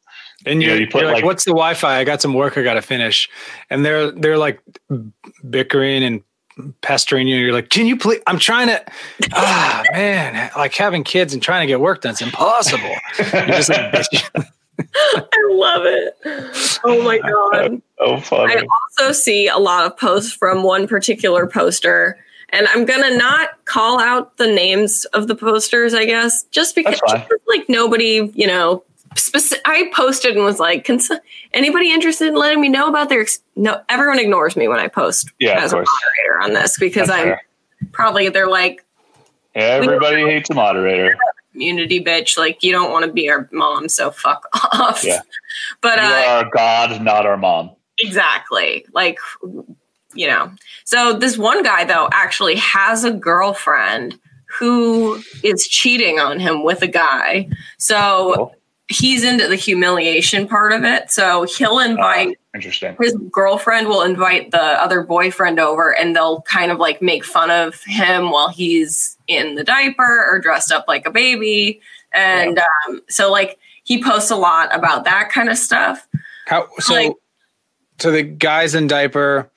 And 0.45 0.61
You 0.61 0.67
know, 0.69 0.73
you're, 0.73 0.81
you 0.81 0.87
put, 0.87 1.01
you're 1.01 1.07
like, 1.11 1.15
like- 1.17 1.25
"What's 1.25 1.45
the 1.45 1.51
Wi-Fi? 1.51 1.97
I 1.99 2.03
got 2.03 2.21
some 2.21 2.33
work 2.33 2.57
I 2.57 2.63
got 2.63 2.73
to 2.75 2.81
finish," 2.81 3.29
and 3.69 3.85
they're 3.85 4.11
they're 4.11 4.37
like 4.37 4.59
bickering 5.49 6.03
and 6.03 6.23
pestering 6.81 7.27
you. 7.27 7.37
You're 7.37 7.53
like, 7.53 7.69
"Can 7.69 7.85
you 7.87 7.97
please? 7.97 8.21
I'm 8.27 8.37
trying 8.39 8.67
to." 8.67 8.83
Ah, 9.33 9.83
man, 9.93 10.51
like 10.55 10.73
having 10.75 11.03
kids 11.03 11.33
and 11.33 11.41
trying 11.41 11.61
to 11.61 11.67
get 11.67 11.79
work 11.79 12.01
done 12.01 12.13
is 12.13 12.21
impossible. 12.21 12.95
You're 13.17 13.45
just 13.47 13.69
like, 13.69 13.91
bitch. 13.91 14.47
I 14.79 15.49
love 15.51 15.85
it 15.85 16.15
oh 16.83 17.01
my 17.03 17.17
god 17.19 17.81
Oh, 17.99 18.19
funny. 18.19 18.53
I 18.53 18.63
also 18.99 19.11
see 19.11 19.47
a 19.47 19.57
lot 19.57 19.87
of 19.87 19.97
posts 19.97 20.31
from 20.31 20.61
one 20.61 20.87
particular 20.87 21.47
poster, 21.47 22.15
and 22.49 22.67
I'm 22.67 22.85
gonna 22.85 23.17
not 23.17 23.65
call 23.65 23.99
out 23.99 24.37
the 24.37 24.45
names 24.45 25.05
of 25.13 25.27
the 25.27 25.33
posters, 25.33 25.95
I 25.95 26.05
guess, 26.05 26.43
just 26.51 26.75
because 26.75 26.99
just 26.99 27.31
like 27.47 27.67
nobody, 27.67 28.31
you 28.35 28.45
know, 28.45 28.83
speci- 29.15 29.57
I 29.65 29.89
posted 29.95 30.35
and 30.35 30.45
was 30.45 30.59
like, 30.59 30.83
Can 30.85 30.99
anybody 31.55 31.91
interested 31.91 32.27
in 32.27 32.35
letting 32.35 32.61
me 32.61 32.69
know 32.69 32.87
about 32.87 33.09
their? 33.09 33.21
Ex-? 33.21 33.39
No, 33.55 33.81
everyone 33.89 34.19
ignores 34.19 34.55
me 34.55 34.67
when 34.67 34.79
I 34.79 34.89
post 34.89 35.31
Yeah, 35.39 35.59
as 35.59 35.73
a 35.73 35.77
moderator 35.77 36.39
on 36.43 36.53
this 36.53 36.77
because 36.77 37.07
That's 37.07 37.19
I'm 37.19 37.25
fair. 37.29 37.41
probably 37.93 38.29
they're 38.29 38.47
like 38.47 38.85
Everybody 39.55 40.21
hates 40.21 40.51
a 40.51 40.53
moderator. 40.53 41.17
Community 41.57 42.03
bitch, 42.03 42.37
like 42.37 42.61
you 42.61 42.71
don't 42.71 42.91
want 42.91 43.03
to 43.05 43.11
be 43.11 43.29
our 43.31 43.49
mom, 43.51 43.89
so 43.89 44.11
fuck 44.11 44.47
off. 44.73 45.03
Yeah. 45.03 45.21
But 45.81 45.97
You 45.97 46.03
uh, 46.03 46.07
are 46.07 46.45
our 46.45 46.49
God, 46.51 47.01
not 47.01 47.25
our 47.25 47.37
mom. 47.37 47.71
Exactly. 47.99 48.85
Like, 48.93 49.17
you 50.13 50.27
know. 50.27 50.51
So 50.83 51.17
this 51.17 51.35
one 51.35 51.63
guy, 51.63 51.83
though, 51.83 52.09
actually 52.11 52.55
has 52.57 53.03
a 53.03 53.11
girlfriend 53.11 54.19
who 54.59 55.19
is 55.43 55.67
cheating 55.67 56.19
on 56.19 56.39
him 56.39 56.63
with 56.63 56.83
a 56.83 56.87
guy. 56.87 57.49
So 57.79 58.51
he's 58.87 59.23
into 59.23 59.47
the 59.47 59.55
humiliation 59.55 60.47
part 60.47 60.73
of 60.73 60.83
it. 60.83 61.09
So 61.09 61.43
he'll 61.43 61.79
invite 61.79 62.37
Interesting. 62.53 62.95
his 63.01 63.15
girlfriend 63.31 63.87
will 63.87 64.03
invite 64.03 64.51
the 64.51 64.61
other 64.61 65.01
boyfriend 65.01 65.59
over 65.59 65.93
and 65.93 66.15
they'll 66.15 66.41
kind 66.43 66.71
of 66.71 66.77
like 66.77 67.01
make 67.01 67.25
fun 67.25 67.49
of 67.49 67.83
him 67.83 68.29
while 68.29 68.49
he's 68.49 69.16
in 69.27 69.55
the 69.55 69.63
diaper 69.63 70.25
or 70.29 70.39
dressed 70.39 70.71
up 70.71 70.85
like 70.87 71.05
a 71.05 71.11
baby. 71.11 71.81
And 72.13 72.59
um, 72.59 73.01
so, 73.09 73.31
like, 73.31 73.59
he 73.83 74.03
posts 74.03 74.31
a 74.31 74.35
lot 74.35 74.73
about 74.75 75.03
that 75.05 75.29
kind 75.29 75.49
of 75.49 75.57
stuff. 75.57 76.07
How 76.45 76.67
so? 76.79 76.93
Like- 76.93 77.13
so 77.99 78.11
the 78.11 78.23
guy's 78.23 78.75
in 78.75 78.87
diaper, 78.87 79.49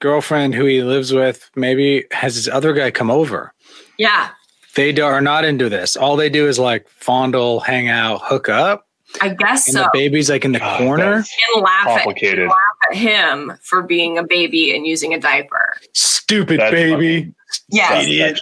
girlfriend 0.00 0.54
who 0.54 0.64
he 0.64 0.82
lives 0.82 1.12
with, 1.12 1.50
maybe 1.54 2.04
has 2.10 2.34
his 2.34 2.48
other 2.48 2.72
guy 2.72 2.90
come 2.90 3.10
over. 3.10 3.54
Yeah. 3.96 4.30
They 4.74 4.92
do, 4.92 5.04
are 5.04 5.20
not 5.20 5.44
into 5.44 5.68
this. 5.68 5.96
All 5.96 6.16
they 6.16 6.28
do 6.28 6.48
is 6.48 6.58
like 6.58 6.88
fondle, 6.88 7.60
hang 7.60 7.88
out, 7.88 8.22
hook 8.24 8.48
up, 8.48 8.88
I 9.20 9.28
guess 9.30 9.66
and 9.68 9.74
so. 9.74 9.82
the 9.82 9.90
baby's 9.92 10.28
like 10.30 10.44
in 10.44 10.52
the 10.52 10.60
corner. 10.60 11.14
and 11.14 11.62
laugh 11.62 11.86
at, 11.86 12.02
Complicated. 12.02 12.40
and 12.40 12.48
laugh 12.48 12.58
at 12.90 12.96
him 12.96 13.52
for 13.62 13.82
being 13.82 14.18
a 14.18 14.24
baby 14.24 14.74
and 14.74 14.86
using 14.86 15.14
a 15.14 15.20
diaper. 15.20 15.74
Stupid 15.94 16.60
That's 16.60 16.72
baby. 16.72 17.32
Yes. 17.68 18.04
Idiot. 18.04 18.40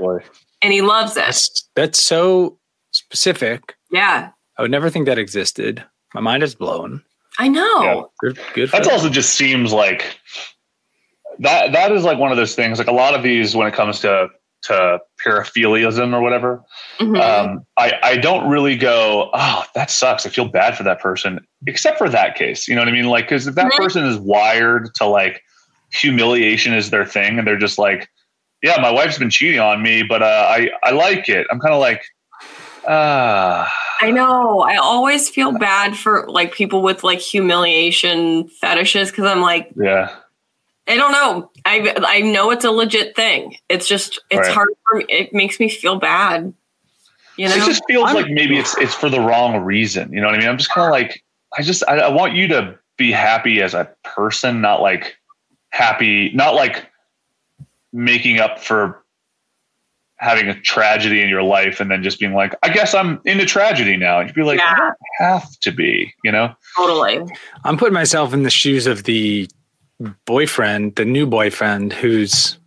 And 0.62 0.72
he 0.72 0.80
loves 0.82 1.12
it. 1.16 1.24
That's, 1.24 1.68
that's 1.74 2.02
so 2.02 2.58
specific. 2.92 3.76
Yeah. 3.90 4.30
I 4.58 4.62
would 4.62 4.70
never 4.70 4.90
think 4.90 5.06
that 5.06 5.18
existed. 5.18 5.84
My 6.14 6.20
mind 6.20 6.42
is 6.42 6.54
blown. 6.54 7.02
I 7.38 7.48
know. 7.48 7.82
Yeah. 7.82 8.02
Good, 8.20 8.38
good 8.54 8.70
That's 8.70 8.86
them. 8.86 8.94
also 8.94 9.08
just 9.08 9.34
seems 9.34 9.72
like 9.72 10.18
that. 11.38 11.72
That 11.72 11.92
is 11.92 12.04
like 12.04 12.18
one 12.18 12.30
of 12.30 12.36
those 12.36 12.54
things. 12.54 12.78
Like 12.78 12.88
a 12.88 12.92
lot 12.92 13.14
of 13.14 13.22
these, 13.22 13.56
when 13.56 13.66
it 13.66 13.74
comes 13.74 14.00
to 14.00 14.28
to 14.62 14.98
paraphiliasm 15.24 16.14
or 16.14 16.20
whatever, 16.20 16.62
Mhm. 17.00 17.20
um, 17.20 17.66
I 17.78 17.94
I 18.02 18.16
don't 18.16 18.48
really 18.48 18.76
go. 18.76 19.30
Oh, 19.34 19.64
that 19.74 19.90
sucks. 19.90 20.24
I 20.26 20.28
feel 20.30 20.46
bad 20.48 20.76
for 20.76 20.82
that 20.84 21.00
person, 21.00 21.40
except 21.66 21.98
for 21.98 22.08
that 22.08 22.36
case. 22.36 22.68
You 22.68 22.74
know 22.74 22.80
what 22.80 22.88
I 22.88 22.92
mean? 22.92 23.06
Like, 23.06 23.24
because 23.26 23.46
if 23.46 23.54
that 23.56 23.72
Mhm. 23.72 23.76
person 23.76 24.04
is 24.04 24.18
wired 24.18 24.94
to 24.96 25.06
like 25.06 25.42
humiliation 25.92 26.72
is 26.74 26.90
their 26.90 27.04
thing, 27.04 27.38
and 27.38 27.46
they're 27.46 27.58
just 27.58 27.78
like, 27.78 28.08
yeah, 28.62 28.80
my 28.80 28.90
wife's 28.90 29.18
been 29.18 29.30
cheating 29.30 29.60
on 29.60 29.82
me, 29.82 30.02
but 30.02 30.22
uh, 30.22 30.46
I 30.48 30.70
I 30.82 30.90
like 30.92 31.28
it. 31.28 31.46
I'm 31.50 31.58
kind 31.60 31.74
of 31.74 31.80
like, 31.80 32.02
ah. 32.88 33.70
I 34.00 34.10
know. 34.10 34.60
I 34.62 34.76
always 34.76 35.28
feel 35.28 35.52
bad 35.52 35.96
for 35.96 36.26
like 36.28 36.52
people 36.52 36.82
with 36.82 37.04
like 37.04 37.20
humiliation 37.20 38.48
fetishes 38.48 39.10
because 39.10 39.26
I'm 39.26 39.40
like, 39.42 39.70
yeah. 39.76 40.10
I 40.88 40.96
don't 40.96 41.12
know. 41.12 41.50
I 41.64 41.94
I 42.06 42.20
know 42.20 42.50
it's 42.50 42.64
a 42.64 42.70
legit 42.70 43.14
thing. 43.14 43.56
It's 43.68 43.86
just 43.88 44.20
it's 44.30 44.48
Right. 44.48 44.54
hard 44.54 44.68
for 44.88 44.98
me. 44.98 45.04
It 45.08 45.32
makes 45.32 45.60
me 45.60 45.68
feel 45.68 45.96
bad. 45.96 46.52
You 47.36 47.48
know. 47.48 47.54
it 47.54 47.64
just 47.64 47.82
feels 47.88 48.06
I'm- 48.06 48.16
like 48.16 48.30
maybe 48.30 48.58
it's 48.58 48.76
it's 48.78 48.94
for 48.94 49.08
the 49.08 49.20
wrong 49.20 49.56
reason. 49.64 50.12
You 50.12 50.20
know 50.20 50.26
what 50.26 50.34
I 50.34 50.38
mean? 50.38 50.48
I'm 50.48 50.58
just 50.58 50.70
kind 50.72 50.86
of 50.86 50.90
like 50.92 51.22
I 51.56 51.62
just 51.62 51.82
I, 51.88 51.98
I 51.98 52.08
want 52.08 52.34
you 52.34 52.48
to 52.48 52.78
be 52.96 53.10
happy 53.12 53.62
as 53.62 53.74
a 53.74 53.90
person, 54.02 54.60
not 54.60 54.82
like 54.82 55.16
happy, 55.70 56.30
not 56.34 56.54
like 56.54 56.86
making 57.92 58.38
up 58.38 58.58
for 58.58 59.02
having 60.16 60.48
a 60.48 60.60
tragedy 60.60 61.20
in 61.20 61.28
your 61.28 61.42
life 61.42 61.80
and 61.80 61.90
then 61.90 62.02
just 62.02 62.20
being 62.20 62.32
like, 62.34 62.54
I 62.62 62.68
guess 62.68 62.94
I'm 62.94 63.20
into 63.24 63.44
tragedy 63.44 63.96
now. 63.96 64.20
And 64.20 64.28
you'd 64.28 64.36
be 64.36 64.42
like, 64.44 64.58
Yeah. 64.60 64.70
you 64.70 64.76
don't 64.76 64.94
have 65.18 65.50
to 65.60 65.72
be, 65.72 66.14
you 66.22 66.30
know? 66.30 66.54
Totally. 66.76 67.20
I'm 67.64 67.76
putting 67.76 67.92
myself 67.94 68.32
in 68.32 68.44
the 68.44 68.50
shoes 68.50 68.86
of 68.86 69.02
the 69.04 69.48
boyfriend, 70.26 70.96
the 70.96 71.04
new 71.04 71.26
boyfriend 71.26 71.92
who's 71.92 72.58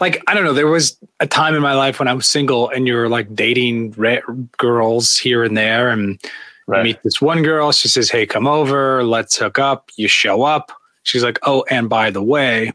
like, 0.00 0.22
I 0.26 0.34
don't 0.34 0.44
know. 0.44 0.52
There 0.52 0.66
was 0.66 0.98
a 1.20 1.26
time 1.26 1.54
in 1.54 1.62
my 1.62 1.74
life 1.74 1.98
when 1.98 2.08
I 2.08 2.12
was 2.12 2.26
single 2.26 2.68
and 2.70 2.86
you're 2.88 3.08
like 3.08 3.34
dating 3.34 3.92
ra- 3.92 4.18
girls 4.58 5.16
here 5.16 5.44
and 5.44 5.56
there. 5.56 5.88
And 5.90 6.20
Right. 6.66 6.78
you 6.78 6.84
meet 6.84 7.02
this 7.02 7.20
one 7.20 7.42
girl. 7.42 7.72
She 7.72 7.88
says, 7.88 8.10
Hey, 8.10 8.26
come 8.26 8.46
over. 8.46 9.02
Let's 9.02 9.36
hook 9.36 9.58
up. 9.58 9.90
You 9.96 10.06
show 10.06 10.42
up. 10.44 10.70
She's 11.02 11.24
like, 11.24 11.38
Oh, 11.42 11.64
and 11.68 11.88
by 11.88 12.10
the 12.10 12.22
way, 12.22 12.72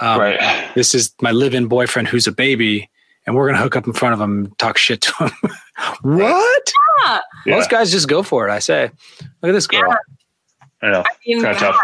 um, 0.00 0.20
right. 0.20 0.70
this 0.74 0.94
is 0.94 1.14
my 1.22 1.30
live-in 1.30 1.68
boyfriend 1.68 2.08
who's 2.08 2.26
a 2.26 2.32
baby, 2.32 2.90
and 3.26 3.34
we're 3.36 3.46
gonna 3.46 3.62
hook 3.62 3.76
up 3.76 3.86
in 3.86 3.92
front 3.94 4.12
of 4.14 4.20
him, 4.20 4.44
and 4.46 4.58
talk 4.58 4.76
shit 4.76 5.00
to 5.02 5.24
him. 5.24 5.30
what? 6.02 6.72
Yeah. 7.04 7.20
Yeah. 7.46 7.54
Most 7.56 7.70
guys 7.70 7.90
just 7.92 8.08
go 8.08 8.22
for 8.22 8.46
it. 8.48 8.52
I 8.52 8.58
say, 8.58 8.90
look 9.40 9.48
at 9.50 9.52
this 9.52 9.66
girl. 9.66 9.96
I 10.82 10.90
know. 10.90 11.00
I 11.00 11.04
mean, 11.26 11.40
Kinda 11.42 11.58
tough. 11.58 11.76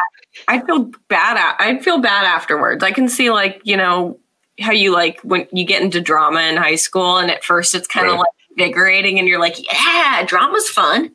I'd 0.46 0.64
feel 0.66 0.90
bad. 1.08 1.56
I'd 1.58 1.82
feel 1.82 1.98
bad 1.98 2.24
afterwards. 2.24 2.84
I 2.84 2.92
can 2.92 3.08
see, 3.08 3.30
like, 3.30 3.60
you 3.64 3.76
know, 3.76 4.18
how 4.60 4.72
you 4.72 4.92
like 4.92 5.20
when 5.22 5.46
you 5.52 5.64
get 5.64 5.82
into 5.82 6.00
drama 6.00 6.40
in 6.42 6.56
high 6.56 6.76
school, 6.76 7.16
and 7.18 7.30
at 7.30 7.44
first 7.44 7.74
it's 7.74 7.86
kind 7.88 8.06
of 8.06 8.12
Right. 8.12 8.18
like 8.20 8.28
invigorating, 8.50 9.18
and 9.18 9.26
you're 9.28 9.40
like, 9.40 9.56
yeah, 9.72 10.24
drama's 10.26 10.68
fun. 10.68 11.10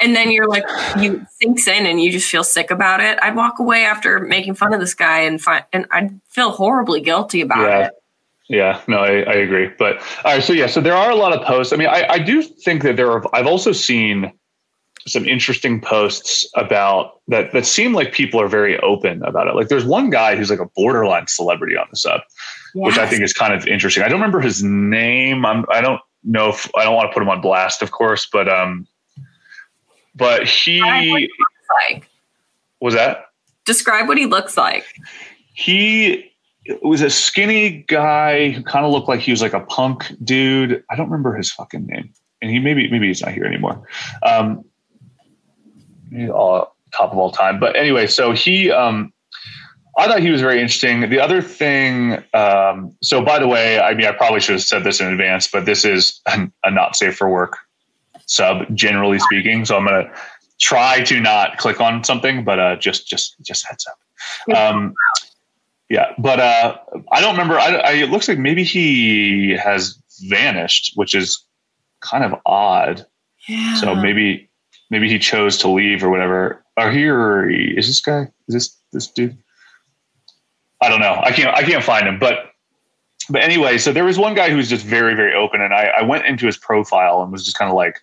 And 0.00 0.16
then 0.16 0.32
you're 0.32 0.48
like, 0.48 0.64
you 0.98 1.24
sinks 1.40 1.68
in, 1.68 1.86
and 1.86 2.00
you 2.00 2.10
just 2.10 2.28
feel 2.28 2.42
sick 2.42 2.70
about 2.72 3.00
it. 3.00 3.16
I'd 3.22 3.36
walk 3.36 3.60
away 3.60 3.84
after 3.84 4.18
making 4.18 4.54
fun 4.54 4.74
of 4.74 4.80
this 4.80 4.94
guy, 4.94 5.20
and 5.20 5.40
find, 5.40 5.64
and 5.72 5.86
I'd 5.90 6.20
feel 6.28 6.50
horribly 6.50 7.00
guilty 7.00 7.40
about 7.42 7.62
Yeah. 7.62 7.86
it. 7.86 7.92
Yeah, 8.46 8.80
no, 8.88 8.98
I, 8.98 9.20
I 9.22 9.34
agree. 9.34 9.70
But 9.78 9.98
all 10.24 10.34
right, 10.34 10.42
so 10.42 10.52
yeah, 10.52 10.66
so 10.66 10.80
there 10.82 10.94
are 10.94 11.10
a 11.10 11.14
lot 11.14 11.32
of 11.32 11.46
posts. 11.46 11.72
I 11.72 11.76
mean, 11.76 11.88
I, 11.88 12.04
I 12.10 12.18
do 12.18 12.42
think 12.42 12.82
that 12.82 12.96
there 12.96 13.10
are. 13.10 13.24
I've 13.32 13.46
also 13.46 13.72
seen 13.72 14.32
some 15.06 15.26
interesting 15.26 15.80
posts 15.80 16.46
about 16.56 17.20
that 17.28 17.52
that 17.52 17.66
seem 17.66 17.92
like 17.92 18.12
people 18.12 18.40
are 18.40 18.48
very 18.48 18.78
open 18.80 19.22
about 19.24 19.46
it. 19.46 19.54
Like, 19.54 19.68
there's 19.68 19.84
one 19.84 20.10
guy 20.10 20.34
who's 20.36 20.50
like 20.50 20.60
a 20.60 20.68
borderline 20.76 21.26
celebrity 21.26 21.76
on 21.76 21.86
the 21.90 21.96
sub, 21.96 22.20
which 22.74 22.98
I 22.98 23.06
think 23.06 23.22
is 23.22 23.32
kind 23.32 23.52
of 23.52 23.66
interesting. 23.66 24.02
I 24.02 24.08
don't 24.08 24.18
remember 24.18 24.40
his 24.40 24.62
name. 24.62 25.44
I'm. 25.44 25.64
I 25.70 25.80
don't 25.80 26.00
know 26.22 26.48
if 26.48 26.70
I 26.76 26.84
don't 26.84 26.94
want 26.94 27.10
to 27.10 27.12
put 27.14 27.22
him 27.22 27.28
on 27.28 27.40
blast, 27.40 27.82
of 27.82 27.90
course, 27.90 28.26
but 28.32 28.48
um, 28.48 28.86
but 30.14 30.46
he 30.48 30.80
Like, 30.80 32.08
was 32.80 32.94
that 32.94 33.26
describe 33.66 34.08
what 34.08 34.18
he 34.18 34.26
looks 34.26 34.56
like. 34.56 34.84
he 35.54 36.30
was 36.82 37.02
a 37.02 37.10
skinny 37.10 37.84
guy 37.88 38.50
who 38.50 38.62
kind 38.62 38.86
of 38.86 38.92
looked 38.92 39.08
like 39.08 39.20
he 39.20 39.30
was 39.30 39.42
like 39.42 39.52
a 39.52 39.60
punk 39.60 40.12
dude. 40.24 40.82
I 40.90 40.96
don't 40.96 41.10
remember 41.10 41.34
his 41.36 41.52
fucking 41.52 41.86
name, 41.86 42.10
and 42.40 42.50
he 42.50 42.58
maybe 42.58 42.90
maybe 42.90 43.08
he's 43.08 43.20
not 43.22 43.32
here 43.32 43.44
anymore. 43.44 43.86
Um, 44.22 44.64
all 46.30 46.74
top 46.92 47.12
of 47.12 47.18
all 47.18 47.30
time, 47.30 47.58
but 47.58 47.76
anyway, 47.76 48.06
so 48.06 48.32
he. 48.32 48.70
Um, 48.70 49.12
I 49.96 50.08
thought 50.08 50.20
he 50.20 50.30
was 50.30 50.40
very 50.40 50.60
interesting. 50.60 51.08
The 51.08 51.20
other 51.20 51.40
thing, 51.40 52.14
um, 52.34 52.96
so 53.00 53.22
by 53.22 53.38
the 53.38 53.46
way, 53.46 53.78
I 53.78 53.94
mean, 53.94 54.06
I 54.06 54.10
probably 54.10 54.40
should 54.40 54.54
have 54.56 54.62
said 54.64 54.82
this 54.82 55.00
in 55.00 55.06
advance, 55.06 55.46
but 55.46 55.66
this 55.66 55.84
is 55.84 56.20
a, 56.26 56.48
a 56.64 56.70
not 56.72 56.96
safe 56.96 57.16
for 57.16 57.28
work 57.28 57.56
sub, 58.26 58.74
generally 58.74 59.20
speaking. 59.20 59.64
So 59.64 59.76
I'm 59.76 59.86
going 59.86 60.04
to 60.04 60.10
try 60.60 61.02
to 61.04 61.20
not 61.20 61.58
click 61.58 61.80
on 61.80 62.02
something, 62.02 62.44
but 62.44 62.58
uh, 62.58 62.76
just 62.76 63.06
just 63.06 63.36
just 63.42 63.66
heads 63.66 63.86
up. 63.86 64.56
Um, 64.56 64.94
yeah, 65.88 66.12
but 66.18 66.40
uh, 66.40 66.76
I 67.12 67.20
don't 67.20 67.32
remember. 67.32 67.58
I, 67.58 67.74
I, 67.74 67.92
it 67.92 68.10
looks 68.10 68.26
like 68.26 68.38
maybe 68.38 68.64
he 68.64 69.50
has 69.50 70.00
vanished, 70.22 70.92
which 70.96 71.14
is 71.14 71.44
kind 72.00 72.24
of 72.24 72.34
odd. 72.46 73.06
Yeah. 73.46 73.76
So 73.76 73.94
maybe 73.94 74.50
maybe 74.90 75.08
he 75.08 75.18
chose 75.18 75.56
to 75.58 75.68
leave 75.68 76.02
or 76.04 76.10
whatever. 76.10 76.64
Or 76.76 76.90
here 76.90 77.48
is 77.48 77.86
this 77.86 78.00
guy? 78.00 78.22
Is 78.48 78.54
this 78.54 78.76
this 78.92 79.06
dude? 79.06 79.36
I 80.80 80.88
don't 80.88 81.00
know. 81.00 81.20
I 81.22 81.30
can't 81.32 81.56
I 81.56 81.62
can't 81.62 81.84
find 81.84 82.06
him. 82.06 82.18
But 82.18 82.52
but 83.30 83.42
anyway, 83.42 83.78
so 83.78 83.92
there 83.92 84.04
was 84.04 84.18
one 84.18 84.34
guy 84.34 84.50
who 84.50 84.56
was 84.56 84.68
just 84.68 84.84
very 84.84 85.14
very 85.14 85.34
open, 85.34 85.60
and 85.62 85.72
I, 85.72 85.92
I 85.98 86.02
went 86.02 86.26
into 86.26 86.46
his 86.46 86.56
profile 86.58 87.22
and 87.22 87.32
was 87.32 87.44
just 87.44 87.56
kind 87.58 87.70
of 87.70 87.76
like 87.76 88.00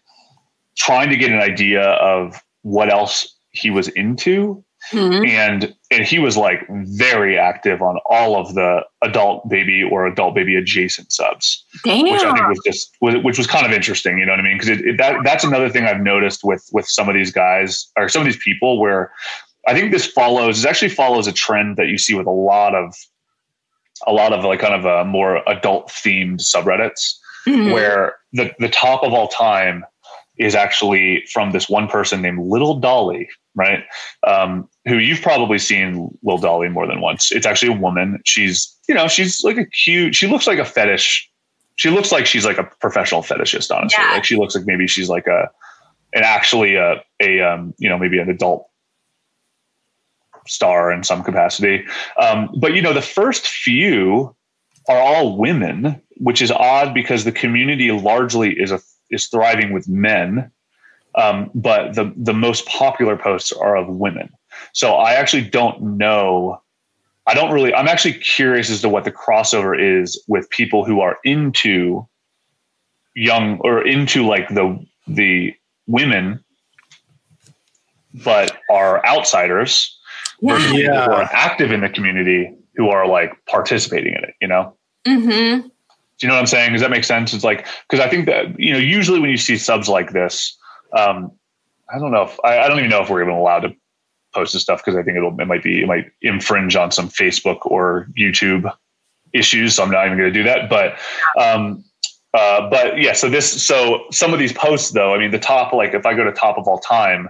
trying 0.76 1.10
to 1.10 1.18
get 1.18 1.32
an 1.32 1.40
idea 1.40 1.82
of 1.84 2.42
what 2.64 2.92
else 2.92 3.36
he 3.52 3.70
was 3.70 3.88
into 3.90 4.64
Mhm. 4.92 5.28
and 5.30 5.76
and 5.92 6.06
he 6.06 6.18
was 6.20 6.38
like 6.38 6.66
very 6.70 7.38
active 7.38 7.82
on 7.82 8.00
all 8.10 8.36
of 8.40 8.56
the 8.56 8.80
adult 9.04 9.48
baby 9.50 9.84
or 9.84 10.08
adult 10.08 10.34
baby 10.34 10.56
adjacent 10.56 11.12
subs 11.12 11.66
Damn. 11.84 12.04
which 12.04 12.22
I 12.24 12.34
think 12.34 12.48
was 12.48 12.60
just 12.66 12.96
which 13.02 13.38
was 13.38 13.46
kind 13.48 13.66
of 13.66 13.72
interesting. 13.74 14.18
You 14.18 14.26
know 14.26 14.32
what 14.32 14.40
I 14.40 14.44
mean? 14.44 14.58
Because 14.58 14.80
that 14.98 15.18
that's 15.24 15.44
another 15.44 15.70
thing 15.70 15.86
I've 15.86 16.02
noticed 16.02 16.44
with 16.44 16.68
with 16.72 16.88
some 16.88 17.10
of 17.10 17.16
these 17.16 17.32
guys 17.32 17.92
or 17.98 18.08
some 18.10 18.22
of 18.22 18.26
these 18.26 18.42
people 18.42 18.80
where 18.80 19.12
I 19.68 19.74
think 19.74 19.92
this 19.92 20.08
follows 20.08 20.64
it 20.64 20.68
actually 20.70 20.90
follows 20.90 21.28
a 21.28 21.34
trend 21.34 21.78
that 21.78 21.88
you 21.88 21.98
see 21.98 22.16
with 22.16 22.26
a 22.28 22.32
lot 22.32 22.74
of 22.74 22.96
a 24.08 24.14
lot 24.14 24.34
of 24.34 24.44
like 24.44 24.60
kind 24.60 24.74
of 24.74 24.86
a 24.86 25.06
more 25.06 25.48
adult 25.48 25.90
themed 25.90 26.40
subreddits 26.42 27.18
Mhm. 27.48 27.74
where 27.74 28.16
the 28.34 28.54
the 28.60 28.70
top 28.70 29.04
of 29.04 29.14
all 29.14 29.28
time 29.28 29.84
is 30.38 30.54
actually 30.56 31.24
from 31.34 31.52
this 31.52 31.68
one 31.68 31.88
person 31.88 32.22
named 32.22 32.40
Little 32.40 32.80
Dolly, 32.80 33.28
right? 33.56 33.84
Um, 34.26 34.68
who 34.86 34.98
you've 34.98 35.22
probably 35.22 35.60
seen 35.60 36.10
Little 36.24 36.40
Dolly 36.40 36.70
more 36.70 36.88
than 36.88 37.02
once. 37.02 37.32
It's 37.32 37.46
actually 37.46 37.74
a 37.74 37.80
woman. 37.80 38.22
She's, 38.26 38.76
you 38.88 38.96
know, 38.96 39.08
she's 39.08 39.44
like 39.44 39.58
a 39.58 39.66
cute, 39.66 40.16
she 40.16 40.28
looks 40.28 40.48
like 40.48 40.60
a 40.60 40.66
fetish. 40.66 41.30
She 41.76 41.90
looks 41.90 42.12
like 42.12 42.26
she's 42.26 42.46
like 42.46 42.58
a 42.58 42.64
professional 42.80 43.22
fetishist, 43.22 43.76
honestly. 43.76 44.04
Yeah. 44.04 44.14
Like 44.14 44.26
she 44.26 44.36
looks 44.36 44.56
like 44.56 44.66
maybe 44.66 44.88
she's 44.88 45.10
like 45.10 45.28
a, 45.28 45.50
and 46.14 46.24
actually 46.24 46.76
a, 46.76 47.04
a, 47.22 47.42
um, 47.42 47.74
you 47.78 47.90
know, 47.90 47.98
maybe 47.98 48.20
an 48.20 48.30
adult 48.30 48.68
star 50.48 50.92
in 50.92 51.04
some 51.04 51.24
capacity. 51.24 51.86
Um, 52.20 52.50
but 52.58 52.74
you 52.74 52.82
know, 52.82 52.94
the 52.94 53.02
first 53.02 53.48
few 53.48 54.36
are 54.90 55.00
all 55.00 55.38
women, 55.38 56.02
which 56.18 56.42
is 56.42 56.52
odd 56.52 56.94
because 56.94 57.24
the 57.24 57.32
community 57.32 57.92
largely 57.92 58.52
is 58.52 58.72
a 58.72 58.80
is 59.10 59.28
thriving 59.28 59.74
with 59.74 59.88
men. 59.88 60.52
Um, 61.16 61.52
but 61.54 61.96
the 61.96 62.14
the 62.16 62.34
most 62.34 62.66
popular 62.68 63.18
posts 63.18 63.52
are 63.52 63.76
of 63.76 63.88
women. 63.88 64.30
So 64.74 64.94
I 64.94 65.14
actually 65.14 65.44
don't 65.44 65.98
know. 65.98 66.62
I 67.28 67.34
don't 67.34 67.52
really. 67.52 67.74
I'm 67.74 67.88
actually 67.88 68.14
curious 68.14 68.70
as 68.70 68.82
to 68.82 68.90
what 68.90 69.04
the 69.04 69.12
crossover 69.12 69.78
is 69.78 70.22
with 70.28 70.50
people 70.50 70.86
who 70.86 71.02
are 71.02 71.18
into 71.24 72.08
young 73.16 73.60
or 73.60 73.86
into 73.86 74.26
like 74.26 74.48
the 74.50 74.84
the 75.08 75.54
women, 75.88 76.44
but 78.24 78.58
are 78.70 79.06
outsiders 79.06 79.98
versus 80.42 80.72
people 80.72 80.96
who 80.96 81.12
are 81.12 81.30
active 81.32 81.72
in 81.72 81.82
the 81.82 81.90
community 81.90 82.56
who 82.76 82.90
are 82.90 83.08
like 83.08 83.34
participating 83.48 84.14
in 84.14 84.24
it. 84.24 84.36
You 84.42 84.48
know. 84.48 84.76
Mm-hmm. 85.06 85.68
Do 86.22 86.28
you 86.28 86.28
know 86.28 86.36
what 86.36 86.42
I'm 86.42 86.48
saying? 86.48 86.74
Does 86.74 86.82
that 86.82 86.92
make 86.92 87.04
sense? 87.04 87.34
It's 87.34 87.44
like 87.44 87.68
because 87.90 88.04
I 88.04 88.08
think 88.08 88.28
that 88.28 88.60
you 88.60 88.72
know 88.72 88.80
usually 88.80 89.20
when 89.20 89.32
you 89.32 89.38
see 89.38 89.58
subs 89.58 89.90
like 89.90 90.12
this, 90.12 90.56
um, 90.98 91.32
I 91.94 92.00
don't 92.00 92.12
know 92.12 92.24
if 92.24 92.38
I, 92.44 92.60
I 92.60 92.68
don't 92.68 92.80
even 92.80 92.90
know 92.90 93.02
if 93.02 93.10
we're 93.10 93.22
even 93.22 93.34
allowed 93.34 93.62
to 93.62 93.76
post 94.34 94.54
this 94.54 94.62
stuff 94.62 94.80
because 94.84 94.98
I 94.98 95.04
think 95.04 95.18
it'll 95.18 95.40
it 95.40 95.46
might 95.46 95.64
be 95.64 95.82
it 95.82 95.88
might 95.88 96.12
infringe 96.22 96.76
on 96.76 96.92
some 96.92 97.10
Facebook 97.10 97.60
or 97.66 98.08
YouTube 98.18 98.72
issues. 99.34 99.76
So 99.76 99.84
I'm 99.84 99.92
not 99.92 100.06
even 100.06 100.18
going 100.18 100.32
to 100.32 100.40
do 100.40 100.44
that. 100.44 100.70
But 100.70 100.98
um, 101.42 101.84
uh, 102.34 102.70
but 102.70 103.02
yeah, 103.02 103.14
so 103.14 103.30
this 103.30 103.64
so 103.66 104.06
some 104.12 104.34
of 104.34 104.40
these 104.40 104.54
posts 104.54 104.92
though, 104.92 105.14
I 105.14 105.20
mean 105.20 105.32
the 105.32 105.40
top 105.40 105.74
like 105.74 105.94
if 105.94 106.06
I 106.06 106.14
go 106.14 106.24
to 106.24 106.32
top 106.32 106.58
of 106.58 106.68
all 106.68 106.80
time, 106.80 107.30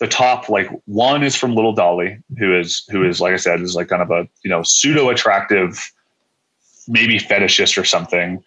the 0.00 0.06
top 0.06 0.48
like 0.48 0.68
one 0.84 1.22
is 1.22 1.34
from 1.34 1.54
Little 1.54 1.72
Dolly, 1.72 2.18
who 2.38 2.58
is 2.58 2.84
who 2.90 3.08
is 3.08 3.20
like 3.20 3.32
I 3.32 3.36
said 3.36 3.60
is 3.60 3.74
like 3.74 3.88
kind 3.88 4.02
of 4.02 4.10
a 4.10 4.28
you 4.42 4.50
know 4.50 4.62
pseudo 4.64 5.08
attractive 5.08 5.90
maybe 6.86 7.18
fetishist 7.18 7.78
or 7.80 7.84
something. 7.84 8.42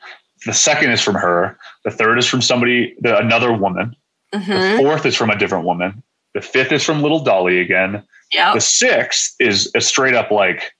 The 0.46 0.54
second 0.54 0.92
is 0.92 1.02
from 1.02 1.16
her. 1.16 1.58
The 1.84 1.90
third 1.90 2.20
is 2.20 2.28
from 2.28 2.44
somebody, 2.44 2.96
the, 3.00 3.18
another 3.18 3.52
woman. 3.52 3.96
The 4.32 4.38
Mm-hmm. 4.40 4.78
fourth 4.84 5.06
is 5.06 5.16
from 5.16 5.30
a 5.30 5.38
different 5.38 5.66
woman. 5.66 6.04
The 6.34 6.42
fifth 6.42 6.72
is 6.72 6.84
from 6.84 7.02
Little 7.02 7.24
Dolly 7.24 7.60
again. 7.60 8.04
Yep. 8.34 8.56
The 8.56 8.62
sixth 8.62 9.36
is 9.40 9.72
a 9.74 9.82
straight 9.82 10.14
up 10.14 10.32
like, 10.32 10.72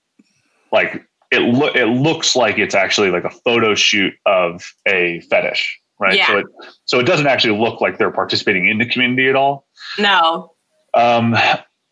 like 0.72 1.04
it 1.32 1.40
look 1.40 1.76
it 1.76 1.86
looks 1.88 2.36
like 2.36 2.58
it's 2.58 2.76
actually 2.76 3.10
like 3.10 3.24
a 3.24 3.30
photo 3.30 3.74
shoot 3.74 4.14
of 4.26 4.64
a 4.88 5.22
fetish, 5.30 5.80
right? 6.00 6.14
So 6.26 6.34
Yeah. 6.34 6.40
it 6.40 6.46
so 6.86 7.00
it 7.00 7.04
doesn't 7.06 7.28
actually 7.28 7.58
look 7.58 7.80
like 7.82 7.98
they're 7.98 8.12
participating 8.12 8.68
in 8.68 8.78
the 8.80 8.86
community 8.86 9.30
at 9.30 9.36
all. 9.36 9.66
No. 9.98 10.54
Um, 10.94 11.36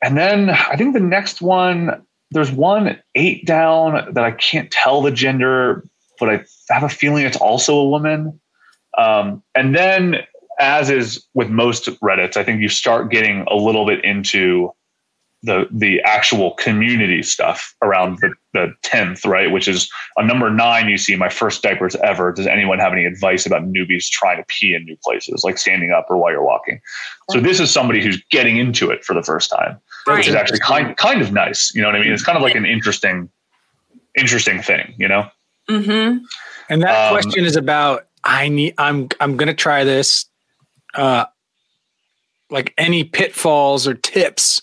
and 0.03 0.17
then 0.17 0.49
I 0.49 0.75
think 0.75 0.93
the 0.93 0.99
next 0.99 1.41
one, 1.41 2.05
there's 2.31 2.51
one 2.51 2.99
eight 3.15 3.45
down 3.45 4.13
that 4.13 4.23
I 4.23 4.31
can't 4.31 4.69
tell 4.71 5.01
the 5.01 5.11
gender, 5.11 5.85
but 6.19 6.29
I 6.29 6.43
have 6.69 6.83
a 6.83 6.89
feeling 6.89 7.25
it's 7.25 7.37
also 7.37 7.77
a 7.77 7.87
woman. 7.89 8.39
Um, 8.97 9.43
and 9.55 9.75
then, 9.75 10.17
as 10.59 10.89
is 10.89 11.25
with 11.33 11.49
most 11.49 11.87
Reddits, 12.01 12.37
I 12.37 12.43
think 12.43 12.61
you 12.61 12.69
start 12.69 13.11
getting 13.11 13.45
a 13.49 13.55
little 13.55 13.85
bit 13.85 14.03
into 14.03 14.71
the 15.43 15.67
the 15.71 16.01
actual 16.01 16.51
community 16.55 17.21
stuff 17.21 17.75
around 17.81 18.17
the 18.19 18.33
the 18.53 18.73
tenth, 18.81 19.25
right? 19.25 19.51
Which 19.51 19.67
is 19.67 19.89
a 20.17 20.25
number 20.25 20.49
nine. 20.49 20.89
You 20.89 20.97
see, 20.97 21.15
my 21.15 21.29
first 21.29 21.61
diapers 21.61 21.95
ever. 21.97 22.31
Does 22.31 22.47
anyone 22.47 22.79
have 22.79 22.93
any 22.93 23.05
advice 23.05 23.45
about 23.45 23.63
newbies 23.63 24.09
trying 24.09 24.37
to 24.37 24.45
pee 24.47 24.73
in 24.73 24.85
new 24.85 24.97
places, 25.03 25.43
like 25.43 25.57
standing 25.57 25.91
up 25.91 26.07
or 26.09 26.17
while 26.17 26.31
you're 26.31 26.43
walking? 26.43 26.81
So 27.29 27.39
this 27.39 27.59
is 27.59 27.69
somebody 27.71 28.01
who's 28.03 28.21
getting 28.31 28.57
into 28.57 28.89
it 28.89 29.03
for 29.03 29.13
the 29.13 29.21
first 29.21 29.51
time, 29.51 29.79
which 30.07 30.27
is 30.27 30.35
actually 30.35 30.59
kind 30.59 30.97
kind 30.97 31.21
of 31.21 31.31
nice. 31.31 31.73
You 31.75 31.81
know 31.81 31.89
what 31.89 31.95
I 31.95 32.01
mean? 32.01 32.11
It's 32.11 32.23
kind 32.23 32.37
of 32.37 32.41
like 32.41 32.55
an 32.55 32.65
interesting 32.65 33.29
interesting 34.17 34.61
thing. 34.61 34.95
You 34.97 35.07
know? 35.07 35.29
Mm-hmm. 35.69 36.23
And 36.69 36.81
that 36.81 37.11
Um, 37.11 37.19
question 37.19 37.45
is 37.45 37.55
about 37.55 38.07
I 38.23 38.49
need 38.49 38.73
I'm 38.77 39.09
I'm 39.19 39.37
gonna 39.37 39.53
try 39.53 39.83
this. 39.83 40.25
Uh 40.95 41.25
like 42.49 42.73
any 42.77 43.03
pitfalls 43.03 43.87
or 43.87 43.93
tips 43.95 44.61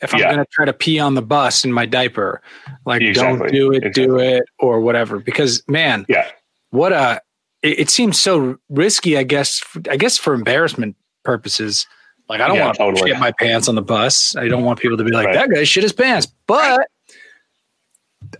if 0.00 0.14
I'm 0.14 0.20
Yeah. 0.20 0.30
gonna 0.30 0.46
try 0.52 0.64
to 0.64 0.72
pee 0.72 0.98
on 0.98 1.14
the 1.14 1.22
bus 1.22 1.64
in 1.64 1.72
my 1.72 1.86
diaper. 1.86 2.40
Like 2.86 3.02
Exactly. 3.02 3.38
don't 3.38 3.52
do 3.52 3.72
it, 3.72 3.92
do 3.94 4.18
it, 4.18 4.44
or 4.58 4.80
whatever. 4.80 5.18
Because 5.18 5.62
man, 5.68 6.06
Yeah. 6.08 6.28
what 6.70 6.92
a 6.92 7.20
it, 7.62 7.80
it 7.80 7.90
seems 7.90 8.18
so 8.20 8.56
risky, 8.68 9.16
I 9.18 9.22
guess 9.24 9.62
I 9.90 9.96
guess 9.96 10.16
for 10.18 10.34
embarrassment 10.34 10.96
purposes. 11.24 11.86
Like 12.28 12.40
I 12.40 12.46
don't 12.48 12.56
Yeah, 12.56 12.64
want 12.66 12.76
to 12.76 12.82
totally. 12.84 13.10
shit 13.10 13.18
my 13.18 13.32
pants 13.32 13.68
on 13.68 13.74
the 13.74 13.82
bus. 13.82 14.36
I 14.36 14.48
don't 14.48 14.62
want 14.64 14.78
people 14.78 14.96
to 14.96 15.04
be 15.04 15.10
like, 15.10 15.26
Right. 15.26 15.34
that 15.34 15.50
guy 15.50 15.64
shit 15.64 15.82
his 15.82 15.92
pants. 15.92 16.28
But 16.46 16.88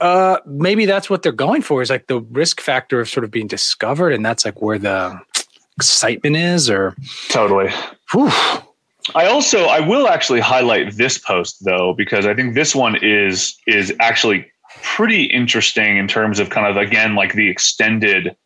uh 0.01 0.39
maybe 0.47 0.87
that's 0.87 1.09
what 1.11 1.23
they're 1.23 1.33
going 1.33 1.63
for 1.63 1.83
is 1.83 1.91
like 1.91 2.07
the 2.07 2.21
risk 2.21 2.61
factor 2.61 3.01
of 3.01 3.09
sort 3.09 3.23
of 3.25 3.31
being 3.31 3.47
discovered 3.47 4.13
and 4.13 4.25
that's 4.25 4.45
like 4.45 4.61
where 4.63 4.79
the 4.79 5.19
excitement 5.77 6.37
is 6.37 6.71
or 6.71 6.95
Totally. 7.29 7.71
whew, 8.13 8.31
I 9.15 9.27
also 9.27 9.65
I 9.65 9.81
will 9.81 10.09
actually 10.09 10.41
highlight 10.41 10.97
this 10.97 11.19
post 11.19 11.65
though 11.65 11.95
because 11.95 12.27
I 12.27 12.35
think 12.35 12.55
this 12.55 12.75
one 12.75 12.97
is 13.03 13.57
is 13.67 13.93
actually 14.01 14.51
pretty 14.83 15.25
interesting 15.25 15.97
in 15.97 16.09
terms 16.09 16.39
of 16.39 16.51
kind 16.51 16.67
of 16.67 16.77
again 16.77 17.15
like 17.15 17.35
the 17.35 17.49
extended 17.49 18.37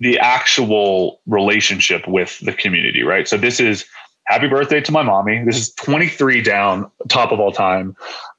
the 0.00 0.18
actual 0.18 1.20
relationship 1.26 2.08
with 2.08 2.40
the 2.40 2.52
community, 2.52 3.04
right? 3.04 3.28
So 3.28 3.36
this 3.36 3.60
is 3.60 3.84
happy 4.26 4.48
birthday 4.48 4.80
to 4.80 4.90
my 4.90 5.02
mommy. 5.02 5.44
This 5.44 5.56
is 5.56 5.72
23 5.74 6.42
down, 6.42 6.90
top 7.08 7.30
of 7.30 7.38
all 7.38 7.52
time, 7.52 7.94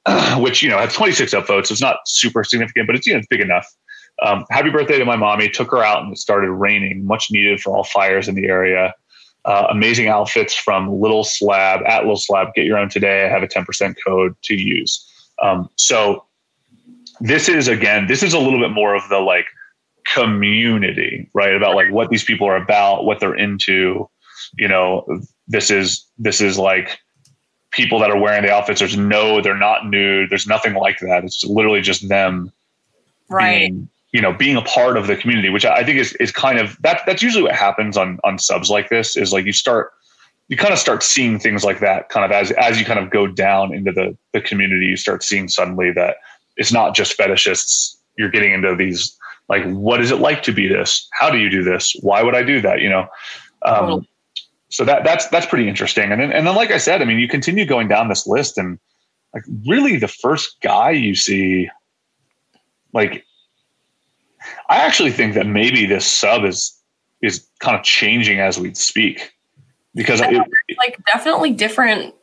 which 0.38 0.62
you 0.62 0.70
know 0.70 0.78
has 0.78 0.94
26 0.94 1.34
upvotes. 1.34 1.68
So 1.68 1.74
it's 1.74 1.82
not 1.82 1.98
super 2.06 2.44
significant, 2.44 2.88
but 2.88 2.96
it's 2.96 3.08
you 3.08 3.14
know 3.14 3.20
it's 3.20 3.28
big 3.28 3.42
enough. 3.42 3.68
Um, 4.22 4.46
happy 4.50 4.70
birthday 4.70 4.98
to 4.98 5.06
my 5.06 5.16
mommy. 5.16 5.50
Took 5.50 5.72
her 5.72 5.84
out 5.84 6.04
and 6.04 6.14
it 6.14 6.18
started 6.18 6.52
raining, 6.52 7.06
much 7.06 7.32
needed 7.32 7.62
for 7.62 7.76
all 7.76 7.84
fires 7.84 8.28
in 8.28 8.36
the 8.36 8.46
area. 8.48 8.94
Uh, 9.46 9.68
amazing 9.70 10.08
outfits 10.08 10.56
from 10.56 11.02
Little 11.02 11.24
Slab 11.24 11.82
at 11.86 12.02
Little 12.02 12.16
Slab. 12.18 12.54
Get 12.56 12.66
your 12.66 12.78
own 12.78 12.90
today. 12.90 13.26
I 13.26 13.30
have 13.30 13.44
a 13.44 13.48
10% 13.48 13.96
code 14.06 14.36
to 14.44 14.56
use. 14.56 15.06
Um, 15.42 15.70
so 15.76 16.24
this 17.20 17.50
is 17.50 17.68
again, 17.68 18.08
this 18.08 18.24
is 18.24 18.34
a 18.34 18.40
little 18.40 18.60
bit 18.60 18.72
more 18.72 18.96
of 18.96 19.08
the 19.10 19.20
like 19.20 19.48
community, 20.06 21.30
right? 21.34 21.54
About 21.56 21.76
like 21.76 21.92
what 21.92 22.10
these 22.10 22.24
people 22.24 22.48
are 22.48 22.56
about, 22.56 23.04
what 23.06 23.20
they're 23.20 23.36
into. 23.36 24.10
You 24.58 24.68
know, 24.68 25.06
this 25.48 25.70
is 25.72 26.06
this 26.18 26.40
is 26.40 26.58
like 26.58 27.00
people 27.72 28.00
that 28.00 28.12
are 28.12 28.20
wearing 28.20 28.44
the 28.44 28.52
outfits. 28.52 28.80
There's 28.80 28.96
no, 28.96 29.42
they're 29.42 29.58
not 29.58 29.88
nude. 29.88 30.30
There's 30.30 30.48
nothing 30.48 30.76
like 30.76 31.00
that. 31.00 31.24
It's 31.26 31.44
literally 31.44 31.82
just 31.82 32.08
them 32.08 32.52
Right. 33.30 33.70
being, 33.72 33.90
you 34.14 34.22
know, 34.22 34.32
being 34.32 34.56
a 34.56 34.62
part 34.62 34.96
of 34.96 35.08
the 35.08 35.18
community, 35.18 35.50
which 35.50 35.66
I 35.66 35.84
think 35.84 36.00
is 36.00 36.14
is 36.14 36.32
kind 36.32 36.60
of 36.60 36.78
that 36.82 37.02
that's 37.06 37.22
usually 37.22 37.44
what 37.44 37.56
happens 37.56 37.98
on 37.98 38.20
on 38.24 38.40
subs 38.40 38.70
like 38.70 38.90
this 38.90 39.18
is 39.18 39.34
like 39.34 39.46
you 39.46 39.52
start 39.52 39.92
you 40.48 40.56
kind 40.56 40.72
of 40.72 40.80
start 40.80 41.04
seeing 41.04 41.40
things 41.40 41.64
like 41.64 41.80
that 41.80 42.10
kind 42.10 42.24
of 42.24 42.32
as 42.32 42.52
as 42.52 42.80
you 42.80 42.86
kind 42.86 43.00
of 43.00 43.10
go 43.10 43.28
down 43.28 43.74
into 43.74 43.92
the 43.92 44.16
the 44.32 44.40
community, 44.40 44.86
you 44.86 44.96
start 44.96 45.24
seeing 45.24 45.48
suddenly 45.50 45.92
that 45.92 46.18
it's 46.58 46.72
not 46.72 46.96
just 46.96 47.18
fetishists. 47.18 47.98
You're 48.16 48.30
getting 48.30 48.54
into 48.54 48.76
these 48.76 49.18
like 49.50 49.66
what 49.66 50.00
is 50.00 50.12
it 50.12 50.18
like 50.18 50.44
to 50.44 50.52
be 50.52 50.68
this? 50.68 51.08
How 51.14 51.32
do 51.32 51.40
you 51.40 51.50
do 51.50 51.64
this? 51.64 51.96
Why 52.02 52.22
would 52.22 52.36
I 52.36 52.44
do 52.44 52.62
that? 52.62 52.82
You 52.82 52.90
know? 52.90 53.08
Um, 53.64 54.08
so 54.70 54.86
that 54.86 55.04
that's 55.04 55.28
that's 55.30 55.48
pretty 55.48 55.68
interesting. 55.68 56.12
And 56.12 56.22
then 56.22 56.32
and 56.32 56.46
then 56.46 56.56
like 56.56 56.70
I 56.70 56.78
said, 56.78 57.02
I 57.02 57.06
mean 57.06 57.18
you 57.18 57.28
continue 57.28 57.66
going 57.66 57.88
down 57.88 58.10
this 58.10 58.28
list 58.28 58.60
and 58.60 58.78
like 59.34 59.44
really 59.68 59.98
the 59.98 60.08
first 60.08 60.62
guy 60.62 60.92
you 60.92 61.16
see 61.16 61.68
like 62.94 63.26
I 64.70 64.78
actually 64.78 65.12
think 65.12 65.34
that 65.36 65.46
maybe 65.48 65.86
this 65.86 66.06
sub 66.06 66.44
is 66.46 66.78
is 67.22 67.48
kind 67.60 67.76
of 67.78 67.84
changing 67.84 68.40
as 68.40 68.60
we 68.60 68.74
speak 68.74 69.34
because 69.96 70.20
it, 70.22 70.42
like 70.78 70.98
definitely 71.06 71.52
different 71.52 72.14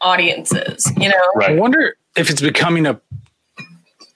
audiences, 0.00 0.90
you 0.96 1.08
know? 1.08 1.42
I 1.42 1.52
wonder 1.54 1.96
if 2.16 2.30
it's 2.30 2.40
becoming 2.40 2.86
a 2.86 3.00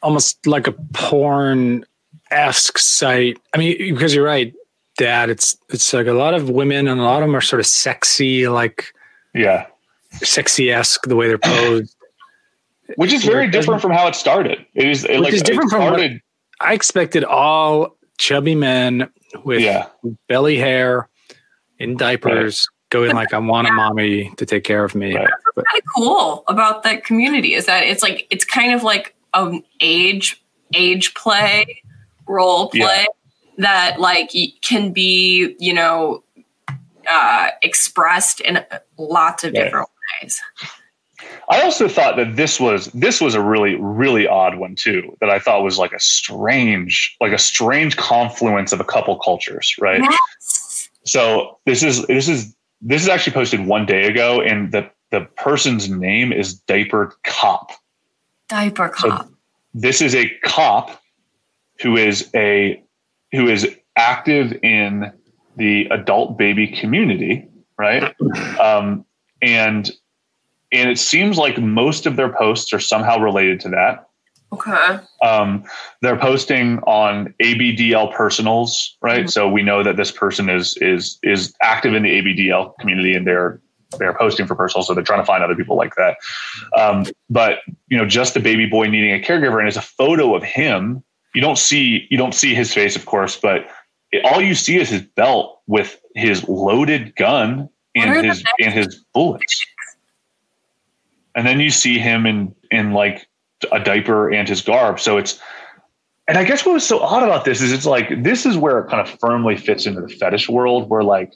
almost 0.03 0.47
like 0.47 0.67
a 0.67 0.73
porn 0.93 1.85
esque 2.31 2.79
site. 2.79 3.39
I 3.55 3.59
mean, 3.59 3.95
because 3.95 4.15
you're 4.15 4.25
right, 4.25 4.53
Dad. 4.97 5.31
It's 5.31 5.57
it's 5.69 5.93
like 5.93 6.07
a 6.07 6.13
lot 6.13 6.35
of 6.35 6.51
women 6.51 6.89
and 6.89 7.01
a 7.01 7.05
lot 7.05 7.23
of 7.23 7.29
them 7.29 7.37
are 7.37 7.41
sort 7.41 7.61
of 7.61 7.67
sexy, 7.67 8.49
like 8.49 8.93
yeah 9.35 9.67
sexy 10.23 10.73
esque 10.73 11.07
the 11.07 11.15
way 11.15 11.29
they're 11.29 11.37
posed. 11.39 11.95
which 12.97 13.13
is 13.13 13.25
very 13.25 13.47
different 13.49 13.83
from 13.83 13.91
how 13.93 14.09
it 14.09 14.15
started 14.15 14.65
it 14.75 14.89
is 14.89 15.05
it, 15.05 15.11
Which 15.11 15.21
like 15.21 15.33
is 15.35 15.43
different 15.43 15.71
it 15.71 15.77
from 15.77 15.85
what- 15.85 15.89
started, 15.99 16.23
I 16.61 16.75
expected 16.75 17.25
all 17.25 17.97
chubby 18.19 18.55
men 18.55 19.09
with 19.45 19.61
yeah 19.61 19.87
belly 20.29 20.57
hair 20.59 21.09
in 21.79 21.97
diapers 21.97 22.69
going 22.91 23.15
like, 23.15 23.33
"I 23.33 23.39
want 23.39 23.69
a 23.69 23.73
mommy 23.73 24.33
to 24.37 24.47
take 24.47 24.65
care 24.65 24.83
of 24.85 24.95
me." 24.95 25.15
Right. 25.15 25.29
But 25.55 25.65
kind 25.67 25.83
of 25.83 25.85
cool 25.95 26.45
about 26.49 26.83
that 26.85 27.05
community 27.05 27.55
is 27.55 27.67
that 27.67 27.85
it's 27.85 28.03
like 28.03 28.27
it's 28.31 28.45
kind 28.45 28.73
of 28.75 28.83
like 28.83 29.15
an 29.35 29.63
age 29.81 30.43
age 30.75 31.15
play 31.15 31.83
role 32.27 32.69
play 32.71 32.81
Yeah. 32.81 33.05
that 33.59 34.01
like 34.01 34.33
can 34.63 34.93
be 34.93 35.55
you 35.59 35.73
know 35.73 36.23
uh 37.11 37.49
expressed 37.63 38.41
in 38.41 38.65
lots 38.99 39.45
of 39.45 39.53
Right. 39.53 39.65
different 39.65 39.89
ways 40.23 40.41
I 41.51 41.63
also 41.63 41.89
thought 41.89 42.17
that 42.17 42.37
this 42.37 42.61
was 42.61 42.87
this 42.89 43.21
was 43.21 43.35
a 43.35 43.43
really 43.43 43.75
really 43.77 44.27
odd 44.27 44.59
one 44.59 44.75
too 44.75 45.17
that 45.21 45.31
I 45.31 45.39
thought 45.39 45.63
was 45.63 45.79
like 45.79 45.93
a 45.93 46.01
strange 46.01 47.17
like 47.21 47.33
a 47.33 47.39
strange 47.39 47.97
confluence 47.97 48.73
of 48.73 48.81
a 48.81 48.85
couple 48.85 49.17
cultures 49.19 49.75
right? 49.81 50.01
Yes. 50.01 50.89
So 51.05 51.59
this 51.65 51.83
is 51.83 52.07
this 52.07 52.29
is 52.29 52.55
this 52.83 53.03
is 53.03 53.09
actually 53.09 53.33
posted 53.33 53.67
one 53.67 53.87
day 53.87 54.07
ago 54.07 54.41
and 54.41 54.73
the 54.73 54.91
the 55.11 55.23
person's 55.37 55.89
name 55.89 56.33
is 56.33 56.55
diaper 56.55 57.17
cop. 57.25 57.73
Diaper 58.49 58.91
cop. 58.91 59.31
this 59.75 60.01
is 60.03 60.15
a 60.15 60.31
cop 60.45 61.03
who 61.81 61.97
is 61.97 62.29
a 62.35 62.83
who 63.33 63.49
is 63.49 63.67
active 63.97 64.53
in 64.63 65.13
the 65.57 65.87
adult 65.91 66.37
baby 66.39 66.67
community 66.67 67.49
right? 67.79 68.15
Um, 68.61 69.05
and 69.41 69.89
and 70.73 70.91
it 70.91 70.99
seems 70.99 71.39
like 71.39 71.59
most 71.59 72.07
of 72.07 72.17
their 72.17 72.33
posts 72.33 72.73
are 72.73 72.81
somehow 72.81 73.19
related 73.19 73.61
to 73.61 73.69
that. 73.71 74.09
Okay. 74.53 74.99
Um, 75.23 75.65
they're 76.01 76.19
posting 76.19 76.79
on 76.81 77.35
abdl 77.43 78.13
personals 78.13 78.97
right? 79.03 79.29
So 79.29 79.49
we 79.49 79.63
know 79.63 79.83
that 79.83 79.97
this 79.97 80.11
person 80.11 80.49
is 80.49 80.77
is 80.79 81.19
is 81.23 81.55
active 81.63 81.95
in 81.95 82.03
the 82.03 82.11
abdl 82.11 82.77
community 82.79 83.15
and 83.15 83.27
they're 83.27 83.61
they're 83.99 84.15
posting 84.15 84.47
for 84.47 84.55
personal 84.55 84.83
so 84.83 84.95
they're 84.95 85.05
trying 85.05 85.21
to 85.21 85.27
find 85.27 85.43
other 85.43 85.57
people 85.57 85.77
like 85.77 85.95
that. 85.97 86.17
Um, 86.77 87.05
but 87.29 87.59
you 87.89 87.99
know 87.99 88.07
just 88.07 88.35
the 88.35 88.41
baby 88.41 88.67
boy 88.67 88.87
needing 88.87 89.13
a 89.13 89.25
caregiver 89.25 89.59
and 89.59 89.69
it's 89.69 89.77
a 89.77 89.83
photo 89.83 90.35
of 90.35 90.43
him. 90.43 91.03
You 91.35 91.43
don't 91.43 91.59
see 91.59 92.07
you 92.11 92.17
don't 92.17 92.35
see 92.35 92.55
his 92.55 92.73
face 92.73 92.97
of 92.97 93.05
course 93.05 93.37
but 93.37 93.69
it, 94.13 94.25
all 94.25 94.41
you 94.41 94.55
see 94.55 94.79
is 94.79 94.89
his 94.89 95.03
belt 95.03 95.61
with 95.67 96.01
his 96.15 96.49
loaded 96.49 97.15
gun 97.17 97.69
and 97.95 98.25
his 98.25 98.43
and 98.61 98.73
his 98.73 99.05
bullets 99.13 99.63
and 101.39 101.47
then 101.47 101.61
you 101.61 101.71
see 101.71 102.01
him 102.01 102.27
in 102.27 102.53
in 102.73 102.93
like 102.93 103.29
a 103.71 103.79
diaper 103.79 104.29
and 104.29 104.49
his 104.49 104.61
garb. 104.61 104.99
So 104.99 105.19
it's 105.19 105.41
and 106.27 106.37
i 106.37 106.45
guess 106.45 106.67
what 106.67 106.73
was 106.73 106.87
so 106.87 107.01
odd 107.01 107.23
about 107.23 107.45
this 107.45 107.63
is 107.63 107.73
it's 107.73 107.87
like 107.87 108.23
this 108.23 108.45
is 108.45 108.57
where 108.57 108.81
it 108.81 108.91
kind 108.91 109.01
of 109.01 109.19
firmly 109.19 109.57
fits 109.57 109.87
into 109.87 110.03
the 110.03 110.09
fetish 110.09 110.49
world 110.49 110.91
where 110.91 111.03
like 111.03 111.33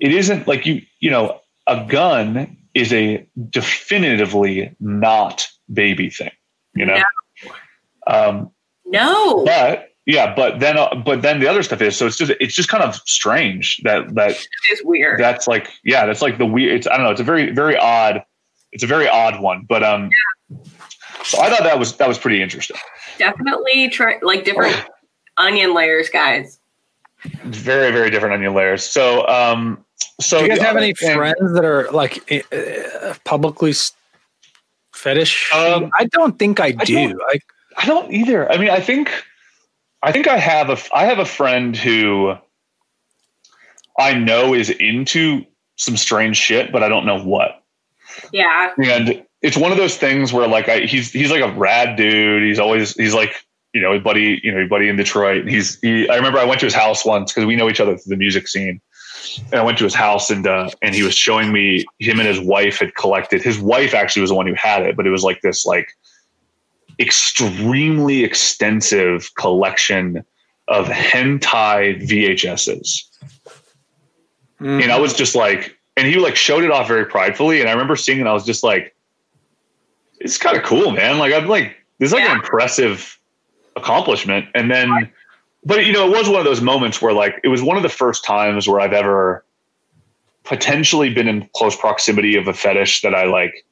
it 0.00 0.12
isn't 0.12 0.48
like 0.48 0.66
you 0.66 0.82
you 0.98 1.10
know 1.10 1.38
a 1.68 1.86
gun 1.86 2.56
is 2.74 2.92
a 2.92 3.24
definitively 3.50 4.74
not 4.80 5.46
baby 5.72 6.10
thing 6.10 6.32
you 6.74 6.84
know? 6.84 7.00
Um 8.06 8.50
no. 8.84 9.44
but 9.44 9.90
yeah 10.06 10.34
but 10.34 10.60
then 10.60 10.76
uh, 10.76 10.94
but 10.94 11.22
then 11.22 11.38
the 11.38 11.46
other 11.46 11.62
stuff 11.62 11.80
is 11.80 11.96
so 11.96 12.06
it's 12.06 12.16
just 12.16 12.32
it's 12.40 12.54
just 12.54 12.68
kind 12.68 12.82
of 12.82 12.96
strange 13.06 13.80
that 13.84 14.12
that 14.14 14.32
is 14.72 14.82
weird. 14.82 15.20
that's 15.20 15.46
like 15.46 15.68
yeah 15.84 16.04
that's 16.04 16.22
like 16.22 16.38
the 16.38 16.46
weird 16.46 16.74
it's 16.74 16.86
i 16.88 16.96
don't 16.96 17.04
know 17.04 17.12
it's 17.12 17.20
a 17.20 17.24
very 17.24 17.52
very 17.52 17.76
odd 17.76 18.24
it's 18.72 18.82
a 18.82 18.86
very 18.86 19.08
odd 19.08 19.40
one 19.40 19.64
but 19.68 19.82
um 19.82 20.10
so 21.24 21.40
i 21.40 21.48
thought 21.50 21.62
that 21.62 21.78
was 21.78 21.96
that 21.96 22.08
was 22.08 22.18
pretty 22.18 22.42
interesting 22.42 22.76
definitely 23.18 23.88
try 23.88 24.18
like 24.22 24.44
different 24.44 24.76
onion 25.38 25.74
layers 25.74 26.08
guys 26.08 26.58
very 27.44 27.90
very 27.92 28.10
different 28.10 28.34
onion 28.34 28.54
layers 28.54 28.82
so 28.84 29.26
um 29.28 29.84
so 30.20 30.38
Do 30.38 30.44
you 30.44 30.48
guys 30.50 30.58
the 30.58 30.64
have 30.64 30.76
any 30.76 30.94
thing- 30.94 31.16
friends 31.16 31.52
that 31.54 31.64
are 31.64 31.90
like 31.90 32.30
uh, 32.52 33.14
publicly 33.24 33.72
fetish. 34.92 35.52
Um, 35.54 35.90
I 35.98 36.04
don't 36.06 36.38
think 36.38 36.58
I 36.60 36.72
do. 36.72 37.08
don't- 37.10 37.20
I, 37.28 37.38
I 37.76 37.86
don't 37.86 38.12
either. 38.12 38.50
I 38.50 38.58
mean, 38.58 38.70
I 38.70 38.80
think, 38.80 39.10
I 40.02 40.10
think 40.10 40.26
I 40.26 40.36
have 40.38 40.70
a, 40.70 40.78
I 40.92 41.04
have 41.04 41.20
a 41.20 41.24
friend 41.24 41.76
who 41.76 42.34
I 43.98 44.14
know 44.14 44.54
is 44.54 44.70
into 44.70 45.44
some 45.76 45.96
strange 45.96 46.36
shit, 46.36 46.72
but 46.72 46.82
I 46.82 46.88
don't 46.88 47.06
know 47.06 47.22
what. 47.22 47.57
Yeah. 48.32 48.72
And 48.78 49.24
it's 49.42 49.56
one 49.56 49.72
of 49.72 49.78
those 49.78 49.96
things 49.96 50.32
where 50.32 50.48
like 50.48 50.68
I, 50.68 50.80
he's 50.80 51.12
he's 51.12 51.30
like 51.30 51.42
a 51.42 51.52
rad 51.52 51.96
dude. 51.96 52.42
He's 52.42 52.58
always 52.58 52.94
he's 52.94 53.14
like 53.14 53.34
you 53.72 53.80
know 53.80 53.92
a 53.92 54.00
buddy 54.00 54.40
you 54.42 54.52
know 54.52 54.60
a 54.60 54.66
buddy 54.66 54.88
in 54.88 54.96
Detroit. 54.96 55.42
And 55.42 55.50
he's 55.50 55.78
he, 55.80 56.08
I 56.08 56.16
remember 56.16 56.38
I 56.38 56.44
went 56.44 56.60
to 56.60 56.66
his 56.66 56.74
house 56.74 57.04
once 57.04 57.32
because 57.32 57.46
we 57.46 57.56
know 57.56 57.68
each 57.68 57.80
other 57.80 57.96
through 57.96 58.10
the 58.10 58.16
music 58.16 58.48
scene. 58.48 58.80
And 59.52 59.60
I 59.60 59.62
went 59.62 59.78
to 59.78 59.84
his 59.84 59.94
house 59.94 60.30
and 60.30 60.46
uh, 60.46 60.70
and 60.82 60.94
he 60.94 61.02
was 61.02 61.14
showing 61.14 61.52
me 61.52 61.84
him 61.98 62.18
and 62.18 62.28
his 62.28 62.40
wife 62.40 62.78
had 62.78 62.94
collected. 62.94 63.42
His 63.42 63.58
wife 63.58 63.94
actually 63.94 64.22
was 64.22 64.30
the 64.30 64.36
one 64.36 64.46
who 64.46 64.54
had 64.54 64.82
it, 64.82 64.96
but 64.96 65.06
it 65.06 65.10
was 65.10 65.22
like 65.24 65.40
this 65.42 65.66
like 65.66 65.88
extremely 66.98 68.24
extensive 68.24 69.30
collection 69.36 70.24
of 70.66 70.86
hentai 70.86 72.02
VHSs. 72.06 73.04
And 74.60 74.90
I 74.90 74.98
was 74.98 75.14
just 75.14 75.34
like, 75.34 75.77
and 75.98 76.06
he 76.06 76.16
like 76.16 76.36
showed 76.36 76.64
it 76.64 76.70
off 76.70 76.86
very 76.86 77.04
pridefully. 77.04 77.60
And 77.60 77.68
I 77.68 77.72
remember 77.72 77.96
seeing 77.96 78.20
it, 78.20 78.26
I 78.26 78.32
was 78.32 78.44
just 78.44 78.62
like, 78.62 78.94
it's 80.20 80.38
kind 80.38 80.56
of 80.56 80.62
cool, 80.62 80.92
man. 80.92 81.18
Like 81.18 81.32
I'm 81.34 81.46
like, 81.46 81.76
this 81.98 82.08
is 82.08 82.12
like 82.12 82.24
an 82.24 82.36
impressive 82.36 83.18
accomplishment. 83.76 84.46
And 84.54 84.70
then, 84.70 85.10
but 85.64 85.84
you 85.86 85.92
know, 85.92 86.06
it 86.06 86.16
was 86.16 86.28
one 86.28 86.38
of 86.38 86.44
those 86.44 86.60
moments 86.60 87.02
where 87.02 87.12
like 87.12 87.40
it 87.42 87.48
was 87.48 87.62
one 87.62 87.76
of 87.76 87.82
the 87.82 87.88
first 87.88 88.24
times 88.24 88.68
where 88.68 88.80
I've 88.80 88.92
ever 88.92 89.44
potentially 90.44 91.12
been 91.12 91.28
in 91.28 91.48
close 91.54 91.76
proximity 91.76 92.36
of 92.36 92.48
a 92.48 92.54
fetish 92.54 93.02
that 93.02 93.14
I 93.14 93.24
like 93.24 93.66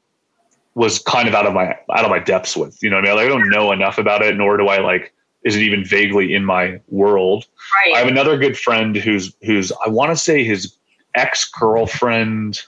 was 0.74 0.98
kind 0.98 1.27
of 1.27 1.35
out 1.35 1.47
of 1.47 1.55
my 1.55 1.69
out 1.94 2.05
of 2.05 2.11
my 2.11 2.19
depths 2.19 2.57
with. 2.57 2.82
You 2.82 2.90
know 2.90 2.97
what 2.97 3.07
I 3.07 3.09
mean? 3.09 3.16
Like, 3.16 3.27
I 3.27 3.28
don't 3.28 3.48
know 3.48 3.73
enough 3.73 3.98
about 3.98 4.23
it, 4.23 4.36
nor 4.36 4.57
do 4.57 4.66
I 4.66 4.81
like 4.81 5.12
is 5.44 5.55
it 5.55 5.62
even 5.62 5.85
vaguely 5.85 6.35
in 6.35 6.44
my 6.44 6.81
world. 6.89 7.47
Right. 7.86 7.94
I 7.94 7.98
have 8.01 8.09
another 8.09 8.36
good 8.36 8.59
friend 8.59 8.97
who's 8.97 9.35
who's 9.43 9.73
I 9.85 9.89
want 9.89 10.11
to 10.11 10.16
say 10.16 10.43
his 10.43 10.77
ex 11.16 11.44
girlfriend 11.51 12.62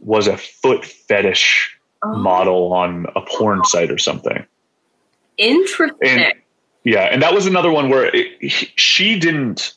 was 0.00 0.26
a 0.26 0.36
foot 0.36 0.84
fetish 0.84 1.76
model 2.04 2.72
on 2.72 3.06
a 3.16 3.20
porn 3.20 3.64
site 3.64 3.90
or 3.90 3.98
something. 3.98 4.46
Interesting. 5.36 6.08
And 6.08 6.32
yeah, 6.84 7.04
and 7.04 7.20
that 7.22 7.34
was 7.34 7.46
another 7.46 7.70
one 7.70 7.90
where 7.90 8.10
it, 8.14 8.40
she 8.76 9.18
didn't. 9.18 9.74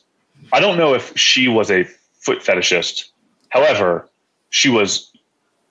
I 0.52 0.60
don't 0.60 0.78
know 0.78 0.94
if 0.94 1.16
she 1.18 1.48
was 1.48 1.70
a 1.70 1.84
foot 2.20 2.38
fetishist. 2.38 3.10
However, 3.48 4.08
she 4.50 4.68
was 4.68 5.12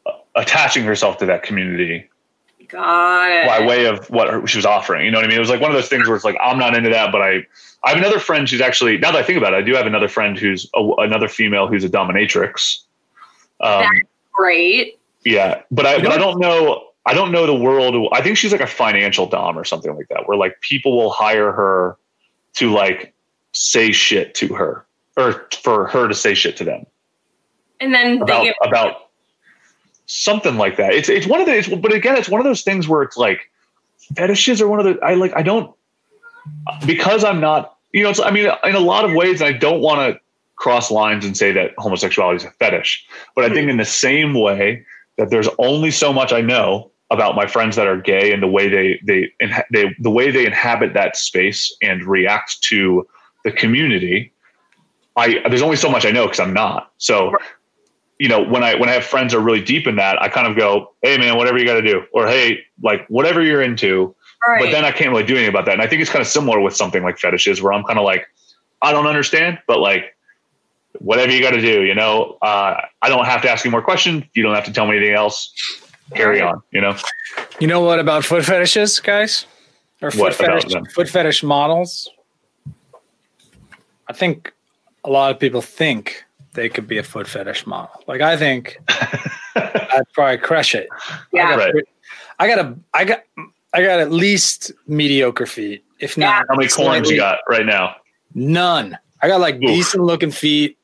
uh, 0.05 0.11
attaching 0.35 0.83
herself 0.83 1.17
to 1.17 1.25
that 1.25 1.43
community 1.43 2.10
Got 2.72 3.31
it. 3.31 3.48
by 3.48 3.65
way 3.65 3.85
of 3.85 4.10
what 4.10 4.30
her, 4.30 4.48
she 4.48 4.57
was 4.57 4.65
offering. 4.65 5.06
You 5.06 5.11
know 5.11 5.18
what 5.18 5.26
I 5.26 5.27
mean? 5.27 5.38
It 5.38 5.41
was 5.41 5.49
like 5.49 5.61
one 5.61 5.72
of 5.72 5.76
those 5.76 5.89
things 5.89 6.07
where 6.07 6.15
it's 6.15 6.26
like 6.26 6.38
I'm 6.41 6.57
not 6.57 6.76
into 6.76 6.89
that, 6.89 7.11
but 7.11 7.22
I 7.22 7.45
I 7.84 7.89
have 7.89 7.98
another 7.98 8.19
friend 8.19 8.48
who's 8.49 8.61
actually 8.61 8.98
now 8.98 9.11
that 9.11 9.19
I 9.19 9.23
think 9.23 9.38
about 9.38 9.53
it, 9.53 9.57
I 9.57 9.61
do 9.61 9.73
have 9.76 9.85
another 9.85 10.07
friend 10.07 10.38
who's 10.38 10.69
a, 10.76 10.81
another 10.99 11.27
female 11.27 11.68
who's 11.68 11.84
a 11.84 11.89
dominatrix. 11.89 12.84
Um, 13.60 13.81
That's 13.81 14.07
great. 14.34 14.99
yeah, 15.26 15.61
but 15.69 15.85
I 15.85 15.99
but 15.99 16.11
I 16.11 16.18
don't 16.18 16.39
know. 16.39 16.88
I 17.06 17.14
don't 17.14 17.31
know 17.31 17.45
the 17.48 17.56
world. 17.56 18.10
I 18.14 18.22
think 18.22 18.38
she's 18.38 18.52
like 18.52 18.61
a 18.61 18.68
financial 18.68 19.26
dom 19.26 19.57
or 19.57 19.65
something 19.65 19.95
like 19.95 20.07
that, 20.10 20.27
where 20.27 20.38
like 20.38 20.61
people 20.61 20.95
will 20.95 21.10
hire 21.10 21.52
her 21.52 21.98
to 22.53 22.72
like 22.72 23.14
say 23.53 23.91
shit 23.91 24.35
to 24.35 24.53
her 24.53 24.85
or 25.18 25.48
for 25.61 25.88
her 25.88 26.07
to 26.07 26.14
say 26.14 26.34
shit 26.34 26.57
to 26.57 26.64
them 26.64 26.85
And 27.80 27.93
then 27.93 28.19
they 28.19 28.23
about 28.23 28.43
get 28.43 28.56
about 28.64 29.01
something 30.06 30.57
like 30.57 30.78
that. 30.78 30.94
It's 30.94 31.10
it's 31.10 31.28
one 31.28 31.41
of. 31.41 31.48
It's, 31.48 31.68
but 31.68 31.94
again, 31.94 32.18
it's 32.18 32.30
one 32.30 32.41
of 32.41 32.45
those 32.45 32.64
things 32.64 32.88
where 32.88 33.02
it's 33.03 33.18
like 33.18 33.49
fetishes 34.15 34.61
are 34.61 34.68
one 34.68 34.80
of 34.80 34.86
the. 34.86 34.99
I 35.03 35.15
like. 35.15 35.34
I 35.36 35.41
don't 35.41 35.73
because 36.86 37.23
I'm 37.23 37.40
not. 37.40 37.78
You 37.94 38.03
know, 38.03 38.14
I 38.23 38.32
mean, 38.32 38.49
in 38.64 38.76
a 38.76 38.80
lot 38.80 39.03
of 39.03 39.14
ways, 39.14 39.41
I 39.41 39.52
don't 39.52 39.82
want 39.82 40.14
to 40.14 40.22
cross 40.56 40.91
lines 40.91 41.26
and 41.26 41.36
say 41.36 41.52
that 41.52 41.72
homosexuality 41.78 42.38
is 42.38 42.44
a 42.45 42.52
fetish. 42.52 43.06
But 43.36 43.45
I 43.45 43.53
think 43.53 43.69
in 43.69 43.78
the 43.78 43.86
same 43.86 44.34
way 44.34 44.86
that 45.18 45.30
there's 45.30 45.49
only 45.57 45.91
so 45.91 46.14
much 46.14 46.32
I 46.32 46.40
know 46.40 46.91
about 47.10 47.36
my 47.36 47.45
friends 47.45 47.76
that 47.76 47.88
are 47.88 47.98
gay 47.98 48.32
and 48.32 48.41
the 48.41 48.48
way 48.48 48.69
they 48.69 48.99
they 49.06 49.32
inha- 49.41 49.65
they 49.72 49.94
the 49.99 50.10
way 50.10 50.32
they 50.32 50.45
inhabit 50.45 50.94
that 50.94 51.18
space 51.18 51.76
and 51.82 52.06
react 52.06 52.61
to 52.64 53.07
the 53.44 53.52
community. 53.52 54.32
I 55.18 55.40
there's 55.49 55.61
only 55.61 55.76
so 55.76 55.90
much 55.90 56.06
I 56.06 56.11
know 56.11 56.26
because 56.26 56.40
I'm 56.40 56.53
not. 56.53 56.91
So 56.98 57.34
you 58.22 58.30
know, 58.30 58.39
when 58.39 58.64
I 58.64 58.76
when 58.76 58.88
I 58.88 58.91
have 58.91 59.03
friends 59.03 59.34
that 59.34 59.39
are 59.39 59.41
really 59.41 59.64
deep 59.64 59.88
in 59.88 59.95
that, 59.95 60.22
I 60.22 60.30
kind 60.30 60.45
of 60.45 60.56
go, 60.56 60.93
"Hey, 61.02 61.18
man, 61.18 61.38
whatever 61.38 61.57
you 61.57 61.65
got 61.65 61.73
to 61.73 61.81
do," 61.81 62.03
or 62.14 62.27
"Hey, 62.27 62.60
like 62.84 63.07
whatever 63.07 63.41
you're 63.41 63.64
into." 63.64 64.15
Right. 64.48 64.61
But 64.64 64.72
then 64.72 64.85
I 64.85 64.91
can't 64.91 65.10
really 65.10 65.23
do 65.23 65.34
anything 65.34 65.49
about 65.49 65.65
that. 65.65 65.73
And 65.73 65.81
I 65.81 65.88
think 65.88 66.03
it's 66.03 66.11
kind 66.11 66.22
of 66.22 66.27
similar 66.27 66.60
with 66.60 66.76
something 66.76 67.02
like 67.02 67.18
fetishes, 67.18 67.64
where 67.64 67.73
I'm 67.73 67.84
kind 67.84 67.98
of 67.98 68.06
like, 68.06 68.27
I 68.84 68.91
don't 68.91 69.07
understand, 69.07 69.57
but 69.68 69.80
like, 69.80 70.15
whatever 70.99 71.31
you 71.31 71.41
got 71.41 71.52
to 71.52 71.61
do, 71.61 71.81
you 71.84 71.95
know, 71.95 72.38
uh, 72.43 72.81
I 73.02 73.10
don't 73.10 73.26
have 73.26 73.41
to 73.41 73.49
ask 73.49 73.65
you 73.65 73.72
more 73.72 73.81
questions. 73.81 74.23
You 74.34 74.43
don't 74.43 74.53
have 74.53 74.65
to 74.65 74.73
tell 74.73 74.85
me 74.85 74.98
anything 74.98 75.15
else. 75.15 75.52
Carry 76.14 76.41
on, 76.41 76.61
you 76.72 76.81
know. 76.81 76.95
You 77.60 77.65
know 77.65 77.81
what 77.81 77.99
about 77.99 78.23
foot 78.23 78.45
fetishes, 78.45 78.99
guys? 78.99 79.48
Or 80.02 80.11
foot 80.11 80.19
What 80.19 80.34
fetish 80.35 80.73
foot 80.93 81.10
fetish 81.10 81.41
models? 81.41 82.10
I 84.07 84.14
think 84.14 84.53
a 85.03 85.10
lot 85.10 85.31
of 85.31 85.39
people 85.39 85.61
think 85.61 86.23
they 86.53 86.69
could 86.69 86.88
be 86.88 86.98
a 86.98 87.03
foot 87.03 87.28
fetish 87.28 87.65
model. 87.65 88.03
Like 88.07 88.22
I 88.22 88.38
think 88.38 88.78
I'd 89.56 90.03
probably 90.14 90.38
crush 90.38 90.76
it. 90.76 90.90
Yeah. 91.32 91.48
I 91.48 91.49
got, 91.49 91.73
Right. 91.73 91.84
I 92.40 92.48
got 92.48 92.60
a 92.60 92.76
I 92.94 93.06
got 93.06 93.23
I 93.73 93.82
got 93.84 93.99
at 93.99 94.11
least 94.11 94.72
mediocre 94.88 95.45
feet, 95.45 95.84
if 95.99 96.18
not 96.18 96.45
How 96.49 96.56
many 96.56 96.69
coins 96.69 97.10
you 97.10 97.18
got 97.18 97.40
right 97.49 97.65
now? 97.65 97.95
None. 98.34 98.98
I 99.22 99.28
got 99.28 99.40
like 99.40 99.56
Oof. 99.56 99.61
decent 99.61 100.03
looking 100.03 100.32
feet. 100.32 100.78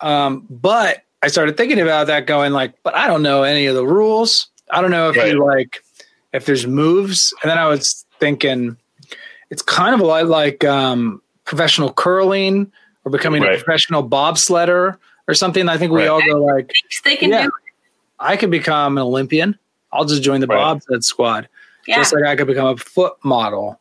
Um, 0.00 0.46
but 0.48 1.02
I 1.22 1.28
started 1.28 1.56
thinking 1.56 1.80
about 1.80 2.06
that 2.06 2.26
going 2.26 2.52
like, 2.52 2.74
but 2.82 2.94
I 2.94 3.06
don't 3.06 3.22
know 3.22 3.42
any 3.42 3.66
of 3.66 3.74
the 3.74 3.86
rules. 3.86 4.48
I 4.70 4.80
don't 4.80 4.90
know 4.90 5.10
if 5.10 5.16
you 5.16 5.44
like 5.44 5.82
if 6.32 6.46
there's 6.46 6.66
moves. 6.66 7.34
And 7.42 7.50
then 7.50 7.58
I 7.58 7.66
was 7.66 8.06
thinking 8.18 8.76
it's 9.50 9.62
kind 9.62 9.94
of 9.94 10.00
a 10.00 10.04
lot 10.06 10.26
like 10.26 10.64
um 10.64 11.20
professional 11.44 11.92
curling 11.92 12.70
or 13.10 13.18
becoming 13.18 13.42
a 13.42 13.46
professional 13.48 14.08
bobsledder 14.08 14.96
or 15.28 15.34
something. 15.34 15.68
I 15.68 15.76
think 15.76 15.92
we 15.92 16.00
Right. 16.00 16.08
all 16.08 16.22
go 16.24 16.38
like 16.44 16.72
they 17.04 17.16
can 17.16 17.30
yeah, 17.30 17.44
do 17.44 17.50
I 18.18 18.36
could 18.36 18.50
become 18.50 18.98
an 18.98 19.02
Olympian. 19.02 19.58
I'll 19.92 20.04
just 20.04 20.22
join 20.22 20.40
the 20.40 20.46
Right. 20.46 20.56
bobsled 20.56 21.04
squad. 21.04 21.48
Yeah. 21.86 21.96
Just 21.96 22.12
like 22.14 22.24
I 22.24 22.36
could 22.36 22.46
become 22.46 22.66
a 22.68 22.76
foot 22.76 23.14
model. 23.24 23.80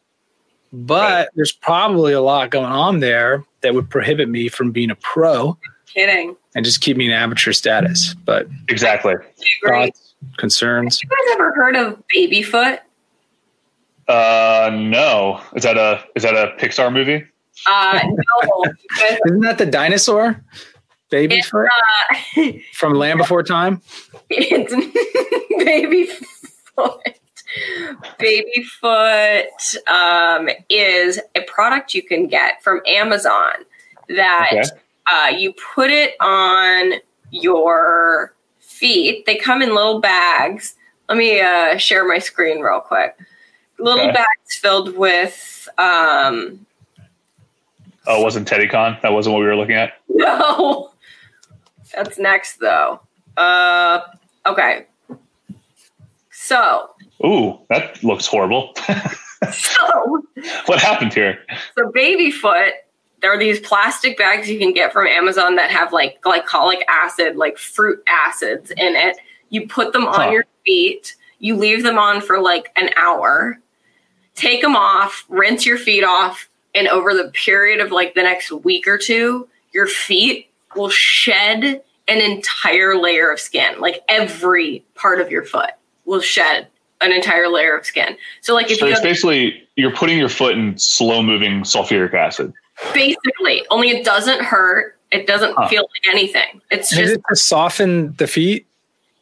But 0.71 1.29
there's 1.35 1.51
probably 1.51 2.13
a 2.13 2.21
lot 2.21 2.49
going 2.51 2.65
on 2.71 2.99
there 2.99 3.43
that 3.61 3.73
would 3.73 3.89
prohibit 3.89 4.29
me 4.29 4.47
from 4.49 4.71
being 4.71 4.89
a 4.91 4.95
pro 4.95 5.57
kidding. 5.93 6.35
and 6.55 6.63
just 6.63 6.81
keep 6.81 6.95
me 6.95 7.07
in 7.07 7.11
amateur 7.11 7.51
status. 7.51 8.15
But 8.25 8.47
Exactly. 8.69 9.15
Thoughts, 9.67 10.13
concerns. 10.37 11.01
You 11.03 11.09
guys 11.09 11.33
ever 11.33 11.53
heard 11.53 11.75
of 11.75 12.01
baby 12.13 12.41
foot? 12.43 12.79
Uh, 14.07 14.71
no. 14.73 15.41
Is 15.55 15.63
that 15.63 15.77
a 15.77 16.03
is 16.15 16.23
that 16.23 16.35
a 16.35 16.55
Pixar 16.57 16.91
movie? 16.93 17.25
Uh, 17.67 17.99
no. 18.03 18.63
Isn't 19.25 19.41
that 19.41 19.57
the 19.57 19.65
dinosaur? 19.65 20.43
Baby 21.09 21.41
foot 21.41 21.67
uh, 22.37 22.43
from 22.73 22.93
Land 22.93 23.17
Before 23.17 23.41
Time? 23.43 23.81
it's 24.29 24.73
baby 25.65 26.07
foot. 26.75 27.19
Baby 28.19 28.63
foot 28.79 29.87
um, 29.91 30.49
is 30.69 31.19
a 31.35 31.41
product 31.47 31.95
you 31.95 32.03
can 32.03 32.27
get 32.27 32.61
from 32.61 32.81
Amazon 32.85 33.53
that 34.09 34.49
Okay. 34.53 34.63
uh, 35.11 35.27
you 35.35 35.53
put 35.75 35.89
it 35.89 36.13
on 36.21 36.99
your 37.31 38.33
feet. 38.59 39.25
They 39.25 39.35
come 39.35 39.63
in 39.63 39.73
little 39.73 39.99
bags. 39.99 40.75
Let 41.07 41.17
me 41.17 41.41
uh, 41.41 41.77
share 41.77 42.07
my 42.07 42.19
screen 42.19 42.59
real 42.59 42.81
quick. 42.81 43.17
Little 43.79 44.01
Okay. 44.05 44.11
bags 44.13 44.55
filled 44.61 44.95
with 44.95 45.67
um, 45.79 46.65
Oh, 48.09 48.19
it 48.21 48.23
wasn't 48.23 48.47
TeddyCon? 48.49 49.01
That 49.01 49.13
wasn't 49.13 49.33
what 49.35 49.39
we 49.41 49.45
were 49.45 49.55
looking 49.55 49.75
at. 49.75 49.93
no. 50.09 50.89
That's 51.95 52.17
next 52.17 52.59
though. 52.59 52.99
Uh, 53.37 54.01
okay. 54.45 54.85
So, 56.31 56.89
Ooh, 57.25 57.59
that 57.69 58.03
looks 58.03 58.25
horrible. 58.25 58.73
so 59.51 60.23
what 60.65 60.79
happened 60.79 61.13
here? 61.13 61.37
So 61.77 61.91
baby 61.91 62.31
foot, 62.31 62.73
there 63.21 63.31
are 63.31 63.37
these 63.37 63.59
plastic 63.59 64.17
bags 64.17 64.49
you 64.49 64.57
can 64.57 64.73
get 64.73 64.91
from 64.91 65.05
Amazon 65.05 65.55
that 65.57 65.69
have 65.69 65.93
like 65.93 66.21
glycolic 66.21 66.81
acid, 66.87 67.35
like 67.35 67.57
fruit 67.57 68.01
acids 68.07 68.71
in 68.71 68.95
it. 68.95 69.17
You 69.49 69.67
put 69.67 69.93
them 69.93 70.05
on 70.07 70.13
Huh. 70.15 70.29
your 70.31 70.45
feet, 70.65 71.15
you 71.39 71.55
leave 71.55 71.83
them 71.83 71.97
on 71.99 72.21
for 72.21 72.39
like 72.39 72.71
an 72.75 72.89
hour, 72.95 73.59
take 74.35 74.61
them 74.61 74.75
off, 74.75 75.25
rinse 75.29 75.65
your 75.65 75.77
feet 75.77 76.03
off, 76.03 76.48
and 76.75 76.87
over 76.87 77.13
the 77.13 77.31
period 77.33 77.79
of 77.79 77.91
like 77.91 78.13
the 78.15 78.23
next 78.23 78.51
week 78.51 78.87
or 78.87 78.97
two, 78.97 79.47
your 79.71 79.87
feet 79.87 80.49
will 80.75 80.89
shed 80.89 81.63
an 82.07 82.17
entire 82.21 82.95
layer 82.95 83.31
of 83.31 83.39
skin, 83.39 83.79
like 83.79 84.01
every 84.07 84.83
part 84.95 85.21
of 85.21 85.29
your 85.31 85.43
foot 85.45 85.71
will 86.05 86.21
shed 86.21 86.67
an 87.01 87.11
entire 87.11 87.47
layer 87.47 87.75
of 87.77 87.85
skin. 87.85 88.17
So 88.41 88.53
like 88.53 88.69
if 88.71 88.79
So 88.79 88.85
you 88.85 88.91
it's 88.91 88.99
have, 88.99 89.03
basically 89.07 89.63
you're 89.75 89.95
putting 89.95 90.17
your 90.17 90.29
foot 90.29 90.57
in 90.57 90.77
slow 90.77 91.21
moving 91.21 91.61
sulfuric 91.61 92.13
acid. 92.13 92.51
basically 92.93 93.65
only 93.69 93.89
it 93.89 94.03
doesn't 94.05 94.41
hurt. 94.41 94.97
It 95.11 95.25
doesn't 95.27 95.53
Huh. 95.55 95.67
feel 95.69 95.81
like 95.83 96.13
anything. 96.13 96.61
It's 96.71 96.89
just. 96.89 97.01
Is 97.01 97.07
just 97.09 97.19
it 97.19 97.23
to 97.29 97.35
soften 97.35 98.13
the 98.17 98.27
feet? 98.27 98.65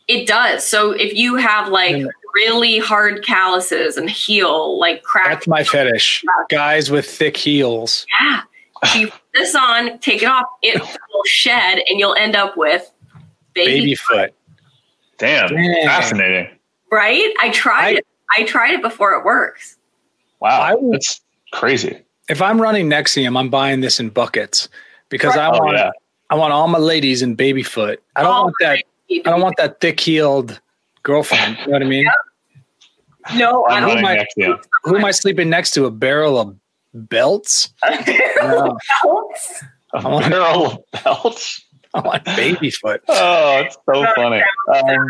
it 0.07 0.25
does. 0.25 0.65
So 0.65 0.91
if 0.91 1.13
you 1.13 1.35
have 1.35 1.67
like 1.67 2.05
really 2.37 2.77
hard 2.77 3.25
calluses 3.25 3.97
and 3.97 4.09
heel 4.09 4.79
like 4.79 5.01
cracked 5.03 5.29
That's 5.29 5.47
my 5.47 5.63
fetish. 5.63 6.23
Guys 6.49 6.91
with 6.91 7.05
thick 7.09 7.35
heels. 7.35 8.05
Yeah. 8.21 8.41
So 8.85 8.99
you 8.99 9.07
put 9.07 9.21
this 9.33 9.55
on, 9.55 9.97
take 9.99 10.21
it 10.21 10.27
off, 10.27 10.45
it 10.61 10.79
will 11.13 11.23
shed, 11.25 11.79
and 11.89 11.99
you'll 11.99 12.13
end 12.15 12.35
up 12.35 12.55
with 12.55 12.91
baby, 13.55 13.79
Baby 13.79 13.95
foot. 13.95 14.33
Damn, 15.17 15.49
Dang. 15.49 15.85
fascinating. 15.85 16.47
right? 16.91 17.33
I 17.41 17.49
tried 17.49 17.97
it. 17.97 18.07
I 18.37 18.43
tried 18.43 18.75
it 18.75 18.81
before 18.83 19.13
it 19.13 19.25
works. 19.25 19.77
Wow, 20.39 20.61
I 20.61 20.75
that's 20.91 21.21
crazy. 21.53 21.99
If 22.29 22.39
I'm 22.41 22.61
running 22.61 22.87
NXIVM, 22.89 23.35
I'm 23.39 23.49
buying 23.49 23.81
this 23.81 23.99
in 23.99 24.09
buckets 24.09 24.69
because 25.09 25.35
I 25.35 25.47
Oh, 25.47 25.57
want 25.57 25.77
yeah. 25.77 25.89
I 26.29 26.35
want 26.35 26.53
all 26.53 26.67
my 26.67 26.77
ladies 26.77 27.21
in 27.23 27.33
baby 27.35 27.63
foot. 27.63 28.03
I 28.15 28.21
don't 28.21 28.31
All 28.31 28.43
want 28.43 28.55
that. 28.59 28.83
I 29.09 29.19
don't 29.29 29.41
want 29.41 29.55
that 29.57 29.79
thick 29.79 29.99
heeled 29.99 30.59
girlfriend. 31.01 31.57
You 31.61 31.65
know 31.67 31.71
what 31.71 31.81
I 31.81 31.85
mean? 31.85 32.05
No, 33.35 33.65
I 33.65 33.79
don't 33.79 33.89
running 33.89 34.03
my- 34.03 34.15
next 34.15 34.33
to 34.35 34.41
you. 34.41 34.57
Who 34.83 34.97
am 34.97 35.05
I 35.05 35.11
sleeping 35.11 35.49
next 35.49 35.71
to? 35.71 35.85
A 35.85 35.91
barrel 35.91 36.39
of 36.39 36.55
belts? 36.93 37.73
No, 38.41 38.77
A 39.93 40.01
barrel 40.29 40.65
of 40.65 41.03
belts. 41.03 41.63
I 41.93 42.01
want 42.01 42.25
baby 42.35 42.69
foot. 42.69 43.01
Oh, 43.07 43.59
it's 43.65 43.77
so 43.85 44.05
funny. 44.15 44.43
Um, 44.73 45.07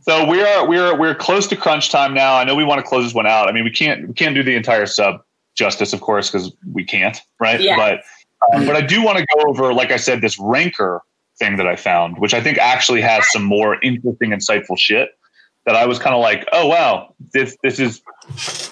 so 0.00 0.26
we 0.28 0.40
are 0.42 0.66
we 0.66 0.78
are 0.78 0.96
we're 0.96 1.14
close 1.14 1.46
to 1.48 1.56
crunch 1.56 1.90
time 1.90 2.14
now. 2.14 2.34
I 2.36 2.44
know 2.44 2.54
we 2.54 2.64
want 2.64 2.80
to 2.80 2.86
close 2.86 3.04
this 3.04 3.14
one 3.14 3.26
out. 3.26 3.48
I 3.48 3.52
mean, 3.52 3.64
we 3.64 3.70
can't 3.70 4.08
we 4.08 4.14
can't 4.14 4.34
do 4.34 4.42
the 4.42 4.54
entire 4.54 4.86
sub 4.86 5.20
justice, 5.54 5.92
of 5.92 6.00
course, 6.00 6.30
because 6.30 6.52
we 6.72 6.84
can't, 6.84 7.20
right? 7.40 7.60
Yeah. 7.60 7.76
But 7.76 8.02
um, 8.54 8.66
but 8.66 8.76
I 8.76 8.80
do 8.80 9.02
want 9.02 9.18
to 9.18 9.26
go 9.36 9.48
over, 9.50 9.74
like 9.74 9.90
I 9.90 9.96
said, 9.96 10.20
this 10.20 10.38
ranker 10.38 11.02
thing 11.38 11.56
that 11.56 11.66
I 11.66 11.76
found, 11.76 12.18
which 12.18 12.32
I 12.32 12.40
think 12.40 12.58
actually 12.58 13.00
has 13.02 13.30
some 13.30 13.42
more 13.44 13.78
interesting, 13.82 14.30
insightful 14.30 14.78
shit. 14.78 15.10
That 15.68 15.76
I 15.76 15.84
was 15.84 15.98
kind 15.98 16.14
of 16.14 16.22
like, 16.22 16.48
oh 16.52 16.66
wow, 16.66 17.14
this 17.34 17.54
this 17.62 17.78
is 17.78 18.00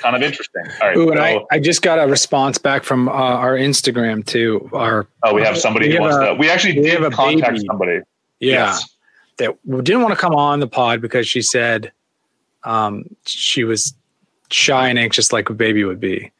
kind 0.01 0.16
of 0.16 0.23
interesting. 0.23 0.62
All 0.81 0.89
right, 0.89 0.97
Ooh, 0.97 1.10
and 1.10 1.18
so- 1.18 1.47
I, 1.51 1.56
I 1.56 1.59
just 1.60 1.82
got 1.82 1.98
a 1.98 2.06
response 2.10 2.56
back 2.56 2.85
from 2.85 3.06
uh, 3.06 3.12
our 3.12 3.55
Instagram 3.55 4.24
too. 4.24 4.66
Our 4.73 5.06
oh, 5.23 5.35
we 5.35 5.43
have 5.43 5.59
somebody 5.59 5.89
we 5.89 5.97
who 5.97 6.01
wants 6.01 6.16
a- 6.16 6.27
to. 6.28 6.35
We 6.35 6.48
actually 6.48 6.77
we 6.78 6.85
did 6.86 6.94
have 6.94 7.12
a 7.12 7.14
contact 7.14 7.52
baby. 7.56 7.66
somebody. 7.66 8.01
yeah 8.40 8.70
Yes. 8.73 8.97
that 9.36 9.55
didn't 9.85 10.01
want 10.01 10.14
to 10.14 10.18
come 10.18 10.35
on 10.35 10.60
the 10.60 10.66
pod 10.66 11.02
because 11.02 11.28
she 11.28 11.43
said 11.43 11.93
um, 12.64 13.05
she 13.27 13.62
was 13.64 13.93
shy 14.51 14.89
and 14.89 14.98
anxious 14.98 15.35
like 15.35 15.51
a 15.51 15.55
baby 15.55 15.85
would 15.85 16.01
be, 16.01 16.32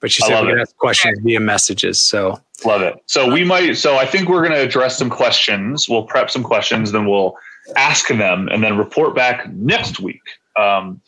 but 0.00 0.10
she 0.10 0.22
said 0.22 0.42
we 0.46 0.58
ask 0.58 0.74
questions 0.78 1.18
via 1.22 1.38
messages. 1.40 1.98
So 1.98 2.40
Love 2.64 2.80
it. 2.80 2.94
So 3.06 3.30
we 3.30 3.44
might. 3.44 3.74
So 3.76 3.98
I 3.98 4.06
think 4.06 4.28
we're 4.30 4.40
going 4.40 4.54
to 4.54 4.60
address 4.62 4.96
some 4.96 5.10
questions. 5.10 5.86
We'll 5.88 6.04
prep 6.04 6.30
some 6.30 6.42
questions, 6.42 6.92
then 6.92 7.06
we'll 7.06 7.36
ask 7.76 8.08
them, 8.08 8.48
and 8.48 8.62
then 8.62 8.76
report 8.76 9.14
back 9.14 9.48
next 9.50 10.00
week 10.00 10.22
um, 10.58 11.00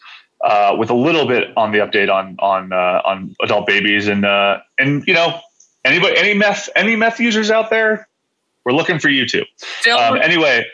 uh, 0.43 0.75
with 0.79 0.91
a 0.91 0.95
little 0.95 1.27
bit 1.27 1.49
on 1.57 1.73
the 1.73 1.79
update 1.79 2.13
on 2.13 2.37
on 2.39 2.73
uh, 2.73 3.03
on 3.05 3.35
adult 3.43 3.67
babies 3.67 4.09
and 4.09 4.25
uh, 4.25 4.59
and 4.79 5.07
you 5.07 5.15
know 5.15 5.41
anybody 5.85 6.17
any 6.17 6.35
meth 6.35 6.69
any 6.77 6.97
meth 6.97 7.21
users 7.21 7.51
out 7.51 7.71
there, 7.71 8.09
we're 8.65 8.73
looking 8.73 8.99
for 8.99 9.09
you 9.09 9.27
too. 9.27 9.45
Um, 9.99 10.17
anyway, 10.17 10.65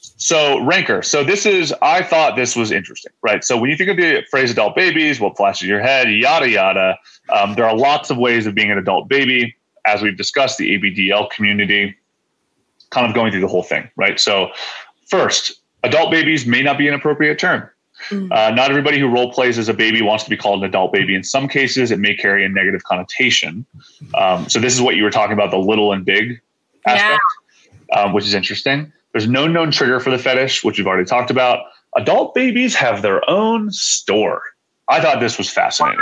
so 0.00 0.60
ranker. 0.64 1.02
So 1.02 1.24
this 1.24 1.46
is. 1.46 1.74
I 1.82 2.02
thought 2.02 2.36
this 2.36 2.56
was 2.56 2.70
interesting, 2.70 3.12
right? 3.22 3.44
So 3.44 3.56
when 3.56 3.70
you 3.70 3.76
think 3.76 3.90
of 3.90 3.96
the 3.96 4.22
phrase 4.30 4.50
adult 4.50 4.76
babies, 4.76 5.20
what 5.20 5.36
flashes 5.36 5.68
your 5.68 5.80
head? 5.80 6.10
Yada 6.10 6.48
yada. 6.48 6.98
Um, 7.30 7.54
there 7.54 7.64
are 7.64 7.76
lots 7.76 8.10
of 8.10 8.18
ways 8.18 8.46
of 8.46 8.54
being 8.54 8.70
an 8.70 8.78
adult 8.78 9.08
baby, 9.08 9.56
as 9.86 10.02
we've 10.02 10.16
discussed. 10.16 10.58
The 10.58 10.78
ABDL 10.78 11.30
community, 11.30 11.96
kind 12.90 13.06
of 13.06 13.14
going 13.14 13.30
through 13.30 13.40
the 13.40 13.48
whole 13.48 13.62
thing, 13.62 13.90
right? 13.96 14.18
So 14.18 14.50
first, 15.10 15.60
adult 15.82 16.10
babies 16.10 16.46
may 16.46 16.62
not 16.62 16.78
be 16.78 16.88
an 16.88 16.94
appropriate 16.94 17.38
term. 17.38 17.68
Uh, 18.10 18.50
not 18.54 18.70
everybody 18.70 18.98
who 18.98 19.06
role 19.06 19.30
plays 19.30 19.58
as 19.58 19.68
a 19.68 19.74
baby 19.74 20.00
wants 20.00 20.24
to 20.24 20.30
be 20.30 20.36
called 20.36 20.60
an 20.60 20.68
adult 20.70 20.90
baby. 20.90 21.14
In 21.14 21.22
some 21.22 21.46
cases, 21.46 21.90
it 21.90 21.98
may 21.98 22.16
carry 22.16 22.46
a 22.46 22.48
negative 22.48 22.82
connotation. 22.84 23.66
Um, 24.14 24.48
so 24.48 24.58
this 24.58 24.72
is 24.74 24.80
what 24.80 24.96
you 24.96 25.02
were 25.02 25.10
talking 25.10 25.34
about—the 25.34 25.58
little 25.58 25.92
and 25.92 26.02
big 26.02 26.40
aspect 26.86 27.20
um, 27.92 28.12
which 28.12 28.24
is 28.24 28.34
interesting. 28.34 28.92
There's 29.12 29.28
no 29.28 29.46
known 29.46 29.70
trigger 29.70 30.00
for 30.00 30.10
the 30.10 30.18
fetish, 30.18 30.62
which 30.62 30.78
we've 30.78 30.86
already 30.86 31.04
talked 31.06 31.30
about. 31.30 31.66
Adult 31.96 32.34
babies 32.34 32.74
have 32.74 33.02
their 33.02 33.28
own 33.28 33.70
store. 33.72 34.42
I 34.88 35.00
thought 35.00 35.20
this 35.20 35.38
was 35.38 35.50
fascinating. 35.50 35.98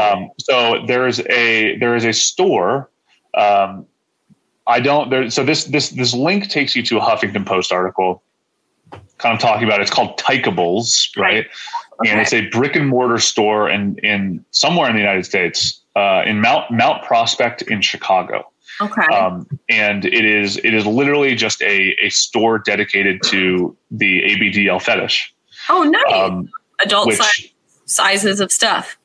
Um, 0.00 0.30
so 0.38 0.84
there 0.86 1.06
is 1.06 1.20
a 1.28 1.76
there 1.78 1.94
is 1.96 2.04
a 2.04 2.12
store. 2.12 2.90
Um, 3.34 3.86
I 4.66 4.80
don't 4.80 5.10
there. 5.10 5.30
So 5.30 5.44
this 5.44 5.64
this 5.64 5.90
this 5.90 6.14
link 6.14 6.48
takes 6.48 6.74
you 6.74 6.82
to 6.84 6.98
a 6.98 7.00
Huffington 7.00 7.46
Post 7.46 7.72
article, 7.72 8.22
kind 9.20 9.34
of 9.34 9.40
talking 9.40 9.64
about. 9.64 9.80
It's 9.80 9.90
called 9.90 10.18
Tykables, 10.18 11.10
right? 11.16 11.46
And 12.06 12.18
it's 12.18 12.32
a 12.32 12.48
brick 12.48 12.76
and 12.76 12.88
mortar 12.88 13.18
store 13.18 13.68
in 13.68 13.98
in 13.98 14.44
somewhere 14.50 14.88
in 14.88 14.96
the 14.96 15.02
United 15.02 15.26
States, 15.26 15.80
uh, 15.96 16.22
in 16.26 16.40
Mount 16.40 16.70
Mount 16.70 17.04
Prospect 17.04 17.62
in 17.62 17.82
Chicago 17.82 18.50
okay. 18.80 19.14
um, 19.14 19.46
and 19.68 20.04
it 20.04 20.24
is 20.24 20.56
it 20.58 20.74
is 20.74 20.86
literally 20.86 21.34
just 21.34 21.62
a, 21.62 21.96
a 22.00 22.08
store 22.10 22.58
dedicated 22.58 23.22
to 23.24 23.76
the 23.90 24.22
ABDL 24.22 24.80
fetish. 24.82 25.34
oh, 25.68 25.82
nice. 25.82 26.12
Um, 26.12 26.48
Adult 26.82 27.08
which 27.08 27.18
si- 27.20 27.52
sizes 27.84 28.40
of 28.40 28.50
stuff. 28.50 28.96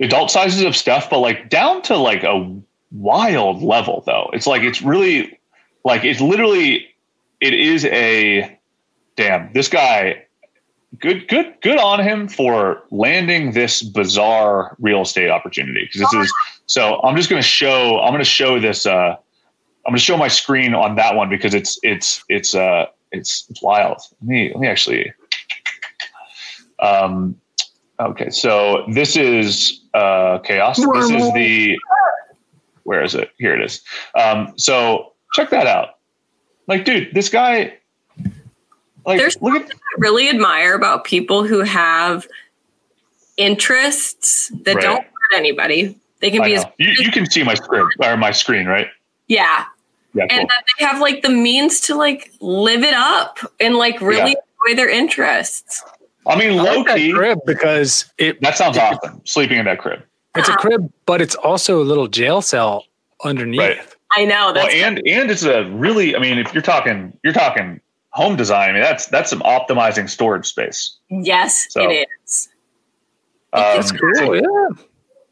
adult 0.00 0.30
sizes 0.30 0.62
of 0.62 0.74
stuff, 0.74 1.10
but 1.10 1.18
like 1.18 1.50
down 1.50 1.82
to 1.82 1.96
like 1.96 2.22
a 2.24 2.56
wild 2.90 3.62
level 3.62 4.02
though. 4.06 4.30
It's 4.32 4.46
like 4.46 4.62
it's 4.62 4.80
really 4.80 5.38
like 5.84 6.04
it's 6.04 6.20
literally 6.20 6.88
it 7.40 7.52
is 7.52 7.84
a 7.86 8.57
damn 9.18 9.52
this 9.52 9.68
guy 9.68 10.24
good 11.00 11.26
good 11.28 11.54
good 11.60 11.76
on 11.76 12.00
him 12.00 12.28
for 12.28 12.84
landing 12.90 13.50
this 13.52 13.82
bizarre 13.82 14.76
real 14.78 15.02
estate 15.02 15.28
opportunity. 15.28 15.84
Because 15.84 16.00
this 16.00 16.14
is 16.14 16.32
so 16.66 17.00
i'm 17.02 17.16
just 17.16 17.28
going 17.28 17.42
to 17.42 17.46
show 17.46 17.98
i'm 18.00 18.12
going 18.12 18.20
to 18.20 18.24
show 18.24 18.60
this 18.60 18.86
uh 18.86 19.16
i'm 19.86 19.90
going 19.90 19.96
to 19.96 20.02
show 20.02 20.16
my 20.16 20.28
screen 20.28 20.72
on 20.72 20.94
that 20.94 21.16
one 21.16 21.28
because 21.28 21.52
it's 21.52 21.80
it's 21.82 22.24
it's 22.28 22.54
uh 22.54 22.86
it's 23.10 23.46
it's 23.50 23.60
wild. 23.60 23.98
Let 24.20 24.28
me 24.28 24.48
let 24.50 24.60
me 24.60 24.68
actually 24.68 25.12
um 26.78 27.40
okay 27.98 28.30
so 28.30 28.84
this 28.92 29.16
is 29.16 29.80
uh 29.94 30.38
chaos. 30.38 30.76
This 30.76 31.10
is 31.10 31.32
the 31.32 31.76
where 32.84 33.02
is 33.02 33.16
it? 33.16 33.32
Here 33.38 33.54
it 33.54 33.64
is. 33.64 33.82
Um 34.14 34.54
so 34.56 35.14
check 35.34 35.50
that 35.50 35.66
out. 35.66 35.96
Like 36.68 36.84
dude 36.84 37.12
this 37.14 37.28
guy 37.28 37.78
like 39.08 39.18
There's 39.18 39.40
look 39.42 39.54
at 39.56 39.62
something 39.62 39.76
I 39.78 39.94
really 40.00 40.28
admire 40.28 40.74
about 40.74 41.04
people 41.04 41.44
who 41.44 41.60
have 41.62 42.26
interests 43.36 44.50
that 44.64 44.74
Right. 44.76 44.82
don't 44.82 45.02
hurt 45.04 45.36
anybody. 45.36 45.96
They 46.20 46.30
can 46.30 46.42
I 46.42 46.46
be 46.46 46.54
as. 46.56 46.64
You, 46.78 46.90
you 46.98 47.10
can 47.10 47.28
see 47.30 47.42
my 47.44 47.54
script 47.54 47.94
or 48.00 48.16
my 48.16 48.30
screen, 48.32 48.66
right? 48.66 48.88
yeah, 49.28 49.64
Yeah, 50.14 50.26
cool. 50.26 50.38
and 50.40 50.48
that 50.48 50.64
they 50.78 50.84
have 50.86 51.00
like 51.00 51.22
the 51.22 51.28
means 51.28 51.80
to 51.82 51.94
like 51.94 52.32
live 52.40 52.82
it 52.82 52.94
up 52.94 53.38
and 53.60 53.76
like 53.76 54.00
really 54.00 54.36
enjoy 54.66 54.76
their 54.76 54.88
interests. 54.88 55.84
I 56.26 56.36
mean, 56.38 56.58
I 56.58 56.62
low 56.62 56.76
like 56.78 56.86
that 56.88 56.96
key. 56.98 57.12
crib 57.12 57.38
because 57.46 58.06
it 58.18 58.40
That 58.40 58.56
sounds 58.56 58.76
awesome. 58.78 59.20
Sleeping 59.24 59.58
in 59.58 59.64
that 59.66 59.78
crib, 59.78 60.02
it's 60.34 60.48
a 60.48 60.54
crib, 60.56 60.90
but 61.06 61.20
it's 61.22 61.34
also 61.36 61.80
a 61.80 61.84
little 61.84 62.08
jail 62.08 62.42
cell 62.42 62.84
underneath. 63.24 63.60
right? 63.60 63.78
I 64.16 64.24
know 64.24 64.52
Well, 64.54 64.66
and 64.68 64.98
and 65.06 65.30
it's 65.30 65.42
a 65.44 65.64
really. 65.70 66.16
I 66.16 66.18
mean, 66.18 66.38
if 66.38 66.52
you're 66.54 66.62
talking, 66.62 67.12
you're 67.22 67.32
talking 67.34 67.80
home 68.10 68.36
design. 68.36 68.70
I 68.70 68.72
mean, 68.72 68.82
that's 68.82 69.06
that's 69.06 69.30
some 69.30 69.40
optimizing 69.40 70.08
storage 70.08 70.46
space. 70.46 70.96
yes, 71.10 71.66
So- 71.70 71.88
it 71.90 72.08
is. 72.24 72.48
Um, 73.52 73.62
That's 73.62 73.92
cool. 73.92 74.36
Yeah, 74.36 74.42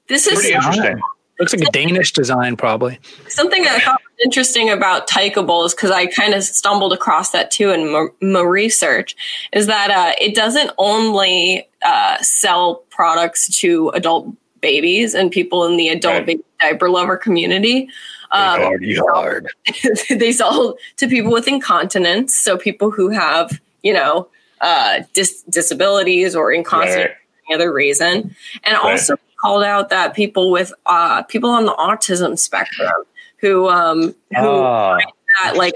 This 0.09 0.27
is 0.27 0.35
Pretty 0.39 0.55
interesting. 0.55 0.99
looks 1.39 1.55
like 1.55 1.69
a 1.69 1.71
Danish 1.71 2.13
design, 2.15 2.57
probably. 2.57 2.99
something 3.29 3.63
that 3.65 3.77
I 3.77 3.81
thought 3.81 4.01
was 4.01 4.25
interesting 4.25 4.71
about 4.71 5.07
Tykables 5.07 5.75
because 5.75 5.91
I 5.91 6.07
kind 6.07 6.33
of 6.33 6.43
stumbled 6.43 6.95
across 6.95 7.33
that 7.33 7.51
too 7.51 7.71
in 7.73 7.93
my, 7.93 8.07
my 8.23 8.41
research 8.41 9.15
is 9.53 9.67
that 9.67 9.91
uh, 9.91 10.13
it 10.19 10.35
doesn't 10.35 10.71
only 10.79 11.69
uh, 11.85 12.17
sell 12.23 12.77
products 12.89 13.55
to 13.61 13.91
adult 13.91 14.29
babies 14.63 15.15
and 15.15 15.31
people 15.31 15.67
in 15.67 15.77
the 15.77 15.89
adult 15.91 16.15
Right. 16.15 16.27
baby 16.27 16.43
diaper 16.59 16.89
lover 16.89 17.19
community. 17.19 17.91
Um, 18.33 18.61
Party 18.61 18.95
hard. 18.97 19.49
they 20.11 20.33
sell 20.33 20.77
to 20.97 21.09
people 21.09 21.31
with 21.33 21.47
incontinence, 21.49 22.35
so 22.35 22.57
people 22.59 22.91
who 22.91 23.09
have 23.11 23.61
you 23.83 23.93
know 23.93 24.29
uh, 24.61 25.01
dis- 25.15 25.43
disabilities 25.43 26.35
or 26.35 26.53
incontinence 26.53 26.97
Right. 26.97 27.11
for 27.17 27.53
any 27.53 27.55
other 27.55 27.73
reason, 27.73 28.35
and 28.65 28.75
Right. 28.83 28.93
also 28.93 29.17
called 29.41 29.63
out 29.65 29.91
that 29.91 30.15
people 30.15 30.51
with 30.51 30.73
uh, 30.87 31.23
people 31.25 31.51
on 31.51 31.67
the 31.67 31.75
autism 31.75 32.39
spectrum 32.39 32.91
who 33.39 33.69
um, 33.69 34.15
who 34.37 34.49
Ah, 34.49 34.99
that 35.45 35.57
like 35.57 35.75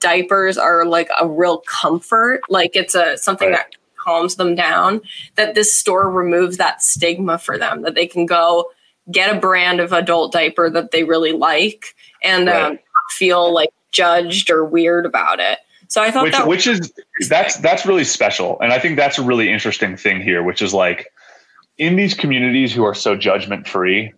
diapers 0.00 0.56
are 0.56 0.84
like 0.84 1.08
a 1.20 1.26
real 1.28 1.58
comfort, 1.58 2.40
like 2.48 2.74
it's 2.74 2.94
a 2.94 3.16
something 3.18 3.50
Right. 3.50 3.58
that 3.58 3.72
calms 3.96 4.34
them 4.36 4.54
down, 4.56 5.00
that 5.36 5.54
this 5.54 5.76
store 5.78 6.10
removes 6.10 6.56
that 6.56 6.82
stigma 6.82 7.38
for 7.38 7.56
them, 7.58 7.82
that 7.82 7.94
they 7.94 8.06
can 8.06 8.26
go 8.26 8.70
get 9.10 9.34
a 9.34 9.40
brand 9.40 9.80
of 9.80 9.92
adult 9.92 10.32
diaper 10.32 10.70
that 10.70 10.90
they 10.90 11.04
really 11.04 11.32
like 11.32 11.94
and 12.22 12.46
Right. 12.46 12.62
um, 12.62 12.78
feel 13.18 13.52
like 13.52 13.70
judged 13.90 14.50
or 14.50 14.64
weird 14.64 15.06
about 15.06 15.40
it. 15.40 15.58
So 15.88 16.02
I 16.02 16.10
thought 16.10 16.24
which 16.24 16.32
that 16.32 16.46
which 16.46 16.66
is 16.66 16.92
that's 17.28 17.56
that's 17.58 17.84
really 17.84 18.04
special 18.04 18.58
and 18.60 18.72
i 18.72 18.78
think 18.78 18.96
that's 18.96 19.18
a 19.18 19.22
really 19.22 19.50
interesting 19.52 19.94
thing 19.94 20.22
here 20.22 20.42
which 20.42 20.62
is 20.62 20.72
like 20.72 21.08
in 21.76 21.96
these 21.96 22.14
communities 22.14 22.72
who 22.72 22.82
are 22.82 22.94
so 22.94 23.14
judgment 23.14 23.68
free 23.68 24.10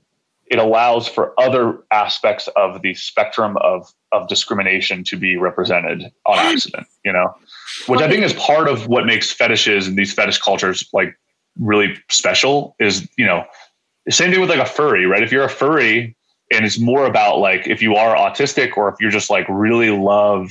it 0.47 0.59
allows 0.61 1.09
for 1.09 1.39
other 1.41 1.79
aspects 1.91 2.49
of 2.55 2.83
the 2.83 2.95
spectrum 2.95 3.57
of 3.57 3.93
of 4.13 4.29
discrimination 4.29 5.03
to 5.03 5.17
be 5.17 5.37
represented 5.37 6.13
on 6.27 6.39
accident 6.39 6.87
you 7.05 7.13
know 7.13 7.35
which 7.89 8.01
i 8.01 8.09
think 8.09 8.23
is 8.23 8.35
part 8.35 8.69
of 8.69 8.87
what 8.87 9.05
makes 9.05 9.33
fetishes 9.33 9.89
and 9.89 9.99
these 9.99 10.13
fetish 10.13 10.39
cultures 10.39 10.89
like 10.93 11.19
really 11.59 11.97
special 12.09 12.77
is 12.79 13.09
you 13.19 13.27
know 13.27 13.45
same 14.11 14.31
thing 14.31 14.41
with 14.41 14.51
like 14.51 14.59
a 14.59 14.67
furry 14.67 15.07
right 15.07 15.23
if 15.23 15.33
you're 15.33 15.45
a 15.45 15.49
furry 15.49 16.17
and 16.53 16.65
it's 16.65 16.79
more 16.79 17.07
about 17.07 17.39
like 17.39 17.67
if 17.67 17.81
you 17.81 17.95
are 17.97 18.15
autistic 18.17 18.77
or 18.77 18.89
if 18.89 18.97
you're 19.01 19.11
just 19.11 19.31
like 19.31 19.47
really 19.49 19.91
love 19.91 20.51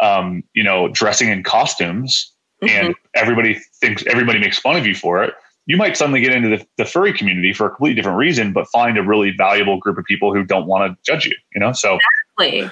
um, 0.00 0.44
you 0.54 0.62
know, 0.62 0.88
dressing 0.88 1.28
in 1.28 1.42
costumes 1.42 2.32
and 2.62 2.94
everybody 3.14 3.60
thinks 3.80 4.04
everybody 4.06 4.38
makes 4.38 4.58
fun 4.58 4.76
of 4.76 4.86
you 4.86 4.94
for 4.94 5.22
it. 5.22 5.34
You 5.66 5.76
might 5.76 5.96
suddenly 5.96 6.20
get 6.20 6.32
into 6.32 6.48
the, 6.48 6.66
the 6.76 6.84
furry 6.84 7.12
community 7.12 7.52
for 7.52 7.66
a 7.66 7.70
completely 7.70 7.96
different 7.96 8.16
reason, 8.16 8.52
but 8.52 8.66
find 8.68 8.96
a 8.96 9.02
really 9.02 9.32
valuable 9.36 9.78
group 9.78 9.98
of 9.98 10.04
people 10.04 10.32
who 10.32 10.42
don't 10.42 10.66
want 10.66 10.90
to 10.90 11.12
judge 11.12 11.26
you, 11.26 11.34
you 11.54 11.60
know? 11.60 11.72
So, 11.72 11.98
Exactly. 12.38 12.70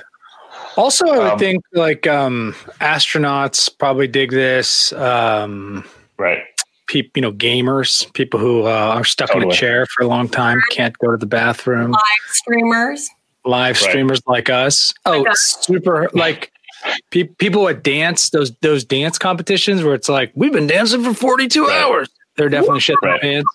Also, 0.76 1.06
I 1.06 1.18
would 1.18 1.32
Um, 1.32 1.38
think 1.38 1.62
like 1.72 2.06
um, 2.06 2.54
astronauts 2.80 3.68
probably 3.76 4.06
dig 4.06 4.30
this. 4.30 4.92
Um, 4.92 5.84
right. 6.18 6.42
People, 6.97 7.10
you 7.16 7.20
know, 7.20 7.32
gamers, 7.32 8.10
people 8.14 8.40
who 8.40 8.62
uh, 8.62 8.70
are 8.70 9.05
stuck 9.05 9.35
in 9.35 9.43
a 9.43 9.52
chair 9.52 9.85
for 9.94 10.02
a 10.02 10.06
long 10.06 10.31
time, 10.31 10.59
can't 10.70 10.97
go 10.97 11.10
to 11.10 11.18
the 11.18 11.27
bathroom. 11.27 11.90
Live 11.90 12.01
streamers. 12.28 13.10
Live 13.44 13.77
Right. 13.82 13.90
streamers 13.90 14.23
like 14.27 14.48
us. 14.48 14.94
Oh, 15.05 15.18
Like 15.18 15.32
us. 15.32 15.59
super 15.60 16.09
like 16.14 16.51
pe- 17.10 17.24
people 17.24 17.68
at 17.68 17.82
dance 17.82 18.31
those 18.31 18.51
those 18.62 18.82
dance 18.82 19.18
competitions 19.18 19.85
where 19.85 19.93
it's 19.94 20.09
like 20.09 20.32
we've 20.35 20.55
been 20.55 20.66
dancing 20.66 21.05
for 21.05 21.12
forty 21.12 21.48
two 21.48 21.66
Right. 21.66 21.82
hours. 21.82 22.09
They're 22.39 22.48
definitely 22.48 22.81
shit 22.81 22.97
their 23.02 23.12
Right. 23.12 23.20
pants. 23.20 23.48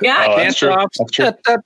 Yeah. 0.00 0.16
Oh, 0.26 0.36
that's 0.36 0.42
dance 0.42 0.58
true. 0.58 0.68
That's 0.74 1.12
true. 1.12 1.24
that- 1.26 1.38
that- 1.44 1.60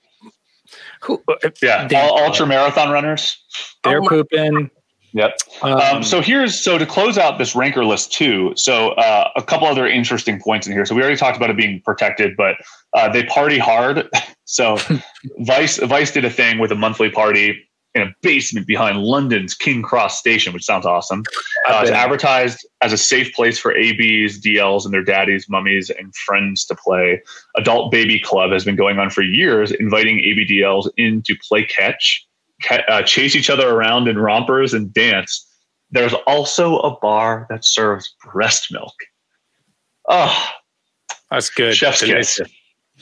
who, 1.01 1.23
Yeah. 1.63 1.87
dance 1.87 2.11
All, 2.11 2.19
off. 2.19 2.27
ultra 2.27 2.45
marathon 2.45 2.91
runners. 2.91 3.37
They're 3.83 3.97
Oh 3.97 4.03
my- 4.03 4.09
pooping. 4.09 4.69
Yep. 5.17 5.37
Um, 5.63 5.73
Um, 5.73 6.03
so 6.03 6.21
here's 6.21 6.59
so 6.59 6.77
to 6.77 6.85
close 6.85 7.17
out 7.17 7.37
this 7.39 7.55
ranker 7.55 7.83
list 7.83 8.13
too. 8.13 8.53
So 8.55 8.89
uh, 8.91 9.29
a 9.35 9.41
couple 9.41 9.67
other 9.67 9.87
interesting 9.87 10.39
points 10.39 10.67
in 10.67 10.73
here. 10.73 10.85
So 10.85 10.93
we 10.93 11.01
already 11.01 11.17
talked 11.17 11.37
about 11.37 11.49
it 11.49 11.57
being 11.57 11.81
protected, 11.83 12.37
but 12.37 12.55
uh, 12.93 13.09
they 13.09 13.23
party 13.25 13.57
hard. 13.57 14.07
So 14.49 14.77
Vice 15.39 15.77
Vice 15.77 16.11
did 16.11 16.23
a 16.23 16.29
thing 16.29 16.57
with 16.57 16.71
a 16.71 16.75
monthly 16.75 17.09
party 17.09 17.67
in 17.95 18.01
a 18.01 18.13
basement 18.21 18.67
behind 18.67 18.99
London's 18.99 19.53
King 19.53 19.81
Cross 19.81 20.19
Station, 20.19 20.53
which 20.53 20.63
sounds 20.63 20.85
awesome. 20.85 21.23
Uh, 21.67 21.79
it's 21.81 21.91
advertised 21.91 22.65
as 22.81 22.93
a 22.93 22.97
safe 22.97 23.33
place 23.33 23.57
for 23.59 23.75
ABs, 23.75 24.39
DLs, 24.39 24.85
and 24.85 24.93
their 24.93 25.03
daddies, 25.03 25.47
mummies, 25.49 25.89
and 25.89 26.15
friends 26.15 26.63
to 26.65 26.75
play. 26.75 27.21
Adult 27.57 27.91
Baby 27.91 28.19
Club 28.19 28.51
has 28.51 28.63
been 28.63 28.75
going 28.75 28.99
on 28.99 29.09
for 29.09 29.21
years, 29.23 29.71
inviting 29.71 30.19
ABDLs 30.19 30.89
in 30.95 31.23
to 31.23 31.35
play 31.47 31.65
catch, 31.65 32.25
ca- 32.26 32.26
uh, 32.89 33.03
chase 33.03 33.35
each 33.35 33.49
other 33.49 33.69
around 33.69 34.07
in 34.07 34.17
rompers, 34.17 34.73
and 34.73 34.93
dance. 34.93 35.45
There's 35.91 36.13
also 36.25 36.79
a 36.79 36.97
bar 36.99 37.47
that 37.49 37.63
serves 37.65 38.13
breast 38.31 38.71
milk. 38.71 38.93
Oh, 40.09 40.49
that's 41.29 41.49
good. 41.49 41.75
chef's 41.75 42.01
kiss. 42.03 42.41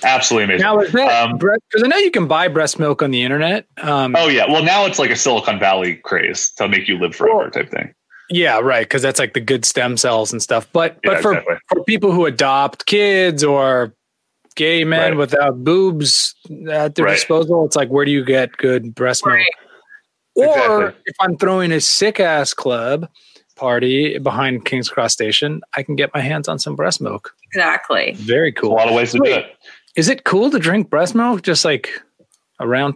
Absolutely 0.03 0.43
amazing. 0.45 0.61
Now 0.63 0.79
is 0.79 0.91
that 0.91 1.29
Um, 1.29 1.37
because 1.37 1.83
I 1.83 1.87
know 1.87 1.97
you 1.97 2.11
can 2.11 2.27
buy 2.27 2.47
breast 2.49 2.77
milk 2.79 3.01
on 3.01 3.11
the 3.11 3.23
internet. 3.23 3.65
Um, 3.81 4.13
Oh 4.17 4.27
yeah. 4.27 4.45
Well, 4.51 4.63
now 4.63 4.85
it's 4.85 4.99
like 4.99 5.09
a 5.09 5.15
Silicon 5.15 5.57
Valley 5.57 5.95
craze 5.95 6.51
to 6.57 6.67
make 6.67 6.87
you 6.87 6.97
live 6.99 7.15
forever 7.15 7.49
type 7.49 7.71
thing. 7.71 7.93
Yeah, 8.29 8.59
right. 8.59 8.85
Because 8.85 9.01
that's 9.01 9.19
like 9.19 9.33
the 9.35 9.39
good 9.39 9.63
stem 9.63 9.95
cells 9.97 10.33
and 10.33 10.41
stuff. 10.41 10.67
But 10.73 10.99
Yeah, 11.03 11.11
but 11.13 11.21
for 11.21 11.31
exactly. 11.33 11.55
for 11.69 11.83
people 11.85 12.11
who 12.11 12.25
adopt 12.25 12.87
kids 12.87 13.43
or 13.43 13.93
gay 14.55 14.83
men 14.83 15.11
Right. 15.11 15.17
without 15.17 15.63
boobs 15.63 16.35
at 16.69 16.95
their 16.95 17.05
Right. 17.05 17.15
disposal, 17.15 17.65
it's 17.65 17.75
like 17.75 17.89
where 17.89 18.05
do 18.05 18.11
you 18.11 18.23
get 18.23 18.55
good 18.57 18.95
breast 18.95 19.25
milk? 19.25 19.37
Right. 19.37 19.47
Or 20.35 20.45
Exactly. 20.87 21.01
if 21.05 21.15
I'm 21.21 21.37
throwing 21.37 21.71
a 21.71 21.79
sick 21.81 22.19
ass 22.19 22.53
club 22.53 23.07
party 23.55 24.17
behind 24.17 24.65
King's 24.65 24.89
Cross 24.89 25.13
Station, 25.13 25.61
I 25.77 25.83
can 25.83 25.95
get 25.95 26.13
my 26.13 26.19
hands 26.21 26.47
on 26.49 26.59
some 26.59 26.75
breast 26.75 26.99
milk. 27.01 27.33
Exactly. 27.45 28.13
Very 28.17 28.51
There's 28.51 28.61
cool. 28.61 28.73
a 28.73 28.75
lot 28.75 28.87
of 28.89 28.93
ways 28.95 29.11
to 29.13 29.19
do 29.19 29.31
it. 29.33 29.45
Is 29.95 30.09
it 30.09 30.25
cool 30.25 30.51
to 30.51 30.59
drink 30.59 30.89
breast 30.89 31.15
milk 31.15 31.41
just 31.41 31.63
like 31.63 31.89
around? 32.59 32.95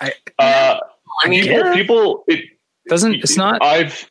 I 0.00 0.12
Uh, 0.38 0.78
I 1.24 1.28
mean, 1.28 1.42
people, 1.42 1.58
yeah. 1.58 1.74
people, 1.74 2.24
it, 2.28 2.44
doesn't 2.88 3.14
it's 3.16 3.36
not 3.36 3.62
I've, 3.62 4.08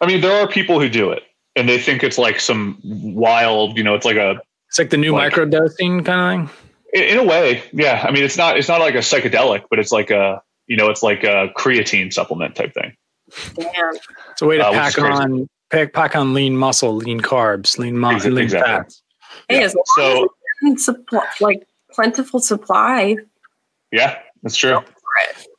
I 0.00 0.06
mean, 0.06 0.20
there 0.20 0.40
are 0.40 0.46
people 0.48 0.80
who 0.80 0.88
do 0.88 1.10
it, 1.10 1.22
and 1.56 1.68
they 1.68 1.78
think 1.78 2.02
it's 2.04 2.16
like 2.18 2.38
some 2.40 2.78
wild, 2.84 3.76
you 3.76 3.82
know, 3.84 3.94
it's 3.94 4.06
like 4.06 4.16
a, 4.16 4.40
it's 4.70 4.78
like 4.78 4.88
the 4.90 4.96
new 4.96 5.12
like- 5.12 5.32
microdosing 5.34 6.04
kind 6.06 6.42
of 6.44 6.50
thing. 6.50 6.56
in, 6.94 7.02
in 7.02 7.18
a 7.18 7.24
way, 7.24 7.62
yeah. 7.72 8.04
I 8.06 8.10
mean, 8.10 8.24
it's 8.24 8.36
not, 8.38 8.56
it's 8.56 8.68
not 8.68 8.80
like 8.80 8.94
a 8.94 8.98
psychedelic, 8.98 9.64
but 9.68 9.78
it's 9.78 9.92
like 9.92 10.10
a, 10.10 10.40
you 10.66 10.76
know, 10.76 10.88
it's 10.88 11.02
like 11.02 11.22
a 11.24 11.48
creatine 11.56 12.12
supplement 12.12 12.54
type 12.56 12.72
thing. 12.72 12.94
damn. 13.56 13.94
It's 14.30 14.40
a 14.42 14.46
way 14.46 14.56
to 14.58 14.66
Uh, 14.66 14.72
pack 14.72 14.98
on 14.98 15.48
pack, 15.70 15.92
pack 15.92 16.16
on 16.16 16.32
lean 16.34 16.56
muscle, 16.56 16.94
lean 16.96 17.20
carbs, 17.20 17.78
lean 17.78 17.98
mu- 17.98 18.10
Ex- 18.12 18.24
lean 18.24 18.38
exactly. 18.38 18.72
fats. 18.72 19.02
Hey, 19.48 19.58
Yeah. 19.60 19.64
as 19.66 19.74
long 19.74 19.84
So- 19.96 20.28
as 20.72 20.84
supply, 20.84 21.26
like 21.40 21.62
plentiful 21.92 22.40
supply. 22.40 23.16
Yeah, 23.92 24.18
that's 24.42 24.56
true. 24.56 24.78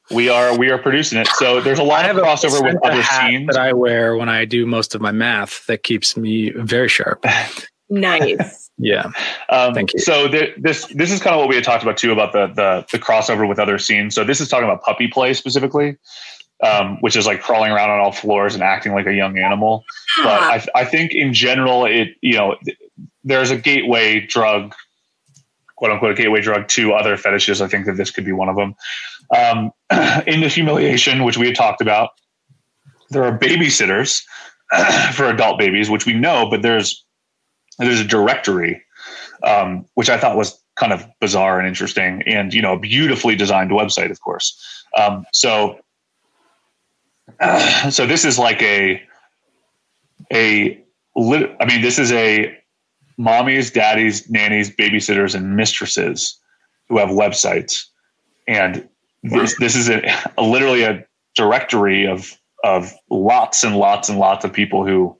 We 0.09 0.27
are, 0.27 0.57
we 0.57 0.69
are 0.69 0.77
producing 0.77 1.19
it. 1.19 1.27
So 1.35 1.61
there's 1.61 1.79
a 1.79 1.83
lot 1.83 2.03
have 2.03 2.17
of 2.17 2.23
a 2.23 2.25
crossover 2.25 2.61
with 2.63 2.75
other 2.83 3.01
hat 3.01 3.29
scenes. 3.29 3.47
that 3.47 3.57
I 3.57 3.71
wear 3.71 4.17
when 4.17 4.27
I 4.27 4.43
do 4.43 4.65
most 4.65 4.93
of 4.95 4.99
my 4.99 5.11
math 5.11 5.65
that 5.67 5.83
keeps 5.83 6.17
me 6.17 6.51
very 6.51 6.87
sharp. 6.89 7.25
Nice. 7.93 8.70
Yeah. 8.81 9.11
Um, 9.49 9.73
Thank 9.75 9.93
you. 9.93 9.99
So 9.99 10.27
th- 10.27 10.55
this 10.57 10.87
this 10.87 11.11
is 11.11 11.21
kind 11.21 11.35
of 11.35 11.39
what 11.39 11.47
we 11.47 11.55
had 11.55 11.63
talked 11.63 11.83
about 11.83 11.97
too 11.97 12.11
about 12.11 12.33
the 12.33 12.47
the 12.47 12.85
the 12.91 12.97
crossover 12.97 13.47
with 13.47 13.59
other 13.59 13.77
scenes. 13.77 14.15
So 14.15 14.23
this 14.23 14.41
is 14.41 14.49
talking 14.49 14.65
about 14.65 14.81
puppy 14.81 15.07
play 15.07 15.33
specifically, 15.33 15.97
um, 16.63 16.97
which 17.01 17.15
is 17.15 17.27
like 17.27 17.41
crawling 17.41 17.71
around 17.71 17.91
on 17.91 17.99
all 17.99 18.11
floors 18.11 18.55
and 18.55 18.63
acting 18.63 18.93
like 18.93 19.05
a 19.05 19.13
young 19.13 19.37
animal. 19.37 19.85
But 20.23 20.41
I, 20.41 20.65
I 20.75 20.85
think 20.85 21.13
in 21.13 21.31
general, 21.33 21.85
it 21.85 22.15
you 22.21 22.35
know 22.35 22.55
th- 22.65 22.77
there's 23.23 23.51
a 23.51 23.57
gateway 23.57 24.25
drug, 24.25 24.73
quote 25.75 25.91
unquote, 25.91 26.11
a 26.11 26.15
gateway 26.15 26.41
drug 26.41 26.67
to 26.69 26.93
other 26.93 27.17
fetishes. 27.17 27.61
I 27.61 27.67
think 27.67 27.85
that 27.85 27.97
this 27.97 28.09
could 28.09 28.25
be 28.25 28.31
one 28.31 28.49
of 28.49 28.55
them. 28.55 28.73
Um, 29.35 29.71
in 30.25 30.41
the 30.41 30.47
humiliation, 30.47 31.23
which 31.23 31.37
we 31.37 31.45
had 31.45 31.55
talked 31.55 31.81
about, 31.81 32.09
there 33.11 33.23
are 33.23 33.37
babysitters 33.37 34.23
for 35.13 35.25
adult 35.25 35.59
babies, 35.59 35.87
which 35.87 36.07
we 36.07 36.13
know, 36.13 36.49
but 36.49 36.63
there's 36.63 37.05
there's 37.77 37.99
a 37.99 38.05
directory, 38.05 38.83
um, 39.43 39.85
which 39.95 40.09
I 40.09 40.17
thought 40.17 40.37
was 40.37 40.59
kind 40.75 40.93
of 40.93 41.05
bizarre 41.19 41.59
and 41.59 41.67
interesting, 41.67 42.23
and 42.25 42.53
you 42.53 42.61
know, 42.61 42.73
a 42.73 42.79
beautifully 42.79 43.35
designed 43.35 43.71
website, 43.71 44.11
of 44.11 44.21
course. 44.21 44.59
Um, 44.97 45.25
so, 45.33 45.79
so 47.89 48.05
this 48.05 48.25
is 48.25 48.37
like 48.37 48.61
a 48.61 49.01
a 50.33 50.81
lit- 51.15 51.55
I 51.59 51.65
mean, 51.65 51.81
this 51.81 51.99
is 51.99 52.11
a 52.11 52.57
mommies, 53.19 53.73
daddies, 53.73 54.29
nannies, 54.29 54.73
babysitters, 54.75 55.35
and 55.35 55.55
mistresses 55.55 56.37
who 56.89 56.97
have 56.97 57.09
websites, 57.09 57.85
and 58.47 58.87
this 59.23 59.57
this 59.59 59.75
is 59.75 59.89
a, 59.89 60.01
a 60.37 60.43
literally 60.43 60.83
a 60.83 61.05
directory 61.35 62.05
of 62.05 62.37
of 62.63 62.93
lots 63.09 63.63
and 63.63 63.77
lots 63.77 64.09
and 64.09 64.19
lots 64.19 64.45
of 64.45 64.53
people 64.53 64.85
who 64.85 65.17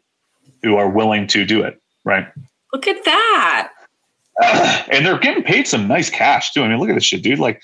who 0.64 0.76
are 0.76 0.90
willing 0.90 1.28
to 1.28 1.46
do 1.46 1.62
it, 1.64 1.81
right? 2.12 2.28
Look 2.74 2.88
at 2.88 3.04
that. 3.06 3.72
and 4.92 5.06
they're 5.06 5.20
getting 5.20 5.44
paid 5.44 5.68
some 5.68 5.88
nice 5.88 6.10
cash 6.10 6.52
too. 6.52 6.64
I 6.64 6.68
mean, 6.68 6.78
look 6.80 6.90
at 6.90 6.96
this 6.96 7.04
shit, 7.04 7.22
dude. 7.24 7.40
Like, 7.40 7.62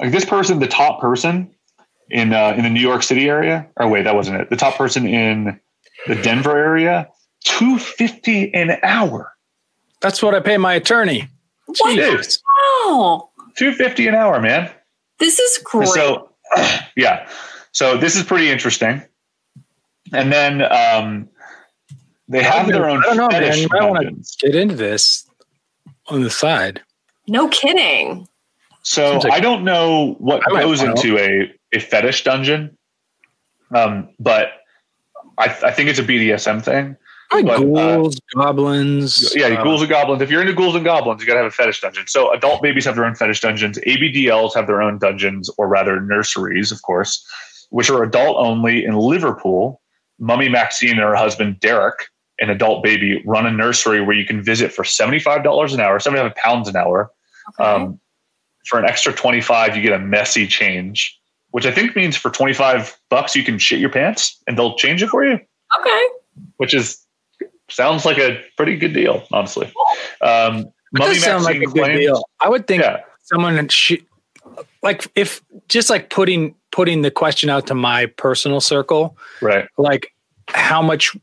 like 0.00 0.12
this 0.12 0.24
person, 0.24 0.58
the 0.58 0.68
top 0.68 1.00
person 1.00 1.50
in 2.10 2.32
uh, 2.32 2.54
in 2.56 2.62
the 2.64 2.70
New 2.70 2.80
York 2.80 3.02
City 3.02 3.28
area. 3.28 3.66
Or 3.76 3.88
wait, 3.88 4.02
that 4.04 4.14
wasn't 4.14 4.40
it. 4.40 4.50
The 4.50 4.56
top 4.56 4.76
person 4.76 5.06
in 5.06 5.58
the 6.06 6.14
Denver 6.16 6.56
area, 6.56 7.08
two 7.44 7.78
fifty 7.78 8.52
an 8.54 8.78
hour. 8.82 9.32
That's 10.00 10.22
what 10.22 10.34
I 10.34 10.40
pay 10.40 10.58
my 10.58 10.74
attorney. 10.74 11.28
What? 11.66 11.96
Dude, 11.96 12.26
Oh, 12.58 13.30
two 13.56 13.72
fifty 13.72 14.06
an 14.06 14.14
hour, 14.14 14.40
man. 14.40 14.70
this 15.18 15.38
is 15.38 15.58
great. 15.64 15.88
So, 15.88 16.30
yeah. 16.96 17.28
So 17.72 17.96
this 17.98 18.16
is 18.16 18.22
pretty 18.22 18.50
interesting. 18.50 19.02
And 20.12 20.32
then 20.32 20.62
um, 20.62 21.28
they 22.28 22.42
have 22.42 22.66
their 22.68 22.88
own 22.88 22.98
I 23.04 23.08
don't 23.08 23.16
know, 23.16 23.28
man. 23.28 23.42
fetish 23.42 23.62
You 23.62 23.68
might 23.72 23.88
want 23.90 24.24
to 24.24 24.46
get 24.46 24.54
into 24.54 24.74
this 24.74 25.28
on 26.08 26.22
the 26.22 26.30
side. 26.30 26.80
no 27.28 27.48
kidding. 27.48 28.28
So 28.82 29.18
like- 29.18 29.32
I 29.32 29.40
don't 29.40 29.64
know 29.64 30.14
what 30.18 30.42
I 30.46 30.60
goes 30.62 30.82
into 30.82 31.18
a, 31.18 31.52
a 31.72 31.80
fetish 31.80 32.22
dungeon, 32.24 32.76
um, 33.74 34.08
but 34.20 34.48
I, 35.38 35.44
I 35.46 35.70
think 35.72 35.88
it's 35.88 35.98
a 35.98 36.04
BDSM 36.04 36.62
thing. 36.64 36.96
Like 37.32 37.44
But, 37.46 37.56
uh, 37.56 37.58
ghouls, 37.96 38.20
goblins. 38.36 39.32
yeah, 39.34 39.46
uh, 39.48 39.64
ghouls 39.64 39.80
and 39.80 39.90
goblins. 39.90 40.22
If 40.22 40.30
you're 40.30 40.40
into 40.40 40.52
ghouls 40.52 40.76
and 40.76 40.84
goblins, 40.84 41.20
you 41.20 41.26
gotta 41.26 41.40
have 41.40 41.46
a 41.48 41.50
fetish 41.50 41.80
dungeon. 41.80 42.06
So 42.06 42.32
adult 42.32 42.62
babies 42.62 42.84
have 42.84 42.94
their 42.94 43.04
own 43.04 43.16
fetish 43.16 43.40
dungeons. 43.40 43.78
ABDLs 43.78 44.54
have 44.54 44.68
their 44.68 44.80
own 44.80 44.98
dungeons, 44.98 45.50
or 45.58 45.66
rather 45.66 46.00
nurseries, 46.00 46.70
of 46.70 46.80
course, 46.82 47.26
which 47.70 47.90
are 47.90 48.04
adult 48.04 48.36
only 48.38 48.84
in 48.84 48.94
Liverpool. 48.94 49.80
Mummy 50.20 50.48
Maxine 50.48 50.90
and 50.92 51.00
her 51.00 51.16
husband 51.16 51.58
Derek, 51.58 52.06
an 52.38 52.50
adult 52.50 52.82
baby, 52.82 53.22
run 53.24 53.46
a 53.46 53.50
nursery 53.50 54.00
where 54.00 54.14
you 54.16 54.24
can 54.26 54.42
visit 54.42 54.72
for 54.72 54.84
seventy-five 54.84 55.42
dollars 55.42 55.72
an 55.74 55.80
hour, 55.80 55.98
seventy-five 56.00 56.34
pounds 56.34 56.68
an 56.68 56.76
hour. 56.76 57.10
Um, 57.58 57.98
for 58.66 58.78
an 58.78 58.84
extra 58.84 59.12
twenty-five, 59.12 59.76
you 59.76 59.82
get 59.82 59.92
a 59.92 59.98
messy 59.98 60.46
change, 60.46 61.18
which 61.50 61.66
I 61.66 61.72
think 61.72 61.94
means 61.96 62.16
for 62.16 62.30
twenty-five 62.30 62.98
bucks 63.08 63.36
you 63.36 63.44
can 63.44 63.58
shit 63.58 63.78
your 63.78 63.90
pants 63.90 64.42
and 64.46 64.58
they'll 64.58 64.76
change 64.76 65.02
it 65.02 65.08
for 65.08 65.24
you 65.24 65.38
Okay. 65.80 66.06
which 66.56 66.74
is 66.74 67.04
sounds 67.70 68.04
like 68.04 68.18
a 68.18 68.40
pretty 68.56 68.76
good 68.76 68.92
deal, 68.92 69.26
honestly. 69.32 69.72
Um, 70.20 70.58
It 70.58 70.72
Mummy 70.92 71.14
does 71.14 71.24
sound 71.24 71.44
like 71.44 71.58
Maxine 71.58 71.82
a 71.84 71.86
good 71.86 71.98
deal. 71.98 72.28
I 72.40 72.48
would 72.48 72.66
think 72.66 72.82
Yeah. 72.82 73.00
someone 73.22 73.68
should, 73.68 74.04
like, 74.82 75.06
if 75.14 75.42
just 75.68 75.90
like 75.90 76.10
putting 76.10 76.54
putting 76.72 77.02
the 77.02 77.10
question 77.10 77.48
out 77.48 77.66
to 77.68 77.74
my 77.74 78.06
personal 78.06 78.60
circle, 78.60 79.16
right? 79.40 79.66
Like, 79.78 80.12
how 80.48 80.82
much 80.82 81.16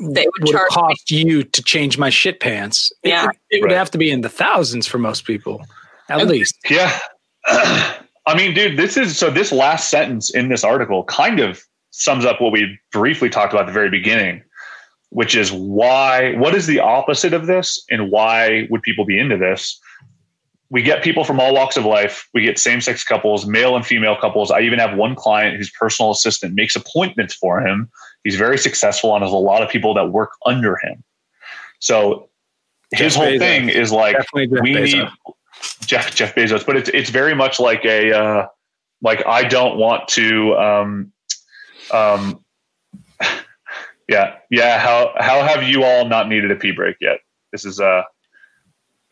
They 0.00 0.24
would 0.26 0.32
would 0.40 0.48
it 0.48 0.52
charge 0.52 0.70
cost 0.70 1.10
you 1.10 1.42
to 1.44 1.62
change 1.62 1.98
my 1.98 2.10
shit 2.10 2.40
pants? 2.40 2.92
It- 3.02 3.10
Yeah. 3.10 3.28
it, 3.50 3.60
would 3.62 3.68
Right. 3.70 3.76
have 3.76 3.90
to 3.92 3.98
be 3.98 4.10
in 4.10 4.20
the 4.22 4.28
thousands 4.28 4.86
for 4.86 4.98
most 4.98 5.24
people, 5.24 5.64
at 6.08 6.26
least. 6.26 6.56
Yeah. 6.68 6.96
I 7.46 8.36
mean, 8.36 8.54
dude, 8.54 8.76
this 8.76 8.96
is 8.96 9.16
so 9.18 9.30
this 9.30 9.50
last 9.52 9.88
sentence 9.88 10.32
in 10.34 10.48
this 10.48 10.62
article 10.64 11.04
kind 11.04 11.40
of 11.40 11.62
sums 11.90 12.24
up 12.24 12.40
what 12.40 12.52
we 12.52 12.78
briefly 12.92 13.28
talked 13.28 13.52
about 13.52 13.62
at 13.62 13.66
the 13.66 13.72
very 13.72 13.90
beginning, 13.90 14.42
which 15.08 15.34
is 15.34 15.50
why, 15.52 16.34
what 16.36 16.54
is 16.54 16.66
the 16.66 16.78
opposite 16.80 17.32
of 17.32 17.46
this 17.46 17.82
and 17.90 18.10
why 18.10 18.66
would 18.70 18.82
people 18.82 19.04
be 19.04 19.18
into 19.18 19.36
this? 19.36 19.78
We 20.72 20.82
get 20.82 21.02
people 21.02 21.24
from 21.24 21.40
all 21.40 21.52
walks 21.52 21.76
of 21.76 21.84
life. 21.84 22.28
We 22.32 22.42
get 22.42 22.56
same 22.58 22.80
sex 22.80 23.02
couples, 23.02 23.44
male 23.46 23.74
and 23.74 23.84
female 23.84 24.16
couples. 24.16 24.52
I 24.52 24.60
even 24.60 24.78
have 24.78 24.96
one 24.96 25.16
client 25.16 25.56
whose 25.56 25.70
personal 25.70 26.12
assistant 26.12 26.54
makes 26.54 26.76
appointments 26.76 27.34
for 27.34 27.60
him. 27.60 27.90
He's 28.24 28.36
very 28.36 28.58
successful 28.58 29.14
and 29.14 29.22
has 29.24 29.32
a 29.32 29.36
lot 29.36 29.62
of 29.62 29.68
people 29.70 29.94
that 29.94 30.06
work 30.10 30.32
under 30.46 30.76
him. 30.82 31.02
So 31.78 32.28
his 32.92 33.14
Jeff 33.14 33.22
whole 33.22 33.32
Bezos. 33.32 33.38
thing 33.38 33.68
is 33.70 33.92
like, 33.92 34.16
we 34.34 34.46
Bezos. 34.46 34.62
need 34.62 35.08
Jeff 35.86 36.14
Jeff 36.14 36.34
Bezos, 36.34 36.64
but 36.66 36.76
it's 36.76 36.88
it's 36.90 37.10
very 37.10 37.34
much 37.34 37.58
like 37.60 37.84
a 37.84 38.12
uh, 38.12 38.46
like 39.02 39.26
I 39.26 39.44
don't 39.44 39.78
want 39.78 40.08
to 40.08 40.54
um 40.56 41.12
um 41.92 42.44
yeah 44.08 44.36
yeah 44.50 44.78
how 44.78 45.12
how 45.18 45.42
have 45.42 45.62
you 45.62 45.84
all 45.84 46.04
not 46.06 46.28
needed 46.28 46.50
a 46.50 46.56
pee 46.56 46.72
break 46.72 46.96
yet? 47.00 47.18
This 47.52 47.64
is 47.64 47.80
uh 47.80 48.02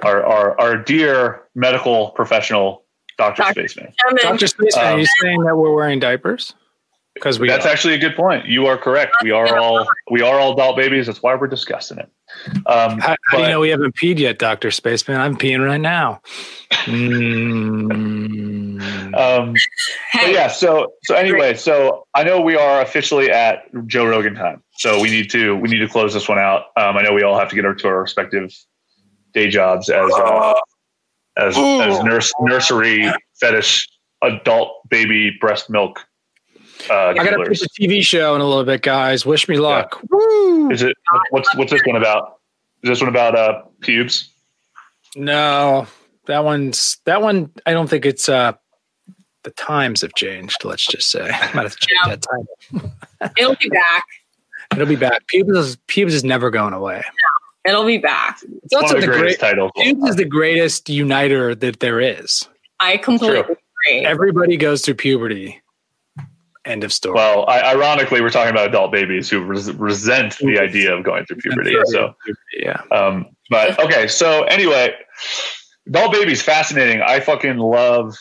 our 0.05 0.25
our 0.25 0.61
our 0.61 0.77
dear 0.77 1.43
medical 1.55 2.11
professional 2.11 2.85
Doctor 3.17 3.43
Dr. 3.43 3.53
Spaceman. 3.53 3.93
Dr. 4.23 4.47
Spaceman, 4.47 4.85
are 4.85 4.93
Um, 4.93 5.01
you 5.01 5.07
saying 5.21 5.43
that 5.43 5.57
we're 5.57 5.75
wearing 5.75 5.99
diapers? 5.99 6.55
Because 7.19 7.39
we 7.39 7.49
That's 7.49 7.67
are. 7.67 7.71
actually 7.71 7.95
a 7.95 7.99
good 7.99 8.17
point. 8.17 8.47
You 8.47 8.67
are 8.67 8.79
correct. 8.79 9.17
We 9.23 9.31
are 9.31 9.59
all 9.59 9.87
we 10.11 10.23
are 10.23 10.39
all 10.39 10.53
adult 10.53 10.77
babies. 10.77 11.07
That's 11.07 11.23
why 11.23 11.35
we're 11.35 11.49
discussing 11.49 11.99
it. 11.99 12.11
Um, 12.67 12.99
How, 12.99 13.17
how 13.31 13.39
do 13.39 13.43
you 13.43 13.49
know 13.49 13.61
we 13.61 13.71
haven't 13.71 13.95
peed 13.97 14.19
yet, 14.19 14.39
Doctor 14.39 14.71
Spaceman? 14.71 15.19
I'm 15.19 15.37
peeing 15.37 15.65
right 15.65 15.81
now. 15.81 16.21
Mm. 16.85 18.59
Um, 19.09 19.55
but 20.15 20.31
yeah, 20.31 20.49
so 20.49 20.93
so 21.05 21.17
anyway, 21.17 21.55
so 21.55 22.07
I 22.15 22.23
know 22.23 22.41
we 22.41 22.57
are 22.57 22.81
officially 22.83 23.31
at 23.31 23.65
Joe 23.87 24.07
Rogan 24.07 24.35
time, 24.35 24.63
so 24.77 25.01
we 25.01 25.11
need 25.11 25.31
to 25.31 25.57
we 25.57 25.69
need 25.69 25.79
to 25.79 25.89
close 25.89 26.15
this 26.15 26.29
one 26.29 26.39
out. 26.39 26.67
Um, 26.77 26.97
I 26.97 27.03
know 27.03 27.13
we 27.13 27.23
all 27.23 27.37
have 27.37 27.49
to 27.49 27.57
get 27.57 27.63
to 27.63 27.89
our 27.89 28.01
respective 28.01 28.55
day 29.33 29.49
jobs 29.49 29.89
as 29.89 30.13
uh, 30.13 30.55
as 31.37 31.57
as 31.57 32.03
nurse 32.05 32.31
nursery 32.41 33.11
fetish 33.41 33.89
adult 34.23 34.89
baby 34.89 35.37
breast 35.41 35.71
milk. 35.71 36.01
Uh, 36.91 36.95
I 37.09 37.15
got 37.15 37.25
to 37.25 37.31
dealers. 37.31 37.61
pitch 37.61 37.69
a 37.79 37.83
TV 37.83 38.03
show 38.03 38.35
in 38.35 38.41
a 38.41 38.45
little 38.47 38.65
bit, 38.65 38.83
guys. 38.83 39.25
Wish 39.27 39.49
me 39.49 39.59
luck. 39.59 40.01
Is 40.71 40.83
it 40.83 40.97
what's 41.31 41.55
what's 41.57 41.71
this 41.73 41.83
one 41.87 41.97
about? 41.97 42.39
Is 42.83 42.89
this 42.91 43.01
one 43.01 43.09
about 43.09 43.35
uh 43.37 43.63
pubes? 43.81 44.31
No, 45.17 45.87
that 46.27 46.45
one's 46.45 46.99
that 47.05 47.23
one. 47.23 47.51
I 47.67 47.73
don't 47.73 47.89
think 47.89 48.05
it's. 48.07 48.29
uh 48.29 48.53
The 49.45 49.51
times 49.53 50.03
have 50.03 50.15
changed. 50.15 50.65
Let's 50.65 50.87
just 50.87 51.11
say. 51.11 51.23
I 51.31 51.31
might 51.55 51.63
have 51.63 51.77
to 51.77 51.87
change 51.87 51.99
Yeah. 52.05 52.17
that 52.17 52.23
title. 52.23 53.33
It'll 53.39 53.57
be 53.57 53.69
back. 53.71 54.05
It'll 54.73 54.87
be 54.87 54.97
back. 54.97 55.27
Pubes 55.29 55.57
is, 55.57 55.77
Pubes 55.87 56.13
is 56.15 56.25
never 56.25 56.51
going 56.51 56.75
away. 56.75 57.03
It'll 57.65 57.87
be 57.87 57.99
back. 57.99 58.39
It's 58.63 58.73
also 58.75 58.95
one 58.95 58.97
of 58.97 59.01
the, 59.01 59.07
the 59.07 59.13
greatest 59.19 59.41
great. 59.41 59.51
titles. 59.51 59.71
of 59.75 59.77
all 59.77 59.83
Pubes 59.83 60.11
is 60.11 60.17
the 60.17 60.25
greatest 60.27 60.89
uniter 60.91 61.55
that 61.55 61.81
there 61.81 62.01
is. 62.01 62.47
I 62.81 62.99
completely 62.99 63.43
True. 63.43 63.57
agree. 63.89 64.05
Everybody 64.07 64.57
goes 64.57 64.83
through 64.83 64.95
puberty. 64.95 65.61
End 66.69 66.85
of 66.85 66.93
story. 66.93 67.15
Well, 67.15 67.45
I, 67.49 67.63
ironically, 67.63 68.21
we're 68.21 68.31
talking 68.31 68.51
about 68.51 68.69
adult 68.69 68.93
babies 68.93 69.29
who 69.31 69.43
res- 69.43 69.73
resent 69.73 70.37
the 70.39 70.59
idea 70.61 70.95
of 70.95 71.03
going 71.03 71.25
through 71.25 71.39
puberty. 71.39 71.75
So, 71.87 72.15
yeah. 72.57 72.83
um, 72.93 73.27
but 73.51 73.79
okay. 73.83 74.07
So 74.07 74.43
anyway, 74.45 74.95
adult 75.87 76.13
babies 76.13 76.43
fascinating. 76.43 77.01
I 77.01 77.21
fucking 77.21 77.57
love 77.57 78.15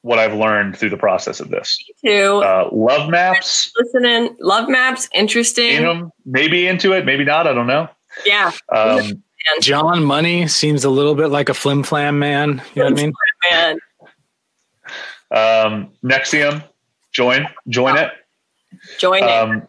what 0.00 0.18
I've 0.18 0.34
learned 0.34 0.76
through 0.76 0.90
the 0.90 0.96
process 0.96 1.38
of 1.38 1.50
this. 1.50 1.78
Me 2.02 2.10
too. 2.10 2.42
Uh, 2.42 2.68
love 2.72 3.08
maps, 3.08 3.70
Listening, 3.78 4.36
love 4.40 4.68
maps, 4.68 5.08
interesting. 5.14 5.76
in 5.76 5.84
them, 5.84 6.10
maybe 6.26 6.66
into 6.66 6.92
it, 6.92 7.06
maybe 7.06 7.24
not. 7.24 7.46
I 7.46 7.52
don't 7.54 7.68
know. 7.68 7.88
Yeah, 8.26 8.50
Um, 8.74 9.22
John 9.60 10.02
Money 10.04 10.48
seems 10.48 10.84
a 10.84 10.90
little 10.90 11.14
bit 11.14 11.28
like 11.28 11.48
a 11.48 11.54
flim 11.54 11.84
flam 11.84 12.18
man. 12.18 12.60
You 12.74 12.82
know 12.82 12.90
what 12.90 12.98
I 12.98 13.02
mean? 13.02 13.12
man. 13.50 13.78
um, 15.30 15.92
NXIVM, 16.04 16.64
join, 17.12 17.46
join 17.68 17.96
it. 17.98 18.10
Join 18.98 19.22
it. 19.24 19.30
Um, 19.30 19.68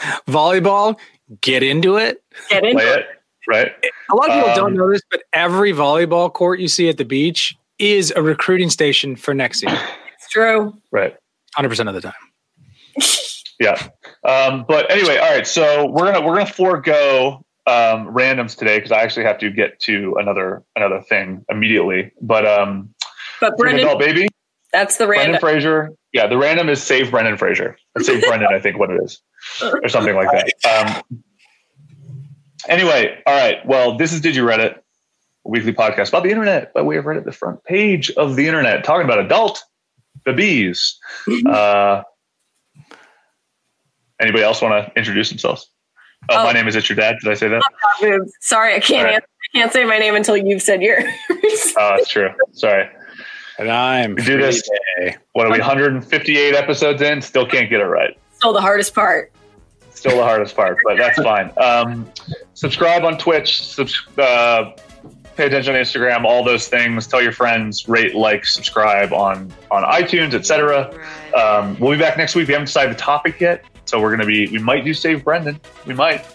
Volleyball, 0.28 0.98
get 1.40 1.62
into 1.62 1.96
it. 1.96 2.22
Get 2.50 2.64
into 2.64 2.76
play 2.76 2.86
it. 2.92 2.98
it, 3.00 3.06
right? 3.48 3.72
A 4.10 4.14
lot 4.14 4.28
of 4.30 4.34
people 4.36 4.50
Um, 4.50 4.56
don't 4.56 4.74
know 4.74 4.90
this, 4.90 5.02
but 5.10 5.22
every 5.32 5.72
volleyball 5.72 6.32
court 6.32 6.60
you 6.60 6.68
see 6.68 6.88
at 6.88 6.98
the 6.98 7.04
beach 7.04 7.56
is 7.78 8.12
a 8.16 8.22
recruiting 8.22 8.70
station 8.70 9.16
for 9.16 9.34
NXIVM. 9.34 9.78
It's 10.16 10.28
true. 10.30 10.74
Right. 10.90 11.16
100% 11.56 11.88
of 11.88 11.94
the 11.94 12.00
time. 12.00 12.12
Yeah. 13.58 13.88
Um, 14.22 14.66
but 14.68 14.90
anyway, 14.90 15.16
all 15.16 15.34
right. 15.34 15.46
So 15.46 15.86
we're 15.86 16.12
gonna 16.12 16.20
we're 16.20 16.34
gonna 16.36 16.44
forego 16.44 17.42
um, 17.66 18.06
randoms 18.08 18.54
today 18.54 18.76
because 18.76 18.92
I 18.92 19.00
actually 19.00 19.24
have 19.24 19.38
to 19.38 19.50
get 19.50 19.80
to 19.80 20.14
another 20.20 20.62
another 20.76 21.00
thing 21.00 21.42
immediately. 21.48 22.12
But 22.20 22.44
um, 22.46 22.90
But 23.40 23.54
for 23.56 23.64
an 23.64 23.76
Brendan, 23.76 23.86
adult 23.86 23.98
baby, 24.00 24.28
that's 24.74 24.98
the 24.98 25.06
random 25.08 25.40
Brendan 25.40 25.64
random. 25.64 25.88
Fraser. 25.88 25.94
Yeah, 26.16 26.26
the 26.28 26.38
random 26.38 26.70
is 26.70 26.82
save 26.82 27.10
Brendan 27.10 27.36
Fraser. 27.36 27.76
Or 27.94 28.02
save 28.02 28.22
Brendan, 28.22 28.48
I 28.50 28.58
think 28.58 28.78
what 28.78 28.90
it 28.90 28.98
is, 29.04 29.20
or 29.62 29.86
something 29.90 30.14
like 30.16 30.28
that. 30.32 31.02
Um, 31.12 31.22
anyway, 32.70 33.22
all 33.26 33.36
right. 33.36 33.58
Well, 33.66 33.98
this 33.98 34.14
is 34.14 34.22
Did 34.22 34.34
You 34.34 34.44
Reddit, 34.44 34.76
a 34.78 34.80
weekly 35.44 35.74
podcast 35.74 36.08
about 36.08 36.22
the 36.22 36.30
internet 36.30 36.72
by 36.72 36.80
way 36.80 36.96
of 36.96 37.04
Reddit, 37.04 37.26
the 37.26 37.32
front 37.32 37.62
page 37.64 38.10
of 38.12 38.34
the 38.34 38.46
internet, 38.46 38.82
talking 38.82 39.04
about 39.04 39.18
adult 39.18 39.62
babies. 40.24 40.98
Uh, 41.46 42.02
anybody 44.18 44.42
else 44.42 44.62
want 44.62 44.86
to 44.86 44.98
introduce 44.98 45.28
themselves? 45.28 45.70
Oh, 46.30 46.44
my 46.44 46.48
Oh. 46.48 46.52
name 46.52 46.66
is 46.66 46.76
It's 46.76 46.88
Your 46.88 46.96
Dad. 46.96 47.16
Did 47.22 47.30
I 47.30 47.34
say 47.34 47.48
that? 47.48 47.62
Sorry, 48.40 48.74
I 48.74 48.80
can't. 48.80 49.04
Right. 49.04 49.14
Answer. 49.16 49.26
I 49.54 49.58
can't 49.58 49.72
say 49.74 49.84
my 49.84 49.98
name 49.98 50.14
until 50.14 50.34
you've 50.38 50.62
said 50.62 50.80
yours. 50.80 51.04
Oh, 51.78 51.96
that's 51.96 52.08
true. 52.08 52.30
Sorry. 52.52 52.88
And 53.58 53.70
I'm 53.70 54.14
We 54.14 54.22
do 54.22 54.38
this. 54.38 54.62
What 55.32 55.46
are 55.46 55.52
we? 55.52 55.58
158 55.58 56.54
episodes 56.54 57.02
in, 57.02 57.22
still 57.22 57.46
can't 57.46 57.70
get 57.70 57.80
it 57.80 57.84
right. 57.84 58.16
Still 58.34 58.52
the 58.52 58.60
hardest 58.60 58.94
part. 58.94 59.32
Still 59.90 60.16
the 60.18 60.24
hardest 60.24 60.54
part, 60.54 60.76
but 60.84 60.98
that's 60.98 61.18
fine. 61.22 61.50
Um, 61.56 62.10
subscribe 62.52 63.04
on 63.04 63.16
Twitch. 63.16 63.62
Subs- 63.64 64.06
uh, 64.18 64.72
pay 65.36 65.46
attention 65.46 65.74
on 65.74 65.80
Instagram. 65.80 66.24
All 66.24 66.44
those 66.44 66.68
things. 66.68 67.06
Tell 67.06 67.22
your 67.22 67.32
friends. 67.32 67.88
Rate, 67.88 68.14
like, 68.14 68.44
subscribe 68.44 69.14
on 69.14 69.50
on 69.70 69.84
iTunes, 69.84 70.34
etc. 70.34 70.90
Um, 71.34 71.78
we'll 71.80 71.92
be 71.92 71.98
back 71.98 72.18
next 72.18 72.34
week. 72.34 72.46
We 72.48 72.52
haven't 72.52 72.66
decided 72.66 72.94
the 72.94 73.00
topic 73.00 73.40
yet, 73.40 73.64
so 73.86 73.98
we're 74.00 74.10
gonna 74.10 74.26
be. 74.26 74.48
We 74.48 74.58
might 74.58 74.84
do 74.84 74.92
Save 74.92 75.24
Brendan. 75.24 75.58
We 75.86 75.94
might. 75.94 76.26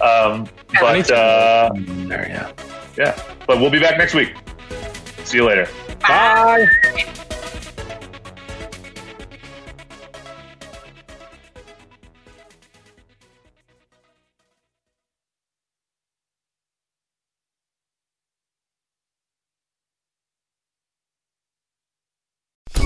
Um, 0.00 0.48
but 0.80 1.10
uh, 1.10 1.70
There, 1.74 2.26
yeah. 2.28 2.52
yeah. 2.96 3.22
But 3.46 3.60
we'll 3.60 3.70
be 3.70 3.78
back 3.78 3.98
next 3.98 4.14
week. 4.14 4.34
See 5.24 5.36
you 5.36 5.44
later. 5.44 5.68
Bye. 6.08 6.66